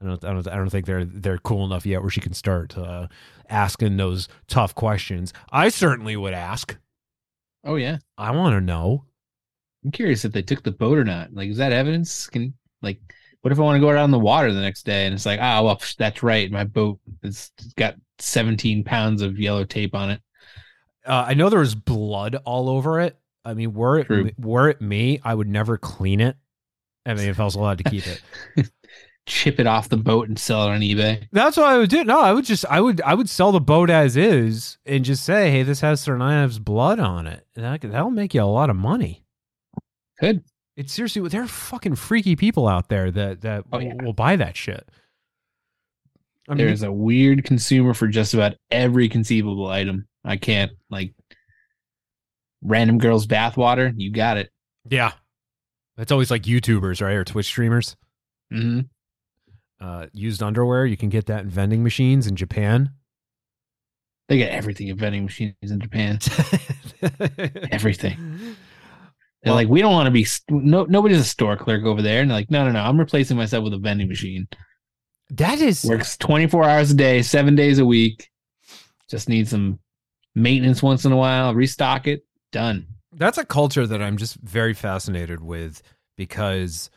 I 0.00 0.06
don't, 0.06 0.24
I 0.24 0.32
don't, 0.32 0.48
I 0.48 0.56
don't 0.56 0.70
think 0.70 0.86
they're 0.86 1.04
they're 1.04 1.38
cool 1.38 1.64
enough 1.64 1.86
yet 1.86 2.00
where 2.00 2.10
she 2.10 2.20
can 2.20 2.32
start 2.34 2.76
uh, 2.76 3.06
asking 3.48 3.98
those 3.98 4.28
tough 4.48 4.74
questions. 4.74 5.32
I 5.52 5.68
certainly 5.68 6.16
would 6.16 6.32
ask. 6.34 6.76
Oh, 7.64 7.76
yeah. 7.76 7.98
I 8.18 8.32
want 8.32 8.54
to 8.54 8.60
know. 8.60 9.04
I'm 9.84 9.90
curious 9.90 10.24
if 10.24 10.32
they 10.32 10.42
took 10.42 10.62
the 10.62 10.70
boat 10.70 10.98
or 10.98 11.04
not. 11.04 11.34
Like, 11.34 11.50
is 11.50 11.56
that 11.58 11.72
evidence? 11.72 12.28
Can, 12.28 12.54
like, 12.82 13.00
what 13.42 13.52
if 13.52 13.58
I 13.58 13.62
want 13.62 13.76
to 13.76 13.80
go 13.80 13.90
out 13.90 13.96
on 13.96 14.10
the 14.10 14.18
water 14.18 14.52
the 14.52 14.60
next 14.60 14.84
day 14.84 15.06
and 15.06 15.14
it's 15.14 15.26
like, 15.26 15.40
ah, 15.42 15.62
well, 15.62 15.80
that's 15.98 16.22
right. 16.22 16.50
My 16.50 16.64
boat 16.64 17.00
has 17.22 17.50
got 17.76 17.96
17 18.18 18.84
pounds 18.84 19.20
of 19.20 19.38
yellow 19.38 19.64
tape 19.64 19.94
on 19.94 20.10
it. 20.10 20.20
Uh, 21.04 21.24
I 21.28 21.34
know 21.34 21.48
there 21.50 21.58
was 21.58 21.74
blood 21.74 22.36
all 22.44 22.68
over 22.68 23.00
it. 23.00 23.18
I 23.44 23.54
mean, 23.54 23.74
were 23.74 23.98
it 23.98 24.06
True. 24.06 24.30
were 24.38 24.68
it 24.68 24.80
me, 24.80 25.20
I 25.24 25.34
would 25.34 25.48
never 25.48 25.76
clean 25.76 26.20
it. 26.20 26.36
I 27.04 27.14
mean, 27.14 27.28
if 27.28 27.40
I 27.40 27.44
was 27.44 27.56
allowed 27.56 27.78
to 27.78 27.84
keep 27.84 28.04
it. 28.06 28.22
Chip 29.26 29.60
it 29.60 29.66
off 29.66 29.88
the 29.88 29.96
boat 29.96 30.28
and 30.28 30.38
sell 30.38 30.66
it 30.66 30.70
on 30.70 30.80
eBay. 30.80 31.26
That's 31.32 31.56
what 31.56 31.66
I 31.66 31.78
would 31.78 31.90
do. 31.90 32.04
No, 32.04 32.20
I 32.20 32.32
would 32.32 32.44
just 32.44 32.64
I 32.66 32.80
would 32.80 33.00
I 33.02 33.14
would 33.14 33.28
sell 33.28 33.52
the 33.52 33.60
boat 33.60 33.88
as 33.88 34.16
is 34.16 34.78
and 34.84 35.04
just 35.04 35.24
say, 35.24 35.50
hey, 35.50 35.62
this 35.62 35.80
has 35.80 36.04
Tsarnaev's 36.04 36.58
blood 36.58 36.98
on 36.98 37.26
it. 37.26 37.46
That 37.54 37.80
that'll 37.82 38.10
make 38.10 38.34
you 38.34 38.42
a 38.42 38.44
lot 38.44 38.70
of 38.70 38.76
money. 38.76 39.21
Good. 40.22 40.42
It's 40.76 40.92
seriously 40.92 41.28
there 41.28 41.42
are 41.42 41.46
fucking 41.48 41.96
freaky 41.96 42.36
people 42.36 42.66
out 42.68 42.88
there 42.88 43.10
that 43.10 43.40
that 43.42 43.64
Oh, 43.72 43.78
will, 43.78 43.84
yeah. 43.84 43.94
will 44.02 44.12
buy 44.14 44.36
that 44.36 44.56
shit. 44.56 44.88
I 46.48 46.54
mean, 46.54 46.66
There's 46.66 46.82
a 46.82 46.90
weird 46.92 47.44
consumer 47.44 47.92
for 47.92 48.06
just 48.08 48.32
about 48.32 48.54
every 48.70 49.08
conceivable 49.08 49.66
item. 49.68 50.06
I 50.24 50.36
can't, 50.36 50.72
like, 50.90 51.14
random 52.62 52.98
girls' 52.98 53.26
bathwater. 53.26 53.92
You 53.96 54.10
got 54.12 54.36
it. 54.38 54.50
yeah, 54.88 55.12
that's 55.96 56.10
always 56.12 56.30
like 56.30 56.42
YouTubers, 56.42 57.00
right, 57.02 57.14
or 57.14 57.24
Twitch 57.24 57.46
streamers. 57.46 57.96
hmm 58.50 58.80
Uh, 59.80 60.06
used 60.12 60.42
underwear, 60.42 60.86
you 60.86 60.96
can 60.96 61.08
get 61.10 61.26
that 61.26 61.42
in 61.42 61.50
vending 61.50 61.82
machines 61.82 62.26
in 62.26 62.34
Japan. 62.36 62.90
They 64.28 64.38
get 64.38 64.52
everything 64.52 64.88
in 64.88 64.96
vending 64.96 65.24
machines 65.24 65.54
in 65.62 65.80
Japan. 65.80 66.18
everything. 67.72 68.56
They're 69.42 69.54
like, 69.54 69.68
we 69.68 69.80
don't 69.80 69.92
want 69.92 70.06
to 70.06 70.10
be. 70.12 70.26
No, 70.50 70.84
nobody's 70.84 71.18
a 71.18 71.24
store 71.24 71.56
clerk 71.56 71.84
over 71.84 72.00
there. 72.00 72.20
And 72.20 72.30
they're 72.30 72.38
like, 72.38 72.50
no, 72.50 72.64
no, 72.64 72.70
no. 72.70 72.80
I'm 72.80 72.98
replacing 72.98 73.36
myself 73.36 73.64
with 73.64 73.74
a 73.74 73.78
vending 73.78 74.08
machine. 74.08 74.46
That 75.30 75.60
is 75.60 75.84
Works 75.84 76.16
24 76.18 76.64
hours 76.64 76.90
a 76.90 76.94
day, 76.94 77.22
seven 77.22 77.56
days 77.56 77.78
a 77.78 77.84
week. 77.84 78.30
Just 79.08 79.28
need 79.28 79.48
some 79.48 79.80
maintenance 80.34 80.82
once 80.82 81.04
in 81.04 81.12
a 81.12 81.16
while. 81.16 81.54
Restock 81.54 82.06
it. 82.06 82.24
Done. 82.52 82.86
that's 83.14 83.38
a 83.38 83.46
culture 83.46 83.86
that 83.86 84.02
I'm 84.02 84.18
just 84.18 84.36
very 84.36 84.74
fascinated 84.74 85.42
with 85.42 85.82
because 86.18 86.90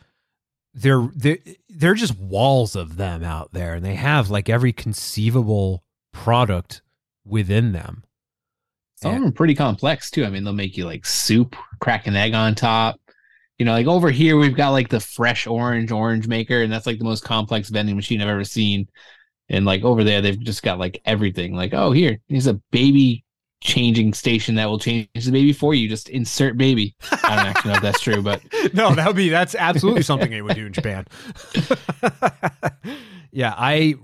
they're 0.74 1.08
they're, 1.14 1.38
they're 1.70 1.94
just 1.94 2.18
walls 2.18 2.76
of 2.76 2.96
them 2.96 3.24
out 3.24 3.52
there 3.52 3.74
and 3.74 3.84
they 3.84 3.94
have 3.94 4.28
like 4.28 4.50
every 4.50 4.74
conceivable 4.74 5.82
product 6.12 6.82
within 7.24 7.72
them. 7.72 8.04
Some 8.96 9.14
of 9.14 9.20
them 9.20 9.28
are 9.28 9.32
pretty 9.32 9.54
complex 9.54 10.10
too. 10.10 10.24
I 10.24 10.30
mean, 10.30 10.42
they'll 10.44 10.54
make 10.54 10.76
you 10.76 10.86
like 10.86 11.04
soup, 11.04 11.54
crack 11.80 12.06
an 12.06 12.16
egg 12.16 12.34
on 12.34 12.54
top. 12.54 12.98
You 13.58 13.64
know, 13.66 13.72
like 13.72 13.86
over 13.86 14.10
here 14.10 14.36
we've 14.36 14.56
got 14.56 14.70
like 14.70 14.88
the 14.88 15.00
fresh 15.00 15.46
orange 15.46 15.90
orange 15.92 16.26
maker, 16.26 16.62
and 16.62 16.72
that's 16.72 16.86
like 16.86 16.98
the 16.98 17.04
most 17.04 17.24
complex 17.24 17.68
vending 17.68 17.96
machine 17.96 18.20
I've 18.20 18.28
ever 18.28 18.44
seen. 18.44 18.88
And 19.48 19.64
like 19.64 19.84
over 19.84 20.02
there, 20.02 20.20
they've 20.20 20.38
just 20.38 20.62
got 20.62 20.78
like 20.78 21.00
everything. 21.04 21.54
Like, 21.54 21.74
oh, 21.74 21.92
here, 21.92 22.18
here's 22.28 22.46
a 22.46 22.54
baby 22.70 23.24
changing 23.60 24.12
station 24.12 24.54
that 24.54 24.66
will 24.66 24.78
change 24.78 25.08
the 25.14 25.32
baby 25.32 25.52
for 25.52 25.74
you. 25.74 25.88
Just 25.88 26.08
insert 26.08 26.56
baby. 26.56 26.94
I 27.10 27.36
don't 27.36 27.46
actually 27.46 27.70
know 27.70 27.76
if 27.76 27.82
that's 27.82 28.00
true, 28.00 28.22
but 28.22 28.42
no, 28.74 28.94
that 28.94 29.06
would 29.06 29.16
be 29.16 29.28
that's 29.28 29.54
absolutely 29.54 30.02
something 30.04 30.30
they 30.30 30.42
would 30.42 30.56
do 30.56 30.66
in 30.66 30.72
Japan. 30.72 31.06
yeah, 33.30 33.54
I 33.56 33.94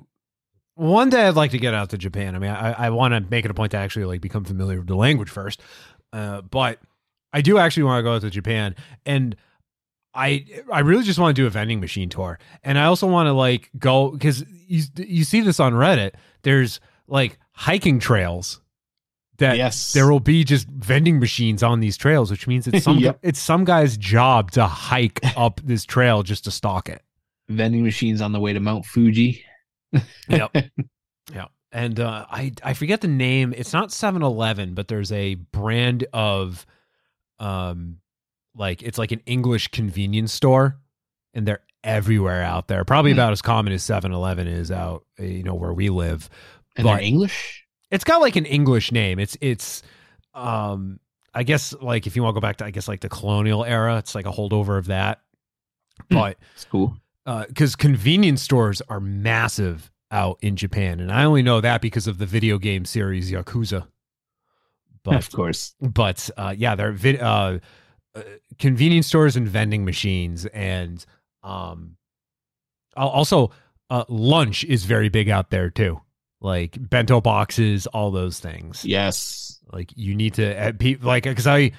one 0.83 1.11
day 1.11 1.27
I'd 1.27 1.35
like 1.37 1.53
to 1.53 1.59
get 1.59 1.75
out 1.75 1.91
to 1.91 1.99
Japan. 1.99 2.35
I 2.35 2.39
mean, 2.39 2.51
I, 2.51 2.87
I 2.87 2.91
want 2.91 3.13
to 3.15 3.21
make 3.31 3.45
it 3.45 3.51
a 3.51 3.55
point 3.55 3.71
to 3.73 3.79
actually 3.79 4.05
like 4.05 4.21
become 4.21 4.45
familiar 4.45 4.79
with 4.79 4.89
the 4.89 4.97
language 4.97 5.31
first, 5.31 5.61
uh, 6.13 6.41
but 6.43 6.79
I 7.33 7.41
do 7.41 7.59
actually 7.59 7.85
want 7.85 8.01
to 8.01 8.03
go 8.03 8.15
out 8.15 8.23
to 8.23 8.31
Japan, 8.31 8.75
and 9.07 9.37
I 10.15 10.45
I 10.71 10.81
really 10.81 11.05
just 11.05 11.19
want 11.19 11.35
to 11.35 11.43
do 11.43 11.47
a 11.47 11.51
vending 11.51 11.81
machine 11.81 12.09
tour, 12.09 12.39
and 12.63 12.79
I 12.79 12.85
also 12.85 13.07
want 13.07 13.27
to 13.29 13.33
like 13.33 13.71
go 13.79 14.11
because 14.11 14.45
you 14.67 14.83
you 14.97 15.25
see 15.25 15.41
this 15.41 15.59
on 15.61 15.73
Reddit. 15.73 16.13
There's 16.43 16.81
like 17.07 17.39
hiking 17.53 17.99
trails 17.99 18.61
that 19.39 19.57
Yes. 19.57 19.93
there 19.95 20.11
will 20.11 20.21
be 20.21 20.45
just 20.45 20.69
vending 20.69 21.19
machines 21.19 21.63
on 21.63 21.81
these 21.81 21.97
trails, 21.97 22.31
which 22.31 22.47
means 22.47 22.67
it's 22.67 22.85
some 22.85 22.99
Yep. 23.01 23.21
it's 23.23 23.41
some 23.41 23.65
guy's 23.65 23.97
job 23.97 24.51
to 24.53 24.67
hike 24.67 25.21
up 25.37 25.61
this 25.65 25.85
trail 25.85 26.23
just 26.23 26.45
to 26.45 26.51
stalk 26.51 26.89
it. 26.89 27.01
vending 27.49 27.83
machines 27.83 28.21
on 28.21 28.33
the 28.33 28.41
way 28.41 28.53
to 28.53 28.61
Mount 28.61 28.85
Fuji. 28.85 29.45
Yep. 30.29 30.57
yeah. 31.35 31.47
And 31.71 31.99
uh, 32.01 32.27
I 32.31 32.53
I 32.63 32.75
forget 32.75 33.01
the 33.01 33.09
name. 33.09 33.55
It's 33.57 33.73
not 33.73 33.89
7-Eleven, 33.91 34.75
but 34.75 34.89
there's 34.89 35.11
a 35.13 35.35
brand 35.37 36.07
of 36.13 36.67
um 37.39 37.99
like 38.55 38.83
it's 38.83 38.99
like 38.99 39.13
an 39.13 39.21
English 39.27 39.69
convenience 39.69 40.33
store 40.33 40.79
and 41.35 41.47
they're 41.49 41.63
everywhere 41.83 42.43
out 42.43 42.69
there. 42.69 42.85
Probably 42.85 43.13
Hmm. 43.13 43.19
about 43.19 43.33
as 43.33 43.43
common 43.43 43.73
as 43.73 43.83
7-Eleven 43.83 44.47
is 44.47 44.71
out, 44.71 45.05
uh, 45.19 45.25
you 45.25 45.43
know, 45.43 45.55
where 45.55 45.73
we 45.73 45.89
live. 45.89 46.29
And 46.77 46.87
they're 46.87 46.97
But- 46.97 47.03
English? 47.05 47.67
It's 47.91 48.05
got 48.05 48.21
like 48.23 48.37
an 48.37 48.47
English 48.47 48.91
name. 48.93 49.19
It's 49.19 49.37
it's 49.41 49.83
um 50.35 50.99
I 51.35 51.43
guess 51.43 51.75
like 51.81 52.07
if 52.07 52.17
you 52.17 52.23
want 52.23 52.35
to 52.35 52.41
go 52.41 52.47
back 52.47 52.57
to 52.59 52.65
I 52.67 52.71
guess 52.71 52.89
like 52.89 53.01
the 53.01 53.09
colonial 53.09 53.65
era, 53.65 53.97
it's 53.99 54.15
like 54.15 54.27
a 54.27 54.31
holdover 54.33 54.79
of 54.79 54.87
that. 54.87 55.21
But 56.11 56.39
it's 56.55 56.65
cool. 56.65 56.97
Because 57.25 57.77
convenience 57.77 58.43
stores 58.43 58.83
are 58.89 59.01
massive 59.01 59.91
out 60.11 60.39
in 60.43 60.57
Japan, 60.57 61.01
and 61.01 61.11
I 61.11 61.25
only 61.25 61.43
know 61.43 61.61
that 61.61 61.81
because 61.81 62.07
of 62.07 62.19
the 62.19 62.27
video 62.27 62.59
game 62.59 62.85
series 62.85 63.31
Yakuza. 63.31 63.87
But 65.05 65.17
of 65.17 65.33
course. 65.33 65.75
but 65.81 66.31
uh, 66.37 66.55
yeah, 66.57 66.75
they're 66.75 66.93
vid- 66.93 67.21
uh, 67.21 67.59
uh, 68.15 68.23
convenience 68.59 69.07
stores 69.07 69.37
and 69.37 69.49
vending 69.49 69.85
machines, 69.85 70.47
and 70.47 71.05
um, 71.43 71.97
also 72.97 73.51
uh, 73.91 74.05
lunch 74.09 74.65
is 74.65 74.85
very 74.85 75.09
big 75.09 75.29
out 75.29 75.51
there 75.51 75.71
too. 75.71 76.01
like 76.41 76.77
bento 76.91 77.21
boxes, 77.21 77.87
all 77.89 78.11
those 78.11 78.39
things. 78.41 78.85
Yes. 78.85 79.61
Like 79.73 79.91
you 79.97 80.15
need 80.15 80.35
to 80.35 80.69
uh, 80.69 80.73
like 81.01 81.23
because 81.25 81.47
I 81.47 81.73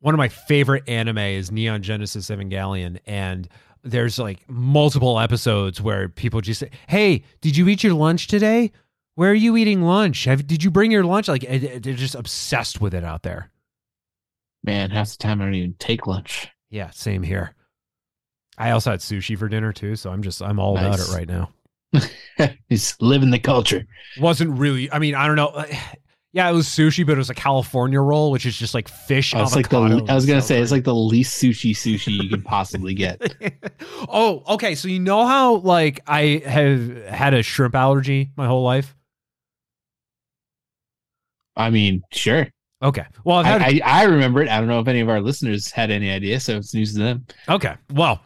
one 0.00 0.14
of 0.14 0.18
my 0.18 0.28
favorite 0.28 0.88
anime 0.88 1.18
is 1.18 1.50
Neon 1.50 1.82
Genesis 1.82 2.28
Evangelion, 2.30 2.98
and 3.06 3.48
there's 3.84 4.18
like 4.18 4.48
multiple 4.48 5.20
episodes 5.20 5.80
where 5.80 6.08
people 6.08 6.40
just 6.40 6.60
say, 6.60 6.70
"Hey, 6.88 7.22
did 7.40 7.56
you 7.56 7.68
eat 7.68 7.84
your 7.84 7.94
lunch 7.94 8.26
today? 8.26 8.72
Where 9.14 9.30
are 9.30 9.34
you 9.34 9.56
eating 9.56 9.82
lunch? 9.82 10.24
Have 10.24 10.46
did 10.46 10.64
you 10.64 10.70
bring 10.70 10.90
your 10.90 11.04
lunch?" 11.04 11.28
Like 11.28 11.42
they're 11.42 11.94
just 11.94 12.14
obsessed 12.14 12.80
with 12.80 12.94
it 12.94 13.04
out 13.04 13.22
there. 13.22 13.50
Man, 14.64 14.90
half 14.90 15.10
the 15.10 15.16
time 15.18 15.40
I 15.40 15.44
don't 15.44 15.54
even 15.54 15.74
take 15.78 16.06
lunch. 16.06 16.48
Yeah, 16.70 16.90
same 16.90 17.22
here. 17.22 17.54
I 18.56 18.70
also 18.70 18.90
had 18.90 19.00
sushi 19.00 19.36
for 19.36 19.48
dinner 19.48 19.72
too, 19.72 19.96
so 19.96 20.10
I'm 20.10 20.22
just 20.22 20.42
I'm 20.42 20.58
all 20.58 20.78
about 20.78 21.00
it 21.00 21.08
right 21.10 21.28
now. 21.28 21.50
He's 22.68 22.96
living 23.00 23.30
the 23.30 23.38
culture. 23.38 23.86
Wasn't 24.18 24.58
really. 24.58 24.90
I 24.90 24.98
mean, 24.98 25.14
I 25.14 25.26
don't 25.26 25.36
know. 25.36 25.64
Yeah, 26.34 26.50
it 26.50 26.52
was 26.52 26.66
sushi, 26.66 27.06
but 27.06 27.12
it 27.12 27.18
was 27.18 27.30
a 27.30 27.34
California 27.34 28.00
roll, 28.00 28.32
which 28.32 28.44
is 28.44 28.56
just 28.56 28.74
like 28.74 28.88
fish. 28.88 29.32
Oh, 29.36 29.42
it's 29.42 29.54
like 29.54 29.68
the 29.68 29.78
I 29.78 30.14
was 30.14 30.26
gonna 30.26 30.42
so 30.42 30.48
say 30.48 30.60
it's 30.60 30.72
like 30.72 30.82
the 30.82 30.92
least 30.92 31.40
sushi 31.40 31.70
sushi 31.70 32.20
you 32.20 32.28
can 32.28 32.42
possibly 32.42 32.92
get. 32.92 33.22
Oh, 34.08 34.42
okay. 34.54 34.74
So 34.74 34.88
you 34.88 34.98
know 34.98 35.26
how 35.26 35.56
like 35.56 36.00
I 36.08 36.42
have 36.44 37.04
had 37.04 37.34
a 37.34 37.42
shrimp 37.42 37.76
allergy 37.76 38.30
my 38.36 38.46
whole 38.46 38.64
life. 38.64 38.96
I 41.56 41.70
mean, 41.70 42.02
sure. 42.12 42.48
Okay. 42.82 43.04
Well, 43.24 43.38
I've 43.38 43.46
had 43.46 43.62
I, 43.62 43.80
I 43.84 44.02
remember 44.04 44.42
it. 44.42 44.48
I 44.48 44.58
don't 44.58 44.68
know 44.68 44.80
if 44.80 44.88
any 44.88 45.00
of 45.00 45.08
our 45.08 45.20
listeners 45.20 45.70
had 45.70 45.92
any 45.92 46.10
idea, 46.10 46.40
so 46.40 46.56
it's 46.56 46.74
news 46.74 46.94
to 46.94 46.98
them. 46.98 47.26
Okay. 47.48 47.76
Well, 47.92 48.20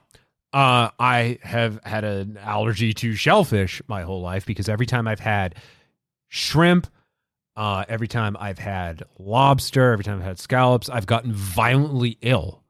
uh, 0.55 0.89
I 0.99 1.39
have 1.43 1.79
had 1.85 2.05
an 2.05 2.39
allergy 2.39 2.95
to 2.95 3.15
shellfish 3.15 3.83
my 3.87 4.03
whole 4.03 4.23
life 4.23 4.47
because 4.47 4.69
every 4.69 4.87
time 4.87 5.07
I've 5.07 5.21
had 5.21 5.57
shrimp, 6.29 6.87
uh, 7.59 7.85
every 7.89 8.07
time 8.07 8.37
I've 8.39 8.61
had 8.61 9.03
lobster, 9.19 9.93
every 9.93 10.05
time 10.05 10.19
I've 10.19 10.25
had 10.25 10.39
scallops, 10.39 10.89
I've 10.89 11.07
gotten 11.07 11.33
violently 11.33 12.17
ill. 12.23 12.63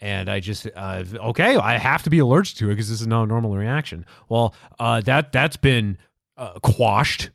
And 0.00 0.30
I 0.30 0.38
just 0.38 0.68
uh, 0.76 1.02
okay, 1.12 1.56
I 1.56 1.76
have 1.78 2.04
to 2.04 2.10
be 2.10 2.20
allergic 2.20 2.58
to 2.58 2.66
it 2.66 2.74
because 2.74 2.88
this 2.88 3.00
is 3.00 3.08
not 3.08 3.24
a 3.24 3.26
normal 3.26 3.56
reaction. 3.56 4.06
Well, 4.28 4.54
uh, 4.78 5.00
that 5.00 5.32
that's 5.32 5.56
been 5.56 5.98
uh, 6.36 6.60
quashed. 6.60 7.30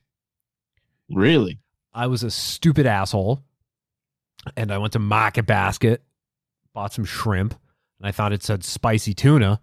Really? 1.12 1.60
I 1.94 2.08
was 2.08 2.24
a 2.24 2.32
stupid 2.32 2.86
asshole, 2.86 3.44
and 4.56 4.72
I 4.72 4.78
went 4.78 4.94
to 4.94 5.00
Market 5.00 5.46
Basket, 5.46 6.02
bought 6.74 6.94
some 6.94 7.04
shrimp, 7.04 7.56
and 8.00 8.08
I 8.08 8.14
thought 8.14 8.32
it 8.32 8.42
said 8.42 8.64
spicy 8.64 9.14
tuna, 9.14 9.60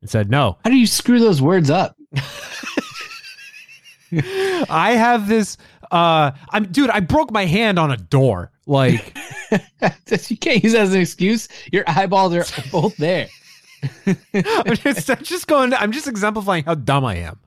and 0.00 0.08
said 0.08 0.30
no. 0.30 0.56
How 0.64 0.70
do 0.70 0.76
you 0.76 0.86
screw 0.86 1.20
those 1.20 1.42
words 1.42 1.68
up? 1.68 1.94
I 4.22 4.94
have 4.96 5.28
this. 5.28 5.56
Uh, 5.94 6.32
I'm 6.50 6.64
dude. 6.72 6.90
I 6.90 6.98
broke 6.98 7.30
my 7.30 7.44
hand 7.46 7.78
on 7.78 7.92
a 7.92 7.96
door. 7.96 8.50
Like 8.66 9.16
you 10.28 10.36
can't 10.36 10.62
use 10.64 10.72
that 10.72 10.82
as 10.82 10.94
an 10.94 11.00
excuse. 11.00 11.48
Your 11.72 11.84
eyeballs 11.86 12.34
are 12.34 12.44
both 12.72 12.96
there. 12.96 13.28
I'm 14.34 14.74
just, 14.76 15.08
I'm 15.08 15.22
just 15.22 15.46
going. 15.46 15.72
I'm 15.72 15.92
just 15.92 16.08
exemplifying 16.08 16.64
how 16.64 16.74
dumb 16.74 17.04
I 17.04 17.16
am. 17.16 17.38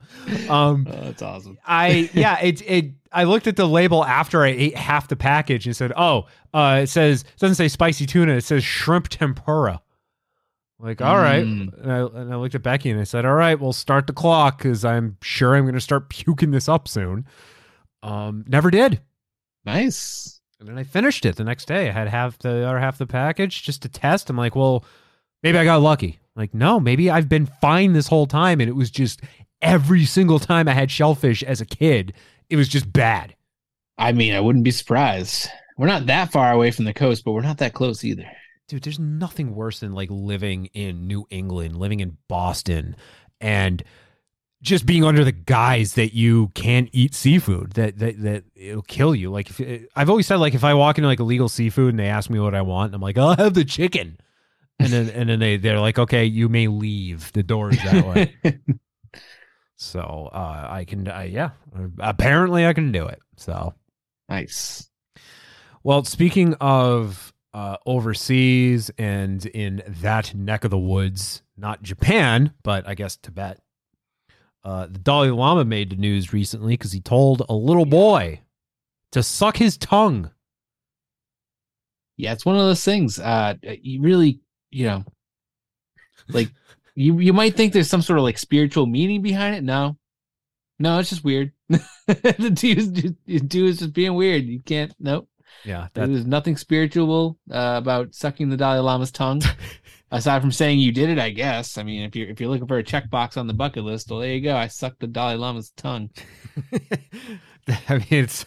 Um, 0.48 0.86
Oh, 0.88 0.92
that's 1.04 1.20
awesome. 1.20 1.58
I 1.66 2.08
yeah. 2.14 2.40
It 2.40 2.62
it. 2.62 2.92
I 3.12 3.24
looked 3.24 3.46
at 3.48 3.56
the 3.56 3.66
label 3.66 4.02
after 4.02 4.42
I 4.42 4.48
ate 4.48 4.76
half 4.76 5.08
the 5.08 5.16
package 5.16 5.66
and 5.66 5.76
said, 5.76 5.92
"Oh, 5.94 6.26
uh, 6.54 6.80
it 6.84 6.86
says 6.86 7.22
it 7.22 7.38
doesn't 7.38 7.56
say 7.56 7.68
spicy 7.68 8.06
tuna. 8.06 8.32
It 8.32 8.44
says 8.44 8.64
shrimp 8.64 9.08
tempura." 9.08 9.82
Like, 10.80 11.02
all 11.02 11.16
right. 11.16 11.44
Mm. 11.44 11.82
And, 11.82 11.92
I, 11.92 11.98
and 11.98 12.32
I 12.32 12.36
looked 12.36 12.54
at 12.54 12.62
Becky 12.62 12.88
and 12.88 13.00
I 13.00 13.04
said, 13.04 13.26
"All 13.26 13.34
right, 13.34 13.58
we'll 13.60 13.72
start 13.72 14.06
the 14.06 14.12
clock 14.12 14.58
because 14.58 14.84
I'm 14.84 15.16
sure 15.20 15.54
I'm 15.56 15.64
going 15.64 15.74
to 15.74 15.80
start 15.80 16.08
puking 16.08 16.52
this 16.52 16.68
up 16.68 16.88
soon." 16.88 17.26
Um, 18.02 18.44
never 18.48 18.70
did. 18.70 19.00
Nice. 19.64 20.40
And 20.60 20.68
then 20.68 20.78
I 20.78 20.84
finished 20.84 21.24
it 21.24 21.36
the 21.36 21.44
next 21.44 21.66
day. 21.66 21.88
I 21.88 21.92
had 21.92 22.08
half 22.08 22.38
the 22.38 22.66
other 22.66 22.78
half 22.78 22.98
the 22.98 23.06
package 23.06 23.62
just 23.62 23.82
to 23.82 23.88
test. 23.88 24.28
I'm 24.28 24.36
like, 24.36 24.56
well, 24.56 24.84
maybe 25.42 25.58
I 25.58 25.64
got 25.64 25.82
lucky. 25.82 26.18
Like, 26.34 26.54
no, 26.54 26.80
maybe 26.80 27.10
I've 27.10 27.28
been 27.28 27.46
fine 27.46 27.92
this 27.92 28.08
whole 28.08 28.26
time. 28.26 28.60
And 28.60 28.68
it 28.68 28.74
was 28.74 28.90
just 28.90 29.20
every 29.62 30.04
single 30.04 30.38
time 30.38 30.68
I 30.68 30.72
had 30.72 30.90
shellfish 30.90 31.42
as 31.42 31.60
a 31.60 31.66
kid, 31.66 32.12
it 32.48 32.56
was 32.56 32.68
just 32.68 32.92
bad. 32.92 33.34
I 33.98 34.12
mean, 34.12 34.34
I 34.34 34.40
wouldn't 34.40 34.64
be 34.64 34.70
surprised. 34.70 35.48
We're 35.76 35.86
not 35.86 36.06
that 36.06 36.32
far 36.32 36.52
away 36.52 36.70
from 36.70 36.84
the 36.84 36.94
coast, 36.94 37.24
but 37.24 37.32
we're 37.32 37.42
not 37.42 37.58
that 37.58 37.74
close 37.74 38.04
either. 38.04 38.26
Dude, 38.68 38.82
there's 38.82 38.98
nothing 38.98 39.54
worse 39.54 39.80
than 39.80 39.92
like 39.92 40.10
living 40.10 40.66
in 40.66 41.06
New 41.06 41.26
England, 41.30 41.76
living 41.76 42.00
in 42.00 42.18
Boston, 42.28 42.96
and 43.40 43.82
just 44.62 44.86
being 44.86 45.04
under 45.04 45.24
the 45.24 45.32
guise 45.32 45.94
that 45.94 46.14
you 46.14 46.48
can't 46.48 46.88
eat 46.92 47.14
seafood 47.14 47.72
that 47.72 47.98
that 47.98 48.20
that 48.22 48.44
it'll 48.54 48.82
kill 48.82 49.14
you. 49.14 49.30
Like 49.30 49.50
if, 49.50 49.86
i've 49.94 50.10
always 50.10 50.26
said 50.26 50.36
like 50.36 50.54
if 50.54 50.64
i 50.64 50.74
walk 50.74 50.98
into 50.98 51.06
like 51.06 51.20
illegal 51.20 51.48
seafood 51.48 51.90
and 51.90 51.98
they 51.98 52.08
ask 52.08 52.28
me 52.28 52.40
what 52.40 52.54
i 52.54 52.62
want 52.62 52.94
i'm 52.94 53.00
like 53.00 53.16
i'll 53.18 53.36
have 53.36 53.54
the 53.54 53.64
chicken. 53.64 54.18
And 54.80 54.88
then 54.92 55.10
and 55.10 55.28
then 55.28 55.38
they 55.38 55.56
they're 55.56 55.80
like 55.80 55.98
okay 55.98 56.24
you 56.24 56.48
may 56.48 56.68
leave. 56.68 57.32
The 57.32 57.42
door 57.42 57.70
is 57.70 57.82
that 57.82 58.04
way. 58.06 58.34
So 59.80 60.28
uh 60.32 60.66
i 60.68 60.84
can 60.84 61.06
uh, 61.06 61.20
yeah 61.20 61.50
apparently 62.00 62.66
i 62.66 62.72
can 62.72 62.90
do 62.90 63.06
it. 63.06 63.20
So. 63.36 63.74
Nice. 64.28 64.90
well 65.84 66.02
speaking 66.04 66.54
of 66.60 67.32
uh 67.54 67.76
overseas 67.86 68.90
and 68.98 69.46
in 69.46 69.82
that 69.86 70.34
neck 70.34 70.64
of 70.64 70.70
the 70.72 70.78
woods 70.78 71.42
not 71.56 71.82
japan 71.82 72.52
but 72.62 72.86
i 72.86 72.94
guess 72.94 73.16
tibet 73.16 73.60
uh, 74.64 74.86
the 74.86 74.98
Dalai 74.98 75.30
Lama 75.30 75.64
made 75.64 75.90
the 75.90 75.96
news 75.96 76.32
recently 76.32 76.74
because 76.74 76.92
he 76.92 77.00
told 77.00 77.42
a 77.48 77.54
little 77.54 77.86
boy 77.86 78.40
to 79.12 79.22
suck 79.22 79.56
his 79.56 79.76
tongue. 79.76 80.30
Yeah, 82.16 82.32
it's 82.32 82.44
one 82.44 82.56
of 82.56 82.62
those 82.62 82.84
things. 82.84 83.18
Uh, 83.18 83.54
you 83.62 84.02
really, 84.02 84.40
you 84.70 84.86
know, 84.86 85.04
like 86.28 86.50
you 86.94 87.18
you 87.20 87.32
might 87.32 87.56
think 87.56 87.72
there's 87.72 87.88
some 87.88 88.02
sort 88.02 88.18
of 88.18 88.24
like 88.24 88.38
spiritual 88.38 88.86
meaning 88.86 89.22
behind 89.22 89.54
it. 89.54 89.62
No, 89.62 89.96
no, 90.78 90.98
it's 90.98 91.10
just 91.10 91.24
weird. 91.24 91.52
the 91.68 92.52
dude 92.54 92.78
is 92.78 92.88
just, 92.88 93.14
the 93.26 93.40
dude 93.40 93.70
is 93.70 93.78
just 93.78 93.92
being 93.92 94.14
weird. 94.14 94.44
You 94.44 94.60
can't. 94.60 94.92
Nope. 94.98 95.28
Yeah, 95.64 95.88
that, 95.94 96.08
There's 96.08 96.26
nothing 96.26 96.56
spiritual 96.56 97.38
uh, 97.50 97.74
about 97.76 98.14
sucking 98.14 98.48
the 98.48 98.56
Dalai 98.56 98.78
Lama's 98.78 99.10
tongue. 99.10 99.42
Aside 100.10 100.40
from 100.40 100.52
saying 100.52 100.78
you 100.78 100.90
did 100.90 101.10
it, 101.10 101.18
I 101.18 101.28
guess. 101.30 101.76
I 101.76 101.82
mean, 101.82 102.02
if 102.02 102.16
you're 102.16 102.28
if 102.28 102.40
you're 102.40 102.48
looking 102.48 102.66
for 102.66 102.78
a 102.78 102.84
checkbox 102.84 103.36
on 103.36 103.46
the 103.46 103.52
bucket 103.52 103.84
list, 103.84 104.10
well, 104.10 104.20
there 104.20 104.32
you 104.32 104.40
go. 104.40 104.56
I 104.56 104.68
sucked 104.68 105.00
the 105.00 105.06
Dalai 105.06 105.34
Lama's 105.34 105.70
tongue. 105.76 106.10
I 107.88 107.98
mean, 107.98 108.06
it's 108.10 108.46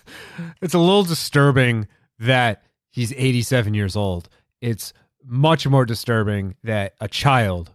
it's 0.61 0.73
a 0.73 0.79
little 0.79 1.03
disturbing 1.03 1.87
that 2.17 2.63
he's 2.89 3.13
87 3.13 3.75
years 3.75 3.95
old. 3.95 4.27
It's 4.59 4.93
much 5.23 5.67
more 5.67 5.85
disturbing 5.85 6.55
that 6.63 6.93
a 6.99 7.07
child 7.07 7.71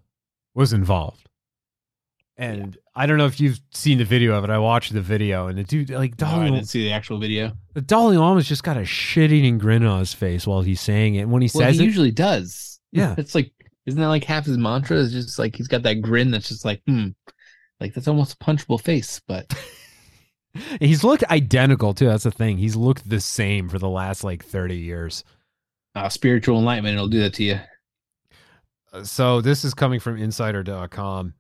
was 0.55 0.73
involved. 0.73 1.26
And 2.39 2.77
I 2.95 3.07
don't 3.07 3.17
know 3.17 3.25
if 3.27 3.41
you've 3.41 3.59
seen 3.73 3.97
the 3.99 4.05
video 4.05 4.35
of 4.35 4.45
it. 4.45 4.51
I 4.51 4.59
watched 4.59 4.93
the 4.93 5.01
video, 5.01 5.47
and 5.47 5.57
the 5.57 5.65
dude, 5.65 5.89
like 5.91 6.21
No, 6.21 6.27
I 6.27 6.45
didn't 6.51 6.67
see 6.67 6.83
the 6.85 6.93
actual 6.93 7.19
video. 7.19 7.53
the 7.73 7.81
Dalai 7.81 8.19
Lama's 8.19 8.47
just 8.47 8.63
got 8.63 8.77
a 8.77 8.85
shit-eating 8.85 9.57
grin 9.59 9.85
on 9.87 10.01
his 10.01 10.13
face 10.13 10.47
while 10.47 10.61
he's 10.61 10.81
saying 10.81 11.15
it. 11.15 11.21
And 11.21 11.33
when 11.33 11.41
he 11.43 11.51
Well, 11.55 11.67
says 11.67 11.79
he 11.79 11.83
it, 11.85 11.87
usually 11.87 12.11
does. 12.11 12.79
Yeah. 12.93 13.15
it's 13.19 13.35
like 13.35 13.53
isn't 13.87 14.01
that 14.01 14.09
like 14.09 14.25
half 14.25 14.47
his 14.47 14.57
mantra? 14.59 14.97
Is 14.99 15.13
just 15.13 15.39
like 15.39 15.55
he's 15.57 15.69
got 15.69 15.83
that 15.85 16.01
grin 16.03 16.31
that's 16.31 16.49
just 16.49 16.65
like 16.65 16.83
hmm, 16.87 17.09
like 17.81 17.95
that's 17.95 18.09
almost 18.09 18.35
a 18.35 18.45
punchable 18.45 18.81
face. 18.81 19.21
But 19.27 19.53
he's 20.81 21.05
looked 21.05 21.25
identical 21.31 21.95
too. 21.95 22.07
That's 22.07 22.25
the 22.25 22.31
thing. 22.31 22.59
He's 22.59 22.77
looked 22.77 23.09
the 23.09 23.21
same 23.21 23.69
for 23.69 23.79
the 23.79 23.89
last 23.89 24.25
like 24.25 24.45
30 24.45 24.77
years. 24.77 25.25
uh, 25.95 26.09
spiritual 26.09 26.59
enlightenment 26.59 26.95
it'll 26.95 27.09
do 27.09 27.21
that 27.21 27.35
to 27.35 27.45
you. 27.45 27.61
So 29.05 29.41
this 29.41 29.65
is 29.65 29.75
coming 29.75 30.01
from 30.01 30.17
insider.com. 30.17 31.35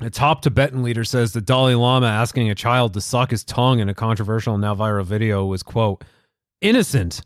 A 0.00 0.10
top 0.10 0.42
Tibetan 0.42 0.82
leader 0.82 1.02
says 1.02 1.32
the 1.32 1.40
Dalai 1.40 1.74
Lama 1.74 2.06
asking 2.06 2.50
a 2.50 2.54
child 2.54 2.94
to 2.94 3.00
suck 3.00 3.30
his 3.32 3.42
tongue 3.42 3.80
in 3.80 3.88
a 3.88 3.94
controversial 3.94 4.56
now 4.56 4.74
viral 4.74 5.04
video 5.04 5.44
was, 5.44 5.62
quote, 5.62 6.04
innocent, 6.60 7.22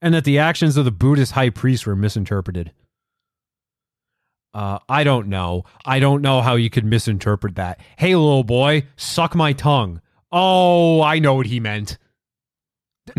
and 0.00 0.14
that 0.14 0.24
the 0.24 0.38
actions 0.38 0.76
of 0.76 0.86
the 0.86 0.90
Buddhist 0.90 1.32
high 1.32 1.50
priest 1.50 1.86
were 1.86 1.96
misinterpreted. 1.96 2.72
Uh, 4.54 4.78
I 4.88 5.04
don't 5.04 5.28
know. 5.28 5.64
I 5.84 5.98
don't 5.98 6.22
know 6.22 6.40
how 6.40 6.54
you 6.54 6.70
could 6.70 6.86
misinterpret 6.86 7.56
that. 7.56 7.80
Hey, 7.98 8.14
little 8.14 8.44
boy, 8.44 8.86
suck 8.96 9.34
my 9.34 9.52
tongue. 9.52 10.00
Oh, 10.32 11.02
I 11.02 11.18
know 11.18 11.34
what 11.34 11.46
he 11.46 11.60
meant. 11.60 11.98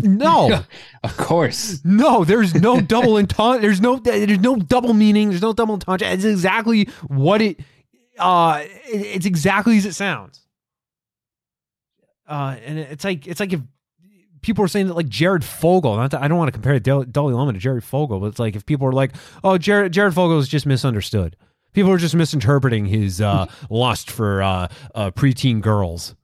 No, 0.02 0.64
of 1.04 1.16
course. 1.16 1.80
no. 1.84 2.24
There's 2.24 2.54
no 2.54 2.80
double 2.94 3.16
intent. 3.16 3.62
There's 3.62 3.80
no. 3.80 3.96
There's 3.96 4.40
no 4.40 4.56
double 4.56 4.92
meaning. 4.94 5.30
There's 5.30 5.40
no 5.40 5.52
double 5.52 5.74
intent. 5.74 6.02
It's 6.02 6.24
exactly 6.24 6.88
what 7.06 7.40
it. 7.40 7.60
Uh, 8.18 8.62
it- 8.62 9.06
it's 9.16 9.26
exactly 9.26 9.76
as 9.78 9.86
it 9.86 9.94
sounds. 9.94 10.44
Uh, 12.26 12.56
and 12.64 12.78
it's 12.78 13.04
like 13.04 13.26
it's 13.26 13.40
like 13.40 13.52
if 13.54 13.60
people 14.42 14.62
are 14.64 14.68
saying 14.68 14.86
that 14.88 14.94
like 14.94 15.08
Jared 15.08 15.44
Fogle. 15.44 15.96
Not 15.96 16.10
that, 16.10 16.22
I 16.22 16.28
don't 16.28 16.36
want 16.38 16.48
to 16.48 16.52
compare 16.52 16.78
Dalai 16.78 17.32
Lama 17.32 17.52
to 17.54 17.58
Jared 17.58 17.84
Fogle, 17.84 18.20
but 18.20 18.26
it's 18.26 18.38
like 18.38 18.54
if 18.54 18.66
people 18.66 18.86
are 18.86 18.92
like, 18.92 19.12
oh, 19.42 19.56
Jared 19.58 19.92
Jared 19.92 20.14
Fogle 20.14 20.38
is 20.38 20.48
just 20.48 20.66
misunderstood. 20.66 21.36
People 21.72 21.90
are 21.90 21.98
just 21.98 22.14
misinterpreting 22.14 22.86
his 22.86 23.20
uh, 23.20 23.46
lust 23.70 24.10
for 24.10 24.42
uh, 24.42 24.68
uh, 24.94 25.10
preteen 25.12 25.60
girls. 25.60 26.14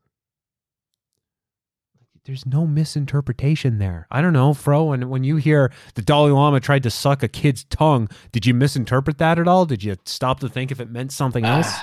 There's 2.25 2.47
no 2.47 2.67
misinterpretation 2.67 3.79
there. 3.79 4.07
I 4.11 4.23
don't 4.23 4.33
know, 4.33 4.55
Fro. 4.55 4.85
When 4.85 5.09
when 5.11 5.25
you 5.25 5.37
hear 5.37 5.71
the 5.95 6.03
Dalai 6.03 6.31
Lama 6.31 6.61
tried 6.61 6.83
to 6.85 6.91
suck 6.91 7.23
a 7.23 7.29
kid's 7.29 7.65
tongue, 7.65 8.09
did 8.33 8.47
you 8.47 8.55
misinterpret 8.55 9.19
that 9.19 9.39
at 9.39 9.47
all? 9.49 9.67
Did 9.67 9.85
you 9.85 9.97
stop 10.07 10.41
to 10.41 10.49
think 10.49 10.71
if 10.73 10.81
it 10.81 10.91
meant 10.91 11.13
something 11.13 11.45
else? 11.45 11.69
Uh, 11.73 11.83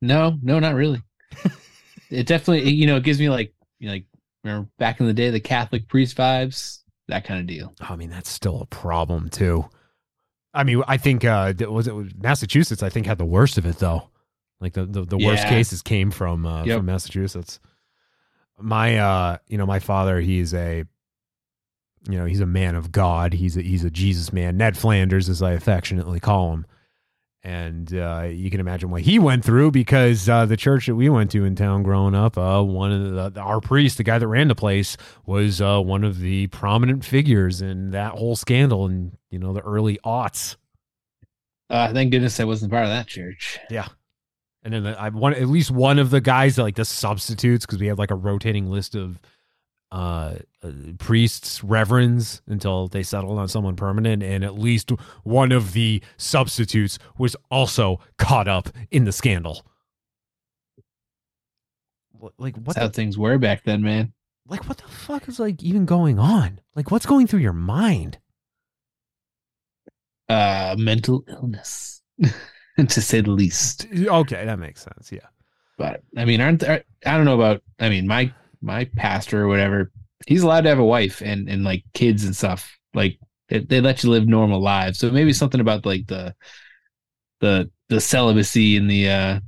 no, 0.00 0.38
no, 0.42 0.58
not 0.58 0.74
really. 0.74 1.02
it 2.10 2.26
definitely, 2.26 2.70
you 2.70 2.86
know, 2.86 2.96
it 2.96 3.02
gives 3.04 3.18
me 3.18 3.28
like, 3.28 3.52
you 3.78 3.86
know, 3.88 3.92
like 3.94 4.04
remember 4.44 4.68
back 4.78 5.00
in 5.00 5.06
the 5.06 5.12
day, 5.12 5.30
the 5.30 5.40
Catholic 5.40 5.88
priest 5.88 6.16
vibes, 6.16 6.78
that 7.08 7.24
kind 7.24 7.40
of 7.40 7.46
deal. 7.46 7.74
I 7.80 7.96
mean, 7.96 8.10
that's 8.10 8.30
still 8.30 8.60
a 8.62 8.66
problem 8.66 9.28
too. 9.28 9.64
I 10.54 10.64
mean, 10.64 10.82
I 10.88 10.96
think 10.96 11.24
uh 11.24 11.52
was 11.68 11.86
it 11.88 11.94
Massachusetts? 12.22 12.82
I 12.82 12.88
think 12.88 13.06
had 13.06 13.18
the 13.18 13.24
worst 13.26 13.58
of 13.58 13.66
it 13.66 13.76
though. 13.78 14.08
Like 14.60 14.72
the 14.72 14.86
the, 14.86 15.02
the 15.04 15.18
worst 15.18 15.44
Yeah. 15.44 15.50
cases 15.50 15.82
came 15.82 16.10
from 16.10 16.46
uh, 16.46 16.64
Yep. 16.64 16.78
from 16.78 16.86
Massachusetts. 16.86 17.60
My 18.60 18.98
uh, 18.98 19.38
you 19.46 19.58
know, 19.58 19.66
my 19.66 19.78
father, 19.78 20.20
he's 20.20 20.52
a 20.54 20.84
you 22.08 22.18
know, 22.18 22.24
he's 22.24 22.40
a 22.40 22.46
man 22.46 22.74
of 22.74 22.92
God. 22.92 23.32
He's 23.32 23.56
a 23.56 23.62
he's 23.62 23.84
a 23.84 23.90
Jesus 23.90 24.32
man. 24.32 24.56
Ned 24.56 24.76
Flanders, 24.76 25.28
as 25.28 25.42
I 25.42 25.52
affectionately 25.52 26.20
call 26.20 26.52
him. 26.52 26.66
And 27.44 27.94
uh, 27.94 28.28
you 28.30 28.50
can 28.50 28.60
imagine 28.60 28.90
what 28.90 29.02
he 29.02 29.18
went 29.18 29.44
through 29.44 29.70
because 29.70 30.28
uh, 30.28 30.44
the 30.44 30.56
church 30.56 30.86
that 30.86 30.96
we 30.96 31.08
went 31.08 31.30
to 31.30 31.44
in 31.44 31.54
town 31.54 31.84
growing 31.84 32.14
up, 32.14 32.36
uh, 32.36 32.62
one 32.62 32.90
of 32.90 33.34
the, 33.34 33.40
our 33.40 33.60
priest, 33.60 33.96
the 33.96 34.02
guy 34.02 34.18
that 34.18 34.26
ran 34.26 34.48
the 34.48 34.56
place, 34.56 34.96
was 35.24 35.60
uh, 35.60 35.80
one 35.80 36.02
of 36.02 36.18
the 36.18 36.48
prominent 36.48 37.04
figures 37.04 37.62
in 37.62 37.92
that 37.92 38.12
whole 38.12 38.36
scandal 38.36 38.86
in 38.86 39.16
you 39.30 39.38
know 39.38 39.52
the 39.52 39.60
early 39.60 39.98
aughts. 40.04 40.56
Uh, 41.70 41.92
thank 41.92 42.10
goodness 42.10 42.40
I 42.40 42.44
wasn't 42.44 42.72
part 42.72 42.84
of 42.84 42.90
that 42.90 43.06
church. 43.06 43.58
Yeah. 43.70 43.88
And 44.68 44.74
then 44.74 44.82
the, 44.82 45.00
I 45.00 45.08
one 45.08 45.32
at 45.32 45.48
least 45.48 45.70
one 45.70 45.98
of 45.98 46.10
the 46.10 46.20
guys 46.20 46.56
that 46.56 46.62
like 46.62 46.76
the 46.76 46.84
substitutes 46.84 47.64
because 47.64 47.78
we 47.78 47.86
had 47.86 47.96
like 47.96 48.10
a 48.10 48.14
rotating 48.14 48.70
list 48.70 48.94
of 48.94 49.18
uh, 49.90 50.34
uh 50.62 50.70
priests, 50.98 51.64
reverends 51.64 52.42
until 52.46 52.86
they 52.86 53.02
settled 53.02 53.38
on 53.38 53.48
someone 53.48 53.76
permanent, 53.76 54.22
and 54.22 54.44
at 54.44 54.58
least 54.58 54.90
one 55.22 55.52
of 55.52 55.72
the 55.72 56.02
substitutes 56.18 56.98
was 57.16 57.34
also 57.50 57.98
caught 58.18 58.46
up 58.46 58.68
in 58.90 59.04
the 59.04 59.12
scandal. 59.12 59.64
Like 62.36 62.54
what? 62.56 62.76
That's 62.76 62.78
how 62.78 62.88
things 62.90 63.16
were 63.16 63.38
back 63.38 63.64
then, 63.64 63.80
man. 63.80 64.12
like 64.46 64.68
what 64.68 64.76
the 64.76 64.88
fuck 64.88 65.28
is 65.28 65.40
like 65.40 65.62
even 65.62 65.86
going 65.86 66.18
on? 66.18 66.60
Like 66.74 66.90
what's 66.90 67.06
going 67.06 67.26
through 67.26 67.40
your 67.40 67.54
mind? 67.54 68.18
Uh, 70.28 70.76
mental 70.78 71.24
illness, 71.26 72.02
to 72.88 73.00
say 73.02 73.20
the 73.20 73.30
least. 73.30 73.86
Okay, 73.92 74.44
that 74.44 74.58
makes 74.58 74.82
sense. 74.82 75.10
Yeah. 75.12 75.26
But 75.76 76.02
I 76.16 76.24
mean, 76.24 76.40
aren't 76.40 76.60
there, 76.60 76.84
I 77.06 77.16
don't 77.16 77.24
know 77.24 77.40
about. 77.40 77.62
I 77.78 77.88
mean, 77.88 78.06
my 78.06 78.32
my 78.60 78.84
pastor 78.96 79.44
or 79.44 79.48
whatever, 79.48 79.92
he's 80.26 80.42
allowed 80.42 80.62
to 80.62 80.68
have 80.68 80.78
a 80.78 80.84
wife 80.84 81.22
and 81.22 81.48
and 81.48 81.64
like 81.64 81.84
kids 81.94 82.24
and 82.24 82.34
stuff. 82.34 82.76
Like 82.94 83.18
they, 83.48 83.60
they 83.60 83.80
let 83.80 84.02
you 84.02 84.10
live 84.10 84.26
normal 84.26 84.60
lives. 84.60 84.98
So 84.98 85.10
maybe 85.10 85.32
something 85.32 85.60
about 85.60 85.86
like 85.86 86.06
the 86.06 86.34
the 87.40 87.70
the 87.88 88.00
celibacy 88.00 88.76
and 88.76 88.90
the 88.90 89.08
uh 89.08 89.40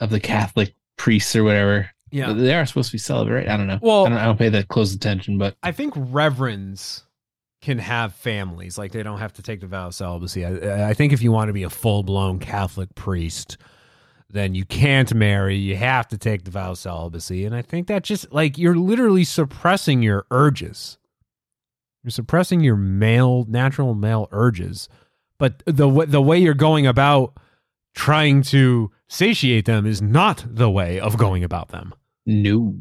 of 0.00 0.10
the 0.10 0.20
Catholic 0.20 0.74
priests 0.96 1.34
or 1.34 1.44
whatever. 1.44 1.90
Yeah. 2.10 2.32
they 2.32 2.54
are 2.54 2.64
supposed 2.64 2.90
to 2.90 2.94
be 2.94 2.98
celibate, 2.98 3.34
right? 3.34 3.48
I 3.48 3.56
don't 3.56 3.66
know. 3.66 3.80
Well- 3.82 4.06
I 4.06 4.10
don't, 4.10 4.18
I 4.18 4.24
don't 4.26 4.38
pay 4.38 4.48
that 4.50 4.68
close 4.68 4.94
attention, 4.94 5.36
but 5.36 5.56
I 5.64 5.72
think 5.72 5.94
reverends 5.96 7.03
can 7.64 7.78
have 7.78 8.14
families. 8.14 8.78
Like 8.78 8.92
they 8.92 9.02
don't 9.02 9.18
have 9.18 9.32
to 9.34 9.42
take 9.42 9.60
the 9.60 9.66
vow 9.66 9.88
of 9.88 9.94
celibacy. 9.94 10.44
I, 10.44 10.90
I 10.90 10.94
think 10.94 11.12
if 11.12 11.22
you 11.22 11.32
want 11.32 11.48
to 11.48 11.52
be 11.52 11.62
a 11.62 11.70
full 11.70 12.02
blown 12.02 12.38
Catholic 12.38 12.94
priest, 12.94 13.56
then 14.30 14.54
you 14.54 14.64
can't 14.64 15.12
marry. 15.14 15.56
You 15.56 15.76
have 15.76 16.06
to 16.08 16.18
take 16.18 16.44
the 16.44 16.50
vow 16.50 16.72
of 16.72 16.78
celibacy. 16.78 17.44
And 17.44 17.54
I 17.54 17.62
think 17.62 17.86
that 17.88 18.04
just 18.04 18.30
like 18.32 18.58
you're 18.58 18.76
literally 18.76 19.24
suppressing 19.24 20.02
your 20.02 20.26
urges. 20.30 20.98
You're 22.02 22.10
suppressing 22.10 22.60
your 22.60 22.76
male, 22.76 23.46
natural 23.48 23.94
male 23.94 24.28
urges. 24.30 24.88
But 25.38 25.62
the 25.66 25.88
the 26.06 26.22
way 26.22 26.38
you're 26.38 26.54
going 26.54 26.86
about 26.86 27.38
trying 27.94 28.42
to 28.42 28.90
satiate 29.08 29.64
them 29.64 29.86
is 29.86 30.02
not 30.02 30.44
the 30.46 30.70
way 30.70 31.00
of 31.00 31.16
going 31.16 31.42
about 31.44 31.68
them. 31.68 31.94
no, 32.26 32.74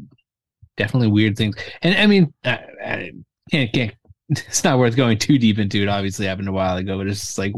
definitely 0.75 1.07
weird 1.07 1.37
things. 1.37 1.55
And 1.81 1.95
I 1.95 2.05
mean, 2.07 2.33
I, 2.43 2.59
I 2.83 3.11
can't 3.49 3.71
can't. 3.73 3.95
It's 4.47 4.63
not 4.63 4.79
worth 4.79 4.95
going 4.95 5.17
too 5.17 5.37
deep 5.37 5.59
into. 5.59 5.81
It 5.81 5.89
obviously 5.89 6.25
happened 6.25 6.47
a 6.47 6.53
while 6.53 6.77
ago, 6.77 6.97
but 6.97 7.07
it's 7.07 7.19
just 7.19 7.37
like 7.37 7.53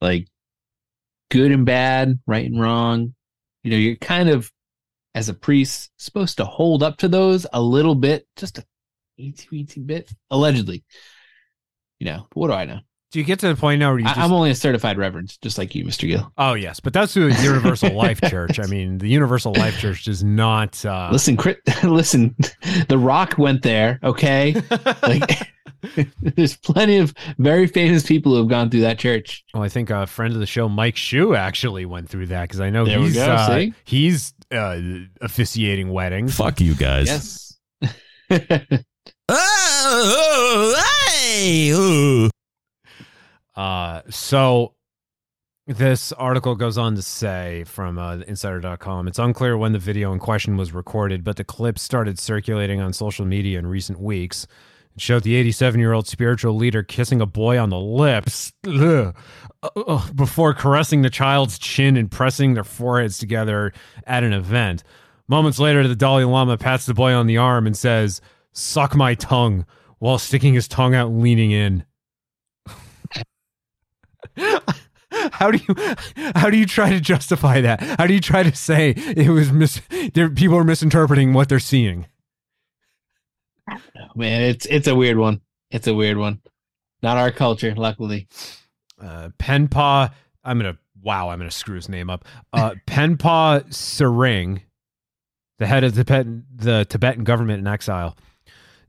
like 0.00 0.28
good 1.30 1.52
and 1.52 1.64
bad, 1.64 2.18
right 2.26 2.44
and 2.44 2.60
wrong. 2.60 3.14
You 3.62 3.70
know, 3.70 3.76
you're 3.76 3.96
kind 3.96 4.28
of 4.28 4.50
as 5.14 5.28
a 5.28 5.34
priest 5.34 5.90
supposed 5.98 6.38
to 6.38 6.44
hold 6.44 6.82
up 6.82 6.98
to 6.98 7.08
those 7.08 7.46
a 7.52 7.60
little 7.60 7.94
bit, 7.94 8.26
just 8.36 8.58
a 8.58 8.64
eensy 9.20 9.48
weensy 9.50 9.86
bit, 9.86 10.12
allegedly. 10.30 10.84
You 12.00 12.06
know, 12.06 12.26
what 12.34 12.48
do 12.48 12.54
I 12.54 12.64
know? 12.64 12.80
Do 13.12 13.18
you 13.18 13.26
get 13.26 13.40
to 13.40 13.48
the 13.48 13.56
point 13.56 13.78
now 13.78 13.90
where 13.90 13.98
you 13.98 14.06
I, 14.06 14.08
just 14.08 14.20
I'm 14.20 14.32
only 14.32 14.50
a 14.50 14.54
certified 14.54 14.96
reverend, 14.96 15.36
just 15.42 15.58
like 15.58 15.74
you, 15.74 15.84
Mister 15.84 16.06
Gill. 16.06 16.32
Oh 16.38 16.54
yes, 16.54 16.80
but 16.80 16.94
that's 16.94 17.12
the 17.12 17.30
Universal 17.42 17.92
Life 17.94 18.22
Church. 18.22 18.58
I 18.58 18.64
mean, 18.66 18.96
the 18.96 19.08
Universal 19.08 19.52
Life 19.52 19.78
Church 19.78 20.04
does 20.04 20.24
not. 20.24 20.82
Uh, 20.84 21.10
listen, 21.12 21.36
Crit, 21.36 21.60
listen. 21.84 22.34
The 22.88 22.96
Rock 22.96 23.36
went 23.36 23.62
there. 23.62 24.00
Okay, 24.02 24.54
like 25.02 25.51
there's 26.22 26.56
plenty 26.56 26.98
of 26.98 27.14
very 27.38 27.66
famous 27.66 28.06
people 28.06 28.32
who 28.32 28.38
have 28.38 28.48
gone 28.48 28.70
through 28.70 28.80
that 28.82 28.98
church. 28.98 29.44
Well, 29.52 29.62
I 29.62 29.68
think 29.68 29.90
a 29.90 30.06
friend 30.06 30.32
of 30.32 30.40
the 30.40 30.46
show, 30.46 30.68
Mike 30.68 30.96
Shue, 30.96 31.34
actually 31.34 31.84
went 31.84 32.08
through 32.08 32.26
that 32.26 32.42
because 32.42 32.60
I 32.60 32.70
know 32.70 32.84
There 32.84 33.00
he's 33.00 33.14
go, 33.14 33.24
uh, 33.24 33.66
he's 33.84 34.34
uh, 34.50 34.80
officiating 35.20 35.90
weddings. 35.90 36.36
Fuck 36.36 36.60
you 36.60 36.74
guys. 36.74 37.58
Yes. 37.80 38.78
Oh, 39.28 40.82
hey, 41.08 41.70
ooh. 41.70 42.30
Uh, 43.54 44.02
so 44.10 44.74
this 45.66 46.12
article 46.12 46.54
goes 46.54 46.76
on 46.76 46.96
to 46.96 47.02
say 47.02 47.64
from 47.64 47.98
uh, 47.98 48.16
insider.com 48.26 49.08
it's 49.08 49.18
unclear 49.18 49.56
when 49.56 49.72
the 49.72 49.78
video 49.78 50.12
in 50.12 50.18
question 50.18 50.56
was 50.56 50.72
recorded, 50.72 51.24
but 51.24 51.36
the 51.36 51.44
clip 51.44 51.78
started 51.78 52.18
circulating 52.18 52.80
on 52.80 52.92
social 52.92 53.24
media 53.24 53.58
in 53.58 53.66
recent 53.66 54.00
weeks. 54.00 54.46
It 54.94 55.00
showed 55.00 55.22
the 55.22 55.36
87 55.36 55.80
year 55.80 55.92
old 55.92 56.06
spiritual 56.06 56.54
leader 56.54 56.82
kissing 56.82 57.20
a 57.20 57.26
boy 57.26 57.58
on 57.58 57.70
the 57.70 57.78
lips 57.78 58.52
ugh, 58.66 59.16
uh, 59.62 60.12
before 60.12 60.54
caressing 60.54 61.02
the 61.02 61.10
child's 61.10 61.58
chin 61.58 61.96
and 61.96 62.10
pressing 62.10 62.54
their 62.54 62.64
foreheads 62.64 63.18
together 63.18 63.72
at 64.06 64.24
an 64.24 64.32
event. 64.32 64.82
Moments 65.28 65.58
later, 65.58 65.86
the 65.86 65.96
Dalai 65.96 66.24
Lama 66.24 66.58
pats 66.58 66.84
the 66.86 66.94
boy 66.94 67.12
on 67.14 67.26
the 67.26 67.38
arm 67.38 67.66
and 67.66 67.76
says, 67.76 68.20
Suck 68.52 68.94
my 68.94 69.14
tongue, 69.14 69.64
while 69.98 70.18
sticking 70.18 70.52
his 70.52 70.68
tongue 70.68 70.94
out 70.94 71.08
and 71.08 71.22
leaning 71.22 71.52
in. 71.52 71.84
how 75.32 75.50
do 75.50 75.58
you 75.68 75.74
how 76.34 76.50
do 76.50 76.56
you 76.56 76.66
try 76.66 76.90
to 76.90 77.00
justify 77.00 77.60
that? 77.60 77.80
How 77.98 78.06
do 78.06 78.14
you 78.14 78.20
try 78.20 78.42
to 78.42 78.54
say 78.54 78.90
it 78.90 79.30
was 79.30 79.52
mis 79.52 79.80
people 79.90 80.56
are 80.56 80.64
misinterpreting 80.64 81.32
what 81.32 81.48
they're 81.48 81.58
seeing? 81.58 82.06
Man, 84.14 84.42
it's 84.42 84.66
it's 84.66 84.88
a 84.88 84.94
weird 84.94 85.18
one. 85.18 85.40
It's 85.70 85.86
a 85.86 85.94
weird 85.94 86.18
one. 86.18 86.40
Not 87.02 87.16
our 87.16 87.30
culture, 87.30 87.74
luckily. 87.74 88.28
Uh, 89.00 89.30
Penpa, 89.38 90.12
I'm 90.44 90.58
gonna 90.58 90.78
wow, 91.02 91.30
I'm 91.30 91.38
gonna 91.38 91.50
screw 91.50 91.76
his 91.76 91.88
name 91.88 92.10
up. 92.10 92.24
Uh, 92.52 92.74
Penpa 92.86 93.64
Tsering, 93.68 94.62
the 95.58 95.66
head 95.66 95.84
of 95.84 95.94
the 95.94 96.04
Tibetan, 96.04 96.44
the 96.54 96.86
Tibetan 96.88 97.24
government 97.24 97.60
in 97.60 97.66
exile, 97.66 98.16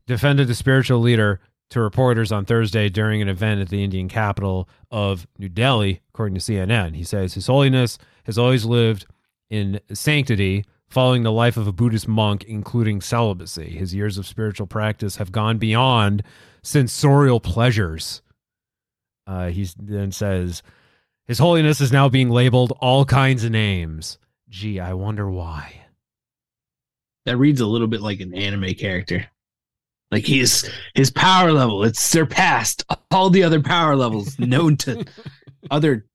defended 0.06 0.48
the 0.48 0.54
spiritual 0.54 1.00
leader 1.00 1.40
to 1.70 1.80
reporters 1.80 2.30
on 2.30 2.44
Thursday 2.44 2.88
during 2.88 3.20
an 3.20 3.28
event 3.28 3.60
at 3.60 3.68
the 3.68 3.82
Indian 3.82 4.08
capital 4.08 4.68
of 4.90 5.26
New 5.38 5.48
Delhi, 5.48 6.02
according 6.10 6.34
to 6.36 6.40
CNN. 6.40 6.94
He 6.94 7.04
says 7.04 7.34
His 7.34 7.46
Holiness 7.46 7.98
has 8.24 8.38
always 8.38 8.64
lived 8.64 9.06
in 9.50 9.80
sanctity, 9.92 10.64
following 10.94 11.24
the 11.24 11.32
life 11.32 11.56
of 11.56 11.66
a 11.66 11.72
Buddhist 11.72 12.06
monk, 12.06 12.44
including 12.44 13.00
celibacy. 13.00 13.70
His 13.70 13.92
years 13.92 14.16
of 14.16 14.28
spiritual 14.28 14.68
practice 14.68 15.16
have 15.16 15.32
gone 15.32 15.58
beyond 15.58 16.22
sensorial 16.62 17.40
pleasures. 17.40 18.22
Uh, 19.26 19.48
he 19.48 19.68
then 19.76 20.12
says, 20.12 20.62
His 21.26 21.40
Holiness 21.40 21.80
is 21.80 21.90
now 21.90 22.08
being 22.08 22.30
labeled 22.30 22.72
all 22.80 23.04
kinds 23.04 23.42
of 23.42 23.50
names. 23.50 24.18
Gee, 24.48 24.78
I 24.78 24.94
wonder 24.94 25.28
why. 25.28 25.80
That 27.26 27.38
reads 27.38 27.60
a 27.60 27.66
little 27.66 27.88
bit 27.88 28.00
like 28.00 28.20
an 28.20 28.32
anime 28.32 28.74
character. 28.74 29.26
Like 30.12 30.26
his 30.26 30.70
his 30.94 31.10
power 31.10 31.50
level, 31.50 31.82
it's 31.82 31.98
surpassed 31.98 32.84
all 33.10 33.30
the 33.30 33.42
other 33.42 33.60
power 33.60 33.96
levels 33.96 34.38
known 34.38 34.76
to 34.76 35.04
other 35.72 36.06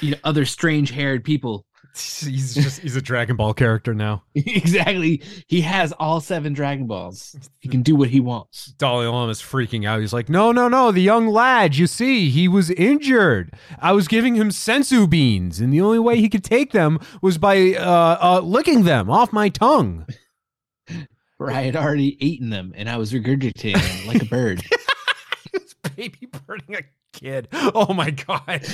you 0.00 0.12
know 0.12 0.16
other 0.24 0.46
strange 0.46 0.90
haired 0.90 1.22
people. 1.22 1.66
He's 1.94 2.54
just 2.54 2.80
he's 2.80 2.96
a 2.96 3.02
Dragon 3.02 3.36
Ball 3.36 3.52
character 3.52 3.94
now. 3.94 4.22
exactly. 4.34 5.22
He 5.46 5.60
has 5.62 5.92
all 5.92 6.20
seven 6.20 6.52
Dragon 6.52 6.86
Balls. 6.86 7.36
He 7.58 7.68
can 7.68 7.82
do 7.82 7.96
what 7.96 8.10
he 8.10 8.20
wants. 8.20 8.66
Dalai 8.78 9.30
is 9.30 9.40
freaking 9.40 9.86
out. 9.86 10.00
He's 10.00 10.12
like, 10.12 10.28
no, 10.28 10.52
no, 10.52 10.68
no. 10.68 10.92
The 10.92 11.02
young 11.02 11.26
lad, 11.26 11.76
you 11.76 11.86
see, 11.86 12.30
he 12.30 12.48
was 12.48 12.70
injured. 12.70 13.52
I 13.78 13.92
was 13.92 14.08
giving 14.08 14.34
him 14.34 14.50
senzu 14.50 15.08
beans, 15.08 15.60
and 15.60 15.72
the 15.72 15.80
only 15.80 15.98
way 15.98 16.16
he 16.16 16.28
could 16.28 16.44
take 16.44 16.72
them 16.72 17.00
was 17.20 17.38
by 17.38 17.74
uh, 17.74 18.18
uh, 18.20 18.40
licking 18.40 18.84
them 18.84 19.10
off 19.10 19.32
my 19.32 19.48
tongue. 19.48 20.06
where 21.38 21.50
I 21.50 21.62
had 21.62 21.74
already 21.74 22.24
eaten 22.24 22.50
them 22.50 22.74
and 22.76 22.86
I 22.88 22.98
was 22.98 23.12
regurgitating 23.12 23.80
them 23.80 24.06
like 24.06 24.22
a 24.22 24.26
bird. 24.26 24.62
baby 25.96 26.28
birding 26.46 26.76
a 26.76 26.82
kid. 27.12 27.48
Oh 27.74 27.92
my 27.94 28.10
god. 28.10 28.66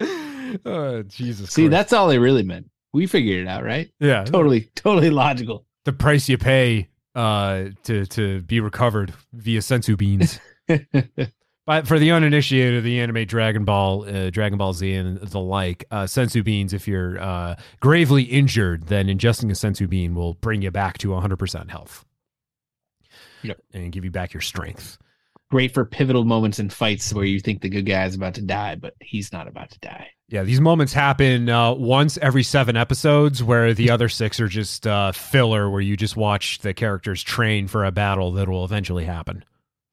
oh, 0.64 1.02
Jesus. 1.02 1.50
See, 1.50 1.62
Christ. 1.62 1.70
that's 1.70 1.92
all 1.92 2.08
they 2.08 2.18
really 2.18 2.42
meant. 2.42 2.70
We 2.92 3.06
figured 3.06 3.40
it 3.46 3.48
out, 3.48 3.64
right? 3.64 3.90
Yeah. 4.00 4.24
Totally, 4.24 4.70
totally 4.74 5.10
logical. 5.10 5.66
the 5.84 5.92
price 5.92 6.28
you 6.28 6.38
pay 6.38 6.88
uh 7.14 7.66
to 7.84 8.06
to 8.06 8.40
be 8.42 8.58
recovered 8.60 9.12
via 9.32 9.60
senzu 9.60 9.96
beans. 9.96 10.40
But 11.66 11.86
for 11.88 11.98
the 11.98 12.10
uninitiated, 12.10 12.84
the 12.84 13.00
anime 13.00 13.24
Dragon 13.24 13.64
Ball, 13.64 14.04
uh, 14.06 14.28
Dragon 14.28 14.58
Ball 14.58 14.74
Z, 14.74 14.92
and 14.92 15.16
the 15.16 15.40
like, 15.40 15.86
uh, 15.90 16.02
senzu 16.02 16.44
beans, 16.44 16.74
if 16.74 16.86
you're 16.86 17.18
uh, 17.18 17.56
gravely 17.80 18.24
injured, 18.24 18.88
then 18.88 19.06
ingesting 19.06 19.44
a 19.44 19.54
senzu 19.54 19.88
bean 19.88 20.14
will 20.14 20.34
bring 20.34 20.60
you 20.60 20.70
back 20.70 20.98
to 20.98 21.08
100% 21.08 21.70
health. 21.70 22.04
Yep. 23.44 23.60
And 23.72 23.90
give 23.92 24.04
you 24.04 24.10
back 24.10 24.34
your 24.34 24.42
strength. 24.42 24.98
Great 25.50 25.72
for 25.72 25.84
pivotal 25.84 26.24
moments 26.24 26.58
in 26.58 26.68
fights 26.68 27.12
where 27.12 27.24
you 27.24 27.38
think 27.38 27.60
the 27.60 27.68
good 27.68 27.86
guy 27.86 28.04
is 28.06 28.14
about 28.14 28.34
to 28.34 28.42
die, 28.42 28.74
but 28.74 28.94
he's 29.00 29.32
not 29.32 29.46
about 29.46 29.70
to 29.70 29.78
die. 29.80 30.08
Yeah, 30.28 30.42
these 30.42 30.60
moments 30.60 30.92
happen 30.92 31.48
uh, 31.48 31.74
once 31.74 32.18
every 32.18 32.42
seven 32.42 32.76
episodes, 32.76 33.42
where 33.42 33.74
the 33.74 33.90
other 33.90 34.08
six 34.08 34.40
are 34.40 34.48
just 34.48 34.86
uh, 34.86 35.12
filler, 35.12 35.70
where 35.70 35.82
you 35.82 35.96
just 35.96 36.16
watch 36.16 36.58
the 36.58 36.72
characters 36.72 37.22
train 37.22 37.68
for 37.68 37.84
a 37.84 37.92
battle 37.92 38.32
that 38.32 38.48
will 38.48 38.64
eventually 38.64 39.04
happen. 39.04 39.44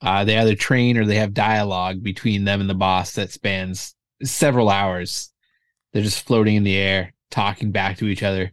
Uh, 0.02 0.24
they 0.24 0.38
either 0.38 0.56
train 0.56 0.98
or 0.98 1.06
they 1.06 1.18
have 1.18 1.34
dialogue 1.34 2.02
between 2.02 2.46
them 2.46 2.62
and 2.62 2.70
the 2.70 2.74
boss 2.74 3.14
that 3.14 3.30
spans 3.30 3.94
several 4.24 4.70
hours. 4.70 5.32
They're 5.94 6.02
just 6.02 6.26
floating 6.26 6.56
in 6.56 6.64
the 6.64 6.78
air, 6.78 7.14
talking 7.30 7.72
back 7.72 7.98
to 7.98 8.06
each 8.06 8.24
other. 8.24 8.52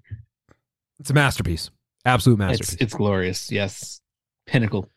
It's 0.98 1.10
a 1.10 1.14
masterpiece, 1.14 1.70
absolute 2.04 2.38
masterpiece. 2.38 2.74
It's, 2.74 2.82
it's 2.82 2.94
glorious. 2.94 3.52
Yes, 3.52 4.00
pinnacle. 4.46 4.90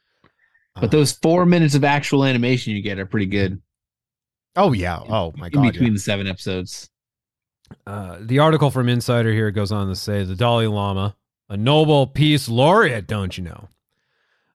But 0.82 0.92
those 0.92 1.14
four 1.14 1.46
minutes 1.46 1.76
of 1.76 1.84
actual 1.84 2.26
animation 2.26 2.74
you 2.74 2.82
get 2.82 3.00
are 3.00 3.06
pretty 3.06 3.28
good. 3.28 3.62
Oh 4.56 4.74
yeah. 4.74 5.00
Oh 5.00 5.32
my 5.38 5.50
god. 5.50 5.64
in 5.64 5.72
between 5.72 5.88
yeah. 5.90 5.94
the 5.94 6.00
seven 6.00 6.28
episodes. 6.28 6.90
Uh, 7.88 8.18
the 8.20 8.40
article 8.40 8.70
from 8.70 8.90
Insider 8.90 9.32
here 9.32 9.52
goes 9.52 9.72
on 9.72 9.88
to 9.88 9.96
say 9.96 10.26
the 10.26 10.36
Dalai 10.36 10.68
Lama, 10.68 11.16
a 11.50 11.56
Nobel 11.56 12.08
Peace 12.08 12.50
Laureate, 12.50 13.08
don't 13.08 13.38
you 13.38 13.46
know, 13.46 13.70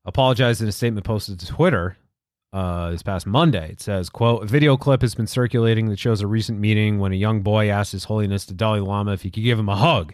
apologized 0.04 0.60
in 0.60 0.68
a 0.68 0.72
statement 0.72 1.06
posted 1.06 1.40
to 1.40 1.46
Twitter 1.46 1.96
uh, 2.52 2.90
this 2.90 3.02
past 3.02 3.26
Monday. 3.26 3.70
It 3.70 3.80
says, 3.80 4.10
"quote 4.10 4.42
A 4.42 4.46
video 4.46 4.76
clip 4.76 5.00
has 5.02 5.14
been 5.14 5.26
circulating 5.26 5.88
that 5.88 5.98
shows 5.98 6.20
a 6.20 6.26
recent 6.26 6.58
meeting 6.58 6.98
when 6.98 7.12
a 7.12 7.16
young 7.16 7.40
boy 7.40 7.70
asked 7.70 7.92
His 7.92 8.04
Holiness 8.04 8.44
the 8.44 8.54
Dalai 8.54 8.80
Lama 8.80 9.12
if 9.12 9.22
he 9.22 9.30
could 9.30 9.44
give 9.44 9.58
him 9.58 9.68
a 9.68 9.76
hug." 9.76 10.12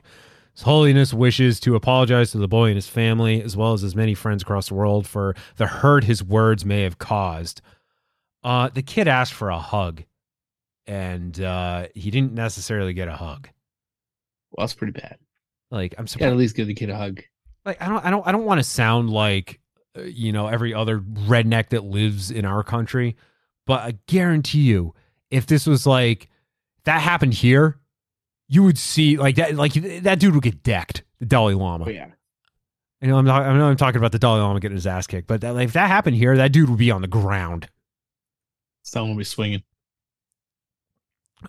His 0.54 0.62
Holiness 0.62 1.14
wishes 1.14 1.58
to 1.60 1.74
apologize 1.74 2.30
to 2.32 2.38
the 2.38 2.48
boy 2.48 2.66
and 2.66 2.76
his 2.76 2.88
family, 2.88 3.42
as 3.42 3.56
well 3.56 3.72
as 3.72 3.80
his 3.80 3.96
many 3.96 4.14
friends 4.14 4.42
across 4.42 4.68
the 4.68 4.74
world, 4.74 5.06
for 5.06 5.34
the 5.56 5.66
hurt 5.66 6.04
his 6.04 6.22
words 6.22 6.64
may 6.64 6.82
have 6.82 6.98
caused. 6.98 7.62
Uh, 8.44 8.68
the 8.68 8.82
kid 8.82 9.08
asked 9.08 9.32
for 9.32 9.48
a 9.48 9.58
hug, 9.58 10.02
and 10.86 11.40
uh, 11.40 11.86
he 11.94 12.10
didn't 12.10 12.34
necessarily 12.34 12.92
get 12.92 13.08
a 13.08 13.16
hug. 13.16 13.48
Well, 14.50 14.66
that's 14.66 14.74
pretty 14.74 14.92
bad. 14.92 15.16
Like 15.70 15.94
I'm 15.96 16.04
You 16.06 16.18
gotta 16.18 16.32
at 16.32 16.36
least 16.36 16.54
give 16.54 16.66
the 16.66 16.74
kid 16.74 16.90
a 16.90 16.96
hug. 16.96 17.22
Like 17.64 17.80
I 17.80 17.88
don't, 17.88 18.04
I 18.04 18.10
don't, 18.10 18.26
I 18.26 18.32
don't 18.32 18.44
want 18.44 18.58
to 18.58 18.64
sound 18.64 19.08
like 19.08 19.58
uh, 19.96 20.02
you 20.02 20.32
know 20.32 20.48
every 20.48 20.74
other 20.74 21.00
redneck 21.00 21.70
that 21.70 21.84
lives 21.84 22.30
in 22.30 22.44
our 22.44 22.62
country, 22.62 23.16
but 23.66 23.80
I 23.80 23.94
guarantee 24.06 24.60
you, 24.60 24.94
if 25.30 25.46
this 25.46 25.66
was 25.66 25.86
like 25.86 26.28
that 26.84 27.00
happened 27.00 27.32
here, 27.32 27.78
you 28.52 28.62
would 28.62 28.76
see 28.76 29.16
like 29.16 29.36
that, 29.36 29.54
like 29.54 29.72
that 29.72 30.20
dude 30.20 30.34
would 30.34 30.44
get 30.44 30.62
decked. 30.62 31.04
The 31.20 31.26
Dalai 31.26 31.54
Lama. 31.54 31.86
Oh, 31.86 31.90
yeah. 31.90 32.08
I 33.00 33.06
know 33.06 33.16
I'm 33.16 33.24
not, 33.24 33.42
I 33.42 33.56
know 33.56 33.64
I'm 33.64 33.76
talking 33.76 33.96
about 33.96 34.12
the 34.12 34.18
Dalai 34.18 34.40
Lama 34.40 34.60
getting 34.60 34.76
his 34.76 34.86
ass 34.86 35.06
kicked, 35.06 35.26
but 35.26 35.40
that, 35.40 35.54
like, 35.54 35.64
if 35.64 35.72
that 35.72 35.88
happened 35.88 36.16
here, 36.16 36.36
that 36.36 36.52
dude 36.52 36.68
would 36.68 36.78
be 36.78 36.90
on 36.90 37.00
the 37.00 37.08
ground. 37.08 37.70
Someone 38.82 39.12
will 39.12 39.18
be 39.18 39.24
swinging. 39.24 39.62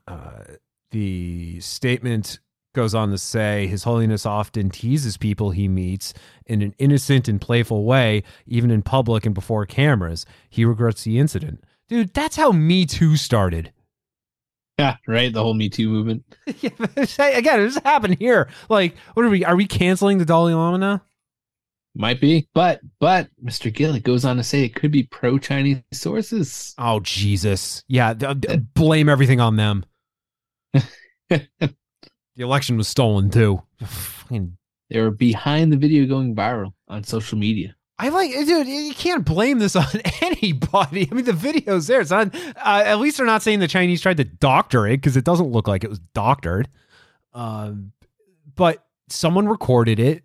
Uh, 0.08 0.44
the 0.92 1.60
statement 1.60 2.40
goes 2.74 2.96
on 2.96 3.12
to 3.12 3.18
say 3.18 3.68
His 3.68 3.84
Holiness 3.84 4.26
often 4.26 4.70
teases 4.70 5.18
people 5.18 5.52
he 5.52 5.68
meets 5.68 6.14
in 6.46 6.62
an 6.62 6.74
innocent 6.80 7.28
and 7.28 7.42
playful 7.42 7.84
way, 7.84 8.24
even 8.48 8.72
in 8.72 8.82
public 8.82 9.26
and 9.26 9.36
before 9.36 9.66
cameras. 9.66 10.26
He 10.50 10.64
regrets 10.64 11.04
the 11.04 11.20
incident. 11.20 11.66
Dude, 11.90 12.14
that's 12.14 12.38
how 12.38 12.54
Me 12.54 12.86
Too 12.86 13.18
started. 13.18 13.73
Yeah, 14.80 14.98
right. 15.08 15.32
The 15.32 15.44
whole 15.44 15.54
Me 15.54 15.70
Too 15.70 15.90
movement. 15.90 16.24
yeah, 16.62 16.70
again, 17.20 17.60
this 17.60 17.78
happened 17.84 18.18
here. 18.18 18.50
Like, 18.70 18.96
what 19.14 19.26
are 19.26 19.30
we? 19.30 19.46
Are 19.46 19.56
we 19.56 19.68
canceling 19.68 20.18
the 20.18 20.26
Dalai 20.26 20.54
Lama 20.54 20.78
now? 20.78 21.02
Might 21.96 22.20
be, 22.20 22.48
but 22.56 22.82
but 23.00 23.30
Mr. 23.44 23.72
Gillett 23.72 24.02
goes 24.02 24.26
on 24.26 24.38
to 24.38 24.44
say 24.44 24.64
it 24.64 24.74
could 24.74 24.92
be 24.92 25.04
pro 25.04 25.38
Chinese 25.38 25.84
sources. 25.94 26.74
Oh 26.80 27.00
Jesus! 27.02 27.84
Yeah, 27.88 28.16
d- 28.16 28.34
d- 28.34 28.58
blame 28.74 29.10
everything 29.10 29.40
on 29.40 29.58
them. 29.58 29.86
the 31.30 31.70
election 32.40 32.78
was 32.78 32.88
stolen 32.88 33.30
too. 33.30 33.62
They 34.90 35.02
were 35.02 35.12
behind 35.12 35.72
the 35.72 35.78
video 35.78 36.06
going 36.06 36.36
viral 36.36 36.74
on 36.88 37.04
social 37.04 37.38
media. 37.38 37.76
I 38.00 38.10
like, 38.10 38.32
dude. 38.32 38.68
You 38.68 38.94
can't 38.94 39.24
blame 39.24 39.60
this 39.60 39.76
on 39.76 39.86
anybody. 40.22 41.08
I 41.12 41.14
mean, 41.14 41.26
the 41.26 41.34
video's 41.34 41.88
there. 41.88 42.02
It's 42.02 42.12
not. 42.12 42.34
Uh, 42.36 42.84
at 42.86 43.00
least 43.00 43.18
they're 43.18 43.26
not 43.26 43.44
saying 43.44 43.60
the 43.60 43.68
Chinese 43.68 44.02
tried 44.02 44.18
to 44.18 44.24
doctor 44.24 44.88
it 44.88 44.98
because 44.98 45.18
it 45.18 45.24
doesn't 45.24 45.52
look 45.52 45.68
like 45.68 45.84
it 45.84 45.90
was 45.90 46.00
doctored. 46.14 46.70
Um, 47.34 47.92
but 48.56 48.86
someone 49.10 49.48
recorded 49.48 50.00
it, 50.00 50.24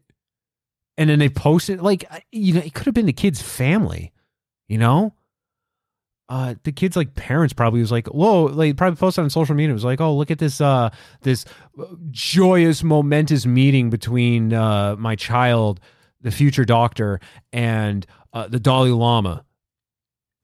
and 0.96 1.08
then 1.10 1.18
they 1.18 1.28
posted. 1.28 1.80
Like, 1.80 2.04
you 2.32 2.54
know, 2.54 2.60
it 2.60 2.74
could 2.74 2.86
have 2.86 2.94
been 2.94 3.06
the 3.06 3.12
kid's 3.12 3.42
family. 3.42 4.12
You 4.66 4.78
know, 4.78 5.14
uh, 6.28 6.54
the 6.62 6.72
kid's 6.72 6.96
like 6.96 7.14
parents 7.14 7.54
probably 7.54 7.80
was 7.80 7.92
like, 7.92 8.06
whoa, 8.08 8.44
like 8.44 8.76
probably 8.76 8.96
posted 8.96 9.24
on 9.24 9.30
social 9.30 9.54
media. 9.54 9.70
It 9.70 9.74
was 9.74 9.84
like, 9.84 10.00
oh, 10.00 10.14
look 10.14 10.30
at 10.30 10.38
this, 10.38 10.60
uh, 10.60 10.90
this 11.22 11.46
joyous, 12.10 12.82
momentous 12.82 13.46
meeting 13.46 13.88
between 13.88 14.52
uh 14.52 14.96
my 14.98 15.16
child, 15.16 15.80
the 16.20 16.30
future 16.30 16.64
doctor, 16.64 17.20
and 17.52 18.06
uh, 18.32 18.48
the 18.48 18.60
Dalai 18.60 18.90
Lama. 18.90 19.44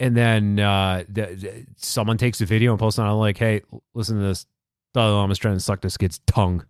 And 0.01 0.16
then 0.16 0.59
uh, 0.61 1.05
the, 1.09 1.27
the- 1.35 1.66
someone 1.77 2.18
takes 2.18 2.41
a 2.41 2.47
video 2.47 2.72
and 2.72 2.81
posts 2.81 2.99
on 2.99 3.11
like, 3.18 3.39
hey, 3.39 3.62
listen 3.95 4.16
to 4.18 4.22
this. 4.22 4.47
Dalai 4.93 5.12
Lama's 5.12 5.39
trying 5.39 5.55
to 5.55 5.61
suck 5.61 5.81
this 5.81 5.97
kid's 5.97 6.20
tongue. 6.27 6.64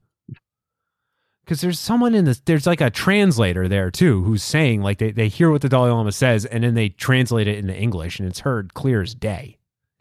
Because 1.45 1.61
there's 1.61 1.79
someone 1.79 2.15
in 2.15 2.25
this, 2.25 2.41
there's 2.47 2.67
like 2.67 2.81
a 2.81 2.89
translator 2.89 3.69
there 3.69 3.91
too 3.91 4.23
who's 4.25 4.43
saying, 4.43 4.81
like, 4.81 4.97
they, 4.99 5.11
they 5.11 5.29
hear 5.29 5.51
what 5.51 5.61
the 5.61 5.69
Dalai 5.69 5.91
Lama 5.91 6.11
says 6.13 6.47
and 6.47 6.65
then 6.65 6.73
they 6.75 6.89
translate 6.89 7.47
it 7.47 7.59
into 7.59 7.75
English 7.77 8.19
and 8.19 8.27
it's 8.27 8.41
heard 8.41 8.73
clear 8.73 9.03
as 9.03 9.15
day. 9.15 9.59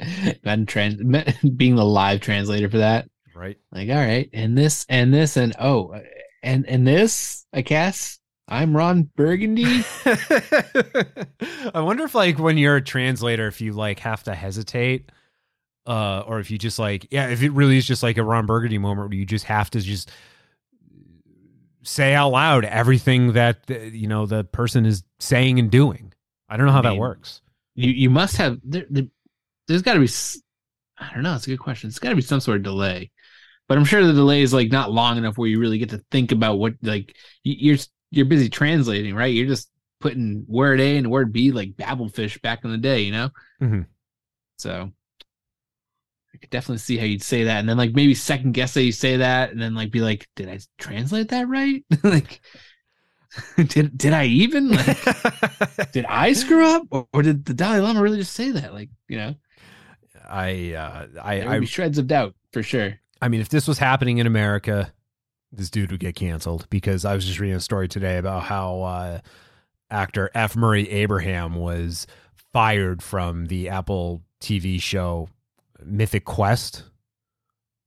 Imagine 0.00 0.66
trans- 0.66 0.96
being 1.56 1.76
the 1.76 1.84
live 1.84 2.20
translator 2.20 2.68
for 2.68 2.78
that. 2.78 3.08
Right. 3.34 3.56
Like, 3.70 3.88
all 3.88 3.94
right, 3.96 4.28
and 4.32 4.58
this 4.58 4.84
and 4.88 5.12
this 5.14 5.36
and 5.36 5.54
oh, 5.58 5.94
and 6.42 6.66
and 6.66 6.86
this, 6.86 7.46
I 7.52 7.62
guess 7.62 8.18
I'm 8.48 8.76
Ron 8.76 9.10
Burgundy. 9.16 9.64
I 10.04 11.80
wonder 11.80 12.04
if 12.04 12.14
like 12.14 12.38
when 12.38 12.58
you're 12.58 12.76
a 12.76 12.84
translator, 12.84 13.46
if 13.46 13.60
you 13.60 13.72
like 13.72 14.00
have 14.00 14.24
to 14.24 14.34
hesitate, 14.34 15.10
uh, 15.86 16.20
or 16.26 16.40
if 16.40 16.50
you 16.50 16.58
just 16.58 16.78
like, 16.78 17.08
yeah, 17.10 17.28
if 17.28 17.42
it 17.42 17.50
really 17.52 17.78
is 17.78 17.86
just 17.86 18.02
like 18.02 18.18
a 18.18 18.24
Ron 18.24 18.46
Burgundy 18.46 18.78
moment 18.78 19.08
where 19.08 19.16
you 19.16 19.24
just 19.24 19.46
have 19.46 19.70
to 19.70 19.80
just 19.80 20.10
say 21.82 22.14
out 22.14 22.30
loud 22.30 22.64
everything 22.64 23.32
that 23.32 23.58
uh, 23.70 23.78
you 23.78 24.06
know 24.06 24.26
the 24.26 24.44
person 24.44 24.84
is 24.86 25.04
saying 25.20 25.58
and 25.58 25.70
doing. 25.70 26.12
I 26.48 26.56
don't 26.56 26.66
know 26.66 26.72
how 26.72 26.80
I 26.80 26.82
that 26.82 26.96
works. 26.96 27.40
You 27.74 27.90
you 27.90 28.10
must 28.10 28.36
have 28.36 28.58
there. 28.64 28.86
there 28.90 29.04
there's 29.68 29.82
got 29.82 29.94
to 29.94 30.00
be. 30.00 30.08
I 30.98 31.14
don't 31.14 31.22
know. 31.22 31.34
It's 31.34 31.46
a 31.46 31.50
good 31.50 31.60
question. 31.60 31.88
It's 31.88 31.98
got 31.98 32.10
to 32.10 32.16
be 32.16 32.22
some 32.22 32.40
sort 32.40 32.58
of 32.58 32.62
delay, 32.64 33.10
but 33.72 33.78
I'm 33.78 33.86
sure 33.86 34.04
the 34.06 34.12
delay 34.12 34.42
is 34.42 34.52
like 34.52 34.70
not 34.70 34.92
long 34.92 35.16
enough 35.16 35.38
where 35.38 35.48
you 35.48 35.58
really 35.58 35.78
get 35.78 35.88
to 35.90 36.04
think 36.10 36.30
about 36.30 36.58
what 36.58 36.74
like 36.82 37.16
you- 37.42 37.56
you're 37.58 37.78
you're 38.10 38.26
busy 38.26 38.50
translating, 38.50 39.14
right? 39.14 39.32
You're 39.32 39.46
just 39.46 39.70
putting 39.98 40.44
word 40.46 40.78
A 40.78 40.98
and 40.98 41.10
word 41.10 41.32
B 41.32 41.52
like 41.52 41.72
Babelfish 41.72 42.42
back 42.42 42.64
in 42.64 42.70
the 42.70 42.76
day, 42.76 43.00
you 43.00 43.12
know. 43.12 43.30
Mhm. 43.62 43.86
So 44.58 44.92
I 46.34 46.36
could 46.36 46.50
definitely 46.50 46.80
see 46.80 46.98
how 46.98 47.06
you'd 47.06 47.22
say 47.22 47.44
that, 47.44 47.60
and 47.60 47.66
then 47.68 47.78
like 47.78 47.94
maybe 47.94 48.14
second 48.14 48.52
guess 48.52 48.74
how 48.74 48.82
you 48.82 48.92
say 48.92 49.16
that, 49.16 49.52
and 49.52 49.60
then 49.62 49.74
like 49.74 49.90
be 49.90 50.02
like, 50.02 50.28
did 50.36 50.50
I 50.50 50.58
translate 50.76 51.28
that 51.30 51.48
right? 51.48 51.82
like, 52.02 52.42
did 53.56 53.96
did 53.96 54.12
I 54.12 54.26
even? 54.26 54.68
Like, 54.72 55.92
did 55.92 56.04
I 56.04 56.34
screw 56.34 56.66
up, 56.66 56.82
or, 56.90 57.08
or 57.14 57.22
did 57.22 57.46
the 57.46 57.54
Dalai 57.54 57.80
Lama 57.80 58.02
really 58.02 58.18
just 58.18 58.34
say 58.34 58.50
that? 58.50 58.74
Like, 58.74 58.90
you 59.08 59.16
know, 59.16 59.34
I 60.28 60.74
uh, 60.74 61.06
I 61.22 61.42
I, 61.56 61.58
be 61.60 61.66
shreds 61.66 61.96
of 61.96 62.06
doubt 62.06 62.34
for 62.52 62.62
sure. 62.62 62.98
I 63.22 63.28
mean, 63.28 63.40
if 63.40 63.48
this 63.48 63.66
was 63.68 63.78
happening 63.78 64.18
in 64.18 64.26
America, 64.26 64.92
this 65.52 65.70
dude 65.70 65.90
would 65.92 66.00
get 66.00 66.14
canceled 66.16 66.66
because 66.70 67.04
I 67.04 67.14
was 67.14 67.24
just 67.24 67.38
reading 67.40 67.56
a 67.56 67.60
story 67.60 67.86
today 67.88 68.18
about 68.18 68.42
how 68.42 68.82
uh, 68.82 69.20
actor 69.90 70.30
F. 70.34 70.56
Murray 70.56 70.90
Abraham 70.90 71.54
was 71.54 72.06
fired 72.52 73.02
from 73.02 73.46
the 73.46 73.68
Apple 73.68 74.22
TV 74.40 74.82
show 74.82 75.28
Mythic 75.84 76.24
Quest. 76.24 76.82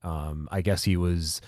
Um, 0.03 0.47
I 0.51 0.61
guess 0.61 0.83
he 0.83 0.97
was 0.97 1.41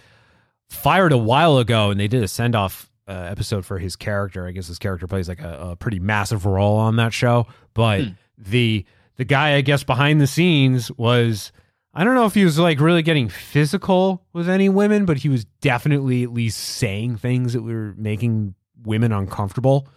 fired 0.69 1.11
a 1.13 1.17
while 1.17 1.57
ago, 1.57 1.91
and 1.91 1.99
they 1.99 2.07
did 2.07 2.23
a 2.23 2.27
send 2.27 2.55
off 2.55 2.91
uh, 3.07 3.11
episode 3.13 3.65
for 3.65 3.77
his 3.79 3.95
character. 3.95 4.45
I 4.47 4.51
guess 4.51 4.67
his 4.67 4.79
character 4.79 5.07
plays 5.07 5.29
like 5.29 5.41
a, 5.41 5.69
a 5.71 5.75
pretty 5.75 5.99
massive 5.99 6.45
role 6.45 6.77
on 6.77 6.97
that 6.97 7.13
show. 7.13 7.47
But 7.73 8.01
Hmm. 8.03 8.09
the 8.37 8.85
the 9.15 9.25
guy, 9.25 9.55
I 9.55 9.61
guess, 9.61 9.83
behind 9.83 10.19
the 10.21 10.27
scenes 10.27 10.91
was 10.91 11.51
I 11.97 12.03
don't 12.03 12.13
know 12.13 12.27
if 12.27 12.35
he 12.35 12.45
was 12.45 12.59
like 12.59 12.79
really 12.79 13.01
getting 13.01 13.27
physical 13.27 14.23
with 14.31 14.47
any 14.47 14.69
women, 14.69 15.05
but 15.05 15.17
he 15.17 15.29
was 15.29 15.45
definitely 15.61 16.21
at 16.21 16.31
least 16.31 16.59
saying 16.59 17.17
things 17.17 17.53
that 17.53 17.63
were 17.63 17.95
making 17.97 18.53
women 18.83 19.11
uncomfortable. 19.11 19.87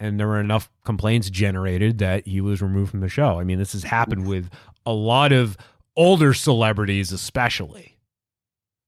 And 0.00 0.18
there 0.18 0.26
were 0.26 0.40
enough 0.40 0.70
complaints 0.86 1.28
generated 1.28 1.98
that 1.98 2.26
he 2.26 2.40
was 2.40 2.62
removed 2.62 2.90
from 2.90 3.00
the 3.00 3.10
show. 3.10 3.38
I 3.38 3.44
mean, 3.44 3.58
this 3.58 3.74
has 3.74 3.82
happened 3.82 4.26
with 4.26 4.48
a 4.86 4.94
lot 4.94 5.30
of 5.30 5.58
older 5.94 6.32
celebrities, 6.32 7.12
especially. 7.12 7.98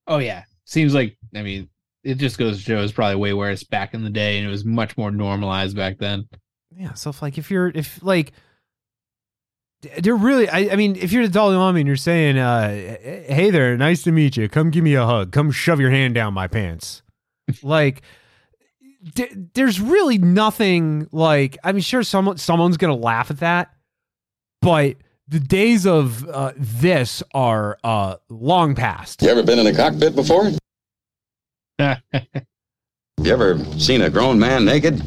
Oh 0.06 0.16
yeah, 0.16 0.44
seems 0.64 0.94
like 0.94 1.18
I 1.34 1.42
mean 1.42 1.68
it 2.02 2.14
just 2.14 2.38
goes 2.38 2.56
to 2.56 2.62
show 2.62 2.82
it's 2.82 2.92
probably 2.92 3.16
way 3.16 3.34
worse 3.34 3.62
back 3.62 3.92
in 3.92 4.04
the 4.04 4.10
day, 4.10 4.38
and 4.38 4.46
it 4.46 4.50
was 4.50 4.64
much 4.64 4.96
more 4.96 5.10
normalized 5.10 5.76
back 5.76 5.98
then. 5.98 6.26
Yeah, 6.74 6.94
so 6.94 7.10
if 7.10 7.20
like 7.20 7.36
if 7.36 7.50
you're 7.50 7.68
if 7.74 8.02
like 8.02 8.32
they're 9.98 10.16
really 10.16 10.48
I, 10.48 10.70
I 10.72 10.76
mean 10.76 10.96
if 10.96 11.12
you're 11.12 11.22
the 11.26 11.32
Dalai 11.32 11.56
Lama 11.56 11.78
and 11.78 11.86
you're 11.86 11.96
saying 11.96 12.38
uh 12.38 12.70
hey 12.70 13.50
there 13.50 13.76
nice 13.76 14.02
to 14.04 14.12
meet 14.12 14.36
you 14.36 14.48
come 14.48 14.70
give 14.70 14.84
me 14.84 14.94
a 14.94 15.04
hug 15.04 15.32
come 15.32 15.50
shove 15.50 15.80
your 15.80 15.90
hand 15.90 16.14
down 16.14 16.34
my 16.34 16.46
pants 16.46 17.02
like 17.62 18.02
d- 19.14 19.28
there's 19.54 19.80
really 19.80 20.18
nothing 20.18 21.08
like 21.12 21.58
I 21.64 21.72
mean 21.72 21.82
sure 21.82 22.02
someone 22.02 22.36
someone's 22.38 22.76
gonna 22.76 22.94
laugh 22.94 23.30
at 23.30 23.38
that 23.40 23.72
but 24.62 24.96
the 25.28 25.40
days 25.40 25.86
of 25.86 26.28
uh, 26.28 26.52
this 26.56 27.22
are 27.34 27.78
uh 27.82 28.16
long 28.28 28.74
past 28.74 29.22
You 29.22 29.28
ever 29.28 29.42
been 29.42 29.58
in 29.58 29.66
a 29.66 29.74
cockpit 29.74 30.14
before? 30.14 30.50
you 31.78 33.32
ever 33.32 33.58
seen 33.78 34.02
a 34.02 34.10
grown 34.10 34.38
man 34.38 34.64
naked? 34.64 35.04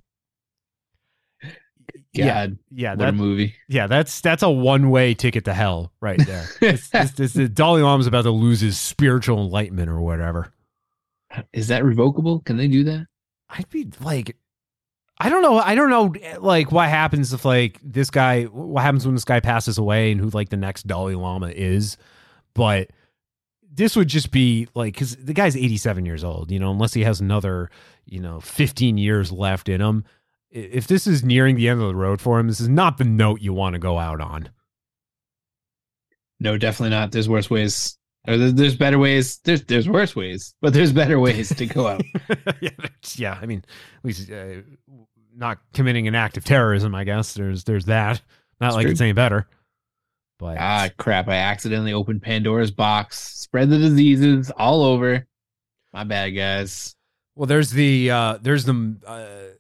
Yeah 2.14 2.48
God, 2.48 2.58
yeah 2.72 2.96
what 2.96 3.10
a 3.10 3.12
movie. 3.12 3.56
Yeah, 3.68 3.88
that's 3.88 4.22
that's 4.22 4.44
a 4.44 4.50
one 4.50 4.90
way 4.90 5.14
ticket 5.14 5.46
to 5.46 5.54
hell 5.54 5.92
right 6.02 6.20
there. 6.26 6.48
this, 6.60 6.90
this, 6.90 7.12
this, 7.12 7.34
the 7.34 7.50
Dalai 7.50 7.82
Lama's 7.82 8.08
about 8.08 8.24
to 8.24 8.32
lose 8.32 8.62
his 8.62 8.78
spiritual 8.78 9.42
enlightenment 9.42 9.90
or 9.90 10.02
whatever. 10.02 10.52
Is 11.54 11.68
that 11.68 11.84
revocable? 11.84 12.40
Can 12.40 12.58
they 12.58 12.68
do 12.68 12.84
that? 12.86 13.08
I'd 13.50 13.70
be 13.70 13.88
like, 14.02 14.36
I 15.20 15.30
don't 15.30 15.42
know. 15.42 15.58
I 15.58 15.76
don't 15.76 15.90
know, 15.90 16.14
like 16.40 16.72
what 16.72 16.90
happens 16.90 17.34
if 17.34 17.46
like 17.46 17.80
this 17.84 18.10
guy, 18.10 18.46
what 18.46 18.82
happens 18.82 19.06
when 19.06 19.16
this 19.16 19.26
guy 19.26 19.40
passes 19.40 19.78
away 19.78 20.12
and 20.12 20.22
who 20.22 20.30
like 20.30 20.50
the 20.50 20.58
next 20.58 20.88
Dalai 20.88 21.16
Lama 21.16 21.50
is, 21.50 21.98
but 22.54 22.90
this 23.72 23.96
would 23.96 24.08
just 24.08 24.32
be 24.32 24.68
like 24.76 24.94
because 24.94 25.16
the 25.16 25.34
guy's 25.34 25.56
87 25.56 26.06
years 26.06 26.24
old, 26.24 26.52
you 26.52 26.60
know, 26.60 26.72
unless 26.72 26.94
he 26.94 27.04
has 27.04 27.20
another, 27.20 27.70
you 28.06 28.20
know, 28.20 28.40
15 28.40 28.98
years 28.98 29.32
left 29.32 29.70
in 29.70 29.82
him. 29.82 30.06
If 30.52 30.88
this 30.88 31.06
is 31.06 31.24
nearing 31.24 31.56
the 31.56 31.70
end 31.70 31.82
of 31.82 31.88
the 31.88 31.96
road 31.96 32.22
for 32.22 32.40
him, 32.40 32.48
this 32.48 32.60
is 32.60 32.70
not 32.70 32.98
the 32.98 33.04
note 33.04 33.42
you 33.42 33.54
want 33.54 33.74
to 33.74 33.80
go 33.80 34.00
out 34.00 34.20
on. 34.20 34.50
No, 36.40 36.58
definitely 36.58 36.92
not. 36.92 37.12
There's 37.12 37.30
worse 37.30 37.50
ways. 37.50 37.98
Or 38.28 38.38
there's 38.38 38.76
better 38.76 39.00
ways. 39.00 39.40
There's 39.44 39.64
there's 39.64 39.88
worse 39.88 40.16
ways, 40.16 40.54
but 40.62 40.74
there's 40.74 40.92
better 40.92 41.20
ways 41.20 41.56
to 41.56 41.66
go 41.66 41.88
out. 41.88 42.02
yeah, 42.62 42.70
yeah. 43.16 43.40
I 43.42 43.46
mean, 43.46 43.64
at 43.98 44.06
least 44.06 44.30
uh, 44.30 44.62
not 45.36 45.60
committing 45.74 46.08
an 46.08 46.16
act 46.16 46.36
of 46.38 46.44
terrorism. 46.44 46.94
I 46.94 47.06
guess 47.06 47.34
there's 47.34 47.64
there's 47.64 47.86
that. 47.86 48.22
Not 48.60 48.68
That's 48.68 48.76
like 48.76 48.84
true. 48.84 48.92
it's 48.92 49.02
any 49.02 49.14
better. 49.14 49.48
But 50.38 50.58
ah, 50.58 50.90
crap! 50.98 51.28
I 51.28 51.36
accidentally 51.36 51.94
opened 51.94 52.22
Pandora's 52.22 52.72
box, 52.72 53.20
spread 53.20 53.70
the 53.70 53.78
diseases 53.78 54.52
all 54.52 54.84
over. 54.84 55.26
My 55.94 56.04
bad, 56.04 56.30
guys. 56.30 56.96
well, 57.36 57.48
there's 57.48 57.72
the 57.72 58.12
uh, 58.12 58.38
there's 58.42 58.66
the 58.66 58.96
uh, 59.08 59.56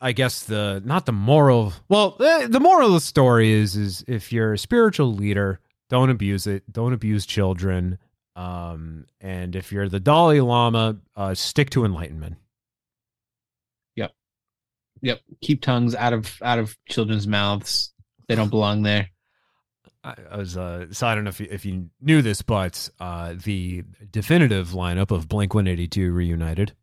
I 0.00 0.12
guess 0.12 0.44
the 0.44 0.82
not 0.84 1.06
the 1.06 1.12
moral. 1.12 1.72
Well, 1.88 2.16
eh, 2.20 2.46
the 2.48 2.60
moral 2.60 2.88
of 2.88 2.92
the 2.94 3.00
story 3.00 3.52
is 3.52 3.76
is 3.76 4.04
if 4.06 4.32
you're 4.32 4.52
a 4.52 4.58
spiritual 4.58 5.14
leader, 5.14 5.60
don't 5.88 6.10
abuse 6.10 6.46
it. 6.46 6.70
Don't 6.70 6.92
abuse 6.92 7.24
children. 7.24 7.98
Um, 8.34 9.06
and 9.20 9.56
if 9.56 9.72
you're 9.72 9.88
the 9.88 10.00
Dalai 10.00 10.40
Lama, 10.40 10.98
uh, 11.16 11.34
stick 11.34 11.70
to 11.70 11.86
enlightenment. 11.86 12.36
Yep, 13.94 14.12
yep. 15.00 15.20
Keep 15.40 15.62
tongues 15.62 15.94
out 15.94 16.12
of 16.12 16.40
out 16.42 16.58
of 16.58 16.76
children's 16.88 17.26
mouths. 17.26 17.94
They 18.28 18.34
don't 18.34 18.50
belong 18.50 18.82
there. 18.82 19.08
I, 20.04 20.14
I 20.30 20.36
was 20.36 20.56
uh, 20.56 20.86
so 20.92 21.06
I 21.06 21.14
don't 21.14 21.24
know 21.24 21.30
if 21.30 21.40
you, 21.40 21.48
if 21.50 21.64
you 21.64 21.88
knew 22.02 22.20
this, 22.20 22.42
but 22.42 22.90
uh, 23.00 23.34
the 23.42 23.82
definitive 24.10 24.68
lineup 24.68 25.10
of 25.10 25.28
Blink 25.28 25.54
One 25.54 25.66
Eighty 25.66 25.88
Two 25.88 26.12
reunited, 26.12 26.74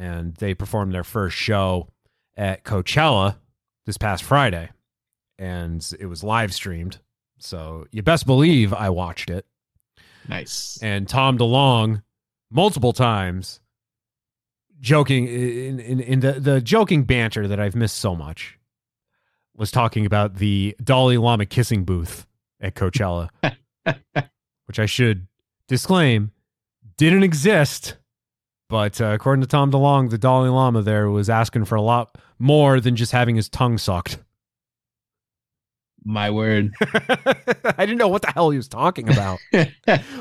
and 0.00 0.34
they 0.36 0.54
performed 0.54 0.94
their 0.94 1.04
first 1.04 1.36
show 1.36 1.88
at 2.34 2.64
Coachella 2.64 3.36
this 3.84 3.98
past 3.98 4.24
Friday, 4.24 4.70
and 5.38 5.86
it 6.00 6.06
was 6.06 6.24
live 6.24 6.54
streamed. 6.54 6.98
So 7.38 7.86
you 7.92 8.02
best 8.02 8.24
believe 8.24 8.72
I 8.72 8.88
watched 8.88 9.28
it. 9.28 9.44
Nice. 10.26 10.78
And 10.80 11.06
Tom 11.06 11.36
DeLonge, 11.36 12.02
multiple 12.50 12.94
times, 12.94 13.60
joking 14.80 15.26
in 15.28 15.78
in, 15.78 16.00
in 16.00 16.20
the 16.20 16.32
the 16.32 16.60
joking 16.62 17.04
banter 17.04 17.46
that 17.46 17.60
I've 17.60 17.76
missed 17.76 17.98
so 17.98 18.16
much 18.16 18.58
was 19.54 19.70
talking 19.70 20.06
about 20.06 20.36
the 20.36 20.74
Dalai 20.82 21.18
Lama 21.18 21.44
kissing 21.44 21.84
booth 21.84 22.26
at 22.58 22.74
Coachella, 22.74 23.28
which 24.64 24.78
I 24.78 24.86
should 24.86 25.26
disclaim 25.68 26.32
didn't 26.96 27.22
exist. 27.22 27.96
But 28.70 29.00
uh, 29.00 29.06
according 29.06 29.40
to 29.40 29.48
Tom 29.48 29.72
DeLonge, 29.72 30.10
the 30.10 30.16
Dalai 30.16 30.48
Lama 30.48 30.80
there 30.80 31.10
was 31.10 31.28
asking 31.28 31.64
for 31.64 31.74
a 31.74 31.82
lot 31.82 32.16
more 32.38 32.80
than 32.80 32.94
just 32.94 33.10
having 33.10 33.34
his 33.34 33.48
tongue 33.48 33.78
sucked. 33.78 34.20
My 36.04 36.30
word. 36.30 36.72
I 36.80 37.74
didn't 37.84 37.98
know 37.98 38.08
what 38.08 38.22
the 38.22 38.30
hell 38.32 38.50
he 38.50 38.56
was 38.56 38.68
talking 38.68 39.10
about. 39.10 39.40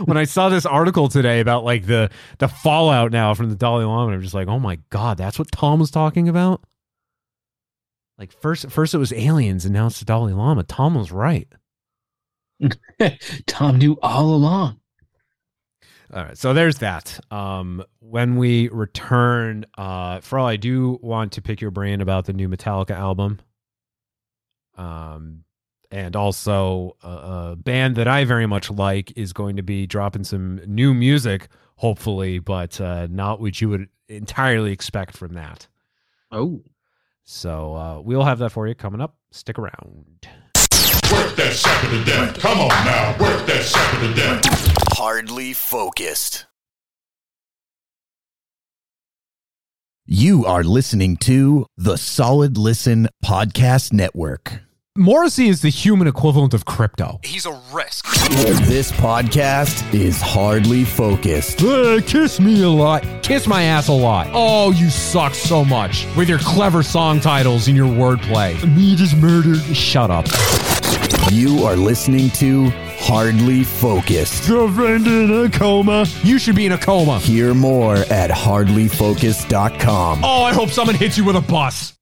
when 0.06 0.18
I 0.18 0.24
saw 0.24 0.50
this 0.50 0.66
article 0.66 1.10
today 1.10 1.39
about 1.39 1.64
like 1.64 1.86
the 1.86 2.10
the 2.39 2.47
fallout 2.47 3.12
now 3.12 3.36
from 3.36 3.50
the 3.52 3.56
Dalai 3.56 3.86
Lama, 3.86 4.14
I'm 4.14 4.22
just 4.22 4.34
like, 4.34 4.47
oh 4.47 4.60
my 4.60 4.80
god, 4.89 5.18
that's 5.18 5.38
what 5.38 5.52
Tom 5.52 5.80
was 5.80 5.91
talking 5.91 6.28
about. 6.28 6.64
Like 8.18 8.34
first, 8.34 8.70
first 8.72 8.95
it 8.95 8.97
was 8.97 9.14
aliens, 9.14 9.64
and 9.64 9.74
now 9.76 9.88
it's 9.88 10.00
the 10.00 10.06
Dalai 10.06 10.34
Lama. 10.34 10.64
Tom 10.64 10.95
was 10.95 11.12
right. 11.12 11.47
Tom 13.45 13.78
knew 13.78 13.97
all 14.02 14.34
along. 14.34 14.79
All 16.12 16.24
right, 16.24 16.38
so 16.38 16.53
there's 16.53 16.80
that. 16.80 17.20
Um, 17.30 17.84
when 17.99 18.38
we 18.38 18.68
return, 18.70 19.66
uh, 19.78 20.22
all 20.32 20.45
I 20.45 20.55
do 20.55 20.97
want 21.03 21.34
to 21.34 21.41
pick 21.41 21.62
your 21.62 21.70
brain 21.70 22.01
about 22.01 22.26
the 22.26 22.34
new 22.34 22.49
Metallica 22.49 22.95
album. 22.95 23.39
Um, 24.76 25.43
and 25.91 26.16
also 26.16 26.95
a, 27.03 27.10
a 27.51 27.55
band 27.55 27.95
that 27.97 28.07
I 28.07 28.24
very 28.24 28.47
much 28.47 28.72
like 28.72 29.16
is 29.18 29.34
going 29.34 29.55
to 29.57 29.64
be 29.64 29.86
dropping 29.86 30.24
some 30.24 30.62
new 30.66 30.93
music, 30.93 31.47
hopefully, 31.76 32.39
but 32.39 32.80
uh, 32.82 33.07
not 33.10 33.39
what 33.39 33.60
you 33.62 33.70
would 33.70 33.89
entirely 34.07 34.72
expect 34.72 35.16
from 35.16 35.34
that. 35.34 35.68
Oh, 36.32 36.64
so 37.24 37.76
uh, 37.76 38.01
we'll 38.01 38.24
have 38.24 38.39
that 38.39 38.51
for 38.51 38.68
you 38.68 38.74
coming 38.74 39.01
up. 39.01 39.16
Stick 39.32 39.60
around. 39.60 40.28
Work 41.12 41.36
that 41.38 41.53
sucker 41.53 41.89
to 41.89 42.03
death. 42.03 42.39
Come 42.39 42.60
on 42.60 42.70
now. 42.86 43.12
Work 43.20 43.45
that 43.47 43.64
sucker 43.64 44.07
to 44.07 44.14
death. 44.14 44.43
Hardly 44.97 45.53
focused. 45.53 46.45
You 50.05 50.45
are 50.45 50.64
listening 50.64 51.18
to 51.18 51.68
the 51.78 51.97
Solid 51.97 52.57
Listen 52.57 53.07
Podcast 53.24 53.93
Network. 53.93 54.62
Morrissey 54.97 55.47
is 55.47 55.62
the 55.62 55.70
human 55.70 56.07
equivalent 56.07 56.53
of 56.53 56.66
crypto. 56.66 57.20
He's 57.24 57.45
a 57.45 57.57
risk. 57.72 58.05
This 58.68 58.91
podcast 58.91 59.93
is 59.93 60.20
hardly 60.22 60.84
focused. 60.84 61.62
Uh, 61.62 62.01
kiss 62.05 62.39
me 62.39 62.64
a 62.64 62.70
lot. 62.70 63.05
Kiss 63.24 63.47
my 63.47 63.64
ass 63.64 63.88
a 63.88 63.93
lot. 63.93 64.28
Oh, 64.34 64.72
you 64.72 64.89
suck 64.89 65.36
so 65.36 65.64
much 65.64 66.05
with 66.18 66.28
your 66.28 66.39
clever 66.39 66.84
song 66.84 67.20
titles 67.20 67.68
and 67.68 67.78
your 67.78 67.88
wordplay. 67.88 68.62
Meat 68.76 68.99
is 68.99 69.16
murder. 69.16 69.55
Shut 69.74 70.12
up. 70.12 70.26
You 71.32 71.63
are 71.65 71.76
listening 71.76 72.32
to 72.32 72.70
Hardly 72.97 73.63
Focused. 73.63 74.47
Girlfriend 74.47 75.05
in 75.05 75.32
a 75.45 75.49
coma. 75.49 76.05
You 76.24 76.39
should 76.39 76.55
be 76.55 76.65
in 76.65 76.72
a 76.72 76.78
coma. 76.78 77.20
Hear 77.20 77.53
more 77.53 77.97
at 77.97 78.32
hardlyfocused.com. 78.32 80.24
Oh, 80.24 80.43
I 80.43 80.53
hope 80.53 80.70
someone 80.70 80.95
hits 80.95 81.17
you 81.17 81.24
with 81.24 81.36
a 81.36 81.41
bus. 81.41 81.93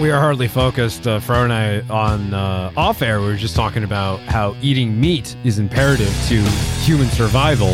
We 0.00 0.10
are 0.10 0.20
hardly 0.20 0.46
focused. 0.46 1.06
Uh, 1.06 1.18
Fro 1.20 1.42
and 1.44 1.52
I 1.52 1.80
on 1.88 2.34
uh, 2.34 2.70
off 2.76 3.00
air. 3.00 3.18
We 3.20 3.28
were 3.28 3.36
just 3.36 3.56
talking 3.56 3.82
about 3.82 4.20
how 4.20 4.54
eating 4.60 5.00
meat 5.00 5.34
is 5.42 5.58
imperative 5.58 6.12
to 6.28 6.42
human 6.84 7.08
survival, 7.08 7.68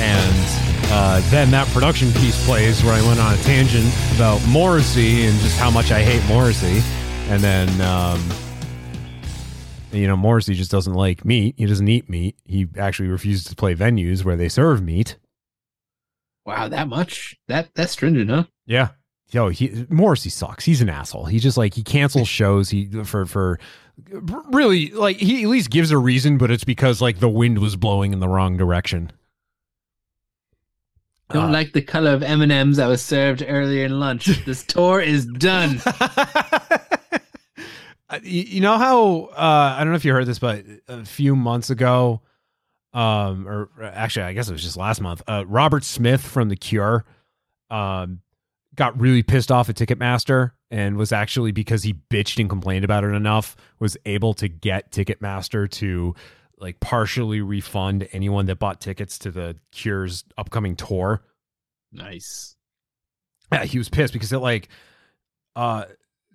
and 0.00 0.67
uh, 0.90 1.20
then 1.30 1.50
that 1.50 1.66
production 1.68 2.10
piece 2.12 2.44
plays 2.46 2.82
where 2.82 2.94
I 2.94 3.02
went 3.06 3.20
on 3.20 3.34
a 3.34 3.36
tangent 3.38 3.86
about 4.16 4.40
Morrissey 4.48 5.24
and 5.26 5.38
just 5.40 5.58
how 5.58 5.70
much 5.70 5.90
I 5.92 6.02
hate 6.02 6.24
Morrissey, 6.26 6.82
and 7.28 7.42
then 7.42 7.68
um, 7.80 8.22
You 9.92 10.06
know, 10.06 10.16
Morrissey 10.16 10.54
just 10.54 10.70
doesn't 10.70 10.94
like 10.94 11.24
meat. 11.24 11.54
He 11.58 11.66
doesn't 11.66 11.88
eat 11.88 12.08
meat. 12.08 12.36
He 12.44 12.66
actually 12.76 13.08
refuses 13.08 13.44
to 13.44 13.56
play 13.56 13.74
venues 13.74 14.24
where 14.24 14.36
they 14.36 14.48
serve 14.48 14.82
meat. 14.82 15.16
Wow, 16.44 16.68
that 16.68 16.88
much? 16.88 17.36
That 17.48 17.74
that's 17.74 17.92
stringent, 17.92 18.30
huh? 18.30 18.44
Yeah. 18.66 18.88
Yo, 19.30 19.50
he 19.50 19.86
Morrissey 19.90 20.30
sucks. 20.30 20.64
He's 20.64 20.80
an 20.80 20.88
asshole. 20.88 21.26
He 21.26 21.38
just 21.38 21.58
like 21.58 21.74
he 21.74 21.82
cancels 21.82 22.28
shows. 22.40 22.70
He 22.70 22.86
for 23.04 23.26
for 23.26 23.58
really 24.50 24.90
like 24.92 25.18
he 25.18 25.42
at 25.42 25.48
least 25.50 25.68
gives 25.70 25.90
a 25.90 25.98
reason, 25.98 26.38
but 26.38 26.50
it's 26.50 26.64
because 26.64 27.02
like 27.02 27.18
the 27.18 27.28
wind 27.28 27.58
was 27.58 27.76
blowing 27.76 28.12
in 28.14 28.20
the 28.20 28.28
wrong 28.28 28.56
direction. 28.56 29.12
Don't 31.30 31.50
Uh, 31.50 31.52
like 31.52 31.72
the 31.74 31.82
color 31.82 32.12
of 32.12 32.22
M 32.22 32.40
and 32.40 32.50
M's 32.50 32.78
that 32.78 32.86
was 32.86 33.02
served 33.02 33.44
earlier 33.46 33.84
in 33.84 34.00
lunch. 34.00 34.28
This 34.46 34.62
tour 34.64 35.00
is 35.00 35.26
done. 35.26 35.80
Uh, 38.10 38.18
you, 38.22 38.42
you 38.44 38.60
know 38.62 38.78
how 38.78 39.24
uh, 39.36 39.76
I 39.76 39.80
don't 39.80 39.90
know 39.90 39.96
if 39.96 40.04
you 40.06 40.14
heard 40.14 40.24
this, 40.24 40.38
but 40.38 40.64
a 40.88 41.04
few 41.04 41.36
months 41.36 41.68
ago, 41.68 42.22
um, 42.94 43.46
or 43.46 43.68
actually, 43.82 44.22
I 44.22 44.32
guess 44.32 44.48
it 44.48 44.52
was 44.52 44.62
just 44.62 44.78
last 44.78 45.02
month. 45.02 45.20
Uh, 45.28 45.44
Robert 45.46 45.84
Smith 45.84 46.22
from 46.22 46.48
The 46.48 46.56
Cure, 46.56 47.04
um, 47.68 48.20
got 48.74 48.98
really 48.98 49.22
pissed 49.22 49.52
off 49.52 49.68
at 49.68 49.74
Ticketmaster 49.76 50.52
and 50.70 50.96
was 50.96 51.12
actually 51.12 51.52
because 51.52 51.82
he 51.82 51.96
bitched 52.08 52.40
and 52.40 52.48
complained 52.48 52.82
about 52.82 53.04
it 53.04 53.08
enough, 53.08 53.56
was 53.78 53.98
able 54.06 54.32
to 54.32 54.48
get 54.48 54.90
Ticketmaster 54.90 55.70
to 55.72 56.14
like 56.60 56.80
partially 56.80 57.40
refund 57.40 58.08
anyone 58.12 58.46
that 58.46 58.58
bought 58.58 58.80
tickets 58.80 59.18
to 59.20 59.30
the 59.30 59.56
Cure's 59.72 60.24
upcoming 60.36 60.76
tour. 60.76 61.22
Nice. 61.92 62.56
Yeah, 63.52 63.64
he 63.64 63.78
was 63.78 63.88
pissed 63.88 64.12
because 64.12 64.32
it 64.32 64.38
like 64.38 64.68
uh 65.56 65.84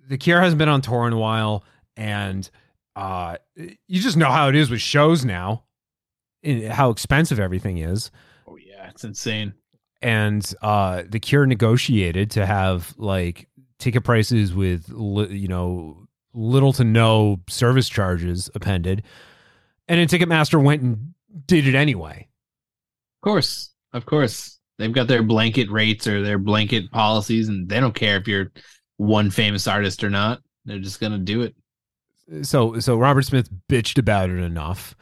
the 0.08 0.18
Cure 0.18 0.40
hasn't 0.40 0.58
been 0.58 0.68
on 0.68 0.80
tour 0.80 1.06
in 1.06 1.12
a 1.12 1.18
while 1.18 1.64
and 1.96 2.48
uh 2.96 3.36
you 3.56 4.00
just 4.00 4.16
know 4.16 4.30
how 4.30 4.48
it 4.48 4.54
is 4.56 4.70
with 4.70 4.80
shows 4.80 5.24
now 5.24 5.64
and 6.42 6.64
how 6.72 6.90
expensive 6.90 7.38
everything 7.40 7.78
is 7.78 8.10
Oh 8.48 8.56
yeah, 8.56 8.88
it's 8.90 9.04
insane. 9.04 9.54
and 10.02 10.52
uh 10.62 11.02
the 11.08 11.20
Cure 11.20 11.46
negotiated 11.46 12.32
to 12.32 12.44
have 12.46 12.94
like 12.98 13.48
ticket 13.78 14.02
prices 14.04 14.52
with 14.54 14.88
you 14.88 15.48
know 15.48 16.06
little 16.32 16.72
to 16.72 16.82
no 16.84 17.40
service 17.48 17.88
charges 17.88 18.50
appended 18.56 19.02
and 19.88 19.98
then 20.00 20.08
Ticketmaster 20.08 20.62
went 20.62 20.82
and 20.82 21.14
did 21.46 21.66
it 21.66 21.74
anyway 21.74 22.28
Of 23.16 23.20
course, 23.22 23.70
of 23.92 24.06
course, 24.06 24.58
they've 24.78 24.92
got 24.92 25.08
their 25.08 25.22
blanket 25.22 25.70
rates 25.70 26.06
or 26.06 26.22
their 26.22 26.38
blanket 26.38 26.90
policies, 26.90 27.48
and 27.48 27.68
they 27.68 27.80
don't 27.80 27.94
care 27.94 28.16
if 28.16 28.28
you're 28.28 28.52
one 28.96 29.30
famous 29.30 29.66
artist 29.66 30.04
or 30.04 30.10
not. 30.10 30.40
They're 30.64 30.78
just 30.78 31.00
gonna 31.00 31.18
do 31.18 31.42
it. 31.42 31.54
so 32.42 32.78
so 32.80 32.96
Robert 32.96 33.22
Smith 33.22 33.48
bitched 33.68 33.98
about 33.98 34.30
it 34.30 34.38
enough. 34.38 34.94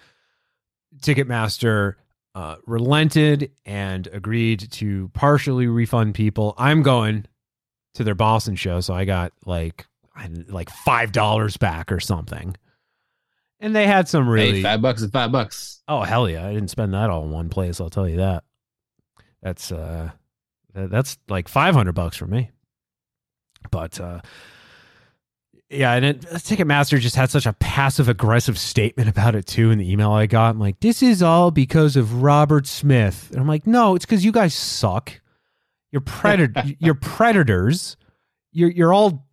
Ticketmaster 1.00 1.94
uh, 2.34 2.56
relented 2.66 3.50
and 3.66 4.06
agreed 4.08 4.70
to 4.72 5.10
partially 5.14 5.66
refund 5.66 6.14
people. 6.14 6.54
I'm 6.56 6.82
going 6.82 7.26
to 7.94 8.04
their 8.04 8.14
Boston 8.14 8.56
show, 8.56 8.80
so 8.80 8.94
I 8.94 9.04
got 9.04 9.32
like 9.44 9.86
like 10.48 10.70
five 10.70 11.12
dollars 11.12 11.56
back 11.56 11.92
or 11.92 12.00
something. 12.00 12.56
And 13.62 13.74
they 13.76 13.86
had 13.86 14.08
some 14.08 14.28
really 14.28 14.56
Hey, 14.56 14.62
five 14.62 14.82
bucks 14.82 15.02
is 15.02 15.10
five 15.10 15.30
bucks. 15.30 15.82
Oh 15.86 16.02
hell 16.02 16.28
yeah! 16.28 16.46
I 16.46 16.52
didn't 16.52 16.70
spend 16.70 16.92
that 16.94 17.10
all 17.10 17.22
in 17.22 17.30
one 17.30 17.48
place. 17.48 17.80
I'll 17.80 17.90
tell 17.90 18.08
you 18.08 18.16
that. 18.16 18.42
That's 19.40 19.70
uh, 19.70 20.10
that's 20.74 21.16
like 21.28 21.46
five 21.46 21.72
hundred 21.72 21.92
bucks 21.92 22.16
for 22.16 22.26
me. 22.26 22.50
But 23.70 24.00
uh, 24.00 24.20
yeah, 25.70 25.92
and 25.94 26.04
it, 26.04 26.20
Ticketmaster 26.22 26.98
just 27.00 27.16
had 27.16 27.30
such 27.30 27.46
a 27.46 27.52
passive 27.54 28.08
aggressive 28.08 28.58
statement 28.58 29.08
about 29.08 29.36
it 29.36 29.46
too 29.46 29.70
in 29.70 29.78
the 29.78 29.90
email 29.90 30.10
I 30.10 30.26
got. 30.26 30.50
I'm 30.50 30.60
like, 30.60 30.80
this 30.80 31.02
is 31.02 31.22
all 31.22 31.50
because 31.52 31.96
of 31.96 32.22
Robert 32.22 32.66
Smith. 32.66 33.28
And 33.30 33.40
I'm 33.40 33.48
like, 33.48 33.66
no, 33.66 33.94
it's 33.94 34.04
because 34.04 34.24
you 34.24 34.32
guys 34.32 34.54
suck. 34.54 35.20
You're 35.92 36.00
predator. 36.02 36.64
you're 36.78 36.94
predators. 36.94 37.96
You're 38.50 38.70
you're 38.70 38.92
all 38.92 39.26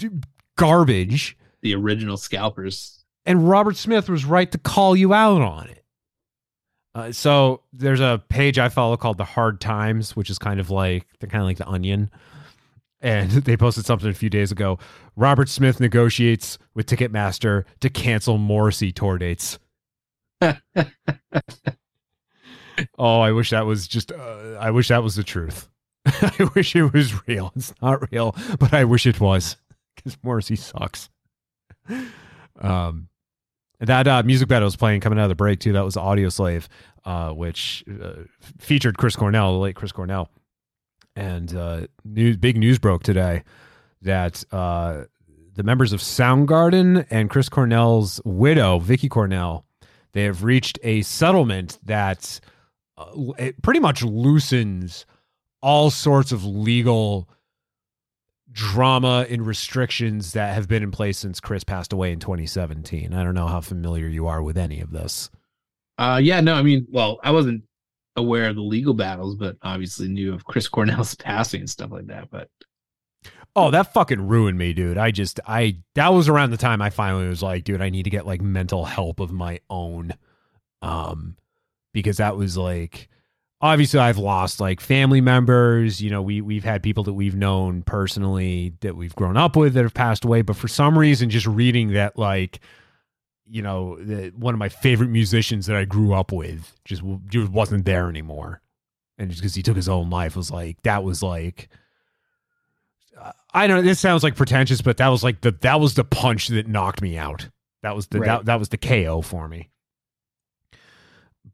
garbage. 0.56 1.36
The 1.62 1.76
original 1.76 2.16
scalpers. 2.16 2.99
And 3.30 3.48
Robert 3.48 3.78
Smith 3.78 4.10
was 4.10 4.26
right 4.26 4.52
to 4.52 4.58
call 4.58 4.96
you 4.96 5.14
out 5.14 5.44
on 5.44 5.70
it. 5.70 5.84
Uh, 6.96 7.12
so 7.12 7.62
there's 7.72 8.00
a 8.00 8.24
page 8.28 8.58
I 8.58 8.70
follow 8.70 8.98
called 8.98 9.20
the 9.20 9.24
Hard 9.24 9.62
Times, 9.62 10.16
which 10.16 10.32
is 10.32 10.40
kind 10.40 10.60
of 10.60 10.72
like 10.72 11.06
they're 11.20 11.30
kind 11.30 11.44
of 11.44 11.48
like 11.48 11.58
the 11.58 11.68
Onion, 11.68 12.10
and 13.02 13.30
they 13.46 13.56
posted 13.56 13.86
something 13.86 14.10
a 14.10 14.16
few 14.16 14.32
days 14.32 14.52
ago. 14.52 14.80
Robert 15.16 15.48
Smith 15.48 15.80
negotiates 15.80 16.58
with 16.74 16.88
Ticketmaster 16.88 17.66
to 17.82 17.90
cancel 17.92 18.40
Morrissey 18.40 18.92
tour 18.92 19.20
dates. 19.20 19.60
oh, 20.42 20.56
I 22.98 23.32
wish 23.32 23.52
that 23.52 23.68
was 23.68 23.88
just. 23.88 24.12
Uh, 24.12 24.58
I 24.60 24.72
wish 24.72 24.88
that 24.88 25.04
was 25.04 25.16
the 25.16 25.24
truth. 25.24 25.70
I 26.08 26.50
wish 26.56 26.76
it 26.76 26.92
was 26.92 27.28
real. 27.28 27.54
It's 27.56 27.76
not 27.80 28.12
real, 28.12 28.36
but 28.58 28.74
I 28.74 28.86
wish 28.86 29.06
it 29.06 29.20
was 29.20 29.56
because 29.96 30.18
Morrissey 30.24 30.56
sucks. 30.56 31.10
Um, 32.60 33.09
that 33.80 34.08
uh, 34.08 34.24
music 34.24 34.50
that 34.50 34.62
I 34.62 34.66
was 34.66 34.76
playing 34.76 35.02
coming 35.02 35.20
out 35.20 35.24
of 35.24 35.30
the 35.30 35.36
break 35.36 35.60
too. 35.60 35.74
That 35.74 35.86
was 35.86 35.96
Audioslave, 35.96 36.68
uh, 37.06 37.32
which 37.32 37.84
uh, 38.02 38.24
featured 38.58 38.98
Chris 38.98 39.16
Cornell, 39.16 39.54
the 39.54 39.60
late 39.60 39.76
Chris 39.76 39.92
Cornell, 39.92 40.30
and 41.16 41.56
uh, 41.56 41.88
news, 42.04 42.38
big 42.38 42.58
news 42.58 42.80
broke 42.80 43.04
today 43.04 43.44
that 44.02 44.44
uh, 44.52 45.04
the 45.56 45.64
members 45.64 45.94
of 45.94 46.02
Soundgarden 46.02 47.06
and 47.10 47.30
Chris 47.30 47.50
Cornell's 47.50 48.22
widow, 48.26 48.80
Vicki 48.80 49.10
Cornell, 49.10 49.66
they 50.14 50.24
have 50.24 50.44
reached 50.44 50.80
a 50.84 51.02
settlement 51.02 51.80
that 51.84 52.40
uh, 52.98 53.06
pretty 53.62 53.80
much 53.80 54.04
loosens 54.04 55.06
all 55.62 55.90
sorts 55.90 56.32
of 56.32 56.46
legal 56.46 57.30
drama 58.52 59.26
and 59.30 59.46
restrictions 59.46 60.34
that 60.34 60.54
have 60.54 60.68
been 60.68 60.84
in 60.84 60.92
place 60.92 61.20
since 61.20 61.40
Chris 61.40 61.64
passed 61.64 61.94
away 61.94 62.12
in 62.12 62.20
2017. 62.20 63.14
I 63.14 63.24
don't 63.24 63.36
know 63.36 63.48
how 63.48 63.62
familiar 63.62 64.08
you 64.08 64.28
are 64.28 64.42
with 64.42 64.58
any 64.58 64.82
of 64.82 64.92
this. 64.92 65.30
Uh, 65.98 66.20
yeah, 66.22 66.42
no, 66.42 66.56
I 66.56 66.62
mean, 66.62 66.88
well, 66.90 67.20
I 67.24 67.32
wasn't 67.32 67.64
aware 68.16 68.50
of 68.50 68.56
the 68.56 68.62
legal 68.62 68.94
battles, 68.94 69.36
but 69.36 69.58
obviously 69.62 70.08
knew 70.08 70.34
of 70.34 70.46
Chris 70.46 70.68
Cornell's 70.68 71.16
passing 71.20 71.62
and 71.62 71.70
stuff 71.70 71.92
like 71.92 72.08
that. 72.08 72.30
But 72.30 72.50
Oh, 73.56 73.72
that 73.72 73.94
fucking 73.94 74.28
ruined 74.28 74.58
me, 74.58 74.74
dude. 74.74 74.98
I 74.98 75.12
just 75.12 75.40
I 75.46 75.78
that 75.96 76.14
was 76.14 76.30
around 76.30 76.52
the 76.52 76.58
time 76.58 76.82
I 76.82 76.90
finally 76.90 77.28
was 77.28 77.44
like, 77.44 77.64
dude, 77.64 77.82
I 77.82 77.90
need 77.90 78.04
to 78.04 78.10
get 78.10 78.26
like 78.26 78.42
mental 78.42 78.86
help 78.86 79.20
of 79.20 79.32
my 79.32 79.60
own. 79.70 80.14
Um 80.82 81.36
because 81.94 82.18
that 82.18 82.38
was 82.38 82.56
like 82.56 83.10
obviously 83.62 84.00
I've 84.00 84.18
lost 84.18 84.60
like 84.60 84.80
family 84.80 85.22
members, 85.22 86.02
you 86.02 86.10
know, 86.10 86.22
we 86.22 86.42
we've 86.42 86.64
had 86.64 86.82
people 86.84 87.04
that 87.04 87.14
we've 87.14 87.36
known 87.36 87.84
personally 87.84 88.74
that 88.82 88.96
we've 88.96 89.16
grown 89.16 89.38
up 89.38 89.56
with 89.56 89.74
that 89.74 89.84
have 89.84 89.94
passed 89.94 90.26
away, 90.26 90.42
but 90.42 90.56
for 90.56 90.68
some 90.68 90.98
reason 90.98 91.30
just 91.30 91.48
reading 91.48 91.94
that 91.94 92.18
like 92.18 92.60
you 93.52 93.64
know, 93.64 93.96
the, 93.96 94.30
one 94.38 94.54
of 94.54 94.60
my 94.60 94.70
favorite 94.70 95.10
musicians 95.10 95.66
that 95.66 95.76
I 95.76 95.84
grew 95.84 96.14
up 96.14 96.32
with 96.32 96.72
just, 96.86 97.02
just 97.30 97.52
wasn't 97.52 97.84
there 97.84 98.08
anymore. 98.08 98.62
And 99.18 99.28
just 99.32 99.42
because 99.42 99.56
he 99.56 99.64
took 99.64 99.76
his 99.76 99.90
own 99.90 100.12
life 100.12 100.36
was 100.36 100.52
like 100.52 100.82
that 100.84 101.04
was 101.04 101.24
like 101.24 101.68
I 103.54 103.68
don't 103.68 103.78
know. 103.78 103.82
This 103.82 104.00
sounds 104.00 104.24
like 104.24 104.36
pretentious, 104.36 104.82
but 104.82 104.98
that 104.98 105.08
was 105.10 105.24
like 105.24 105.42
the 105.42 105.52
that 105.62 105.80
was 105.80 105.96
the 105.96 106.04
punch 106.04 106.48
that 106.50 106.68
knocked 106.68 107.02
me 107.02 107.18
out. 107.18 107.50
That 107.82 107.96
was 107.96 108.08
the 108.08 108.20
Right. 108.20 108.28
that, 108.28 108.46
that 108.46 108.60
was 108.60 108.70
the 108.70 108.78
KO 108.78 109.22
for 109.22 109.48
me. 109.48 109.70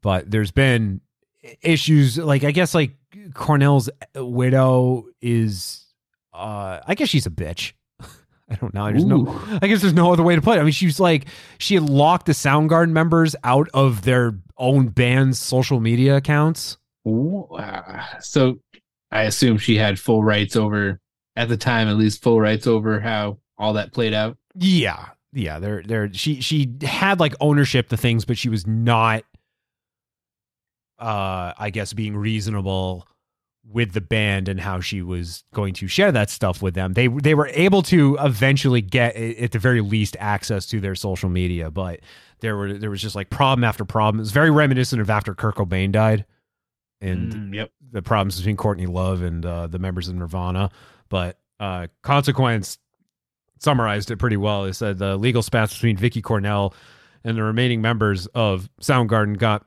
But 0.02 0.30
there's 0.30 0.50
been 0.52 1.00
issues 1.62 2.18
like 2.18 2.44
I 2.44 2.50
guess 2.50 2.74
like 2.74 2.96
Cornell's 3.34 3.88
widow 4.14 5.06
is 5.20 5.84
uh 6.32 6.80
I 6.86 6.94
guess 6.94 7.08
she's 7.08 7.26
a 7.26 7.30
bitch. 7.30 7.72
I 8.00 8.54
don't 8.60 8.74
know. 8.74 8.86
There's 8.86 9.04
no 9.04 9.42
I 9.62 9.66
guess 9.66 9.80
there's 9.80 9.92
no 9.94 10.12
other 10.12 10.22
way 10.22 10.34
to 10.34 10.42
put 10.42 10.58
it. 10.58 10.60
I 10.60 10.64
mean, 10.64 10.72
she's 10.72 11.00
like 11.00 11.26
she 11.58 11.74
had 11.74 11.88
locked 11.88 12.26
the 12.26 12.32
Soundgarden 12.32 12.90
members 12.90 13.36
out 13.44 13.68
of 13.74 14.02
their 14.02 14.38
own 14.58 14.88
band's 14.88 15.38
social 15.38 15.80
media 15.80 16.16
accounts. 16.16 16.78
Wow. 17.04 18.04
So 18.20 18.58
I 19.12 19.22
assume 19.22 19.58
she 19.58 19.76
had 19.76 19.98
full 19.98 20.24
rights 20.24 20.56
over 20.56 21.00
at 21.36 21.48
the 21.48 21.56
time, 21.56 21.88
at 21.88 21.96
least 21.96 22.22
full 22.22 22.40
rights 22.40 22.66
over 22.66 23.00
how 23.00 23.38
all 23.58 23.74
that 23.74 23.92
played 23.92 24.14
out. 24.14 24.36
Yeah. 24.54 25.06
Yeah, 25.32 25.58
they're 25.58 25.82
they're 25.82 26.12
she 26.14 26.40
she 26.40 26.72
had 26.82 27.20
like 27.20 27.34
ownership 27.40 27.90
to 27.90 27.96
things, 27.96 28.24
but 28.24 28.38
she 28.38 28.48
was 28.48 28.66
not 28.66 29.22
uh 30.98 31.52
I 31.58 31.70
guess 31.70 31.92
being 31.92 32.16
reasonable 32.16 33.06
with 33.68 33.92
the 33.94 34.00
band 34.00 34.48
and 34.48 34.60
how 34.60 34.78
she 34.80 35.02
was 35.02 35.42
going 35.52 35.74
to 35.74 35.88
share 35.88 36.12
that 36.12 36.30
stuff 36.30 36.62
with 36.62 36.74
them. 36.74 36.92
They 36.92 37.08
they 37.08 37.34
were 37.34 37.48
able 37.52 37.82
to 37.82 38.16
eventually 38.20 38.80
get 38.80 39.16
at 39.16 39.50
the 39.52 39.58
very 39.58 39.80
least 39.80 40.16
access 40.20 40.66
to 40.66 40.80
their 40.80 40.94
social 40.94 41.28
media, 41.28 41.70
but 41.70 42.00
there 42.40 42.56
were 42.56 42.74
there 42.74 42.90
was 42.90 43.02
just 43.02 43.16
like 43.16 43.28
problem 43.30 43.64
after 43.64 43.84
problem. 43.84 44.20
It 44.20 44.22
was 44.22 44.32
very 44.32 44.50
reminiscent 44.50 45.00
of 45.02 45.10
after 45.10 45.34
Kurt 45.34 45.56
Cobain 45.56 45.90
died 45.92 46.24
and 47.00 47.32
Mm, 47.32 47.54
yep. 47.54 47.70
the 47.92 48.02
problems 48.02 48.36
between 48.38 48.56
Courtney 48.56 48.86
Love 48.86 49.22
and 49.22 49.44
uh, 49.44 49.66
the 49.66 49.78
members 49.78 50.08
of 50.08 50.14
Nirvana. 50.14 50.70
But 51.08 51.38
uh, 51.60 51.88
Consequence 52.02 52.78
summarized 53.58 54.10
it 54.10 54.16
pretty 54.18 54.36
well. 54.36 54.64
It 54.64 54.74
said 54.74 54.98
the 54.98 55.16
legal 55.16 55.42
spats 55.42 55.74
between 55.74 55.96
Vicki 55.96 56.22
Cornell 56.22 56.74
and 57.24 57.36
the 57.36 57.42
remaining 57.42 57.80
members 57.80 58.26
of 58.28 58.68
Soundgarden 58.80 59.36
got 59.38 59.66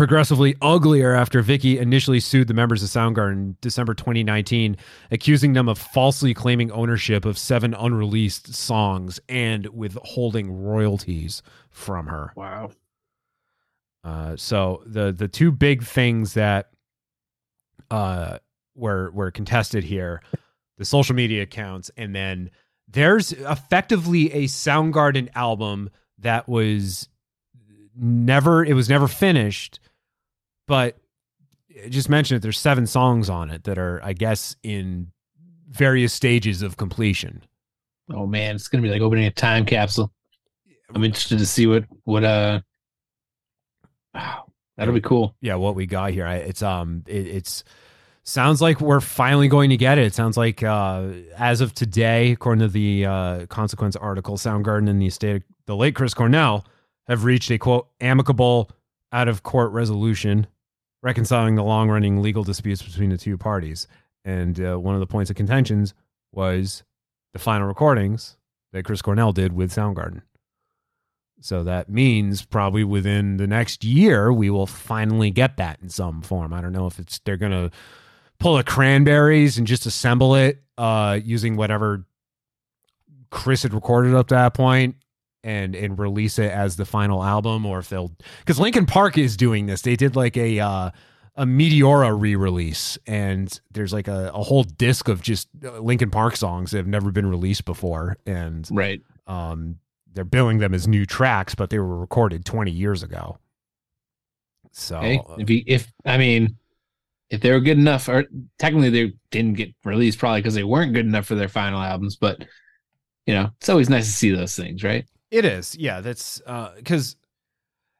progressively 0.00 0.56
uglier 0.62 1.12
after 1.12 1.42
Vicki 1.42 1.78
initially 1.78 2.20
sued 2.20 2.48
the 2.48 2.54
members 2.54 2.82
of 2.82 2.88
Soundgarden 2.88 3.32
in 3.32 3.56
December 3.60 3.92
2019, 3.92 4.78
accusing 5.10 5.52
them 5.52 5.68
of 5.68 5.76
falsely 5.76 6.32
claiming 6.32 6.72
ownership 6.72 7.26
of 7.26 7.36
seven 7.36 7.74
unreleased 7.74 8.54
songs 8.54 9.20
and 9.28 9.66
withholding 9.66 10.50
royalties 10.64 11.42
from 11.68 12.06
her. 12.06 12.32
Wow. 12.34 12.70
Uh, 14.02 14.36
so 14.36 14.82
the 14.86 15.12
the 15.12 15.28
two 15.28 15.52
big 15.52 15.82
things 15.82 16.32
that 16.32 16.70
uh, 17.90 18.38
were 18.74 19.10
were 19.10 19.30
contested 19.30 19.84
here, 19.84 20.22
the 20.78 20.86
social 20.86 21.14
media 21.14 21.42
accounts, 21.42 21.90
and 21.98 22.16
then 22.16 22.50
there's 22.88 23.32
effectively 23.32 24.32
a 24.32 24.44
Soundgarden 24.44 25.28
album 25.34 25.90
that 26.20 26.48
was 26.48 27.10
never 27.94 28.64
it 28.64 28.72
was 28.72 28.88
never 28.88 29.06
finished, 29.06 29.78
but 30.70 30.96
just 31.88 32.08
mention 32.08 32.36
it. 32.36 32.42
There's 32.42 32.60
seven 32.60 32.86
songs 32.86 33.28
on 33.28 33.50
it 33.50 33.64
that 33.64 33.76
are, 33.76 34.00
I 34.04 34.12
guess, 34.12 34.54
in 34.62 35.08
various 35.68 36.12
stages 36.12 36.62
of 36.62 36.76
completion. 36.76 37.42
Oh 38.08 38.24
man, 38.24 38.54
it's 38.54 38.68
gonna 38.68 38.82
be 38.82 38.88
like 38.88 39.02
opening 39.02 39.24
a 39.24 39.32
time 39.32 39.66
capsule. 39.66 40.12
I'm 40.94 41.02
interested 41.02 41.40
to 41.40 41.46
see 41.46 41.66
what 41.66 41.86
what 42.04 42.22
uh. 42.22 42.60
Wow, 44.14 44.44
that'll 44.76 44.94
be 44.94 45.00
cool. 45.00 45.34
Yeah, 45.40 45.56
what 45.56 45.74
we 45.74 45.86
got 45.86 46.12
here, 46.12 46.24
I, 46.24 46.36
it's 46.36 46.62
um, 46.62 47.02
it, 47.08 47.26
it's 47.26 47.64
sounds 48.22 48.62
like 48.62 48.80
we're 48.80 49.00
finally 49.00 49.48
going 49.48 49.70
to 49.70 49.76
get 49.76 49.98
it. 49.98 50.04
It 50.04 50.14
sounds 50.14 50.36
like 50.36 50.62
uh, 50.62 51.08
as 51.36 51.60
of 51.60 51.74
today, 51.74 52.30
according 52.30 52.60
to 52.60 52.68
the 52.68 53.06
uh, 53.06 53.46
consequence 53.46 53.96
article, 53.96 54.36
Soundgarden 54.36 54.88
and 54.88 55.02
the 55.02 55.08
estate 55.08 55.36
of 55.36 55.42
the 55.66 55.74
late 55.74 55.96
Chris 55.96 56.14
Cornell 56.14 56.64
have 57.08 57.24
reached 57.24 57.50
a 57.50 57.58
quote 57.58 57.88
amicable 58.00 58.70
out 59.10 59.26
of 59.26 59.42
court 59.42 59.72
resolution 59.72 60.46
reconciling 61.02 61.54
the 61.54 61.62
long 61.62 61.88
running 61.88 62.20
legal 62.20 62.44
disputes 62.44 62.82
between 62.82 63.10
the 63.10 63.16
two 63.16 63.38
parties. 63.38 63.86
And 64.24 64.60
uh, 64.60 64.76
one 64.78 64.94
of 64.94 65.00
the 65.00 65.06
points 65.06 65.30
of 65.30 65.36
contentions 65.36 65.94
was 66.32 66.82
the 67.32 67.38
final 67.38 67.66
recordings 67.66 68.36
that 68.72 68.84
Chris 68.84 69.02
Cornell 69.02 69.32
did 69.32 69.52
with 69.52 69.72
Soundgarden. 69.72 70.22
So 71.40 71.64
that 71.64 71.88
means 71.88 72.44
probably 72.44 72.84
within 72.84 73.38
the 73.38 73.46
next 73.46 73.82
year 73.82 74.32
we 74.32 74.50
will 74.50 74.66
finally 74.66 75.30
get 75.30 75.56
that 75.56 75.78
in 75.80 75.88
some 75.88 76.20
form. 76.20 76.52
I 76.52 76.60
don't 76.60 76.72
know 76.72 76.86
if 76.86 76.98
it's 76.98 77.18
they're 77.20 77.38
gonna 77.38 77.70
pull 78.38 78.56
the 78.56 78.64
cranberries 78.64 79.56
and 79.56 79.66
just 79.66 79.86
assemble 79.86 80.34
it 80.34 80.62
uh, 80.76 81.18
using 81.22 81.56
whatever 81.56 82.04
Chris 83.30 83.62
had 83.62 83.72
recorded 83.72 84.14
up 84.14 84.28
to 84.28 84.34
that 84.34 84.54
point 84.54 84.96
and 85.42 85.74
and 85.74 85.98
release 85.98 86.38
it 86.38 86.50
as 86.50 86.76
the 86.76 86.84
final 86.84 87.22
album, 87.22 87.64
or 87.66 87.78
if 87.78 87.88
they'll 87.88 88.12
because 88.40 88.58
Linkin 88.58 88.86
Park 88.86 89.18
is 89.18 89.36
doing 89.36 89.66
this. 89.66 89.82
They 89.82 89.96
did 89.96 90.16
like 90.16 90.36
a 90.36 90.60
uh, 90.60 90.90
a 91.36 91.44
Meteora 91.44 92.18
re-release, 92.18 92.98
and 93.06 93.60
there's 93.70 93.92
like 93.92 94.08
a, 94.08 94.30
a 94.34 94.42
whole 94.42 94.64
disc 94.64 95.08
of 95.08 95.22
just 95.22 95.48
uh, 95.64 95.78
Linkin 95.78 96.10
Park 96.10 96.36
songs 96.36 96.70
that 96.72 96.78
have 96.78 96.86
never 96.86 97.10
been 97.10 97.26
released 97.26 97.64
before, 97.64 98.16
and 98.26 98.68
right. 98.70 99.00
Um, 99.26 99.76
they're 100.12 100.24
billing 100.24 100.58
them 100.58 100.74
as 100.74 100.88
new 100.88 101.06
tracks, 101.06 101.54
but 101.54 101.70
they 101.70 101.78
were 101.78 101.98
recorded 101.98 102.44
20 102.44 102.70
years 102.70 103.02
ago. 103.04 103.38
So 104.72 105.00
Hey, 105.00 105.20
if 105.38 105.48
you, 105.48 105.62
if 105.66 105.92
I 106.04 106.18
mean, 106.18 106.56
if 107.28 107.40
they 107.40 107.52
were 107.52 107.60
good 107.60 107.78
enough, 107.78 108.08
or 108.08 108.24
technically 108.58 108.90
they 108.90 109.12
didn't 109.30 109.54
get 109.54 109.74
released 109.84 110.18
probably 110.18 110.40
because 110.40 110.54
they 110.54 110.64
weren't 110.64 110.94
good 110.94 111.06
enough 111.06 111.26
for 111.26 111.36
their 111.36 111.48
final 111.48 111.80
albums. 111.80 112.16
But 112.16 112.44
you 113.26 113.34
know, 113.34 113.50
it's 113.58 113.68
always 113.68 113.88
nice 113.88 114.06
to 114.06 114.12
see 114.12 114.34
those 114.34 114.56
things, 114.56 114.82
right? 114.82 115.06
It 115.30 115.44
is, 115.44 115.76
yeah. 115.76 116.00
That's 116.00 116.40
because 116.76 117.16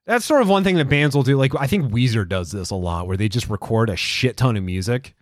that's 0.07 0.25
sort 0.25 0.43
of 0.43 0.49
one 0.49 0.65
thing 0.65 0.77
that 0.77 0.89
bands 0.89 1.15
will 1.15 1.23
do. 1.23 1.37
Like 1.37 1.53
I 1.59 1.67
think 1.67 1.93
Weezer 1.93 2.29
does 2.29 2.51
this 2.51 2.71
a 2.71 2.75
lot, 2.77 3.07
where 3.07 3.17
they 3.17 3.29
just 3.29 3.49
record 3.49 3.89
a 3.91 3.97
shit 3.97 4.37
ton 4.37 4.57
of 4.57 4.65
music, 4.65 5.15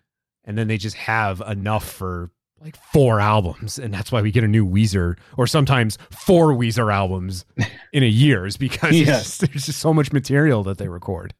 and 0.45 0.57
then 0.57 0.69
they 0.69 0.79
just 0.79 0.97
have 0.97 1.41
enough 1.43 1.85
for 1.89 2.31
like 2.61 2.77
four 2.93 3.21
albums, 3.21 3.79
and 3.79 3.93
that's 3.95 4.11
why 4.11 4.21
we 4.23 4.31
get 4.33 4.43
a 4.43 4.49
new 4.49 4.67
Weezer, 4.67 5.17
or 5.37 5.47
sometimes 5.47 5.97
four 6.11 6.49
Weezer 6.55 6.93
albums 6.93 7.45
in 7.93 8.03
a 8.03 8.07
year, 8.09 8.47
is 8.47 8.57
because 8.57 8.97
Yes. 8.97 9.07
just- 9.39 9.41
there's 9.53 9.67
just 9.67 9.79
so 9.79 9.93
much 9.95 10.11
material 10.13 10.63
that 10.65 10.79
they 10.79 10.89
record. 10.89 11.35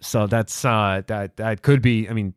So 0.00 0.26
that's 0.26 0.64
uh 0.64 1.02
that 1.08 1.36
that 1.36 1.62
could 1.62 1.82
be. 1.82 2.08
I 2.08 2.12
mean, 2.12 2.34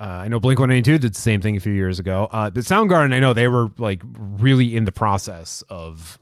uh, 0.00 0.04
I 0.04 0.28
know 0.28 0.40
Blink 0.40 0.58
One 0.58 0.70
Eighty 0.70 0.82
Two 0.82 0.98
did 0.98 1.14
the 1.14 1.20
same 1.20 1.40
thing 1.42 1.56
a 1.56 1.60
few 1.60 1.72
years 1.72 1.98
ago. 1.98 2.28
Uh, 2.32 2.48
but 2.50 2.64
Soundgarden, 2.64 3.12
I 3.12 3.20
know 3.20 3.34
they 3.34 3.48
were 3.48 3.70
like 3.76 4.02
really 4.04 4.74
in 4.74 4.84
the 4.86 4.92
process 4.92 5.62
of 5.68 6.18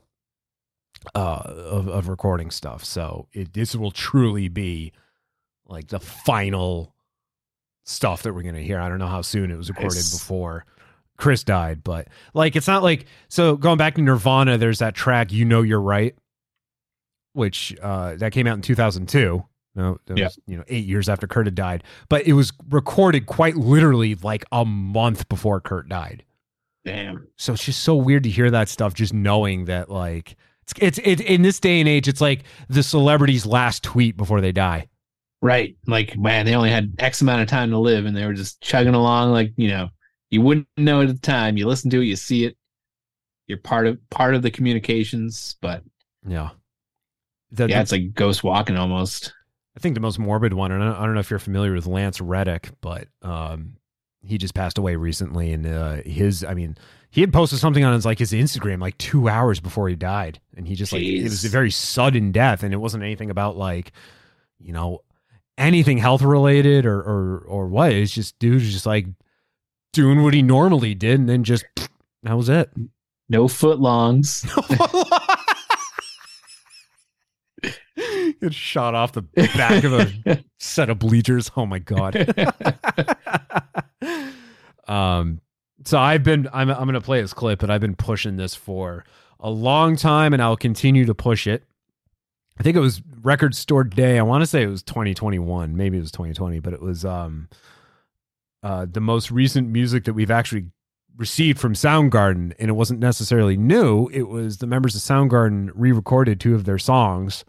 uh 1.15 1.43
of, 1.47 1.89
of 1.89 2.09
recording 2.09 2.51
stuff. 2.51 2.85
So 2.85 3.29
it 3.33 3.53
this 3.53 3.77
will 3.77 3.93
truly 3.93 4.49
be 4.49 4.93
like 5.67 5.89
the 5.89 6.01
final 6.01 6.93
stuff 7.85 8.25
that 8.25 8.35
we're 8.35 8.43
gonna 8.43 8.61
hear. 8.61 8.81
I 8.81 8.89
don't 8.89 8.99
know 8.99 9.07
how 9.07 9.23
soon 9.23 9.51
it 9.51 9.57
was 9.57 9.69
recorded 9.69 9.95
Nice. 9.95 10.19
before 10.19 10.65
Chris 11.17 11.45
died, 11.45 11.85
but 11.85 12.09
like 12.35 12.57
it's 12.57 12.67
not 12.67 12.83
like 12.83 13.07
so 13.29 13.57
going 13.57 13.79
back 13.79 13.95
to 13.95 14.03
Nirvana, 14.03 14.59
there's 14.59 14.81
that 14.81 14.95
track 14.95 15.33
"You 15.33 15.45
Know 15.45 15.63
You're 15.63 15.81
Right," 15.81 16.17
which 17.33 17.77
uh 17.81 18.17
that 18.17 18.33
came 18.33 18.47
out 18.49 18.55
in 18.55 18.63
2002. 18.63 19.45
No, 19.79 19.99
that 20.07 20.19
Yeah. 20.19 20.25
was, 20.25 20.39
you 20.49 20.57
know, 20.57 20.65
eight 20.69 20.85
years 20.87 21.09
after 21.09 21.27
Kurt 21.29 21.47
had 21.47 21.55
died, 21.55 21.85
but 22.09 22.27
it 22.27 22.33
was 22.35 22.53
recorded 22.69 23.27
quite 23.27 23.57
literally 23.57 24.17
like 24.17 24.45
a 24.51 24.65
month 24.65 25.29
before 25.29 25.61
Kurt 25.61 25.89
died. 25.89 26.25
Damn. 26.85 27.29
So 27.37 27.53
it's 27.53 27.65
just 27.65 27.83
so 27.85 27.95
weird 27.95 28.25
to 28.25 28.29
hear 28.31 28.51
that 28.51 28.69
stuff, 28.69 28.93
just 28.93 29.15
knowing 29.15 29.67
that 29.67 29.89
like 29.89 30.37
it's 30.63 30.99
it's 30.99 30.99
it, 30.99 31.21
in 31.21 31.43
this 31.43 31.61
day 31.61 31.79
and 31.81 31.89
age, 31.89 32.09
it's 32.09 32.21
like 32.21 32.43
the 32.69 32.83
celebrity's 32.83 33.47
last 33.47 33.83
tweet 33.85 34.17
before 34.17 34.41
they 34.41 34.53
die. 34.53 34.89
Right. 35.41 35.77
Like, 35.87 36.19
man, 36.19 36.45
they 36.45 36.57
only 36.57 36.71
had 36.71 36.93
X 36.99 37.23
amount 37.23 37.43
of 37.43 37.49
time 37.49 37.71
to 37.71 37.79
live 37.79 38.05
and 38.05 38.17
they 38.17 38.27
were 38.27 38.33
just 38.35 38.61
chugging 38.61 38.95
along 38.95 39.31
like, 39.31 39.53
you 39.57 39.69
know, 39.69 39.91
you 40.31 40.41
wouldn't 40.43 40.67
know 40.77 41.03
at 41.03 41.07
the 41.09 41.15
time. 41.15 41.57
You 41.57 41.69
listen 41.69 41.89
to 41.91 42.01
it, 42.01 42.07
you 42.07 42.17
see 42.17 42.45
it. 42.45 42.57
You're 43.47 43.59
part 43.59 43.87
of 43.87 43.99
part 44.11 44.35
of 44.35 44.43
the 44.43 44.51
communications, 44.51 45.57
but 45.63 45.85
Yeah. 46.27 46.51
The- 47.53 47.69
yeah, 47.69 47.77
the- 47.77 47.81
it's 47.83 47.93
like 47.93 48.13
ghost 48.15 48.43
walking 48.43 48.77
almost. 48.77 49.33
I 49.79 49.81
think 49.81 49.95
the 49.95 50.01
most 50.01 50.19
morbid 50.19 50.55
one, 50.55 50.73
and 50.73 50.83
I 50.83 51.05
don't, 51.05 51.15
know 51.15 51.21
if 51.21 51.31
you're 51.31 51.39
familiar 51.39 51.73
with 51.73 51.87
Lance 51.87 52.21
Reddick, 52.21 52.71
but 52.81 53.07
um, 53.23 53.75
he 54.23 54.37
just 54.37 54.53
passed 54.53 54.77
away 54.77 54.97
recently, 54.97 55.53
and 55.53 55.65
uh, 55.65 56.03
his, 56.05 56.43
I 56.43 56.55
mean, 56.55 56.77
he 57.11 57.21
had 57.21 57.33
posted 57.33 57.61
something 57.61 57.85
on 57.85 57.93
his 57.93 58.05
like 58.05 58.19
his 58.19 58.33
Instagram 58.33 58.81
like 58.81 58.99
two 58.99 59.29
hours 59.29 59.61
before 59.61 59.89
he 59.89 59.95
died, 59.95 60.41
and 60.57 60.67
he 60.67 60.75
just 60.75 60.93
like 60.93 61.05
it 61.05 61.23
was 61.23 61.45
a 61.45 61.49
very 61.49 61.71
sudden 61.71 62.33
death, 62.33 62.65
and 62.65 62.75
it 62.75 62.79
wasn't 62.79 63.05
anything 63.05 63.31
about 63.31 63.57
like, 63.57 63.93
you 64.59 64.73
know, 64.73 65.05
anything 65.57 65.99
health 65.99 66.23
related 66.23 66.85
or 66.85 66.99
or 66.99 67.45
or 67.47 67.69
what. 67.69 67.93
It's 67.93 68.13
just 68.13 68.37
dude 68.41 68.55
was 68.55 68.73
just 68.73 68.85
like 68.85 69.07
doing 69.93 70.25
what 70.25 70.35
he 70.35 70.43
normally 70.43 70.97
did, 70.97 71.21
and 71.21 71.29
then 71.29 71.45
just 71.45 71.65
that 72.25 72.37
was 72.37 72.49
it. 72.49 72.69
No 73.29 73.47
foot 73.47 73.79
Get 78.41 78.55
shot 78.55 78.95
off 78.95 79.13
the 79.13 79.23
back 79.23 79.85
of 79.85 79.93
a 79.93 80.45
set 80.59 80.91
of 80.91 80.99
bleachers. 80.99 81.51
Oh 81.57 81.67
my 81.67 81.79
god. 81.79 82.17
um 84.89 85.41
so 85.85 85.99
I've 85.99 86.23
been 86.23 86.49
I'm 86.53 86.71
I'm 86.71 86.85
going 86.85 86.95
to 86.95 87.01
play 87.01 87.21
this 87.21 87.33
clip 87.33 87.63
and 87.63 87.73
I've 87.73 87.81
been 87.81 87.97
pushing 87.97 88.37
this 88.37 88.55
for 88.55 89.05
a 89.41 89.51
long 89.51 89.97
time 89.97 90.33
and 90.33 90.43
I'll 90.43 90.57
continue 90.57 91.05
to 91.07 91.15
push 91.15 91.47
it. 91.47 91.65
I 92.59 92.63
think 92.63 92.77
it 92.77 92.81
was 92.81 93.03
record 93.23 93.55
store 93.55 93.85
day. 93.85 94.19
I 94.19 94.23
want 94.23 94.43
to 94.43 94.47
say 94.47 94.63
it 94.63 94.69
was 94.69 94.83
2021, 94.83 95.77
maybe 95.77 95.97
it 95.97 96.01
was 96.01 96.11
2020, 96.13 96.61
but 96.61 96.73
it 96.73 96.83
was 96.83 97.05
um 97.05 97.49
uh 98.63 98.87
the 98.91 99.01
most 99.01 99.31
recent 99.31 99.69
music 99.69 100.05
that 100.05 100.15
we've 100.15 100.31
actually 100.31 100.67
received 101.17 101.59
from 101.59 101.75
Soundgarden 101.75 102.55
and 102.59 102.69
it 102.69 102.75
wasn't 102.75 103.01
necessarily 103.01 103.57
new. 103.57 104.09
It 104.13 104.29
was 104.29 104.59
the 104.59 104.69
members 104.69 104.95
of 104.95 105.01
Soundgarden 105.01 105.71
re-recorded 105.75 106.39
two 106.39 106.55
of 106.55 106.65
their 106.65 106.79
songs 106.79 107.45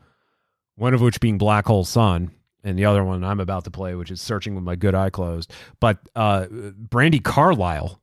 one 0.79 0.93
of 0.93 1.01
which 1.01 1.19
being 1.19 1.37
Black 1.37 1.65
Hole 1.65 1.83
Sun, 1.83 2.31
and 2.63 2.79
the 2.79 2.85
other 2.85 3.03
one 3.03 3.23
I'm 3.23 3.39
about 3.39 3.65
to 3.65 3.71
play, 3.71 3.95
which 3.95 4.09
is 4.09 4.21
Searching 4.21 4.55
with 4.55 4.63
My 4.63 4.75
Good 4.75 4.95
Eye 4.95 5.09
Closed. 5.09 5.51
But 5.79 5.99
uh, 6.15 6.45
Brandi 6.49 7.23
Carlile 7.23 8.01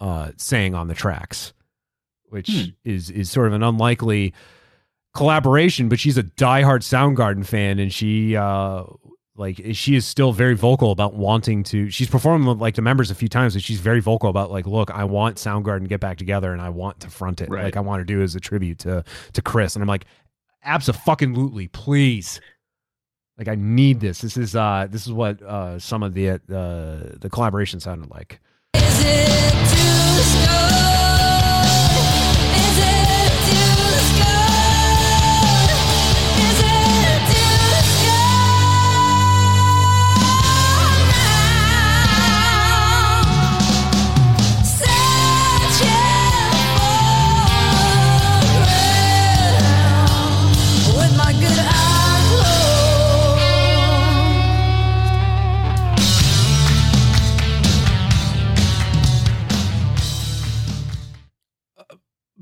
uh, 0.00 0.30
sang 0.36 0.74
on 0.74 0.88
the 0.88 0.94
tracks, 0.94 1.52
which 2.28 2.72
is 2.84 3.10
is 3.10 3.30
sort 3.30 3.48
of 3.48 3.52
an 3.52 3.62
unlikely 3.62 4.32
collaboration. 5.14 5.88
But 5.88 5.98
she's 5.98 6.16
a 6.16 6.22
diehard 6.22 6.82
Soundgarden 6.82 7.44
fan, 7.44 7.80
and 7.80 7.92
she 7.92 8.36
uh, 8.36 8.84
like 9.34 9.60
she 9.72 9.96
is 9.96 10.06
still 10.06 10.32
very 10.32 10.54
vocal 10.54 10.92
about 10.92 11.14
wanting 11.14 11.64
to. 11.64 11.90
She's 11.90 12.08
performed 12.08 12.46
with 12.46 12.58
like 12.58 12.76
the 12.76 12.82
members 12.82 13.10
a 13.10 13.14
few 13.16 13.28
times, 13.28 13.54
but 13.54 13.62
she's 13.62 13.80
very 13.80 14.00
vocal 14.00 14.30
about 14.30 14.52
like, 14.52 14.66
look, 14.66 14.92
I 14.92 15.02
want 15.02 15.36
Soundgarden 15.36 15.82
to 15.82 15.88
get 15.88 16.00
back 16.00 16.18
together, 16.18 16.52
and 16.52 16.62
I 16.62 16.68
want 16.68 17.00
to 17.00 17.10
front 17.10 17.40
it. 17.40 17.50
Right. 17.50 17.64
Like 17.64 17.76
I 17.76 17.80
want 17.80 18.00
to 18.00 18.04
do 18.04 18.20
it 18.20 18.24
as 18.24 18.36
a 18.36 18.40
tribute 18.40 18.78
to 18.80 19.04
to 19.32 19.42
Chris, 19.42 19.74
and 19.74 19.82
I'm 19.82 19.88
like, 19.88 20.04
absolutely, 20.64 21.68
please. 21.68 22.40
Like 23.38 23.48
I 23.48 23.54
need 23.54 24.00
this. 24.00 24.20
This 24.20 24.36
is 24.36 24.54
uh 24.54 24.86
this 24.90 25.06
is 25.06 25.12
what 25.12 25.42
uh 25.42 25.78
some 25.78 26.02
of 26.02 26.14
the 26.14 26.30
uh 26.30 26.36
the 26.48 27.28
collaboration 27.30 27.80
sounded 27.80 28.10
like. 28.10 28.40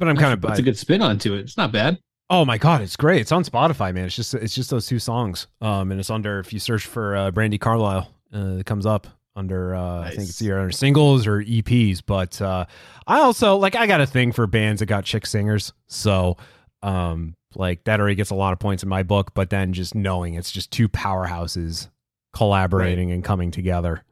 But 0.01 0.09
I'm 0.09 0.17
kind 0.17 0.33
of 0.33 0.51
It's 0.51 0.59
a 0.59 0.63
good 0.63 0.79
spin 0.79 1.03
onto 1.03 1.35
it. 1.35 1.41
It's 1.41 1.59
not 1.59 1.73
bad. 1.73 1.99
Oh 2.31 2.47
my 2.47 2.57
god, 2.57 2.81
it's 2.81 2.97
great. 2.97 3.21
It's 3.21 3.33
on 3.33 3.45
Spotify, 3.45 3.93
man. 3.93 4.07
It's 4.07 4.17
just 4.17 4.33
it's 4.33 4.55
just 4.55 4.71
those 4.71 4.87
two 4.87 4.99
songs. 4.99 5.47
Um, 5.61 5.91
and 5.91 6.01
it's 6.01 6.09
under 6.09 6.41
if 6.41 6.55
you 6.55 6.59
search 6.59 6.87
for 6.87 7.15
uh, 7.15 7.31
Brandi 7.31 7.61
Carlile, 7.61 8.11
uh, 8.35 8.57
it 8.59 8.67
comes 8.67 8.87
up 8.87 9.07
under 9.37 9.75
uh, 9.75 10.01
I 10.01 10.11
think 10.11 10.23
it's 10.31 10.41
either 10.41 10.59
under 10.59 10.73
singles 10.73 11.27
or 11.27 11.43
EPs. 11.43 12.01
But 12.05 12.41
uh, 12.41 12.65
I 13.07 13.21
also 13.21 13.57
like 13.57 13.77
I 13.77 13.87
got 13.87 14.01
a 14.01 14.07
thing 14.07 14.33
for 14.33 14.47
bands 14.47 14.81
that 14.81 14.87
got 14.87 15.05
chick 15.05 15.27
singers, 15.27 15.75
so 15.87 16.39
um, 16.83 17.35
like 17.55 17.85
that 17.85 18.01
already 18.01 18.15
gets 18.15 18.31
a 18.31 18.35
lot 18.35 18.55
of 18.55 18.59
points 18.59 18.83
in 18.83 18.89
my 18.89 19.03
book. 19.03 19.35
But 19.35 19.51
then 19.51 19.75
just 19.75 19.95
knowing 19.95 20.33
it's 20.33 20.51
just 20.51 20.71
two 20.71 20.89
powerhouses 20.89 21.89
collaborating 22.33 23.11
and 23.13 23.23
coming 23.23 23.51
together. 23.51 24.03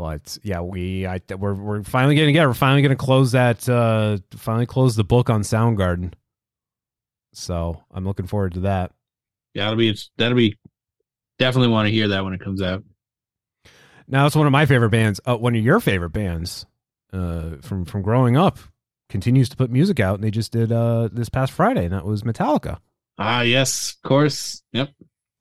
But 0.00 0.38
yeah, 0.42 0.62
we 0.62 1.06
I 1.06 1.20
we're 1.28 1.52
we're 1.52 1.82
finally 1.82 2.14
getting 2.14 2.30
together. 2.30 2.48
We're 2.48 2.54
finally 2.54 2.80
going 2.80 2.96
to 2.96 2.96
close 2.96 3.32
that. 3.32 3.68
Uh, 3.68 4.16
finally 4.30 4.64
close 4.64 4.96
the 4.96 5.04
book 5.04 5.28
on 5.28 5.42
Soundgarden. 5.42 6.14
So 7.34 7.84
I'm 7.92 8.06
looking 8.06 8.26
forward 8.26 8.54
to 8.54 8.60
that. 8.60 8.92
Yeah, 9.52 9.64
that'll 9.64 9.76
be 9.76 9.94
that'll 10.16 10.38
be 10.38 10.56
definitely 11.38 11.68
want 11.68 11.88
to 11.88 11.92
hear 11.92 12.08
that 12.08 12.24
when 12.24 12.32
it 12.32 12.40
comes 12.40 12.62
out. 12.62 12.82
Now 14.08 14.24
it's 14.24 14.34
one 14.34 14.46
of 14.46 14.52
my 14.52 14.64
favorite 14.64 14.88
bands. 14.88 15.20
Uh, 15.26 15.36
one 15.36 15.54
of 15.54 15.62
your 15.62 15.80
favorite 15.80 16.14
bands 16.14 16.64
uh, 17.12 17.56
from 17.60 17.84
from 17.84 18.00
growing 18.00 18.38
up 18.38 18.58
continues 19.10 19.50
to 19.50 19.56
put 19.58 19.70
music 19.70 20.00
out, 20.00 20.14
and 20.14 20.24
they 20.24 20.30
just 20.30 20.50
did 20.50 20.72
uh, 20.72 21.10
this 21.12 21.28
past 21.28 21.52
Friday, 21.52 21.84
and 21.84 21.92
that 21.92 22.06
was 22.06 22.22
Metallica. 22.22 22.78
Ah, 23.18 23.42
yes, 23.42 23.96
of 24.02 24.08
course. 24.08 24.62
Yep, 24.72 24.88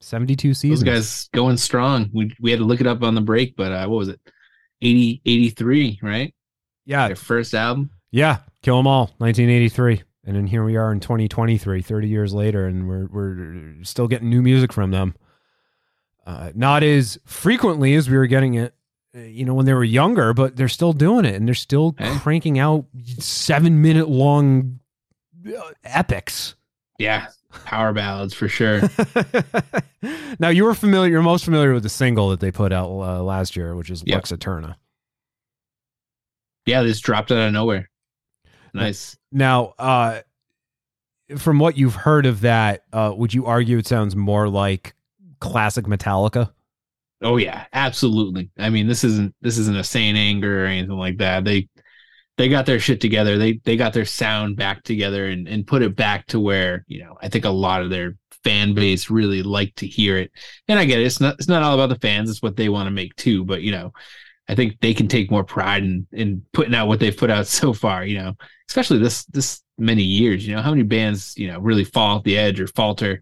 72 0.01 0.53
seasons. 0.53 0.81
Those 0.81 0.93
guys 0.93 1.29
going 1.33 1.55
strong. 1.55 2.09
We 2.13 2.35
we 2.41 2.51
had 2.51 2.59
to 2.59 2.65
look 2.65 2.81
it 2.81 2.87
up 2.87 3.03
on 3.03 3.15
the 3.15 3.21
break, 3.21 3.55
but 3.55 3.71
uh, 3.71 3.87
what 3.87 3.99
was 3.99 4.09
it? 4.09 4.19
80, 4.81 5.21
83, 5.25 5.99
right? 6.01 6.33
Yeah, 6.85 7.07
their 7.07 7.15
first 7.15 7.53
album. 7.53 7.91
Yeah, 8.11 8.39
Kill 8.61 8.79
'Em 8.79 8.87
All, 8.87 9.11
1983. 9.17 10.03
And 10.25 10.35
then 10.35 10.47
here 10.47 10.63
we 10.63 10.75
are 10.75 10.91
in 10.91 10.99
2023, 10.99 11.81
30 11.81 12.07
years 12.07 12.33
later, 12.33 12.65
and 12.65 12.87
we're 12.87 13.07
we're 13.07 13.83
still 13.83 14.07
getting 14.07 14.29
new 14.29 14.41
music 14.41 14.71
from 14.73 14.91
them. 14.91 15.15
Uh, 16.25 16.51
not 16.53 16.83
as 16.83 17.19
frequently 17.25 17.95
as 17.95 18.09
we 18.09 18.17
were 18.17 18.27
getting 18.27 18.53
it, 18.53 18.75
uh, 19.15 19.19
you 19.21 19.43
know, 19.45 19.53
when 19.55 19.65
they 19.65 19.73
were 19.73 19.83
younger, 19.83 20.33
but 20.33 20.55
they're 20.55 20.67
still 20.67 20.93
doing 20.93 21.25
it, 21.25 21.33
and 21.35 21.47
they're 21.47 21.55
still 21.55 21.93
cranking 22.19 22.59
out 22.59 22.85
seven 23.17 23.81
minute 23.81 24.07
long 24.09 24.79
uh, 25.47 25.71
epics. 25.83 26.55
Yeah, 26.99 27.27
power 27.65 27.93
ballads 27.93 28.33
for 28.33 28.47
sure. 28.47 28.81
now 30.39 30.49
you 30.49 30.63
were 30.63 30.73
familiar. 30.75 31.11
You're 31.11 31.21
most 31.21 31.45
familiar 31.45 31.73
with 31.73 31.83
the 31.83 31.89
single 31.89 32.29
that 32.29 32.39
they 32.39 32.51
put 32.51 32.71
out 32.71 32.89
uh, 32.89 33.21
last 33.23 33.55
year, 33.55 33.75
which 33.75 33.89
is 33.89 34.03
Yep. 34.05 34.15
Lux 34.15 34.31
Eterna. 34.31 34.77
Yeah, 36.65 36.81
they 36.81 36.89
just 36.89 37.03
dropped 37.03 37.31
it 37.31 37.35
out 37.37 37.47
of 37.47 37.53
nowhere. 37.53 37.89
Nice. 38.73 39.17
Now, 39.31 39.73
uh, 39.79 40.21
from 41.37 41.59
what 41.59 41.77
you've 41.77 41.95
heard 41.95 42.25
of 42.25 42.41
that, 42.41 42.83
uh, 42.93 43.13
would 43.15 43.33
you 43.33 43.45
argue 43.45 43.77
it 43.77 43.87
sounds 43.87 44.15
more 44.15 44.47
like 44.47 44.93
classic 45.39 45.85
Metallica? 45.85 46.51
Oh 47.21 47.37
yeah, 47.37 47.65
absolutely. 47.73 48.49
I 48.57 48.69
mean, 48.69 48.87
this 48.87 49.03
isn't 49.03 49.35
this 49.41 49.57
isn't 49.57 49.75
a 49.75 49.83
Saint 49.83 50.17
Anger 50.17 50.63
or 50.63 50.67
anything 50.67 50.97
like 50.97 51.17
that. 51.17 51.43
They 51.43 51.67
they 52.39 52.47
got 52.47 52.65
their 52.65 52.79
shit 52.79 53.01
together. 53.01 53.37
They 53.37 53.59
they 53.65 53.75
got 53.75 53.91
their 53.91 54.05
sound 54.05 54.55
back 54.55 54.83
together 54.83 55.25
and 55.25 55.45
and 55.45 55.67
put 55.67 55.81
it 55.81 55.97
back 55.97 56.25
to 56.27 56.39
where 56.39 56.85
you 56.87 57.03
know 57.03 57.17
I 57.21 57.27
think 57.27 57.43
a 57.43 57.49
lot 57.49 57.81
of 57.81 57.89
their 57.89 58.15
fan 58.45 58.73
base 58.73 59.09
really 59.09 59.43
like 59.43 59.75
to 59.75 59.85
hear 59.85 60.15
it. 60.15 60.31
And 60.69 60.79
I 60.79 60.85
get 60.85 61.01
it. 61.01 61.05
It's 61.05 61.19
not 61.19 61.33
it's 61.33 61.49
not 61.49 61.63
all 61.63 61.73
about 61.73 61.89
the 61.89 61.99
fans. 61.99 62.29
It's 62.29 62.41
what 62.41 62.55
they 62.55 62.69
want 62.69 62.87
to 62.87 62.91
make 62.91 63.13
too. 63.17 63.43
But 63.43 63.61
you 63.61 63.73
know, 63.73 63.91
I 64.47 64.55
think 64.55 64.79
they 64.79 64.93
can 64.93 65.09
take 65.09 65.29
more 65.29 65.43
pride 65.43 65.83
in 65.83 66.07
in 66.13 66.45
putting 66.53 66.73
out 66.73 66.87
what 66.87 67.01
they've 67.01 67.15
put 67.15 67.29
out 67.29 67.45
so 67.61 67.73
far. 67.73 68.05
You 68.05 68.19
know, 68.19 68.37
especially 68.69 68.99
this 68.99 69.25
this 69.25 69.61
many 69.77 70.03
years. 70.03 70.47
You 70.47 70.55
know, 70.55 70.61
how 70.61 70.71
many 70.71 70.83
bands 70.83 71.33
you 71.35 71.51
know 71.51 71.59
really 71.59 71.83
fall 71.83 72.15
off 72.15 72.23
the 72.23 72.37
edge 72.37 72.61
or 72.61 72.67
falter. 72.67 73.21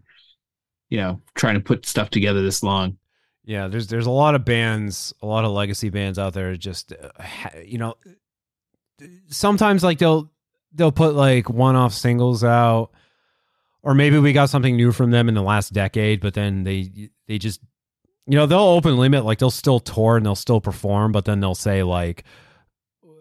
You 0.90 0.98
know, 0.98 1.22
trying 1.34 1.54
to 1.54 1.60
put 1.60 1.86
stuff 1.86 2.08
together 2.08 2.40
this 2.40 2.62
long. 2.62 2.98
Yeah, 3.44 3.66
there's 3.66 3.88
there's 3.88 4.06
a 4.06 4.12
lot 4.12 4.36
of 4.36 4.44
bands, 4.44 5.12
a 5.22 5.26
lot 5.26 5.44
of 5.44 5.50
legacy 5.50 5.90
bands 5.90 6.20
out 6.20 6.34
there. 6.34 6.54
Just 6.54 6.92
uh, 6.92 7.48
you 7.64 7.78
know, 7.78 7.96
sometimes 9.28 9.82
like 9.84 9.98
they'll 9.98 10.30
they'll 10.72 10.92
put 10.92 11.14
like 11.14 11.48
one 11.48 11.76
off 11.76 11.92
singles 11.94 12.44
out, 12.44 12.90
or 13.82 13.94
maybe 13.94 14.18
we 14.18 14.32
got 14.32 14.50
something 14.50 14.76
new 14.76 14.92
from 14.92 15.10
them 15.10 15.28
in 15.28 15.34
the 15.34 15.42
last 15.42 15.72
decade. 15.72 16.20
But 16.20 16.34
then 16.34 16.64
they 16.64 17.10
they 17.26 17.38
just 17.38 17.60
you 18.26 18.36
know 18.36 18.46
they'll 18.46 18.58
open 18.60 18.96
limit 18.98 19.24
like 19.24 19.38
they'll 19.38 19.50
still 19.50 19.80
tour 19.80 20.16
and 20.16 20.26
they'll 20.26 20.34
still 20.34 20.60
perform, 20.60 21.12
but 21.12 21.24
then 21.24 21.40
they'll 21.40 21.54
say 21.54 21.82
like 21.82 22.24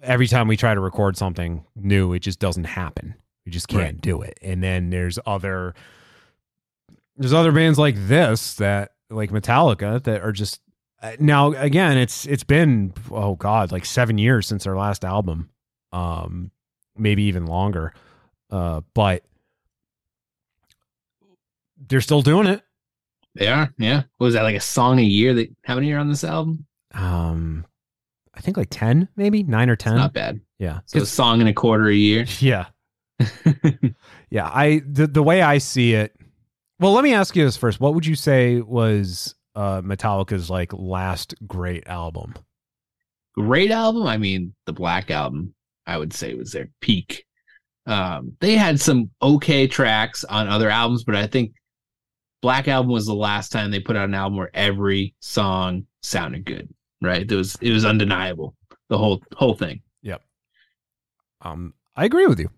every 0.03 0.27
time 0.27 0.47
we 0.47 0.55
try 0.57 0.73
to 0.73 0.79
record 0.79 1.17
something 1.17 1.65
new, 1.75 2.13
it 2.13 2.19
just 2.19 2.39
doesn't 2.39 2.65
happen. 2.65 3.15
We 3.45 3.51
just 3.51 3.67
can't 3.67 3.81
Right. 3.81 4.01
do 4.01 4.21
it. 4.21 4.37
And 4.41 4.61
then 4.63 4.89
there's 4.89 5.17
other 5.25 5.73
there's 7.15 7.33
other 7.33 7.51
bands 7.51 7.79
like 7.79 7.95
this 8.07 8.55
that 8.55 8.91
like 9.09 9.31
Metallica 9.31 10.03
that 10.03 10.21
are 10.21 10.31
just 10.31 10.61
uh, 11.01 11.13
now 11.19 11.51
again 11.53 11.97
it's 11.97 12.25
it's 12.25 12.43
been 12.43 12.93
oh 13.11 13.35
god 13.35 13.71
like 13.71 13.85
7 13.85 14.17
years 14.17 14.45
since 14.47 14.65
their 14.65 14.75
last 14.75 15.05
album 15.05 15.49
um 15.91 16.51
maybe 16.97 17.23
even 17.23 17.45
longer 17.45 17.93
uh 18.51 18.81
but 18.93 19.23
they're 21.89 22.01
still 22.01 22.21
doing 22.21 22.47
it 22.47 22.61
They 23.35 23.47
are, 23.47 23.71
yeah. 23.77 24.03
What 24.17 24.25
was 24.25 24.33
that 24.33 24.43
like 24.43 24.55
a 24.55 24.59
song 24.61 24.99
a 24.99 25.03
year? 25.03 25.33
That 25.35 25.49
how 25.63 25.75
many 25.75 25.91
are 25.91 25.99
on 25.99 26.09
this 26.09 26.23
album? 26.23 26.65
um 26.93 27.65
I 28.33 28.39
think 28.41 28.57
like 28.57 28.69
10 28.69 29.09
maybe 29.15 29.43
9 29.43 29.69
or 29.69 29.75
10 29.75 29.95
Not 29.95 30.13
bad. 30.13 30.41
yeah 30.59 30.79
So 30.85 31.01
a 31.01 31.05
song 31.05 31.39
and 31.39 31.49
a 31.49 31.53
quarter 31.53 31.87
a 31.87 31.95
year. 31.95 32.25
Yeah. 32.39 32.65
yeah, 34.29 34.47
I 34.53 34.81
the 34.87 35.07
the 35.07 35.23
way 35.23 35.41
I 35.41 35.57
see 35.57 35.93
it. 35.95 36.15
Well, 36.79 36.93
let 36.93 37.03
me 37.03 37.15
ask 37.15 37.35
you 37.35 37.43
this 37.43 37.57
first. 37.57 37.79
What 37.79 37.95
would 37.95 38.05
you 38.05 38.13
say 38.13 38.61
was 38.61 39.33
uh 39.55 39.81
Metallica's 39.81 40.51
like 40.51 40.71
last 40.71 41.33
great 41.47 41.87
album? 41.87 42.35
Great 43.33 43.71
album. 43.71 44.03
I 44.05 44.17
mean, 44.17 44.53
the 44.67 44.73
Black 44.73 45.09
album, 45.09 45.55
I 45.87 45.97
would 45.97 46.13
say 46.13 46.33
was 46.33 46.51
their 46.51 46.69
peak. 46.81 47.25
Um, 47.87 48.35
they 48.41 48.57
had 48.57 48.79
some 48.79 49.09
okay 49.21 49.65
tracks 49.65 50.25
on 50.25 50.49
other 50.49 50.69
albums, 50.69 51.05
but 51.05 51.15
I 51.15 51.25
think 51.25 51.53
Black 52.41 52.67
album 52.67 52.91
was 52.91 53.05
the 53.05 53.15
last 53.15 53.51
time 53.51 53.71
they 53.71 53.79
put 53.79 53.95
out 53.95 54.09
an 54.09 54.13
album 54.13 54.37
where 54.37 54.51
every 54.53 55.15
song 55.21 55.87
sounded 56.03 56.45
good. 56.45 56.69
Right? 57.01 57.29
It 57.29 57.35
was 57.35 57.55
it 57.61 57.71
was 57.71 57.85
undeniable. 57.85 58.55
The 58.89 58.97
whole 58.97 59.23
whole 59.33 59.55
thing. 59.55 59.81
Yep. 60.01 60.21
Um 61.41 61.73
I 61.95 62.05
agree 62.05 62.27
with 62.27 62.39
you. 62.39 62.49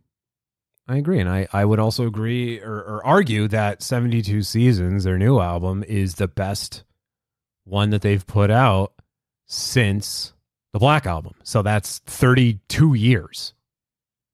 I 0.88 0.98
agree 0.98 1.20
and 1.20 1.30
I 1.30 1.48
I 1.54 1.66
would 1.66 1.80
also 1.80 2.08
agree 2.08 2.60
or, 2.62 2.78
or 2.78 3.06
argue 3.06 3.48
that 3.50 3.84
72 3.84 4.42
Seasons 4.44 5.04
their 5.04 5.18
new 5.18 5.40
album 5.40 5.84
is 5.88 6.16
the 6.16 6.28
best 6.28 6.84
one 7.64 7.92
that 7.92 8.02
they've 8.02 8.26
put 8.26 8.50
out 8.50 8.94
since 9.46 10.34
the 10.74 10.80
Black 10.80 11.06
album. 11.06 11.34
So 11.44 11.62
that's 11.62 12.00
32 12.06 12.94
years. 12.94 13.54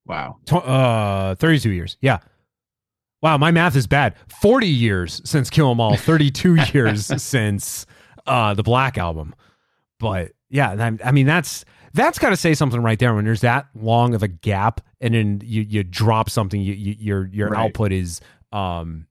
Wow. 0.06 0.36
Uh 0.52 1.34
32 1.36 1.70
years. 1.70 1.96
Yeah. 2.00 2.18
Wow, 3.22 3.38
my 3.38 3.50
math 3.50 3.74
is 3.74 3.86
bad. 3.86 4.14
40 4.40 4.66
years 4.68 5.20
since 5.24 5.50
Kill 5.50 5.70
'Em 5.70 5.80
All, 5.80 5.96
32 5.96 6.56
years 6.72 7.06
since 7.22 7.86
uh 8.26 8.54
the 8.54 8.62
Black 8.62 8.98
album. 8.98 9.34
But 9.98 10.32
yeah, 10.50 10.70
I, 10.78 11.08
I 11.08 11.12
mean 11.12 11.26
that's 11.26 11.64
that's 11.94 12.18
got 12.18 12.28
to 12.30 12.36
say 12.36 12.52
something 12.54 12.82
right 12.82 12.98
there 12.98 13.14
when 13.14 13.24
there's 13.24 13.40
that 13.40 13.66
long 13.74 14.14
of 14.14 14.22
a 14.22 14.28
gap 14.28 14.80
and 15.00 15.14
then 15.14 15.40
you 15.42 15.62
you 15.62 15.82
drop 15.82 16.28
something 16.28 16.60
you, 16.60 16.74
you 16.74 16.94
your 16.98 17.26
your 17.28 17.48
Right. 17.48 17.64
output 17.64 17.90
is 17.92 18.20
um 18.52 19.06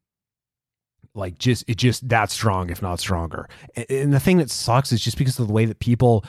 like 1.15 1.37
just 1.39 1.63
it 1.67 1.77
just 1.77 2.07
that 2.09 2.29
strong 2.31 2.69
if 2.69 2.81
not 2.81 2.99
stronger. 2.99 3.49
And, 3.75 3.85
and 3.89 4.13
the 4.13 4.19
thing 4.19 4.37
that 4.37 4.51
sucks 4.51 4.91
is 4.91 5.01
just 5.01 5.17
because 5.17 5.39
of 5.39 5.47
the 5.47 5.53
way 5.53 5.65
that 5.65 5.79
people 5.79 6.23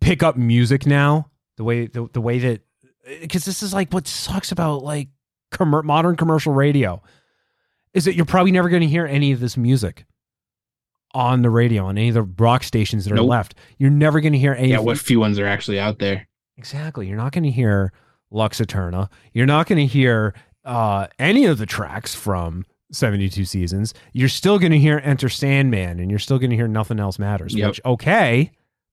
pick 0.00 0.22
up 0.22 0.36
music 0.36 0.86
now, 0.86 1.30
the 1.56 1.64
way 1.64 1.86
the, 1.86 2.08
the 2.12 2.20
way 2.20 2.38
that 2.38 2.60
because 3.20 3.44
this 3.44 3.62
is 3.62 3.72
like 3.72 3.92
what 3.92 4.06
sucks 4.06 4.52
about 4.52 4.82
like 4.82 5.08
commer- 5.52 5.84
modern 5.84 6.16
commercial 6.16 6.52
radio 6.52 7.00
is 7.94 8.04
that 8.04 8.14
you're 8.14 8.24
probably 8.26 8.52
never 8.52 8.68
going 8.68 8.82
to 8.82 8.88
hear 8.88 9.06
any 9.06 9.32
of 9.32 9.40
this 9.40 9.56
music 9.56 10.04
on 11.14 11.42
the 11.42 11.50
radio 11.50 11.86
on 11.86 11.96
any 11.96 12.08
of 12.08 12.14
the 12.14 12.22
rock 12.22 12.62
stations 12.62 13.04
that 13.04 13.12
are 13.12 13.16
Nope. 13.16 13.28
left. 13.28 13.54
You're 13.78 13.90
never 13.90 14.20
going 14.20 14.32
to 14.34 14.38
hear 14.38 14.52
any. 14.52 14.70
Yeah, 14.70 14.78
what 14.80 14.98
few 14.98 15.20
ones 15.20 15.38
are 15.38 15.46
actually 15.46 15.80
out 15.80 15.98
there? 15.98 16.28
Exactly. 16.58 17.06
You're 17.08 17.16
not 17.16 17.32
going 17.32 17.44
to 17.44 17.50
hear 17.50 17.92
Lux 18.30 18.60
Eterna. 18.60 19.08
You're 19.32 19.46
not 19.46 19.66
going 19.66 19.78
to 19.78 19.86
hear 19.86 20.34
uh, 20.64 21.06
any 21.18 21.46
of 21.46 21.58
the 21.58 21.64
tracks 21.66 22.14
from 22.14 22.66
72 22.92 23.44
Seasons. 23.46 23.94
You're 24.12 24.28
still 24.28 24.58
going 24.58 24.72
to 24.72 24.78
hear 24.78 25.00
Enter 25.04 25.28
Sandman 25.28 26.00
and 26.00 26.10
you're 26.10 26.18
still 26.18 26.38
going 26.38 26.50
to 26.50 26.56
hear 26.56 26.68
Nothing 26.68 27.00
Else 27.00 27.18
Matters, 27.18 27.54
Yep. 27.54 27.68
which, 27.68 27.80
okay, 27.86 28.50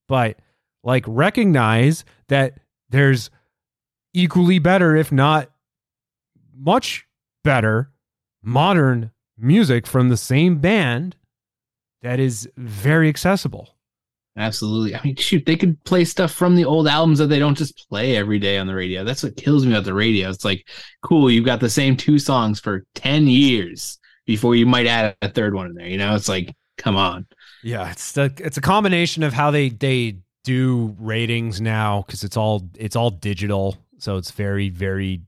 but 0.08 0.38
like 0.84 1.04
recognize 1.08 2.04
that 2.28 2.60
there's 2.90 3.30
equally 4.12 4.58
better, 4.60 4.94
if 4.94 5.10
not 5.10 5.50
much 6.56 7.06
better, 7.42 7.90
modern 8.42 9.10
music 9.36 9.86
from 9.86 10.08
the 10.08 10.16
same 10.16 10.58
band 10.58 11.16
that 12.02 12.20
is 12.20 12.48
very 12.56 13.08
accessible. 13.08 13.70
Absolutely. 14.36 14.94
I 14.94 15.00
mean, 15.02 15.16
shoot, 15.16 15.46
they 15.46 15.56
could 15.56 15.82
play 15.84 16.04
stuff 16.04 16.32
from 16.32 16.56
the 16.56 16.64
old 16.64 16.88
albums 16.88 17.18
that 17.18 17.28
they 17.28 17.38
don't 17.38 17.56
just 17.56 17.88
play 17.88 18.16
every 18.16 18.38
day 18.38 18.58
on 18.58 18.66
the 18.66 18.74
radio. 18.74 19.04
That's 19.04 19.22
what 19.22 19.36
kills 19.36 19.64
me 19.64 19.72
about 19.72 19.84
the 19.84 19.94
radio. 19.94 20.28
It's 20.28 20.44
like, 20.44 20.68
cool, 21.02 21.30
you've 21.30 21.44
got 21.44 21.60
the 21.60 21.70
same 21.70 21.96
two 21.96 22.18
songs 22.18 22.60
for 22.60 22.84
10 22.96 23.28
years 23.28 23.98
before 24.26 24.56
you 24.56 24.66
might 24.66 24.86
add 24.86 25.16
a 25.22 25.28
third 25.28 25.54
one 25.54 25.66
in 25.66 25.74
there. 25.74 25.86
You 25.86 25.98
know, 25.98 26.14
it's 26.16 26.28
like, 26.28 26.54
come 26.76 26.96
on. 26.96 27.26
Yeah, 27.62 27.90
it's 27.90 28.12
the 28.12 28.32
it's 28.38 28.58
a 28.58 28.60
combination 28.60 29.22
of 29.22 29.32
how 29.32 29.50
they 29.50 29.70
they 29.70 30.18
do 30.44 30.94
ratings 31.00 31.60
now 31.60 32.02
because 32.06 32.22
it's 32.22 32.36
all 32.36 32.68
it's 32.76 32.94
all 32.94 33.10
digital, 33.10 33.76
so 33.98 34.16
it's 34.16 34.30
very 34.30 34.68
very 34.68 35.22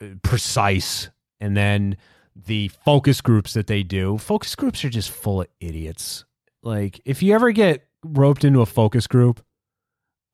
uh, 0.00 0.06
precise, 0.22 1.10
and 1.40 1.56
then 1.56 1.96
the 2.36 2.68
focus 2.84 3.20
groups 3.20 3.54
that 3.54 3.66
they 3.66 3.82
do. 3.82 4.18
Focus 4.18 4.54
groups 4.54 4.84
are 4.84 4.90
just 4.90 5.10
full 5.10 5.40
of 5.40 5.48
idiots. 5.60 6.24
Like 6.62 7.00
if 7.04 7.22
you 7.22 7.34
ever 7.34 7.50
get 7.50 7.86
roped 8.04 8.44
into 8.44 8.60
a 8.60 8.66
focus 8.66 9.06
group, 9.06 9.44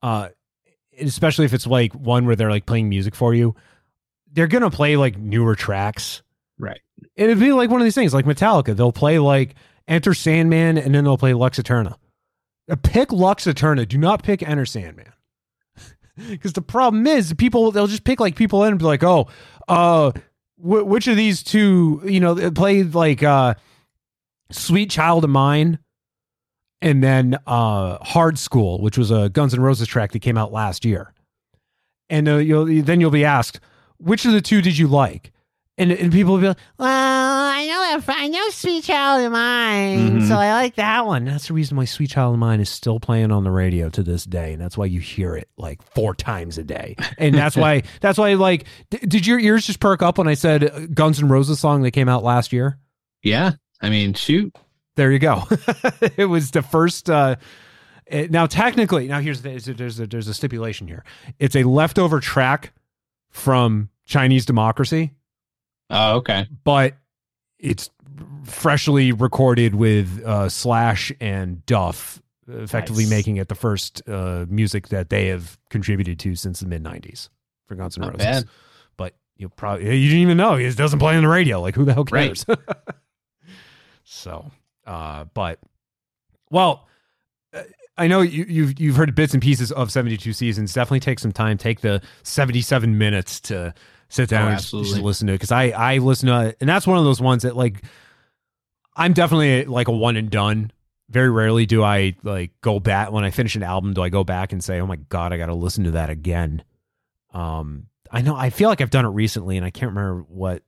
uh, 0.03 0.29
especially 0.99 1.45
if 1.45 1.53
it's 1.53 1.65
like 1.65 1.93
one 1.93 2.25
where 2.25 2.35
they're 2.35 2.51
like 2.51 2.65
playing 2.65 2.89
music 2.89 3.15
for 3.15 3.33
you, 3.33 3.55
they're 4.31 4.47
gonna 4.47 4.69
play 4.69 4.97
like 4.97 5.17
newer 5.17 5.55
tracks, 5.55 6.21
right? 6.59 6.81
And 7.17 7.31
it'd 7.31 7.39
be 7.39 7.53
like 7.53 7.69
one 7.69 7.81
of 7.81 7.85
these 7.85 7.95
things, 7.95 8.13
like 8.13 8.25
Metallica. 8.25 8.75
They'll 8.75 8.91
play 8.91 9.17
like 9.19 9.55
Enter 9.87 10.13
Sandman, 10.13 10.77
and 10.77 10.93
then 10.93 11.03
they'll 11.03 11.17
play 11.17 11.33
Lux 11.33 11.59
Eterna. 11.59 11.97
Uh, 12.69 12.75
Pick 12.81 13.11
Lux 13.11 13.45
Eterna. 13.47 13.85
Do 13.85 13.97
not 13.97 14.23
pick 14.23 14.41
Enter 14.47 14.65
Sandman. 14.65 15.11
Because 16.29 16.53
the 16.53 16.61
problem 16.61 17.05
is, 17.07 17.33
people 17.33 17.71
they'll 17.71 17.87
just 17.87 18.05
pick 18.05 18.21
like 18.21 18.37
people 18.37 18.63
in 18.63 18.69
and 18.69 18.79
be 18.79 18.85
like, 18.85 19.03
oh, 19.03 19.27
uh, 19.67 20.11
wh- 20.55 20.87
which 20.87 21.07
of 21.09 21.17
these 21.17 21.43
two, 21.43 22.01
you 22.05 22.21
know, 22.21 22.51
play 22.51 22.83
like 22.83 23.21
uh, 23.21 23.55
Sweet 24.49 24.89
Child 24.89 25.25
of 25.25 25.29
Mine, 25.29 25.77
and 26.81 27.03
then 27.03 27.37
uh, 27.45 27.97
Hard 28.01 28.35
Skool, 28.35 28.79
which 28.79 28.97
was 28.97 29.11
a 29.11 29.27
Guns 29.27 29.53
N' 29.53 29.59
Roses 29.59 29.89
track 29.89 30.13
that 30.13 30.19
came 30.19 30.37
out 30.37 30.53
last 30.53 30.85
year, 30.85 31.13
and 32.09 32.29
uh, 32.29 32.37
you'll 32.37 32.65
then 32.83 33.01
you'll 33.01 33.11
be 33.11 33.25
asked, 33.25 33.59
which 33.97 34.23
of 34.23 34.31
the 34.31 34.39
two 34.41 34.61
did 34.61 34.77
you 34.77 34.87
like? 34.87 35.33
And, 35.77 35.91
and 35.91 36.09
people 36.09 36.33
will 36.35 36.39
be 36.39 36.47
like, 36.47 36.57
well, 36.79 36.87
I 36.87 37.65
know 37.67 37.99
that 37.99 38.17
I 38.17 38.27
know 38.29 38.49
Sweet 38.51 38.85
Child 38.85 39.25
of 39.25 39.31
Mine, 39.33 40.21
Mhm. 40.21 40.27
so 40.29 40.35
I 40.35 40.53
like 40.53 40.75
that 40.75 41.05
one. 41.05 41.25
That's 41.25 41.49
the 41.49 41.53
reason 41.53 41.75
why 41.75 41.83
Sweet 41.83 42.11
Child 42.11 42.35
of 42.35 42.39
Mine 42.39 42.61
is 42.61 42.69
still 42.69 42.97
playing 42.97 43.29
on 43.33 43.43
the 43.43 43.51
radio 43.51 43.89
to 43.89 44.01
this 44.01 44.23
day, 44.23 44.53
and 44.53 44.61
that's 44.61 44.77
why 44.77 44.85
you 44.85 45.01
hear 45.01 45.35
it 45.35 45.49
like 45.57 45.81
four 45.93 46.15
times 46.15 46.57
a 46.57 46.63
day. 46.63 46.95
And 47.17 47.35
that's 47.35 47.57
why 47.57 47.83
that's 47.99 48.17
why 48.17 48.35
like, 48.35 48.63
d- 48.89 48.99
did 48.99 49.27
your 49.27 49.37
ears 49.37 49.65
just 49.65 49.81
perk 49.81 50.01
up 50.01 50.17
when 50.17 50.29
I 50.29 50.35
said 50.35 50.63
uh, 50.63 50.85
Guns 50.93 51.21
N' 51.21 51.27
Roses 51.27 51.59
song 51.59 51.81
that 51.81 51.91
came 51.91 52.07
out 52.07 52.23
last 52.23 52.53
year? 52.53 52.79
Yeah. 53.21 53.51
I 53.81 53.89
mean, 53.89 54.13
shoot. 54.13 54.55
There 54.95 55.11
you 55.11 55.19
go. 55.19 55.43
it 56.15 56.29
was 56.29 56.51
the 56.51 56.61
first. 56.61 57.09
Uh, 57.09 57.35
it- 58.05 58.31
now, 58.31 58.45
technically, 58.45 59.09
now 59.09 59.19
here's 59.19 59.41
the, 59.41 59.49
there's 59.75 59.99
a, 59.99 60.07
there's 60.07 60.29
a 60.29 60.33
stipulation 60.33 60.87
here. 60.87 61.03
It's 61.37 61.57
a 61.57 61.63
leftover 61.63 62.21
track 62.21 62.71
from 63.29 63.89
Chinese 64.05 64.45
Democracy. 64.45 65.11
Oh, 65.89 66.17
okay. 66.17 66.47
But 66.63 66.95
it's 67.59 67.89
freshly 68.43 69.11
recorded 69.11 69.75
with 69.75 70.23
uh, 70.25 70.49
Slash 70.49 71.11
and 71.19 71.65
Duff, 71.65 72.21
effectively 72.47 73.03
Nice. 73.03 73.09
making 73.11 73.37
it 73.37 73.47
the 73.49 73.55
first 73.55 74.01
uh, 74.07 74.45
music 74.49 74.89
that 74.89 75.09
they 75.09 75.27
have 75.27 75.57
contributed 75.69 76.19
to 76.19 76.35
since 76.35 76.59
the 76.59 76.67
mid 76.67 76.83
'90s 76.83 77.29
for 77.67 77.75
Guns 77.75 77.97
N' 77.97 78.01
Not 78.01 78.11
Roses. 78.13 78.25
bad. 78.25 78.43
But 78.97 79.15
you 79.37 79.49
probably 79.49 79.85
you 79.97 80.09
didn't 80.09 80.21
even 80.23 80.37
know 80.37 80.55
it 80.55 80.75
doesn't 80.77 80.99
play 80.99 81.15
on 81.15 81.23
the 81.23 81.29
radio. 81.29 81.59
Like 81.61 81.75
who 81.75 81.85
the 81.85 81.93
hell 81.93 82.05
Right. 82.11 82.27
cares? 82.45 82.45
so, 84.03 84.51
uh, 84.85 85.25
but 85.33 85.59
well, 86.49 86.87
uh, 87.53 87.63
I 87.97 88.07
know 88.07 88.21
you, 88.21 88.45
you've 88.47 88.79
you've 88.79 88.95
heard 88.95 89.13
bits 89.15 89.33
and 89.33 89.41
pieces 89.41 89.71
of 89.71 89.91
72 89.91 90.33
seasons. 90.33 90.73
Definitely 90.73 90.99
take 91.01 91.19
some 91.19 91.31
time. 91.31 91.57
Take 91.57 91.81
the 91.81 92.01
77 92.23 92.97
minutes 92.97 93.39
to 93.41 93.73
sit 94.09 94.29
down 94.29 94.47
Oh, 94.47 94.51
and 94.51 94.59
just- 94.59 94.71
just 94.71 94.97
listen 94.99 95.27
to 95.27 95.33
it 95.33 95.35
because 95.35 95.51
I 95.51 95.69
I 95.69 95.97
listen 95.97 96.27
to 96.29 96.47
it, 96.47 96.57
and 96.59 96.69
that's 96.69 96.87
one 96.87 96.97
of 96.97 97.03
those 97.05 97.21
ones 97.21 97.43
that 97.43 97.55
like 97.55 97.83
I'm 98.95 99.13
definitely 99.13 99.65
like 99.65 99.87
a 99.87 99.91
one 99.91 100.15
and 100.15 100.29
done. 100.29 100.71
Very 101.09 101.29
rarely 101.29 101.65
do 101.65 101.83
I 101.83 102.15
like 102.23 102.51
go 102.61 102.79
back 102.79 103.11
when 103.11 103.23
I 103.23 103.29
finish 103.29 103.55
an 103.55 103.63
album. 103.63 103.93
Do 103.93 104.01
I 104.01 104.09
go 104.09 104.23
back 104.23 104.51
and 104.53 104.63
say, 104.63 104.79
"Oh 104.79 104.87
my 104.87 104.95
god, 104.95 105.33
I 105.33 105.37
got 105.37 105.47
to 105.47 105.53
listen 105.55 105.83
to 105.83 105.91
that 105.91 106.09
again"? 106.09 106.63
Um, 107.33 107.87
I 108.11 108.21
know 108.21 108.35
I 108.35 108.49
feel 108.49 108.69
like 108.69 108.81
I've 108.81 108.89
done 108.89 109.05
it 109.05 109.09
recently, 109.09 109.57
and 109.57 109.65
I 109.65 109.69
can't 109.69 109.89
remember 109.91 110.21
what 110.29 110.63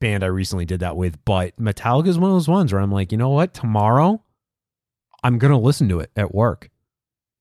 band 0.00 0.24
I 0.24 0.28
recently 0.28 0.64
did 0.64 0.80
that 0.80 0.96
with. 0.96 1.22
But 1.24 1.56
Metallica 1.58 2.06
is 2.08 2.18
one 2.18 2.30
of 2.30 2.34
those 2.36 2.48
ones 2.48 2.72
where 2.72 2.80
I'm 2.80 2.92
like, 2.92 3.12
you 3.12 3.18
know 3.18 3.30
what? 3.30 3.52
Tomorrow, 3.52 4.22
I'm 5.22 5.38
gonna 5.38 5.58
listen 5.58 5.88
to 5.90 6.00
it 6.00 6.10
at 6.16 6.34
work 6.34 6.70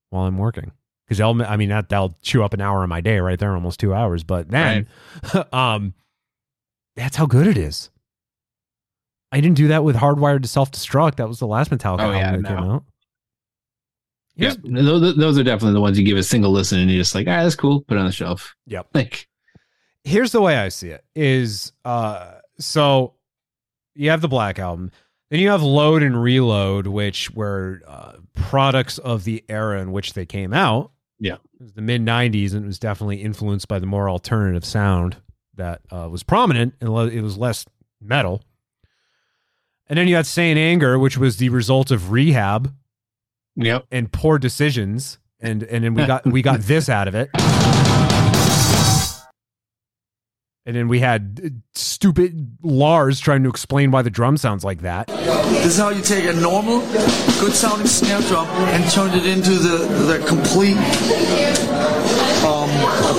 while 0.10 0.26
I'm 0.26 0.38
working 0.38 0.72
because 1.06 1.18
they'll. 1.18 1.42
I 1.44 1.58
mean, 1.58 1.70
that 1.70 1.90
that'll 1.90 2.18
chew 2.22 2.44
up 2.44 2.54
an 2.54 2.62
hour 2.62 2.84
of 2.84 2.90
my 2.90 3.02
day 3.02 3.20
right 3.20 3.38
there, 3.40 3.54
almost 3.54 3.80
two 3.80 3.94
hours. 3.94 4.24
But 4.24 4.50
then, 4.50 4.88
um, 5.54 5.94
that's 6.96 7.16
how 7.16 7.26
good 7.26 7.48
it 7.48 7.58
is. 7.58 7.90
I 9.32 9.42
didn't 9.42 9.58
do 9.58 9.68
that 9.70 9.84
with 9.84 9.96
Hardwired 9.98 10.44
to 10.44 10.48
Self 10.48 10.72
Destruct. 10.72 11.16
That 11.16 11.28
was 11.28 11.40
the 11.40 11.48
last 11.48 11.72
Metallica 11.72 12.00
Oh, 12.02 12.12
album 12.12 12.16
yeah, 12.20 12.32
that 12.32 12.42
no. 12.42 12.50
came 12.50 12.58
out. 12.72 12.84
Yeah. 14.38 14.54
Those, 14.64 15.16
those 15.16 15.38
are 15.38 15.44
definitely 15.44 15.74
the 15.74 15.82
ones 15.82 15.98
you 15.98 16.06
give 16.06 16.18
a 16.18 16.24
single 16.24 16.52
listen 16.52 16.80
and 16.80 16.90
you're 16.92 17.00
just 17.02 17.16
like, 17.16 17.26
all 17.28 17.34
right, 17.34 17.44
that's 17.44 17.56
cool. 17.56 17.82
Put 17.82 17.96
it 17.98 18.02
on 18.02 18.06
the 18.06 18.12
shelf. 18.12 18.54
Yep. 18.68 18.88
Like, 18.94 19.28
here's 20.04 20.32
the 20.34 20.42
way 20.42 20.58
I 20.58 20.70
see 20.70 20.90
it 20.90 21.04
is 21.16 21.72
uh 21.86 22.34
so 22.60 23.14
you 23.96 24.10
have 24.10 24.22
the 24.22 24.28
Black 24.28 24.60
Album, 24.60 24.92
then 25.30 25.40
you 25.40 25.50
have 25.50 25.64
Load 25.64 26.04
and 26.04 26.22
Reload, 26.22 26.86
which 26.88 27.32
were 27.32 27.82
uh, 27.88 28.14
products 28.34 28.98
of 28.98 29.24
the 29.24 29.44
era 29.50 29.82
in 29.82 29.92
which 29.94 30.14
they 30.14 30.26
came 30.26 30.54
out. 30.54 30.92
Yeah. 31.20 31.36
It 31.60 31.62
was 31.62 31.74
the 31.74 31.82
mid 31.82 32.02
90s 32.02 32.54
and 32.54 32.64
it 32.64 32.68
was 32.68 32.80
definitely 32.80 33.22
influenced 33.22 33.68
by 33.68 33.80
the 33.80 33.86
more 33.86 34.10
alternative 34.10 34.66
sound 34.66 35.18
that 35.56 35.82
uh, 35.92 36.08
was 36.10 36.24
prominent 36.24 36.76
and 36.82 36.90
it 37.12 37.22
was 37.22 37.38
less 37.38 37.66
metal. 38.02 38.44
And 39.88 39.98
then 40.00 40.08
you 40.08 40.16
had 40.16 40.26
Saint 40.26 40.58
Anger, 40.58 40.98
which 40.98 41.18
was 41.18 41.38
the 41.38 41.50
result 41.50 41.92
of 41.92 42.12
rehab 42.12 42.74
yep. 43.56 43.86
and 43.92 44.12
poor 44.12 44.40
decisions. 44.40 45.20
And 45.40 45.64
and 45.64 45.84
then 45.84 45.94
we 45.94 46.06
got 46.06 46.26
we 46.26 46.42
got 46.42 46.60
this 46.62 46.90
out 46.90 47.08
of 47.08 47.16
it. 47.16 47.30
And 50.68 50.76
then 50.76 50.88
we 50.88 51.00
had 51.00 51.40
uh, 51.44 51.50
stupid 51.76 52.58
Lars 52.64 53.20
trying 53.20 53.44
to 53.44 53.50
explain 53.50 53.92
why 53.92 54.02
the 54.02 54.10
drum 54.10 54.36
sounds 54.36 54.64
like 54.64 54.82
that. 54.82 55.06
This 55.08 55.66
is 55.68 55.78
how 55.78 55.90
you 55.90 56.02
take 56.02 56.26
a 56.26 56.34
normal, 56.34 56.80
good 57.40 57.54
sounding 57.54 57.86
snare 57.86 58.20
drum 58.22 58.48
and 58.48 58.84
turn 58.90 59.12
it 59.14 59.28
into 59.28 59.52
the, 59.52 59.78
the 60.08 60.26
complete 60.26 60.78
um, 62.44 62.70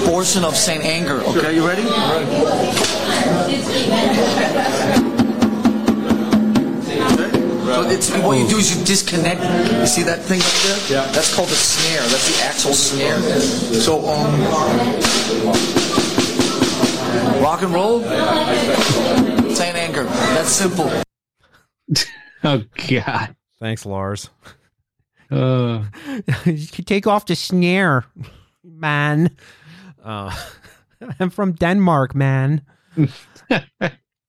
abortion 0.03 0.45
of 0.45 0.57
Saint 0.57 0.85
Anger. 0.85 1.21
Okay, 1.23 1.55
you 1.55 1.65
ready? 1.65 1.85
So 7.77 7.83
it's, 7.89 8.11
what 8.23 8.39
you 8.39 8.49
do 8.49 8.57
is 8.57 8.77
you 8.77 8.85
disconnect. 8.85 9.43
You 9.43 9.87
see 9.87 10.03
that 10.03 10.21
thing 10.23 10.41
up 10.41 10.89
there? 10.89 11.05
Yeah. 11.05 11.13
That's 11.13 11.33
called 11.35 11.49
the 11.49 11.55
snare. 11.55 12.01
That's 12.01 12.37
the 12.37 12.45
actual 12.45 12.75
snare. 12.75 13.21
So, 13.21 14.09
um, 14.09 15.86
rock 17.43 17.63
and 17.63 17.73
roll, 17.73 18.03
Saint 19.55 19.77
Anger. 19.77 20.05
That's 20.05 20.51
simple. 20.51 20.91
oh 22.45 22.65
God. 22.89 23.37
Thanks, 23.59 23.87
Lars. 23.87 24.31
Uh, 25.31 25.85
you 26.45 26.67
can 26.67 26.85
take 26.85 27.07
off 27.07 27.27
the 27.27 27.35
snare, 27.35 28.05
man. 28.63 29.37
Uh, 30.03 30.35
I'm 31.21 31.31
from 31.31 31.53
Denmark, 31.53 32.15
man. 32.15 32.63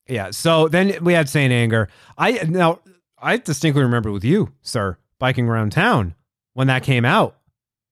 yeah. 0.08 0.32
So 0.32 0.68
then 0.68 1.04
we 1.04 1.14
had 1.14 1.30
Saint 1.30 1.54
Anger. 1.54 1.90
I 2.18 2.44
now 2.48 2.80
I 3.20 3.38
distinctly 3.38 3.84
remember 3.84 4.12
with 4.12 4.24
you, 4.24 4.54
sir, 4.62 4.98
biking 5.20 5.48
around 5.48 5.72
town 5.72 6.16
when 6.54 6.68
that 6.68 6.84
came 6.84 7.06
out. 7.06 7.38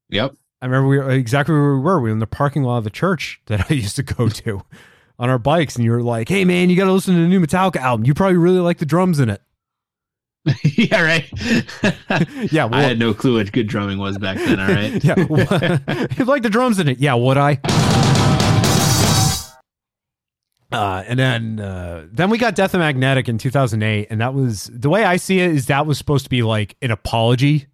Yep. 0.10 0.36
I 0.62 0.66
remember 0.66 0.88
we 0.88 0.98
were 0.98 1.10
exactly 1.12 1.54
where 1.54 1.76
we 1.76 1.80
were. 1.80 2.00
We 2.00 2.10
were 2.10 2.14
in 2.14 2.20
the 2.20 2.28
parking 2.28 2.64
lot 2.64 2.80
of 2.80 2.84
the 2.84 2.90
church 2.90 3.42
that 3.48 3.70
I 3.70 3.74
used 3.74 3.96
to 3.98 4.04
go 4.04 4.30
to 4.46 4.64
on 5.18 5.30
our 5.30 5.40
bikes, 5.40 5.76
and 5.76 5.86
you 5.86 5.92
were 5.92 6.04
like, 6.04 6.30
"Hey, 6.30 6.46
man, 6.46 6.70
you 6.70 6.76
got 6.76 6.86
to 6.86 6.94
listen 6.94 7.16
to 7.16 7.22
the 7.22 7.28
new 7.28 7.40
Metallica 7.40 7.78
album. 7.78 8.06
You 8.06 8.14
probably 8.14 8.38
really 8.38 8.60
like 8.60 8.78
the 8.78 8.86
drums 8.86 9.20
in 9.20 9.30
it." 9.30 9.42
yeah, 10.64 11.02
right. 11.02 11.28
yeah, 12.52 12.70
I 12.72 12.84
had 12.84 13.00
no 13.00 13.14
clue 13.14 13.38
what 13.38 13.52
good 13.52 13.68
drumming 13.68 13.98
was 13.98 14.18
back 14.18 14.38
then. 14.38 14.60
All 14.60 14.68
right. 14.68 15.04
yeah, 15.04 15.16
you 16.18 16.26
like 16.26 16.44
the 16.44 16.50
drums 16.52 16.80
in 16.80 16.88
it? 16.88 17.00
Yeah, 17.00 17.16
would 17.16 17.38
I? 17.38 17.60
Uh, 20.72 21.04
and 21.08 21.18
then 21.18 21.60
uh, 21.60 22.06
then 22.12 22.30
we 22.30 22.38
got 22.38 22.54
Death 22.54 22.74
and 22.74 22.82
Magnetic 22.82 23.30
in 23.30 23.38
2008, 23.38 24.08
and 24.10 24.22
that 24.22 24.34
was 24.34 24.70
the 24.74 24.90
way 24.90 25.04
I 25.04 25.18
see 25.18 25.40
it 25.40 25.52
is 25.52 25.68
that 25.68 25.86
was 25.86 25.98
supposed 25.98 26.26
to 26.26 26.30
be 26.30 26.44
like 26.44 26.76
an 26.82 26.92
apology, 26.92 27.68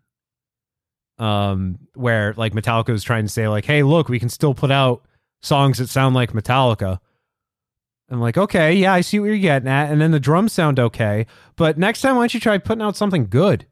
um, 1.21 1.77
where 1.93 2.33
like 2.35 2.53
Metallica 2.53 2.89
was 2.89 3.03
trying 3.03 3.25
to 3.25 3.31
say 3.31 3.47
like, 3.47 3.65
hey, 3.65 3.83
look, 3.83 4.09
we 4.09 4.19
can 4.19 4.29
still 4.29 4.55
put 4.55 4.71
out 4.71 5.03
songs 5.41 5.77
that 5.77 5.87
sound 5.87 6.15
like 6.15 6.33
Metallica. 6.33 6.99
I'm 8.09 8.19
like, 8.19 8.37
okay, 8.37 8.73
yeah, 8.73 8.91
I 8.93 9.01
see 9.01 9.19
what 9.19 9.27
you're 9.27 9.37
getting 9.37 9.69
at, 9.69 9.89
and 9.89 10.01
then 10.01 10.11
the 10.11 10.19
drums 10.19 10.51
sound 10.51 10.79
okay, 10.79 11.27
but 11.55 11.77
next 11.77 12.01
time, 12.01 12.15
why 12.15 12.23
don't 12.23 12.33
you 12.33 12.39
try 12.41 12.57
putting 12.57 12.81
out 12.81 12.97
something 12.97 13.27
good? 13.27 13.67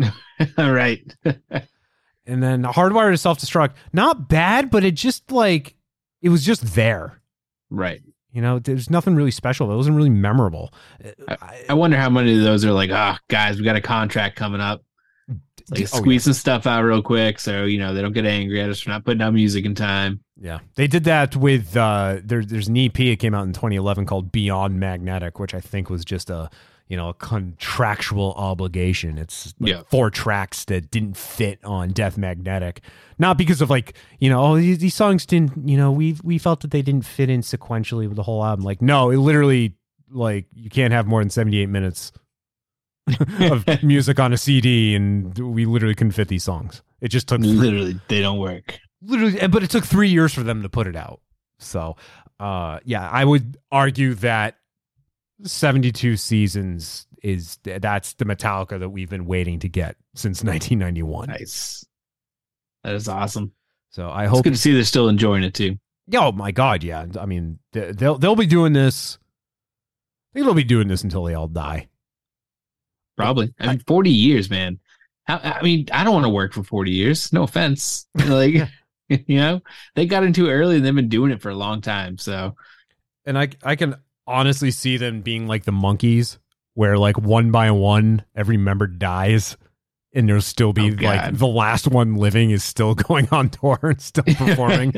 All 0.00 0.10
right. 0.72 1.02
and 1.24 2.42
then 2.42 2.62
Hardwired 2.62 3.10
to 3.10 3.18
Self 3.18 3.38
Destruct. 3.40 3.72
Not 3.92 4.28
bad, 4.28 4.70
but 4.70 4.84
it 4.84 4.94
just 4.94 5.30
like 5.30 5.74
it 6.22 6.30
was 6.30 6.46
just 6.46 6.74
there. 6.74 7.20
Right. 7.68 8.00
You 8.30 8.40
know, 8.40 8.60
there's 8.60 8.88
nothing 8.88 9.14
really 9.14 9.30
special. 9.30 9.70
It 9.70 9.76
wasn't 9.76 9.96
really 9.96 10.08
memorable. 10.08 10.72
I, 11.28 11.64
I 11.68 11.74
wonder 11.74 11.98
how 11.98 12.08
many 12.08 12.34
of 12.38 12.42
those 12.42 12.64
are 12.64 12.72
like, 12.72 12.90
oh, 12.90 13.16
guys, 13.28 13.58
we 13.58 13.64
got 13.64 13.76
a 13.76 13.82
contract 13.82 14.36
coming 14.36 14.62
up. 14.62 14.82
Like 15.70 15.82
Oh, 15.82 15.84
squeeze 15.98 16.24
some 16.24 16.32
stuff 16.32 16.66
out 16.66 16.82
real 16.82 17.02
quick, 17.02 17.38
so 17.38 17.64
you 17.64 17.78
know 17.78 17.94
they 17.94 18.02
don't 18.02 18.12
get 18.12 18.26
angry 18.26 18.60
at 18.60 18.68
us 18.68 18.80
for 18.80 18.90
not 18.90 19.04
putting 19.04 19.22
out 19.22 19.32
music 19.32 19.64
in 19.64 19.74
time. 19.74 20.20
Yeah, 20.40 20.58
they 20.74 20.86
did 20.88 21.04
that 21.04 21.36
with 21.36 21.76
uh, 21.76 22.18
there, 22.24 22.44
there's 22.44 22.66
an 22.68 22.76
EP. 22.76 22.98
It 22.98 23.16
came 23.20 23.32
out 23.32 23.44
in 23.46 23.52
2011 23.52 24.04
called 24.06 24.32
Beyond 24.32 24.80
Magnetic, 24.80 25.38
which 25.38 25.54
I 25.54 25.60
think 25.60 25.88
was 25.88 26.04
just 26.04 26.30
a 26.30 26.50
you 26.88 26.96
know 26.96 27.10
a 27.10 27.14
contractual 27.14 28.32
obligation. 28.36 29.18
It's 29.18 29.54
like 29.60 29.70
Yeah. 29.70 29.82
four 29.88 30.10
tracks 30.10 30.64
that 30.66 30.90
didn't 30.90 31.16
fit 31.16 31.60
on 31.64 31.90
Death 31.90 32.18
Magnetic, 32.18 32.80
not 33.18 33.38
because 33.38 33.60
of 33.62 33.70
like 33.70 33.94
you 34.18 34.28
know 34.28 34.42
oh 34.44 34.56
these, 34.56 34.78
these 34.78 34.94
songs 34.94 35.24
didn't 35.24 35.68
you 35.68 35.76
know 35.76 35.92
we 35.92 36.16
we 36.24 36.38
felt 36.38 36.60
that 36.60 36.72
they 36.72 36.82
didn't 36.82 37.06
fit 37.06 37.30
in 37.30 37.40
sequentially 37.40 38.08
with 38.08 38.16
the 38.16 38.24
whole 38.24 38.44
album. 38.44 38.64
Like 38.64 38.82
no, 38.82 39.10
it 39.10 39.18
literally 39.18 39.76
like 40.10 40.46
you 40.54 40.68
can't 40.68 40.92
have 40.92 41.06
more 41.06 41.20
than 41.20 41.30
78 41.30 41.66
minutes 41.68 42.12
of 43.40 43.66
music 43.82 44.20
on 44.20 44.32
a 44.32 44.36
CD, 44.36 44.94
and 44.94 45.36
we 45.38 45.66
literally 45.66 45.94
couldn't 45.94 46.12
fit 46.12 46.28
these 46.28 46.44
songs. 46.44 46.82
It 47.00 47.08
just 47.08 47.26
took 47.28 47.40
Literally, 47.40 47.98
they 48.08 48.20
don't 48.20 48.38
work. 48.38 48.78
literally 49.02 49.44
but 49.48 49.62
it 49.64 49.70
took 49.70 49.84
three 49.84 50.08
years 50.10 50.32
for 50.32 50.42
them 50.44 50.62
to 50.62 50.68
put 50.68 50.86
it 50.86 50.94
out 50.94 51.20
so 51.58 51.96
uh 52.38 52.78
yeah 52.84 53.08
i 53.10 53.24
would 53.24 53.56
argue 53.72 54.14
that 54.14 54.56
72 55.44 56.16
seasons 56.16 57.06
is 57.22 57.58
that's 57.64 58.12
the 58.14 58.24
metallica 58.24 58.78
that 58.78 58.88
we've 58.90 59.10
been 59.10 59.26
waiting 59.26 59.58
to 59.60 59.68
get 59.68 59.96
since 60.14 60.44
1991 60.44 61.28
Nice. 61.30 61.84
That 62.84 62.94
is 62.94 63.08
awesome. 63.08 63.52
so 63.90 64.08
i 64.08 64.24
It's 64.24 64.32
hope 64.32 64.44
good 64.44 64.52
to 64.54 64.58
see 64.58 64.72
they're 64.72 64.84
still 64.84 65.08
enjoying 65.08 65.42
it 65.42 65.54
too. 65.54 65.76
oh 66.14 66.30
my 66.32 66.52
god 66.52 66.84
yeah 66.84 67.06
i 67.20 67.26
mean 67.26 67.58
they- 67.72 67.90
they'll 67.92 68.18
they'll 68.18 68.36
be 68.36 68.46
doing 68.46 68.72
this 68.72 69.18
they'll 70.34 70.54
be 70.54 70.62
doing 70.64 70.86
this 70.88 71.02
until 71.02 71.24
they 71.24 71.34
all 71.34 71.48
die 71.48 71.88
Probably. 73.16 73.52
I 73.60 73.68
mean, 73.68 73.78
forty 73.80 74.10
years, 74.10 74.50
man. 74.50 74.78
How, 75.24 75.38
I 75.38 75.62
mean, 75.62 75.86
I 75.92 76.04
don't 76.04 76.14
want 76.14 76.24
to 76.24 76.30
work 76.30 76.52
for 76.52 76.62
forty 76.62 76.92
years. 76.92 77.32
No 77.32 77.42
offense. 77.44 78.06
Like, 78.26 78.54
you 79.08 79.36
know, 79.36 79.60
they 79.94 80.06
got 80.06 80.24
into 80.24 80.48
it 80.48 80.52
early 80.52 80.76
and 80.76 80.84
they've 80.84 80.94
been 80.94 81.08
doing 81.08 81.30
it 81.32 81.42
for 81.42 81.50
a 81.50 81.54
long 81.54 81.80
time. 81.80 82.18
So 82.18 82.56
and 83.26 83.38
i 83.38 83.48
i 83.62 83.76
can 83.76 83.94
honestly 84.26 84.70
see 84.70 84.96
them 84.96 85.20
being 85.20 85.46
like 85.46 85.64
the 85.64 85.72
Monkees 85.72 86.38
where 86.74 86.96
like 86.96 87.18
one 87.18 87.50
by 87.50 87.70
one 87.70 88.24
every 88.34 88.56
member 88.56 88.86
dies 88.86 89.56
and 90.14 90.28
there'll 90.28 90.42
still 90.42 90.72
be 90.72 90.90
Oh, 90.92 91.02
like 91.02 91.36
the 91.36 91.46
last 91.46 91.88
one 91.88 92.16
living 92.16 92.50
is 92.50 92.64
still 92.64 92.94
going 93.08 93.28
on 93.30 93.50
tour 93.50 93.78
and 93.82 94.00
still 94.00 94.24
performing 94.24 94.92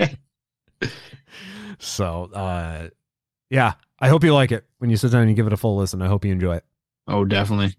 so 1.79 2.31
uh 2.33 2.89
yeah 3.51 3.73
i 3.99 4.09
hope 4.09 4.25
you 4.25 4.33
like 4.35 4.53
it 4.53 4.65
when 4.79 4.91
you 4.91 4.97
sit 4.97 5.13
down 5.13 5.23
and 5.23 5.31
you 5.31 5.37
give 5.37 5.47
it 5.47 5.53
a 5.53 5.57
full 5.57 5.77
listen 5.77 6.03
i 6.03 6.07
hope 6.07 6.25
you 6.25 6.33
enjoy 6.33 6.57
it 6.57 6.65
Oh, 7.07 7.25
definitely. 7.25 7.75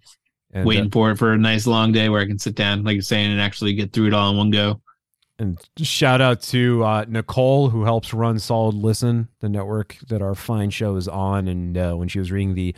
And, 0.55 0.65
Waiting 0.65 0.85
uh, 0.85 0.89
for 0.89 1.11
it 1.11 1.17
for 1.17 1.33
a 1.33 1.37
nice 1.37 1.67
long 1.67 1.91
day 1.91 2.07
where 2.07 2.21
I 2.21 2.25
can 2.25 2.39
sit 2.39 2.55
down, 2.55 2.85
like 2.85 2.93
you're 2.93 3.01
saying, 3.01 3.29
and 3.29 3.41
actually 3.41 3.73
get 3.73 3.91
through 3.91 4.07
it 4.07 4.13
all 4.13 4.31
in 4.31 4.37
one 4.37 4.51
go. 4.51 4.81
and 5.37 5.59
shout 5.77 6.21
out 6.21 6.41
to 6.43 6.81
uh, 6.85 7.05
Nicole 7.09 7.69
who 7.69 7.83
helps 7.83 8.13
run 8.13 8.39
Solid 8.39 8.73
Listen, 8.73 9.27
the 9.41 9.49
network 9.49 9.97
that 10.07 10.21
our 10.21 10.33
fine 10.33 10.69
show 10.69 10.95
is 10.95 11.09
on. 11.09 11.49
And 11.49 11.77
uh, 11.77 11.95
when 11.95 12.07
she 12.07 12.19
was 12.19 12.31
reading 12.31 12.55
the 12.55 12.73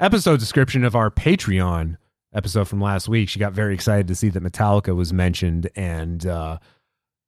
episode 0.00 0.40
description 0.40 0.84
of 0.84 0.96
our 0.96 1.08
Patreon 1.08 1.98
episode 2.34 2.66
from 2.66 2.80
last 2.80 3.08
week, 3.08 3.28
she 3.28 3.38
got 3.38 3.52
very 3.52 3.74
excited 3.74 4.08
to 4.08 4.16
see 4.16 4.28
that 4.30 4.42
Metallica 4.42 4.96
was 4.96 5.12
mentioned 5.12 5.70
and 5.76 6.26
uh, 6.26 6.58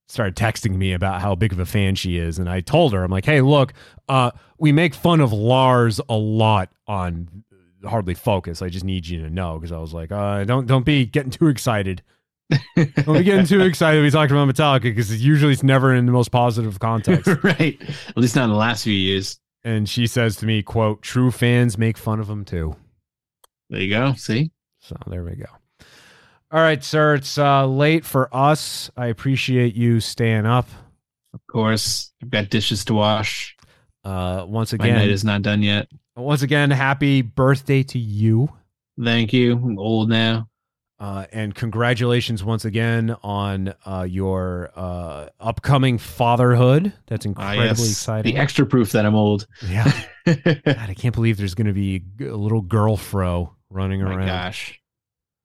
started 0.09 0.35
texting 0.35 0.75
me 0.75 0.95
about 0.95 1.21
how 1.21 1.37
big 1.37 1.53
of 1.53 1.61
a 1.61 1.67
fan 1.67 1.95
she 1.95 2.17
is. 2.17 2.41
And 2.41 2.49
I 2.51 2.61
told 2.61 2.93
her, 2.93 3.05
I'm 3.05 3.11
like, 3.13 3.25
hey, 3.25 3.41
look, 3.41 3.73
uh, 4.09 4.33
we 4.59 4.73
make 4.73 4.95
fun 4.95 5.21
of 5.21 5.33
Lars 5.33 6.01
a 6.09 6.17
lot 6.17 6.71
on 6.89 7.45
Hardly 7.85 8.15
Focused. 8.15 8.63
I 8.63 8.69
just 8.69 8.85
need 8.85 9.07
you 9.07 9.21
to 9.23 9.31
know 9.31 9.59
because 9.59 9.73
I 9.73 9.79
was 9.79 9.93
like, 9.93 10.13
uh, 10.13 10.45
don't 10.45 10.67
don't 10.67 10.85
be 10.85 11.05
getting 11.07 11.31
too 11.31 11.49
excited. 11.49 12.03
Don't 12.77 13.15
be 13.15 13.23
getting 13.25 13.47
too 13.47 13.61
excited. 13.65 14.03
We 14.03 14.11
talked 14.11 14.31
about 14.31 14.49
Metallica 14.49 14.83
because 14.83 15.25
usually 15.25 15.53
it's 15.53 15.63
never 15.63 15.95
in 15.95 16.07
the 16.07 16.13
most 16.13 16.31
positive 16.31 16.79
context. 16.81 17.27
right. 17.43 17.79
At 18.09 18.17
least 18.17 18.37
not 18.37 18.45
in 18.45 18.51
the 18.51 18.57
last 18.57 18.85
few 18.85 18.93
years. 18.93 19.39
and 19.65 19.89
she 19.89 20.07
says 20.07 20.37
to 20.37 20.47
me, 20.47 20.63
"quote 20.63 21.03
True 21.03 21.31
fans 21.31 21.79
make 21.79 21.97
fun 21.97 22.21
of 22.21 22.27
them 22.27 22.45
too." 22.45 22.77
There 23.71 23.81
you 23.81 23.91
go. 23.91 24.13
See? 24.15 24.51
So 24.81 24.97
there 25.07 25.25
we 25.25 25.37
go. 25.37 25.47
All 26.51 26.61
right, 26.61 26.85
sir. 26.85 27.15
It's 27.15 27.39
uh, 27.39 27.67
late 27.67 28.05
for 28.05 28.29
us. 28.37 28.91
I 28.97 29.07
appreciate 29.07 29.75
you 29.75 30.01
staying 30.01 30.45
up. 30.45 30.69
Of 31.33 31.41
course. 31.51 32.13
I've 32.23 32.29
got 32.29 32.51
dishes 32.51 32.85
to 32.87 32.95
wash. 32.95 33.57
Uh, 34.05 34.45
once 34.47 34.75
My 34.75 34.85
again, 34.85 34.99
night 34.99 35.09
is 35.09 35.25
not 35.25 35.41
done 35.41 35.63
yet. 35.63 35.89
Once 36.17 36.43
again, 36.43 36.71
happy 36.71 37.23
birthday 37.23 37.83
to 37.85 37.99
you. 37.99 38.49
Thank 39.03 39.33
you. 39.33 39.53
I'm 39.55 39.79
old 39.79 40.09
now. 40.09 40.49
Uh, 41.01 41.27
and 41.33 41.53
congratulations 41.53 42.45
once 42.45 42.65
again 42.65 43.17
on 43.25 43.75
uh, 43.85 44.07
your 44.09 44.71
uh, 44.77 45.27
upcoming 45.41 45.99
fatherhood. 45.99 46.93
That's 47.09 47.27
Ah, 47.27 47.29
incredibly 47.31 47.67
yes. 47.67 47.91
exciting. 47.91 48.35
The 48.35 48.41
extra 48.41 48.65
proof 48.65 48.93
that 48.93 49.05
I'm 49.05 49.17
old. 49.17 49.49
Yeah. 49.67 49.91
God, 50.27 50.63
I 50.67 50.95
can't 50.97 51.15
believe 51.15 51.39
there's 51.39 51.55
going 51.57 51.67
to 51.67 51.73
be 51.73 52.03
a 52.21 52.37
little 52.37 52.61
girl 52.61 52.97
fro 52.97 53.53
running 53.69 54.01
around. 54.01 54.27
gosh. 54.27 54.79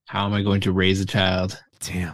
How 0.06 0.26
am 0.28 0.34
I 0.34 0.44
going 0.44 0.62
to 0.62 0.72
raise 0.72 1.02
a 1.02 1.06
child? 1.08 1.60
Damn. 1.80 2.14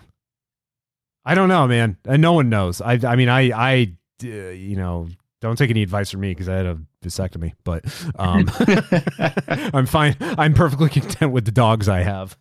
I 1.26 1.36
don't 1.36 1.50
know, 1.50 1.68
man. 1.68 1.98
And 2.06 2.22
no 2.22 2.32
one 2.34 2.48
knows. 2.50 2.80
I, 2.82 2.94
I 3.06 3.16
mean, 3.18 3.28
I, 3.30 3.52
I, 3.52 3.94
uh, 4.24 4.28
you 4.28 4.78
know, 4.78 5.08
don't 5.42 5.58
take 5.58 5.70
any 5.70 5.84
advice 5.84 6.12
from 6.12 6.22
me 6.22 6.30
because 6.32 6.48
I 6.48 6.56
had 6.56 6.66
a 6.66 6.80
vasectomy, 7.04 7.54
but 7.64 7.84
um, 8.18 8.50
I'm 9.74 9.86
fine. 9.86 10.16
I'm 10.20 10.54
perfectly 10.54 10.90
content 10.90 11.32
with 11.32 11.46
the 11.46 11.52
dogs 11.52 11.88
I 11.88 12.02
have. 12.02 12.38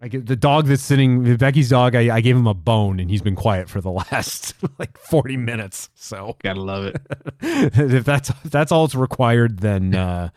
I 0.00 0.08
get 0.08 0.26
the 0.26 0.36
dog 0.36 0.66
that's 0.66 0.82
sitting, 0.82 1.36
Becky's 1.36 1.70
dog. 1.70 1.94
I, 1.94 2.16
I 2.16 2.20
gave 2.20 2.36
him 2.36 2.46
a 2.46 2.52
bone, 2.52 3.00
and 3.00 3.08
he's 3.08 3.22
been 3.22 3.36
quiet 3.36 3.70
for 3.70 3.80
the 3.80 3.90
last 3.90 4.54
like 4.78 4.98
40 4.98 5.36
minutes. 5.38 5.88
So 5.94 6.36
Gotta 6.42 6.60
love 6.60 6.84
it. 6.84 6.96
if 7.40 8.04
that's 8.04 8.28
if 8.28 8.50
that's 8.50 8.70
all 8.70 8.84
it's 8.84 8.94
required, 8.94 9.60
then 9.60 9.94
uh, 9.94 10.28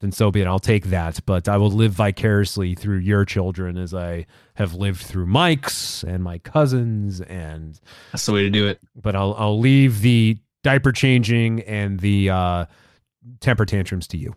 then 0.00 0.12
so 0.12 0.30
be 0.30 0.40
it. 0.40 0.46
I'll 0.46 0.58
take 0.58 0.86
that. 0.86 1.20
But 1.26 1.48
I 1.48 1.58
will 1.58 1.70
live 1.70 1.92
vicariously 1.92 2.74
through 2.74 2.98
your 2.98 3.26
children 3.26 3.76
as 3.76 3.92
I 3.92 4.24
have 4.54 4.72
lived 4.74 5.02
through 5.02 5.26
Mike's 5.26 6.02
and 6.02 6.24
my 6.24 6.38
cousins, 6.38 7.20
and 7.20 7.78
That's 8.12 8.24
the 8.24 8.32
way 8.32 8.42
to 8.44 8.50
do 8.50 8.68
it. 8.68 8.80
but 8.96 9.14
I'll 9.14 9.34
I'll 9.36 9.58
leave 9.60 10.00
the 10.00 10.38
diaper 10.62 10.92
changing 10.92 11.60
and 11.62 12.00
the 12.00 12.30
uh, 12.30 12.66
temper 13.40 13.64
tantrums 13.66 14.06
to 14.08 14.16
you. 14.18 14.34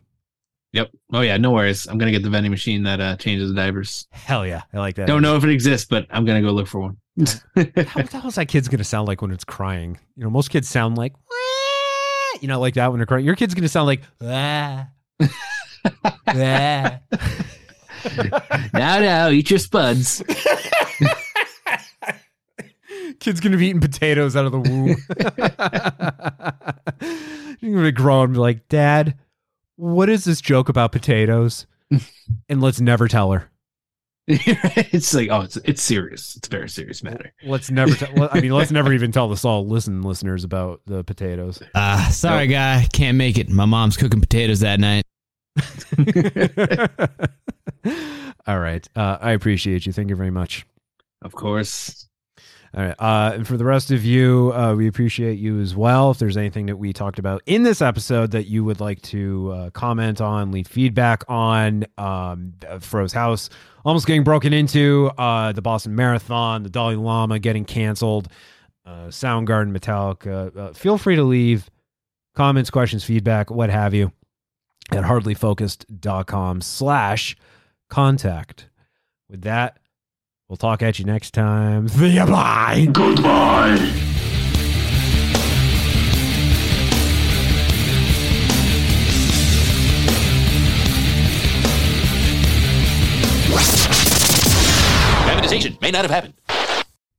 Yep. 0.74 0.90
Oh 1.14 1.22
yeah, 1.22 1.38
no 1.38 1.52
worries. 1.52 1.86
I'm 1.88 1.98
gonna 2.00 2.12
get 2.12 2.24
the 2.24 2.30
vending 2.32 2.52
machine 2.52 2.84
that 2.84 3.00
uh, 3.00 3.16
changes 3.18 3.50
the 3.50 3.56
diapers. 3.56 4.08
Hell 4.12 4.46
yeah, 4.46 4.64
I 4.74 4.80
like 4.80 4.96
that. 4.96 5.06
Don't 5.06 5.22
know 5.22 5.36
if 5.36 5.44
it 5.44 5.52
exists, 5.52 5.88
but 5.88 6.08
I'm 6.10 6.26
gonna 6.26 6.42
go 6.42 6.52
look 6.52 6.68
for 6.68 6.80
one. 6.80 6.98
How 7.18 8.02
the 8.02 8.10
hell 8.12 8.28
is 8.28 8.36
that 8.36 8.48
kid's 8.48 8.68
gonna 8.68 8.84
sound 8.84 9.08
like 9.08 9.22
when 9.22 9.30
it's 9.32 9.44
crying? 9.44 10.00
You 10.16 10.24
know, 10.24 10.32
most 10.32 10.50
kids 10.50 10.68
sound 10.68 10.98
like, 10.98 11.14
"Wah," 11.14 12.40
you 12.42 12.48
know, 12.48 12.60
like 12.60 12.74
that 12.74 12.90
when 12.90 12.98
they're 13.00 13.06
crying. 13.06 13.24
Your 13.24 13.36
kid's 13.36 13.54
gonna 13.54 13.70
sound 13.70 13.86
like, 13.88 14.02
"Ah." 14.22 14.88
Ah. 16.26 17.00
now, 18.74 19.00
now, 19.00 19.30
eat 19.30 19.50
your 19.50 19.60
spuds. 19.60 20.24
Kid's 23.24 23.40
gonna 23.40 23.56
be 23.56 23.68
eating 23.68 23.80
potatoes 23.80 24.36
out 24.36 24.46
of 24.46 24.52
the 24.52 24.60
womb. 24.60 24.98
You're 27.62 27.78
gonna 27.78 27.94
grow 27.94 28.20
up 28.20 28.26
and 28.26 28.34
be 28.34 28.40
like, 28.40 28.68
Dad, 28.68 29.18
what 29.78 30.10
is 30.10 30.26
this 30.26 30.42
joke 30.42 30.68
about 30.68 30.92
potatoes? 30.92 31.66
and 32.50 32.60
let's 32.62 32.82
never 32.82 33.08
tell 33.08 33.32
her. 33.32 33.50
it's 34.28 35.14
like, 35.14 35.30
oh, 35.32 35.40
it's 35.40 35.56
it's 35.56 35.82
serious. 35.82 36.36
It's 36.36 36.50
a 36.50 36.52
very 36.52 36.68
serious 36.68 37.02
matter. 37.02 37.32
Let's 37.46 37.72
never. 37.72 37.96
Tell, 37.96 38.28
I 38.30 38.42
mean, 38.42 38.52
let's 38.52 38.72
never 38.72 38.92
even 38.92 39.14
tell 39.14 39.30
the 39.30 39.48
all 39.48 39.66
listen 39.66 40.02
listeners 40.02 40.44
about 40.44 40.82
the 40.86 41.06
potatoes. 41.06 41.64
Uh, 41.74 42.10
sorry, 42.10 42.48
guy. 42.48 42.86
Can't 42.92 43.18
make 43.18 43.38
it. 43.38 43.50
My 43.50 43.64
mom's 43.64 43.96
cooking 43.96 44.20
potatoes 44.20 44.60
that 44.60 44.82
night. 44.82 45.04
All 48.46 48.60
right. 48.60 48.86
Uh, 48.98 49.18
I 49.22 49.32
appreciate 49.32 49.86
you. 49.86 49.94
Thank 49.94 50.10
you 50.10 50.18
very 50.18 50.32
much. 50.32 50.66
Of 51.22 51.32
course. 51.32 52.10
All 52.76 52.84
right. 52.84 52.96
Uh, 52.98 53.34
and 53.36 53.48
for 53.48 53.56
the 53.56 53.66
rest 53.66 53.92
of 53.92 54.04
you, 54.04 54.52
uh, 54.56 54.74
we 54.74 54.88
appreciate 54.88 55.38
you 55.38 55.60
as 55.60 55.76
well. 55.76 56.10
If 56.10 56.18
there's 56.18 56.38
anything 56.38 56.66
that 56.66 56.78
we 56.78 56.92
talked 56.92 57.20
about 57.20 57.44
in 57.46 57.62
this 57.62 57.84
episode 57.84 58.32
that 58.32 58.48
you 58.48 58.64
would 58.64 58.80
like 58.80 59.00
to 59.04 59.52
uh, 59.52 59.70
comment 59.70 60.20
on, 60.22 60.52
leave 60.52 60.68
feedback 60.68 61.24
on, 61.28 61.86
um, 62.00 62.54
Fro's 62.80 63.14
house 63.14 63.52
almost 63.86 64.08
getting 64.08 64.24
broken 64.24 64.54
into, 64.54 65.12
uh, 65.20 65.52
the 65.52 65.62
Boston 65.62 65.94
Marathon, 65.96 66.64
the 66.64 66.70
Dalai 66.70 66.96
Lama 66.96 67.38
getting 67.38 67.64
canceled, 67.64 68.28
uh, 68.88 69.08
Soundgarden, 69.08 69.72
Metallica, 69.78 70.58
uh, 70.58 70.74
feel 70.74 70.98
free 70.98 71.16
to 71.16 71.24
leave 71.24 71.70
comments, 72.34 72.72
questions, 72.72 73.04
feedback, 73.04 73.52
what 73.52 73.70
have 73.70 73.94
you, 73.94 74.12
at 74.92 75.04
hardlyfocused.com 75.04 76.62
slash 76.62 77.36
contact. 77.90 78.68
With 79.30 79.42
that, 79.44 79.78
We'll 80.50 80.58
talk 80.58 80.82
at 80.82 81.00
you 81.00 81.06
next 81.06 81.32
time. 81.32 81.88
See 81.90 82.10
ya. 82.10 82.26
Bye. 82.26 82.88
Goodbye. 82.92 83.78
Amortization 95.26 95.80
may 95.82 95.92
not 95.92 96.02
have 96.04 96.12
happened. 96.12 96.34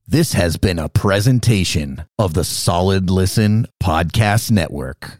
This 0.07 0.33
has 0.33 0.57
been 0.57 0.77
a 0.77 0.87
presentation 0.89 2.05
of 2.19 2.33
the 2.35 2.43
Solid 2.43 3.09
Listen 3.09 3.65
Podcast 3.81 4.51
Network. 4.51 5.19